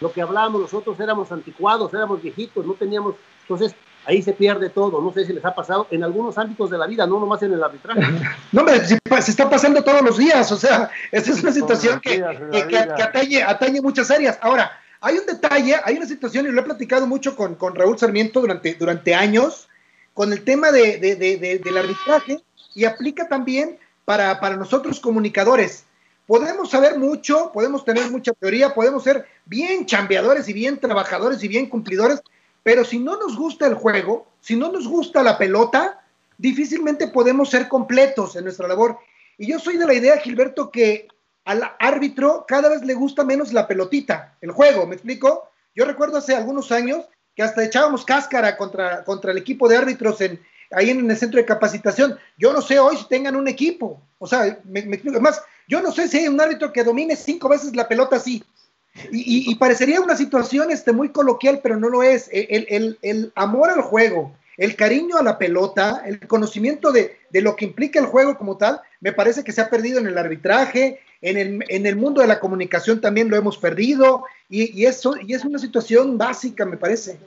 Lo 0.00 0.12
que 0.12 0.22
hablábamos 0.22 0.62
nosotros 0.62 0.98
éramos 0.98 1.30
anticuados, 1.30 1.94
éramos 1.94 2.22
viejitos, 2.22 2.66
no 2.66 2.74
teníamos, 2.74 3.14
entonces 3.42 3.74
ahí 4.04 4.22
se 4.22 4.32
pierde 4.32 4.70
todo. 4.70 5.00
No 5.00 5.12
sé 5.12 5.26
si 5.26 5.32
les 5.32 5.44
ha 5.44 5.54
pasado 5.54 5.86
en 5.90 6.04
algunos 6.04 6.36
ámbitos 6.38 6.70
de 6.70 6.78
la 6.78 6.86
vida, 6.86 7.06
no 7.06 7.20
nomás 7.20 7.42
en 7.42 7.52
el 7.52 7.62
arbitraje. 7.62 8.00
No, 8.52 8.60
hombre, 8.60 8.84
se, 8.84 8.98
está 9.30 9.48
pasando 9.48 9.82
todos 9.82 10.02
los 10.02 10.18
días, 10.18 10.50
o 10.52 10.56
sea, 10.56 10.90
esa 11.10 11.32
es 11.32 11.42
una 11.42 11.52
situación 11.52 12.00
que, 12.00 12.22
que, 12.68 12.76
atañe, 12.76 13.42
atañe, 13.42 13.80
muchas 13.80 14.10
áreas. 14.10 14.38
Ahora, 14.42 14.70
hay 15.00 15.16
un 15.18 15.26
detalle, 15.26 15.76
hay 15.84 15.96
una 15.96 16.06
situación, 16.06 16.46
y 16.46 16.50
lo 16.50 16.60
he 16.60 16.64
platicado 16.64 17.06
mucho 17.06 17.34
con, 17.34 17.54
con 17.54 17.74
Raúl 17.74 17.98
Sarmiento 17.98 18.40
durante, 18.40 18.74
durante 18.74 19.14
años, 19.14 19.68
con 20.12 20.32
el 20.32 20.44
tema 20.44 20.70
de, 20.70 20.98
de, 20.98 21.16
de, 21.16 21.58
del 21.58 21.78
arbitraje, 21.78 22.42
y 22.74 22.84
aplica 22.84 23.28
también 23.28 23.78
para, 24.04 24.38
para 24.40 24.56
nosotros 24.56 25.00
comunicadores. 25.00 25.84
Podemos 26.26 26.70
saber 26.70 26.98
mucho, 26.98 27.50
podemos 27.52 27.84
tener 27.84 28.10
mucha 28.10 28.32
teoría, 28.32 28.74
podemos 28.74 29.02
ser 29.02 29.26
bien 29.44 29.86
chambeadores 29.86 30.48
y 30.48 30.52
bien 30.52 30.78
trabajadores 30.78 31.42
y 31.42 31.48
bien 31.48 31.68
cumplidores, 31.68 32.22
pero 32.62 32.84
si 32.84 32.98
no 32.98 33.18
nos 33.18 33.36
gusta 33.36 33.66
el 33.66 33.74
juego, 33.74 34.26
si 34.40 34.56
no 34.56 34.70
nos 34.70 34.86
gusta 34.86 35.22
la 35.22 35.38
pelota, 35.38 36.02
difícilmente 36.38 37.08
podemos 37.08 37.50
ser 37.50 37.68
completos 37.68 38.36
en 38.36 38.44
nuestra 38.44 38.68
labor. 38.68 38.98
Y 39.38 39.48
yo 39.48 39.58
soy 39.58 39.76
de 39.76 39.86
la 39.86 39.94
idea, 39.94 40.18
Gilberto, 40.18 40.70
que 40.70 41.08
al 41.44 41.62
árbitro 41.78 42.44
cada 42.46 42.68
vez 42.68 42.82
le 42.82 42.94
gusta 42.94 43.24
menos 43.24 43.52
la 43.52 43.66
pelotita, 43.66 44.36
el 44.40 44.52
juego, 44.52 44.86
¿me 44.86 44.94
explico? 44.94 45.48
Yo 45.74 45.84
recuerdo 45.84 46.18
hace 46.18 46.36
algunos 46.36 46.70
años 46.70 47.06
que 47.34 47.42
hasta 47.42 47.64
echábamos 47.64 48.04
cáscara 48.04 48.56
contra, 48.56 49.04
contra 49.04 49.32
el 49.32 49.38
equipo 49.38 49.68
de 49.68 49.76
árbitros 49.76 50.20
en, 50.20 50.40
ahí 50.70 50.90
en 50.90 51.10
el 51.10 51.16
centro 51.16 51.38
de 51.38 51.46
capacitación. 51.46 52.18
Yo 52.36 52.52
no 52.52 52.60
sé 52.60 52.78
hoy 52.78 52.96
si 52.96 53.08
tengan 53.08 53.36
un 53.36 53.48
equipo. 53.48 54.00
O 54.18 54.26
sea, 54.26 54.58
me, 54.64 54.80
explico. 54.80 55.10
Además, 55.10 55.42
yo 55.66 55.80
no 55.80 55.92
sé 55.92 56.08
si 56.08 56.18
hay 56.18 56.28
un 56.28 56.40
árbitro 56.40 56.72
que 56.72 56.84
domine 56.84 57.16
cinco 57.16 57.48
veces 57.48 57.74
la 57.74 57.88
pelota 57.88 58.16
así. 58.16 58.44
Y, 59.10 59.54
parecería 59.54 60.00
una 60.00 60.16
situación 60.16 60.70
este, 60.70 60.92
muy 60.92 61.10
coloquial, 61.10 61.60
pero 61.62 61.76
no 61.76 61.88
lo 61.88 62.02
es. 62.02 62.28
El, 62.32 63.32
amor 63.34 63.70
al 63.70 63.80
juego, 63.80 64.34
el 64.58 64.76
cariño 64.76 65.16
a 65.16 65.22
la 65.22 65.38
pelota, 65.38 66.02
el 66.04 66.20
conocimiento 66.26 66.92
de, 66.92 67.16
lo 67.32 67.56
que 67.56 67.64
implica 67.64 67.98
el 67.98 68.06
juego 68.06 68.36
como 68.36 68.58
tal, 68.58 68.80
me 69.00 69.12
parece 69.12 69.44
que 69.44 69.52
se 69.52 69.62
ha 69.62 69.70
perdido 69.70 69.98
en 69.98 70.06
el 70.06 70.18
arbitraje, 70.18 71.00
en 71.22 71.38
el, 71.38 71.64
en 71.68 71.86
el 71.86 71.96
mundo 71.96 72.20
de 72.20 72.26
la 72.26 72.40
comunicación 72.40 73.00
también 73.00 73.30
lo 73.30 73.36
hemos 73.36 73.56
perdido, 73.56 74.24
y, 74.50 74.84
eso, 74.84 75.14
y 75.16 75.32
es 75.32 75.44
una 75.44 75.58
situación 75.58 76.18
básica, 76.18 76.66
me 76.66 76.76
parece. 76.76 77.18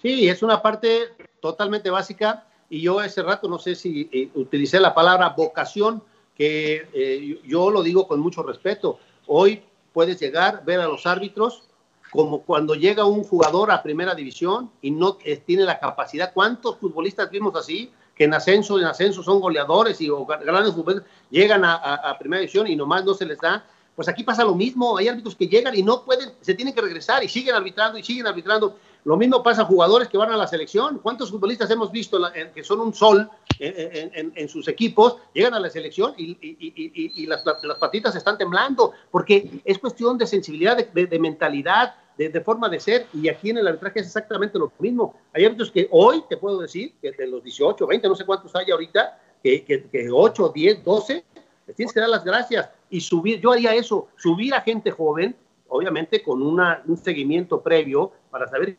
Sí, 0.00 0.28
es 0.28 0.42
una 0.42 0.62
parte 0.62 1.00
totalmente 1.40 1.90
básica 1.90 2.46
y 2.70 2.80
yo 2.80 3.02
ese 3.02 3.22
rato 3.22 3.48
no 3.48 3.58
sé 3.58 3.74
si 3.74 4.08
eh, 4.12 4.30
utilicé 4.34 4.80
la 4.80 4.94
palabra 4.94 5.34
vocación, 5.36 6.02
que 6.34 6.86
eh, 6.94 7.40
yo 7.44 7.70
lo 7.70 7.82
digo 7.82 8.08
con 8.08 8.20
mucho 8.20 8.42
respeto. 8.42 8.98
Hoy 9.26 9.62
puedes 9.92 10.20
llegar, 10.20 10.64
ver 10.64 10.80
a 10.80 10.86
los 10.86 11.06
árbitros 11.06 11.64
como 12.10 12.42
cuando 12.42 12.74
llega 12.74 13.04
un 13.04 13.22
jugador 13.22 13.70
a 13.70 13.82
primera 13.82 14.14
división 14.14 14.70
y 14.82 14.90
no 14.90 15.16
eh, 15.24 15.36
tiene 15.36 15.62
la 15.62 15.78
capacidad. 15.78 16.32
¿Cuántos 16.32 16.76
futbolistas 16.78 17.30
vimos 17.30 17.54
así? 17.54 17.92
Que 18.16 18.24
en 18.24 18.34
ascenso, 18.34 18.78
en 18.78 18.86
ascenso 18.86 19.22
son 19.22 19.40
goleadores 19.40 20.00
y 20.00 20.08
grandes 20.44 20.74
futbolistas 20.74 21.08
llegan 21.30 21.64
a, 21.64 21.74
a 21.74 22.18
primera 22.18 22.40
división 22.40 22.66
y 22.66 22.74
nomás 22.74 23.04
no 23.04 23.14
se 23.14 23.26
les 23.26 23.38
da 23.38 23.64
pues 24.00 24.08
aquí 24.08 24.22
pasa 24.22 24.44
lo 24.44 24.54
mismo, 24.54 24.96
hay 24.96 25.08
árbitros 25.08 25.36
que 25.36 25.46
llegan 25.46 25.76
y 25.76 25.82
no 25.82 26.06
pueden, 26.06 26.32
se 26.40 26.54
tienen 26.54 26.74
que 26.74 26.80
regresar 26.80 27.22
y 27.22 27.28
siguen 27.28 27.54
arbitrando 27.54 27.98
y 27.98 28.02
siguen 28.02 28.26
arbitrando. 28.26 28.78
Lo 29.04 29.16
mismo 29.16 29.42
pasa 29.42 29.62
a 29.62 29.64
jugadores 29.64 30.08
que 30.08 30.18
van 30.18 30.30
a 30.30 30.36
la 30.36 30.46
selección. 30.46 30.98
¿Cuántos 30.98 31.30
futbolistas 31.30 31.70
hemos 31.70 31.90
visto 31.90 32.20
que 32.54 32.62
son 32.62 32.80
un 32.80 32.94
sol 32.94 33.30
en, 33.58 34.48
sus 34.48 34.68
equipos? 34.68 35.16
Llegan 35.32 35.54
a 35.54 35.60
la 35.60 35.70
selección 35.70 36.14
y, 36.16 37.26
las, 37.26 37.42
patitas 37.78 38.14
están 38.14 38.36
temblando 38.36 38.92
porque 39.10 39.62
es 39.64 39.78
cuestión 39.78 40.18
de 40.18 40.26
sensibilidad, 40.26 40.76
de, 40.76 41.18
mentalidad, 41.18 41.94
de, 42.16 42.40
forma 42.40 42.68
de 42.68 42.80
ser. 42.80 43.06
Y 43.14 43.28
aquí 43.28 43.50
en 43.50 43.58
el 43.58 43.68
arbitraje 43.68 44.00
es 44.00 44.06
exactamente 44.06 44.58
lo 44.58 44.70
mismo. 44.78 45.14
Hay 45.32 45.44
árbitros 45.44 45.70
que 45.70 45.88
hoy 45.90 46.22
te 46.28 46.36
puedo 46.36 46.58
decir 46.58 46.94
que 47.00 47.12
de 47.12 47.26
los 47.26 47.42
18, 47.42 47.86
20, 47.86 48.08
no 48.08 48.14
sé 48.14 48.26
cuántos 48.26 48.54
hay 48.54 48.70
ahorita, 48.70 49.18
que, 49.42 49.64
que 49.64 50.08
8, 50.12 50.52
10, 50.54 50.84
12, 50.84 51.24
les 51.66 51.76
tienes 51.76 51.94
que 51.94 52.00
dar 52.00 52.10
las 52.10 52.24
gracias 52.24 52.68
y 52.90 53.00
subir. 53.00 53.40
Yo 53.40 53.52
haría 53.52 53.74
eso, 53.74 54.08
subir 54.16 54.52
a 54.54 54.60
gente 54.60 54.90
joven 54.90 55.34
obviamente 55.70 56.22
con 56.22 56.42
una, 56.42 56.82
un 56.86 56.96
seguimiento 56.96 57.62
previo 57.62 58.12
para 58.30 58.48
saber 58.48 58.76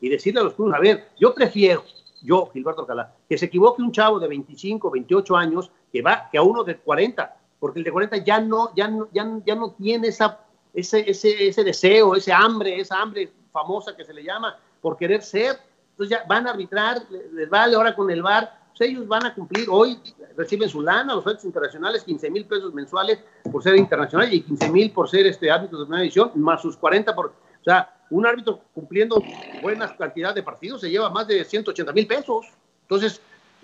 y 0.00 0.08
decirle 0.08 0.40
a 0.40 0.44
los 0.44 0.54
clubes, 0.54 0.74
a 0.74 0.80
ver, 0.80 1.08
yo 1.18 1.34
prefiero, 1.34 1.84
yo, 2.22 2.48
Gilberto 2.52 2.82
Alcalá, 2.82 3.14
que 3.28 3.36
se 3.36 3.46
equivoque 3.46 3.82
un 3.82 3.92
chavo 3.92 4.20
de 4.20 4.28
25, 4.28 4.90
28 4.90 5.36
años 5.36 5.70
que 5.92 6.02
va 6.02 6.28
que 6.30 6.38
a 6.38 6.42
uno 6.42 6.64
de 6.64 6.76
40, 6.76 7.36
porque 7.58 7.80
el 7.80 7.84
de 7.84 7.92
40 7.92 8.16
ya 8.18 8.40
no, 8.40 8.74
ya 8.74 8.88
no, 8.88 9.08
ya, 9.12 9.28
ya 9.44 9.54
no 9.54 9.72
tiene 9.72 10.08
esa, 10.08 10.40
ese, 10.72 11.08
ese, 11.08 11.48
ese 11.48 11.64
deseo, 11.64 12.14
ese 12.14 12.32
hambre, 12.32 12.80
esa 12.80 13.00
hambre 13.00 13.32
famosa 13.52 13.94
que 13.96 14.04
se 14.04 14.14
le 14.14 14.24
llama 14.24 14.56
por 14.80 14.96
querer 14.96 15.22
ser. 15.22 15.58
Entonces 15.90 16.18
ya 16.18 16.24
van 16.26 16.46
a 16.46 16.50
arbitrar, 16.50 17.02
les 17.32 17.48
vale 17.48 17.76
ahora 17.76 17.94
con 17.94 18.10
el 18.10 18.22
VAR, 18.22 18.62
pues 18.70 18.88
ellos 18.88 19.06
van 19.06 19.26
a 19.26 19.34
cumplir, 19.34 19.66
hoy 19.70 19.98
reciben 20.36 20.68
su 20.68 20.80
lana, 20.80 21.14
los 21.14 21.26
árbitros 21.26 21.44
internacionales, 21.44 22.04
15 22.04 22.30
mil 22.30 22.46
pesos 22.46 22.72
mensuales 22.72 23.22
por 23.50 23.62
ser 23.62 23.76
internacional 23.76 24.32
y 24.32 24.40
15 24.40 24.70
mil 24.70 24.90
por 24.90 25.10
ser 25.10 25.26
este 25.26 25.50
árbitro 25.50 25.78
de 25.78 25.84
primera 25.84 26.02
división, 26.02 26.32
más 26.36 26.62
sus 26.62 26.76
40 26.78 27.14
por, 27.14 27.26
o 27.26 27.64
sea, 27.64 27.94
un 28.12 28.26
árbitro 28.26 28.60
cumpliendo 28.74 29.22
buena 29.62 29.96
cantidad 29.96 30.34
de 30.34 30.42
partidos 30.42 30.80
se 30.80 30.90
lleva 30.90 31.08
más 31.10 31.26
de 31.26 31.44
180 31.44 31.92
mil 31.92 32.06
pesos. 32.06 32.46
Entonces, 32.82 33.20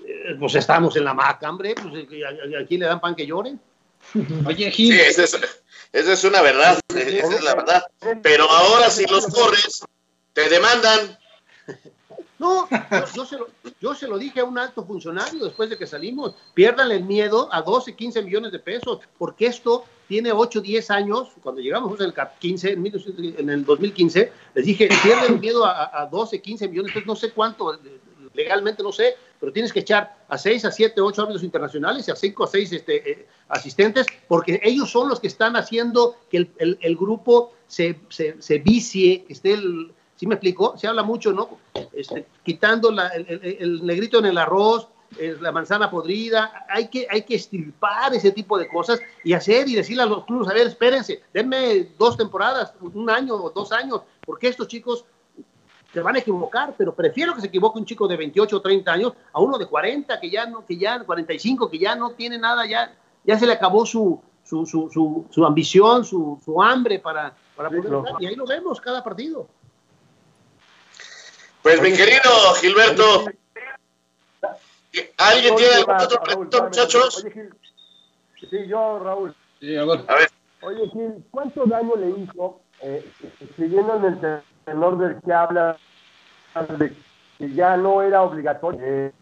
eh, 0.07 0.37
pues 0.39 0.55
estamos 0.55 0.97
en 0.97 1.05
la 1.05 1.13
maca, 1.13 1.51
hombre, 1.51 1.75
pues 1.75 2.07
aquí 2.61 2.79
le 2.79 2.87
dan 2.87 3.01
pan 3.01 3.15
que 3.15 3.27
lloren. 3.27 3.61
Oye, 4.47 4.71
Gil. 4.71 4.95
Sí, 4.95 5.01
esa 5.01 5.25
es, 5.25 5.63
esa 5.93 6.13
es 6.13 6.25
una 6.25 6.41
verdad, 6.41 6.81
esa 6.89 7.35
es 7.35 7.43
la 7.43 7.55
verdad. 7.55 7.83
Pero 8.23 8.51
ahora 8.51 8.89
si 8.91 9.07
los 9.07 9.27
corres, 9.27 9.85
te 10.33 10.49
demandan. 10.49 11.19
No, 12.39 12.69
yo, 13.15 13.25
se 13.25 13.37
lo, 13.37 13.49
yo, 13.81 13.95
se 13.95 14.07
lo, 14.07 14.17
dije 14.17 14.41
a 14.41 14.45
un 14.45 14.59
alto 14.59 14.85
funcionario 14.85 15.45
después 15.45 15.71
de 15.71 15.77
que 15.77 15.87
salimos, 15.87 16.35
pierdan 16.55 16.93
el 16.93 17.05
miedo 17.05 17.49
a 17.53 17.63
12, 17.63 17.97
15 17.97 18.23
millones 18.23 18.53
de 18.53 18.61
pesos, 18.61 19.01
porque 19.19 19.47
esto 19.47 19.85
tiene 20.07 20.31
8, 20.31 20.61
10 20.61 20.91
años, 20.91 21.29
cuando 21.43 21.61
llegamos 21.61 21.99
en 22.01 22.07
el 22.07 22.15
15, 22.39 22.73
en 23.39 23.51
el 23.51 23.65
2015, 23.65 24.33
les 24.55 24.65
dije, 24.65 24.89
pierden 25.03 25.35
el 25.35 25.41
miedo 25.41 25.65
a, 25.65 26.03
a 26.03 26.07
12, 26.07 26.41
15 26.41 26.69
millones, 26.69 26.95
de 26.95 27.01
pesos, 27.01 27.07
no 27.07 27.17
sé 27.17 27.33
cuánto, 27.33 27.79
legalmente 28.35 28.83
no 28.83 28.93
sé, 28.93 29.17
pero 29.41 29.53
tienes 29.53 29.73
que 29.73 29.81
echar 29.81 30.17
a 30.29 30.39
6, 30.39 30.65
a 30.65 30.71
7, 30.71 31.01
8 31.01 31.23
árbitros 31.23 31.43
internacionales 31.43 32.07
y 32.07 32.11
a 32.11 32.17
5 32.17 32.45
a 32.45 32.47
6 32.47 32.73
este, 32.73 33.11
eh, 33.11 33.27
asistentes, 33.49 34.07
porque 34.29 34.61
ellos 34.63 34.91
son 34.91 35.09
los 35.09 35.21
que 35.21 35.27
están 35.27 35.57
haciendo 35.57 36.17
que 36.31 36.39
el, 36.39 36.51
el, 36.59 36.79
el 36.81 36.97
grupo 36.97 37.53
se, 37.67 38.01
se, 38.09 38.41
se 38.41 38.59
vicie, 38.59 39.25
que 39.25 39.33
esté 39.33 39.55
el 39.55 39.93
¿Sí 40.19 40.27
me 40.27 40.35
explico? 40.35 40.77
Se 40.77 40.89
habla 40.89 41.05
mucho, 41.05 41.33
¿no? 41.33 41.49
Este, 41.93 42.27
quitando 42.43 42.91
la, 42.91 43.07
el, 43.09 43.57
el, 43.61 43.87
negrito 43.87 44.19
en 44.19 44.27
el 44.27 44.37
arroz, 44.37 44.89
la 45.41 45.53
manzana 45.53 45.91
podrida, 45.91 46.67
hay 46.69 46.89
que, 46.89 47.07
hay 47.09 47.23
que 47.23 47.37
estirpar 47.37 48.13
ese 48.15 48.33
tipo 48.33 48.59
de 48.59 48.69
cosas 48.69 49.01
y 49.23 49.33
hacer 49.33 49.69
y 49.69 49.75
decirle 49.75 50.03
a 50.03 50.07
los 50.07 50.25
clubes, 50.25 50.49
a 50.49 50.55
ver, 50.55 50.67
espérense, 50.67 51.23
denme 51.33 51.89
dos 51.97 52.17
temporadas, 52.17 52.75
un 52.81 53.09
año 53.09 53.37
o 53.37 53.51
dos 53.51 53.73
años, 53.73 54.03
porque 54.25 54.49
estos 54.49 54.67
chicos 54.67 55.05
se 55.93 56.01
van 56.01 56.17
a 56.17 56.19
equivocar, 56.19 56.75
pero 56.77 56.95
prefiero 56.95 57.35
que 57.35 57.41
se 57.41 57.47
equivoque 57.47 57.79
un 57.79 57.87
chico 57.87 58.07
de 58.07 58.17
28 58.17 58.57
o 58.57 58.61
30 58.61 58.93
años 58.93 59.13
a 59.33 59.41
uno 59.41 59.57
de 59.57 59.67
40, 59.67 60.21
que 60.21 60.31
ya 60.31 60.47
no, 60.47 60.67
que 60.67 60.77
ya 60.77 61.03
45, 61.03 61.71
que 61.71 61.79
ya 61.79 61.95
no 61.95 62.11
tiene 62.11 62.39
nada, 62.39 62.67
ya, 62.67 62.93
ya 63.25 63.39
se 63.39 63.47
le 63.47 63.53
acabó 63.53 63.87
su, 63.87 64.21
su, 64.45 64.67
su, 64.67 64.91
su, 64.93 65.27
su 65.31 65.45
ambición, 65.47 66.05
su, 66.05 66.39
su 66.45 66.61
hambre 66.63 66.99
para, 66.99 67.35
para 67.57 67.71
poder 67.71 67.93
y 68.21 68.27
ahí 68.27 68.35
lo 68.35 68.47
vemos 68.47 68.81
cada 68.81 69.03
partido. 69.03 69.47
Pues 71.69 71.83
mi 71.83 71.93
querido 71.93 72.31
Gilberto, 72.63 73.27
¿alguien 75.19 75.55
tiene 75.55 75.75
algún 75.75 75.97
otro 75.97 76.23
pregunta, 76.23 76.63
muchachos? 76.63 77.27
Sí, 78.41 78.67
yo, 78.67 78.99
Raúl. 79.01 79.35
Sí, 79.61 79.77
a 79.77 79.85
ver. 79.85 80.01
A 80.09 80.15
ver. 80.15 80.31
Oye, 80.63 80.89
Gil, 80.89 81.23
¿cuánto 81.31 81.67
daño 81.67 81.95
le 81.97 82.09
hizo, 82.21 82.63
eh, 82.81 83.07
siguiendo 83.57 83.97
en 83.97 84.05
el 84.07 84.43
tenor 84.65 84.97
del 84.97 85.21
que 85.21 85.31
habla, 85.31 85.77
de 86.79 86.95
que 87.37 87.53
ya 87.53 87.77
no 87.77 88.01
era 88.01 88.23
obligatorio 88.23 88.81
eh, 88.83 89.13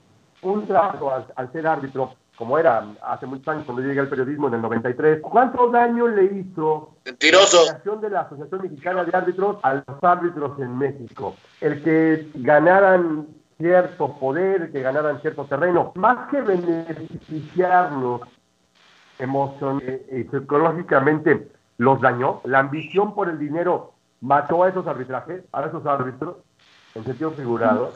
un 0.42 0.68
trabajo 0.68 1.12
al, 1.12 1.26
al, 1.34 1.50
ser 1.50 1.66
árbitro, 1.66 2.14
como 2.36 2.58
era 2.58 2.86
hace 3.02 3.26
muchos 3.26 3.48
años 3.48 3.64
cuando 3.64 3.82
llegué 3.82 4.00
al 4.00 4.08
periodismo 4.08 4.48
en 4.48 4.54
el 4.54 4.62
93? 4.62 5.20
¿Cuánto 5.22 5.70
daño 5.70 6.06
le 6.08 6.24
hizo 6.24 6.96
Mentiroso. 7.04 7.64
la 7.64 7.72
creación 7.72 8.00
de 8.00 8.10
la 8.10 8.20
Asociación 8.20 8.62
Mexicana 8.62 9.04
de 9.04 9.16
Árbitros 9.16 9.56
a 9.62 9.74
los 9.74 10.02
árbitros 10.02 10.58
en 10.60 10.76
México? 10.76 11.34
El 11.60 11.82
que 11.82 12.30
ganaran 12.34 13.26
cierto 13.58 14.16
poder, 14.18 14.70
que 14.70 14.82
ganaran 14.82 15.20
cierto 15.20 15.44
terreno, 15.46 15.92
más 15.94 16.28
que 16.28 16.42
beneficiarlos 16.42 18.20
emocionalmente 19.18 20.06
y 20.12 20.24
psicológicamente 20.24 21.48
los 21.78 22.00
dañó, 22.00 22.40
la 22.44 22.60
ambición 22.60 23.14
por 23.14 23.28
el 23.28 23.38
dinero 23.38 23.92
mató 24.20 24.62
a 24.62 24.68
esos 24.68 24.86
arbitrajes, 24.86 25.42
a 25.52 25.64
esos 25.64 25.84
árbitros, 25.86 26.36
en 26.94 27.04
sentido 27.04 27.30
figurado. 27.32 27.92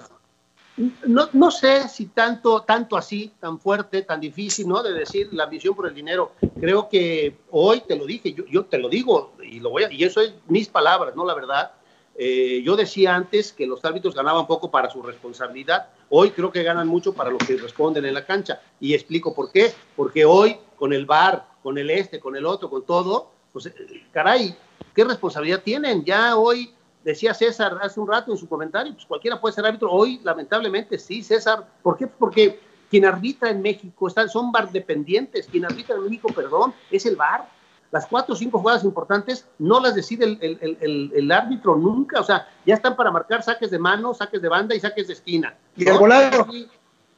No, 1.06 1.28
no 1.32 1.50
sé 1.50 1.88
si 1.88 2.06
tanto, 2.06 2.62
tanto 2.62 2.96
así, 2.96 3.32
tan 3.38 3.58
fuerte, 3.58 4.02
tan 4.02 4.20
difícil, 4.20 4.66
¿no? 4.66 4.82
De 4.82 4.92
decir 4.92 5.28
la 5.32 5.44
ambición 5.44 5.74
por 5.74 5.86
el 5.86 5.94
dinero. 5.94 6.32
Creo 6.58 6.88
que 6.88 7.36
hoy 7.50 7.82
te 7.86 7.96
lo 7.96 8.06
dije, 8.06 8.34
yo, 8.48 8.64
te 8.64 8.78
lo 8.78 8.88
digo 8.88 9.32
y 9.42 9.60
lo 9.60 9.70
voy 9.70 9.84
y 9.90 10.04
eso 10.04 10.20
es 10.20 10.32
mis 10.48 10.68
palabras, 10.68 11.14
no 11.14 11.26
la 11.26 11.34
verdad. 11.34 11.72
Eh, 12.16 12.62
yo 12.64 12.76
decía 12.76 13.14
antes 13.14 13.52
que 13.52 13.66
los 13.66 13.84
árbitros 13.84 14.14
ganaban 14.14 14.46
poco 14.46 14.70
para 14.70 14.90
su 14.90 15.02
responsabilidad. 15.02 15.88
Hoy 16.08 16.30
creo 16.30 16.50
que 16.50 16.62
ganan 16.62 16.88
mucho 16.88 17.14
para 17.14 17.30
lo 17.30 17.38
que 17.38 17.56
responden 17.56 18.04
en 18.04 18.14
la 18.14 18.24
cancha. 18.24 18.60
Y 18.80 18.94
explico 18.94 19.34
por 19.34 19.52
qué. 19.52 19.72
Porque 19.96 20.24
hoy, 20.24 20.56
con 20.76 20.92
el 20.92 21.06
VAR, 21.06 21.46
con 21.62 21.78
el 21.78 21.90
este, 21.90 22.20
con 22.20 22.36
el 22.36 22.46
otro, 22.46 22.68
con 22.68 22.84
todo, 22.84 23.30
pues, 23.52 23.66
eh, 23.66 23.74
caray, 24.12 24.54
¿qué 24.94 25.04
responsabilidad 25.04 25.62
tienen? 25.62 26.04
Ya 26.04 26.36
hoy, 26.36 26.72
decía 27.04 27.34
César 27.34 27.78
hace 27.82 28.00
un 28.00 28.08
rato 28.08 28.32
en 28.32 28.38
su 28.38 28.48
comentario, 28.48 28.92
pues 28.92 29.06
cualquiera 29.06 29.40
puede 29.40 29.54
ser 29.54 29.66
árbitro. 29.66 29.90
Hoy, 29.90 30.20
lamentablemente, 30.22 30.98
sí, 30.98 31.22
César. 31.22 31.66
¿Por 31.82 31.96
qué? 31.96 32.06
Porque 32.06 32.60
quien 32.90 33.04
arbitra 33.04 33.50
en 33.50 33.62
México 33.62 34.08
están, 34.08 34.28
son 34.28 34.52
VAR 34.52 34.70
dependientes. 34.70 35.46
Quien 35.46 35.64
arbitra 35.64 35.96
en 35.96 36.04
México, 36.04 36.28
perdón, 36.34 36.74
es 36.90 37.06
el 37.06 37.16
VAR 37.16 37.48
las 37.90 38.06
cuatro 38.06 38.34
o 38.34 38.36
cinco 38.36 38.58
jugadas 38.58 38.84
importantes 38.84 39.46
no 39.58 39.80
las 39.80 39.94
decide 39.94 40.24
el, 40.24 40.38
el, 40.40 40.78
el, 40.80 41.12
el, 41.14 41.32
árbitro 41.32 41.76
nunca, 41.76 42.20
o 42.20 42.24
sea, 42.24 42.48
ya 42.64 42.74
están 42.74 42.94
para 42.94 43.10
marcar 43.10 43.42
saques 43.42 43.70
de 43.70 43.78
mano, 43.78 44.14
saques 44.14 44.40
de 44.40 44.48
banda 44.48 44.74
y 44.74 44.80
saques 44.80 45.08
de 45.08 45.14
esquina. 45.14 45.56
Y 45.76 45.88
el 45.88 45.98
volado. 45.98 46.46
Y, 46.52 46.68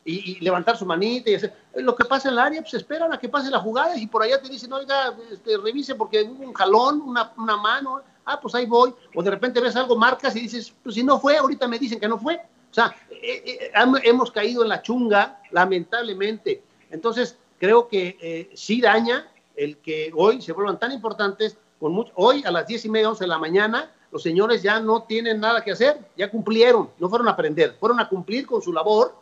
y, 0.05 0.41
levantar 0.41 0.77
su 0.77 0.87
manita 0.87 1.31
y 1.31 1.35
hacer. 1.35 1.55
Lo 1.77 1.95
que 1.95 2.05
pasa 2.05 2.29
en 2.29 2.35
el 2.35 2.39
área, 2.41 2.61
pues 2.63 2.75
esperan 2.75 3.13
a 3.13 3.19
que 3.19 3.29
pase 3.29 3.51
la 3.51 3.61
jugada 3.61 3.97
y 3.97 4.07
por 4.07 4.23
allá 4.23 4.41
te 4.41 4.49
dicen, 4.49 4.73
oiga, 4.73 5.15
este, 5.31 5.59
revise 5.59 5.95
porque 5.95 6.23
hubo 6.23 6.45
un 6.45 6.55
jalón, 6.55 7.03
una, 7.03 7.33
una 7.37 7.57
mano, 7.57 8.01
ah, 8.25 8.41
pues 8.41 8.55
ahí 8.55 8.67
voy. 8.67 8.95
O 9.15 9.23
de 9.23 9.31
repente 9.31 9.61
ves 9.61 9.77
algo, 9.77 9.97
marcas 9.97 10.35
y 10.37 10.41
dices, 10.41 10.73
pues 10.83 10.95
si 10.95 11.03
no 11.03 11.19
fue, 11.19 11.37
ahorita 11.37 11.69
me 11.69 11.79
dicen 11.79 12.01
que 12.01 12.09
no 12.09 12.19
fue. 12.19 12.37
O 12.37 12.75
sea, 12.75 12.95
eh, 13.11 13.71
eh, 13.73 13.73
hemos 14.05 14.31
caído 14.31 14.63
en 14.63 14.71
la 14.71 14.81
chunga, 14.83 15.41
lamentablemente. 15.51 16.63
Entonces, 16.91 17.37
creo 17.59 17.87
que 17.87 18.17
eh, 18.21 18.51
sí 18.55 18.81
daña, 18.81 19.29
el 19.55 19.77
que 19.79 20.11
hoy 20.15 20.41
se 20.41 20.53
vuelvan 20.53 20.79
tan 20.79 20.93
importantes, 20.93 21.57
con 21.79 21.93
mucho, 21.93 22.13
hoy 22.15 22.43
a 22.45 22.51
las 22.51 22.67
diez 22.67 22.85
y 22.85 22.89
media, 22.89 23.11
once 23.11 23.25
de 23.25 23.29
la 23.29 23.39
mañana, 23.39 23.93
los 24.11 24.23
señores 24.23 24.63
ya 24.63 24.81
no 24.81 25.03
tienen 25.03 25.41
nada 25.41 25.63
que 25.65 25.73
hacer, 25.73 25.99
ya 26.17 26.31
cumplieron, 26.31 26.91
no 26.99 27.09
fueron 27.09 27.29
a 27.29 27.33
aprender, 27.33 27.77
fueron 27.79 28.01
a 28.01 28.09
cumplir 28.09 28.47
con 28.47 28.61
su 28.63 28.73
labor 28.73 29.15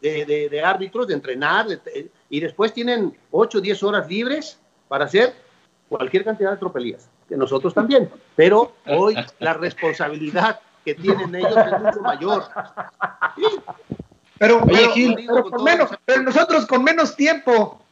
de, 0.00 0.62
árbitros, 0.64 1.06
de 1.06 1.14
entrenar, 1.14 1.66
de, 1.66 2.10
y 2.30 2.40
después 2.40 2.72
tienen 2.72 3.16
ocho 3.30 3.58
o 3.58 3.60
diez 3.60 3.82
horas 3.82 4.08
libres 4.08 4.58
para 4.88 5.04
hacer 5.04 5.34
cualquier 5.88 6.24
cantidad 6.24 6.52
de 6.52 6.56
tropelías, 6.58 7.08
que 7.28 7.36
nosotros 7.36 7.74
también, 7.74 8.10
pero 8.34 8.74
hoy 8.86 9.16
la 9.38 9.54
responsabilidad 9.54 10.60
que 10.84 10.94
tienen 10.94 11.34
ellos 11.34 11.56
es 11.56 11.82
mucho 11.82 12.00
mayor. 12.00 12.44
Sí. 13.36 13.44
Pero, 14.38 14.62
Oye, 14.62 14.88
Gil, 14.92 15.14
pero, 15.16 15.50
menos, 15.62 15.90
pero 16.04 16.22
nosotros 16.22 16.66
con 16.66 16.84
menos 16.84 17.16
tiempo. 17.16 17.82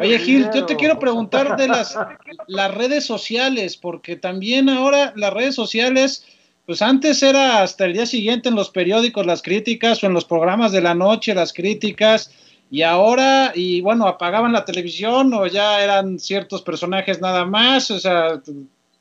Oye, 0.00 0.18
Gil, 0.18 0.48
yo 0.54 0.64
te 0.64 0.76
quiero 0.76 0.98
preguntar 0.98 1.56
de 1.56 1.68
las, 1.68 1.98
las 2.46 2.74
redes 2.74 3.04
sociales, 3.04 3.76
porque 3.76 4.16
también 4.16 4.70
ahora 4.70 5.12
las 5.16 5.32
redes 5.32 5.54
sociales, 5.54 6.24
pues 6.64 6.80
antes 6.80 7.22
era 7.22 7.62
hasta 7.62 7.84
el 7.84 7.92
día 7.92 8.06
siguiente 8.06 8.48
en 8.48 8.54
los 8.54 8.70
periódicos 8.70 9.26
las 9.26 9.42
críticas 9.42 10.02
o 10.02 10.06
en 10.06 10.14
los 10.14 10.24
programas 10.24 10.72
de 10.72 10.80
la 10.80 10.94
noche 10.94 11.34
las 11.34 11.52
críticas, 11.52 12.32
y 12.70 12.82
ahora, 12.82 13.52
y 13.54 13.80
bueno, 13.80 14.06
apagaban 14.06 14.52
la 14.52 14.64
televisión 14.64 15.34
o 15.34 15.46
ya 15.46 15.82
eran 15.82 16.18
ciertos 16.18 16.62
personajes 16.62 17.20
nada 17.20 17.44
más, 17.44 17.90
o 17.90 17.98
sea, 17.98 18.40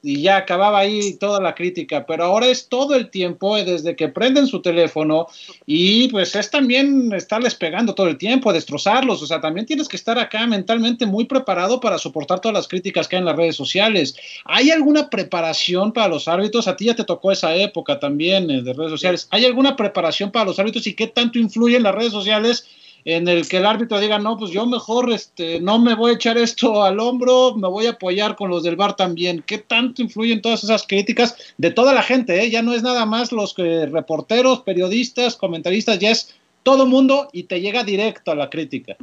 y 0.01 0.21
ya 0.21 0.37
acababa 0.37 0.79
ahí 0.79 1.15
toda 1.15 1.41
la 1.41 1.53
crítica, 1.53 2.05
pero 2.05 2.23
ahora 2.23 2.47
es 2.47 2.69
todo 2.69 2.95
el 2.95 3.09
tiempo 3.09 3.57
eh, 3.57 3.65
desde 3.65 3.95
que 3.95 4.07
prenden 4.07 4.47
su 4.47 4.61
teléfono 4.61 5.27
y 5.65 6.07
pues 6.07 6.35
es 6.35 6.49
también 6.49 7.11
estarles 7.13 7.55
pegando 7.55 7.93
todo 7.93 8.07
el 8.07 8.17
tiempo, 8.17 8.53
destrozarlos, 8.53 9.21
o 9.21 9.27
sea, 9.27 9.41
también 9.41 9.65
tienes 9.65 9.87
que 9.87 9.97
estar 9.97 10.17
acá 10.17 10.47
mentalmente 10.47 11.05
muy 11.05 11.25
preparado 11.25 11.79
para 11.79 11.97
soportar 11.97 12.39
todas 12.39 12.55
las 12.55 12.67
críticas 12.67 13.07
que 13.07 13.17
hay 13.17 13.19
en 13.19 13.25
las 13.25 13.35
redes 13.35 13.55
sociales. 13.55 14.15
¿Hay 14.45 14.71
alguna 14.71 15.09
preparación 15.09 15.91
para 15.91 16.07
los 16.07 16.27
árbitros? 16.27 16.67
A 16.67 16.77
ti 16.77 16.85
ya 16.85 16.95
te 16.95 17.03
tocó 17.03 17.31
esa 17.31 17.53
época 17.55 17.99
también 17.99 18.49
eh, 18.49 18.61
de 18.61 18.73
redes 18.73 18.91
sociales. 18.91 19.27
¿Hay 19.31 19.45
alguna 19.45 19.75
preparación 19.75 20.31
para 20.31 20.45
los 20.45 20.59
árbitros 20.59 20.87
y 20.87 20.95
qué 20.95 21.07
tanto 21.07 21.39
influyen 21.39 21.83
las 21.83 21.93
redes 21.93 22.13
sociales? 22.13 22.67
En 23.05 23.27
el 23.27 23.47
que 23.47 23.57
el 23.57 23.65
árbitro 23.65 23.99
diga, 23.99 24.19
no, 24.19 24.37
pues 24.37 24.51
yo 24.51 24.65
mejor 24.65 25.11
este, 25.11 25.59
no 25.59 25.79
me 25.79 25.95
voy 25.95 26.11
a 26.11 26.15
echar 26.15 26.37
esto 26.37 26.83
al 26.83 26.99
hombro, 26.99 27.55
me 27.55 27.67
voy 27.67 27.87
a 27.87 27.91
apoyar 27.91 28.35
con 28.35 28.49
los 28.49 28.63
del 28.63 28.75
bar 28.75 28.95
también. 28.95 29.43
¿Qué 29.45 29.57
tanto 29.57 30.01
influyen 30.01 30.41
todas 30.41 30.63
esas 30.63 30.85
críticas 30.85 31.35
de 31.57 31.71
toda 31.71 31.93
la 31.93 32.03
gente? 32.03 32.41
Eh? 32.43 32.49
Ya 32.49 32.61
no 32.61 32.73
es 32.73 32.83
nada 32.83 33.05
más 33.05 33.31
los 33.31 33.53
que, 33.53 33.85
reporteros, 33.85 34.61
periodistas, 34.61 35.35
comentaristas, 35.35 35.99
ya 35.99 36.11
es 36.11 36.35
todo 36.63 36.85
mundo 36.85 37.29
y 37.31 37.43
te 37.43 37.61
llega 37.61 37.83
directo 37.83 38.31
a 38.31 38.35
la 38.35 38.49
crítica. 38.49 38.97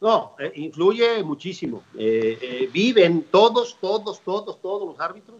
No, 0.00 0.34
eh, 0.38 0.52
influye 0.56 1.22
muchísimo. 1.22 1.82
Eh, 1.96 2.38
eh, 2.40 2.68
viven 2.72 3.26
todos, 3.30 3.76
todos, 3.80 4.20
todos, 4.20 4.60
todos 4.60 4.88
los 4.88 5.00
árbitros 5.00 5.38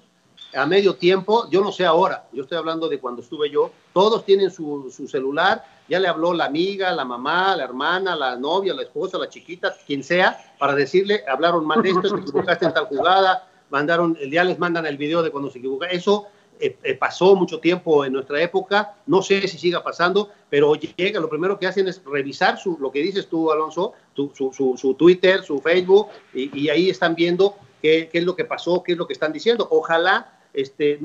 a 0.57 0.67
medio 0.67 0.97
tiempo. 0.97 1.49
Yo 1.51 1.63
no 1.63 1.71
sé 1.71 1.85
ahora, 1.85 2.27
yo 2.33 2.43
estoy 2.43 2.59
hablando 2.59 2.89
de 2.89 2.99
cuando 2.99 3.23
estuve 3.23 3.51
yo. 3.51 3.71
Todos 3.93 4.25
tienen 4.25 4.51
su, 4.51 4.91
su 4.95 5.07
celular, 5.07 5.65
ya 5.89 6.01
le 6.01 6.09
habló 6.09 6.33
la 6.33 6.47
amiga, 6.47 6.91
la 6.93 7.05
mamá, 7.05 7.55
la 7.57 7.65
hermana, 7.65 8.17
la 8.17 8.37
novia, 8.37 8.75
la 8.75 8.83
esposa, 8.83 9.19
la 9.19 9.29
chiquita, 9.29 9.75
quien 9.87 10.03
sea, 10.03 10.55
para 10.59 10.75
decirle, 10.75 11.23
hablaron 11.29 11.67
mal 11.67 11.83
de 11.83 11.91
esto, 11.91 12.15
te 12.15 12.21
equivocaste 12.21 12.67
en 12.67 12.75
tal 12.75 12.87
jugada, 12.87 13.49
mandaron, 13.71 14.17
ya 14.31 14.45
les 14.45 14.59
mandan 14.59 14.87
el 14.87 14.97
video 14.97 15.23
de 15.23 15.31
cuando 15.31 15.51
se 15.51 15.59
equivoca. 15.59 15.87
Eso 15.87 16.27
eh, 16.59 16.77
eh, 16.83 16.95
pasó 16.95 17.35
mucho 17.37 17.61
tiempo 17.61 18.05
en 18.05 18.15
nuestra 18.15 18.41
época, 18.41 18.95
no 19.07 19.23
sé 19.23 19.47
si 19.47 19.59
siga 19.59 19.83
pasando, 19.83 20.31
pero 20.49 20.75
llega, 20.75 21.21
lo 21.21 21.29
primero 21.29 21.59
que 21.59 21.67
hacen 21.67 21.87
es 21.87 22.03
revisar 22.05 22.59
su, 22.59 22.79
lo 22.81 22.91
que 22.91 23.01
dices 23.01 23.29
tú, 23.29 23.53
Alonso, 23.53 23.93
su, 24.15 24.33
su, 24.35 24.75
su, 24.77 24.95
Twitter, 24.95 25.43
su 25.43 25.61
Facebook, 25.61 26.09
y, 26.33 26.59
y, 26.59 26.71
ahí 26.71 26.89
están 26.89 27.15
viendo 27.15 27.57
qué, 27.83 28.09
qué 28.11 28.19
es 28.19 28.25
lo 28.25 28.35
que 28.35 28.47
pasó, 28.47 28.83
qué 28.83 28.93
es 28.93 28.99
lo 28.99 29.07
que 29.07 29.13
están 29.13 29.33
diciendo. 29.33 29.69
Ojalá 29.71 30.36
este, 30.57 30.99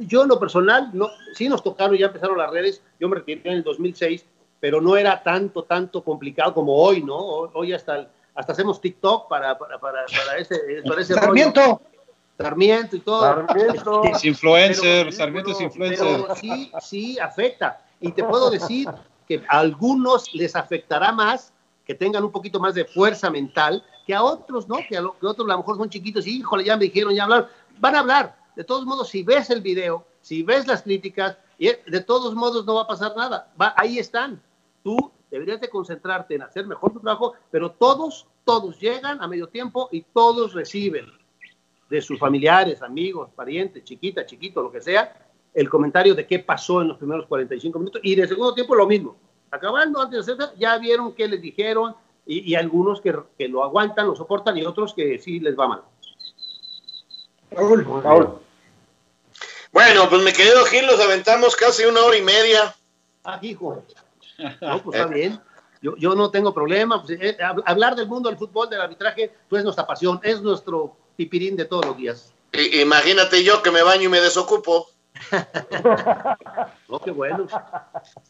yo 0.00 0.22
en 0.22 0.28
lo 0.28 0.38
personal, 0.38 0.90
no, 0.92 1.08
sí 1.34 1.48
nos 1.48 1.62
tocaron, 1.62 1.96
ya 1.96 2.06
empezaron 2.06 2.36
las 2.36 2.50
redes, 2.50 2.82
yo 3.00 3.08
me 3.08 3.16
retiré 3.16 3.40
en 3.44 3.54
el 3.54 3.62
2006, 3.64 4.24
pero 4.60 4.82
no 4.82 4.98
era 4.98 5.22
tanto, 5.22 5.62
tanto 5.64 6.04
complicado 6.04 6.52
como 6.52 6.76
hoy, 6.76 7.02
¿no? 7.02 7.16
Hoy 7.16 7.72
hasta, 7.72 8.10
hasta 8.34 8.52
hacemos 8.52 8.80
TikTok 8.82 9.26
para, 9.26 9.58
para, 9.58 9.78
para, 9.78 10.04
para 10.04 10.38
ese, 10.38 10.82
para 10.86 11.00
ese 11.00 11.14
Sarmiento. 11.14 11.80
Sarmiento 12.36 12.96
y 12.96 13.00
todo. 13.00 13.22
Sarmiento. 13.22 14.04
Es 14.04 14.24
influencer, 14.26 15.12
Sarmiento 15.12 15.52
es 15.52 15.60
influencer. 15.62 16.06
Pero 16.20 16.34
sí, 16.36 16.70
sí 16.80 17.18
afecta. 17.18 17.80
Y 18.00 18.12
te 18.12 18.22
puedo 18.22 18.50
decir 18.50 18.88
que 19.26 19.42
a 19.48 19.58
algunos 19.58 20.34
les 20.34 20.54
afectará 20.54 21.12
más 21.12 21.52
que 21.86 21.94
tengan 21.94 22.22
un 22.22 22.30
poquito 22.30 22.60
más 22.60 22.74
de 22.74 22.84
fuerza 22.84 23.30
mental 23.30 23.82
que 24.06 24.14
a 24.14 24.22
otros, 24.22 24.68
¿no? 24.68 24.76
Que 24.88 24.98
a, 24.98 25.00
lo, 25.00 25.18
que 25.18 25.26
otros 25.26 25.48
a 25.48 25.52
lo 25.52 25.58
mejor 25.58 25.78
son 25.78 25.88
chiquitos 25.88 26.26
y, 26.26 26.38
híjole, 26.38 26.64
ya 26.64 26.76
me 26.76 26.84
dijeron, 26.84 27.14
ya 27.14 27.24
hablar. 27.24 27.48
Van 27.80 27.96
a 27.96 28.00
hablar, 28.00 28.36
de 28.58 28.64
todos 28.64 28.84
modos, 28.84 29.08
si 29.08 29.22
ves 29.22 29.50
el 29.50 29.60
video, 29.60 30.04
si 30.20 30.42
ves 30.42 30.66
las 30.66 30.82
críticas, 30.82 31.38
de 31.60 32.00
todos 32.00 32.34
modos 32.34 32.66
no 32.66 32.74
va 32.74 32.82
a 32.82 32.86
pasar 32.88 33.16
nada. 33.16 33.52
Va, 33.58 33.72
ahí 33.76 34.00
están. 34.00 34.42
Tú 34.82 35.12
deberías 35.30 35.60
de 35.60 35.70
concentrarte 35.70 36.34
en 36.34 36.42
hacer 36.42 36.66
mejor 36.66 36.92
tu 36.92 36.98
trabajo, 36.98 37.34
pero 37.52 37.70
todos, 37.70 38.26
todos 38.44 38.80
llegan 38.80 39.22
a 39.22 39.28
medio 39.28 39.46
tiempo 39.46 39.88
y 39.92 40.02
todos 40.02 40.54
reciben 40.54 41.06
de 41.88 42.02
sus 42.02 42.18
familiares, 42.18 42.82
amigos, 42.82 43.30
parientes, 43.32 43.84
chiquita, 43.84 44.26
chiquito, 44.26 44.60
lo 44.60 44.72
que 44.72 44.80
sea, 44.80 45.24
el 45.54 45.70
comentario 45.70 46.16
de 46.16 46.26
qué 46.26 46.40
pasó 46.40 46.82
en 46.82 46.88
los 46.88 46.96
primeros 46.96 47.26
45 47.26 47.78
minutos 47.78 48.00
y 48.02 48.16
de 48.16 48.26
segundo 48.26 48.54
tiempo 48.54 48.74
lo 48.74 48.88
mismo. 48.88 49.14
Acabando 49.52 50.00
antes 50.00 50.26
de 50.26 50.32
hacer, 50.32 50.58
ya 50.58 50.76
vieron 50.78 51.12
qué 51.12 51.28
les 51.28 51.40
dijeron 51.40 51.94
y, 52.26 52.40
y 52.40 52.56
algunos 52.56 53.00
que, 53.00 53.16
que, 53.38 53.46
lo 53.46 53.62
aguantan, 53.62 54.08
lo 54.08 54.16
soportan 54.16 54.58
y 54.58 54.64
otros 54.64 54.94
que 54.94 55.20
sí 55.20 55.38
les 55.38 55.56
va 55.56 55.68
mal. 55.68 55.82
Raúl, 57.52 57.86
Raúl. 58.02 58.47
Bueno, 59.72 60.08
pues 60.08 60.22
me 60.22 60.32
querido 60.32 60.64
Gil, 60.64 60.86
los 60.86 61.00
aventamos 61.00 61.54
casi 61.56 61.84
una 61.84 62.00
hora 62.00 62.16
y 62.16 62.22
media. 62.22 62.74
Ah, 63.24 63.38
hijo. 63.42 63.84
No, 64.60 64.80
pues 64.84 64.96
está 64.96 65.12
bien. 65.12 65.40
Yo, 65.82 65.96
yo 65.96 66.14
no 66.14 66.30
tengo 66.30 66.54
problema. 66.54 67.02
Pues, 67.02 67.18
eh, 67.20 67.36
hablar 67.64 67.96
del 67.96 68.06
mundo 68.06 68.28
del 68.28 68.38
fútbol, 68.38 68.70
del 68.70 68.80
arbitraje, 68.80 69.34
pues 69.48 69.60
es 69.60 69.64
nuestra 69.64 69.84
pasión, 69.84 70.20
es 70.22 70.40
nuestro 70.40 70.96
pipirín 71.16 71.56
de 71.56 71.64
todos 71.64 71.86
los 71.86 71.96
días. 71.96 72.32
I, 72.52 72.80
imagínate 72.80 73.42
yo 73.42 73.62
que 73.62 73.72
me 73.72 73.82
baño 73.82 74.04
y 74.04 74.08
me 74.08 74.20
desocupo. 74.20 74.88
oh, 76.88 77.00
qué 77.00 77.10
bueno. 77.10 77.48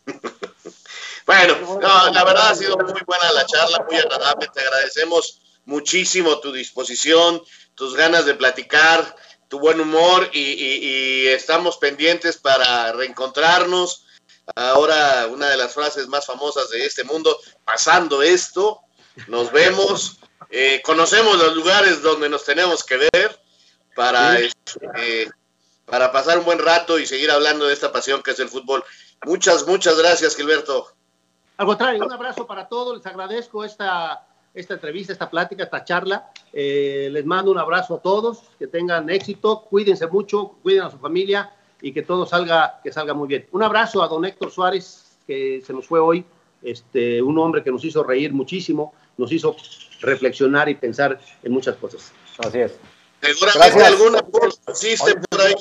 bueno, 1.27 1.55
no, 1.81 2.10
la 2.10 2.24
verdad 2.24 2.48
ha 2.48 2.55
sido 2.55 2.78
muy 2.78 3.02
buena 3.06 3.32
la 3.32 3.44
charla, 3.44 3.85
muy 3.89 3.98
agradable. 3.98 4.48
Te 4.52 4.60
agradecemos 4.60 5.43
muchísimo 5.66 6.40
tu 6.40 6.52
disposición, 6.52 7.43
tus 7.74 7.94
ganas 7.94 8.24
de 8.24 8.35
platicar 8.35 9.15
tu 9.49 9.59
buen 9.59 9.81
humor 9.81 10.31
y, 10.33 10.41
y, 10.41 11.25
y, 11.25 11.29
estamos 11.29 11.79
pendientes 11.79 12.37
para 12.37 12.93
reencontrarnos. 12.93 14.05
Ahora 14.55 15.27
una 15.31 15.49
de 15.49 15.57
las 15.57 15.75
frases 15.75 16.09
más 16.09 16.27
famosas 16.27 16.70
de 16.70 16.85
este 16.85 17.05
mundo, 17.05 17.39
pasando 17.65 18.23
esto, 18.23 18.81
nos 19.27 19.51
vemos, 19.51 20.19
eh, 20.51 20.81
conocemos 20.85 21.37
los 21.39 21.55
lugares 21.55 22.03
donde 22.03 22.29
nos 22.29 22.45
tenemos 22.45 22.85
que 22.85 23.09
ver 23.12 23.41
para, 23.95 24.39
eh, 24.39 25.29
para 25.85 26.12
pasar 26.12 26.39
un 26.39 26.45
buen 26.45 26.59
rato 26.59 26.99
y 26.99 27.07
seguir 27.07 27.31
hablando 27.31 27.66
de 27.66 27.75
esta 27.75 27.91
pasión 27.91 28.23
que 28.23 28.31
es 28.31 28.39
el 28.39 28.49
fútbol. 28.49 28.85
Muchas, 29.25 29.66
muchas 29.66 29.99
gracias, 29.99 30.37
Gilberto. 30.37 30.93
Al 31.57 31.66
contrario, 31.66 32.05
un 32.05 32.12
abrazo 32.12 32.47
para 32.47 32.69
todos, 32.69 32.97
les 32.97 33.07
agradezco 33.07 33.65
esta 33.65 34.28
esta 34.61 34.75
entrevista, 34.75 35.13
esta 35.13 35.31
plática, 35.31 35.65
esta 35.65 35.85
charla. 35.85 36.31
Eh, 36.53 37.09
les 37.13 37.25
mando 37.25 37.51
un 37.51 37.59
abrazo 37.59 37.97
a 37.97 38.01
todos, 38.01 38.43
que 38.59 38.67
tengan 38.67 39.09
éxito, 39.11 39.63
cuídense 39.63 40.07
mucho, 40.07 40.57
cuiden 40.63 40.83
a 40.83 40.91
su 40.91 40.99
familia 40.99 41.53
y 41.81 41.93
que 41.93 42.03
todo 42.03 42.27
salga, 42.27 42.81
que 42.83 42.93
salga 42.93 43.15
muy 43.15 43.29
bien. 43.29 43.47
Un 43.53 43.63
abrazo 43.63 44.03
a 44.03 44.09
don 44.09 44.25
Héctor 44.25 44.51
Suárez, 44.51 45.17
que 45.27 45.63
se 45.65 45.73
nos 45.73 45.87
fue 45.87 46.01
hoy, 46.01 46.25
este, 46.63 47.23
un 47.23 47.39
hombre 47.39 47.63
que 47.63 47.71
nos 47.71 47.85
hizo 47.85 48.03
reír 48.03 48.33
muchísimo, 48.33 48.95
nos 49.17 49.31
hizo 49.31 49.55
reflexionar 50.01 50.69
y 50.69 50.75
pensar 50.75 51.19
en 51.43 51.53
muchas 51.53 51.77
cosas. 51.77 52.13
Así 52.39 52.59
es. 52.59 52.75
Seguramente 53.21 53.85
alguna 53.85 54.21
existe 54.69 55.15
por 55.29 55.41
ahí. 55.41 55.55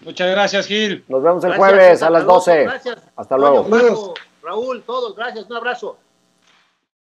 Muchas 0.00 0.30
gracias, 0.30 0.66
Gil. 0.66 1.04
Nos 1.08 1.22
vemos 1.22 1.42
el 1.44 1.50
gracias, 1.50 1.70
jueves 1.70 2.02
a 2.02 2.10
las 2.10 2.24
12. 2.24 2.62
Gracias. 2.64 2.98
Hasta 3.16 3.38
luego. 3.38 4.14
Raúl, 4.44 4.82
todos, 4.82 5.16
gracias, 5.16 5.46
un 5.46 5.56
abrazo. 5.56 5.96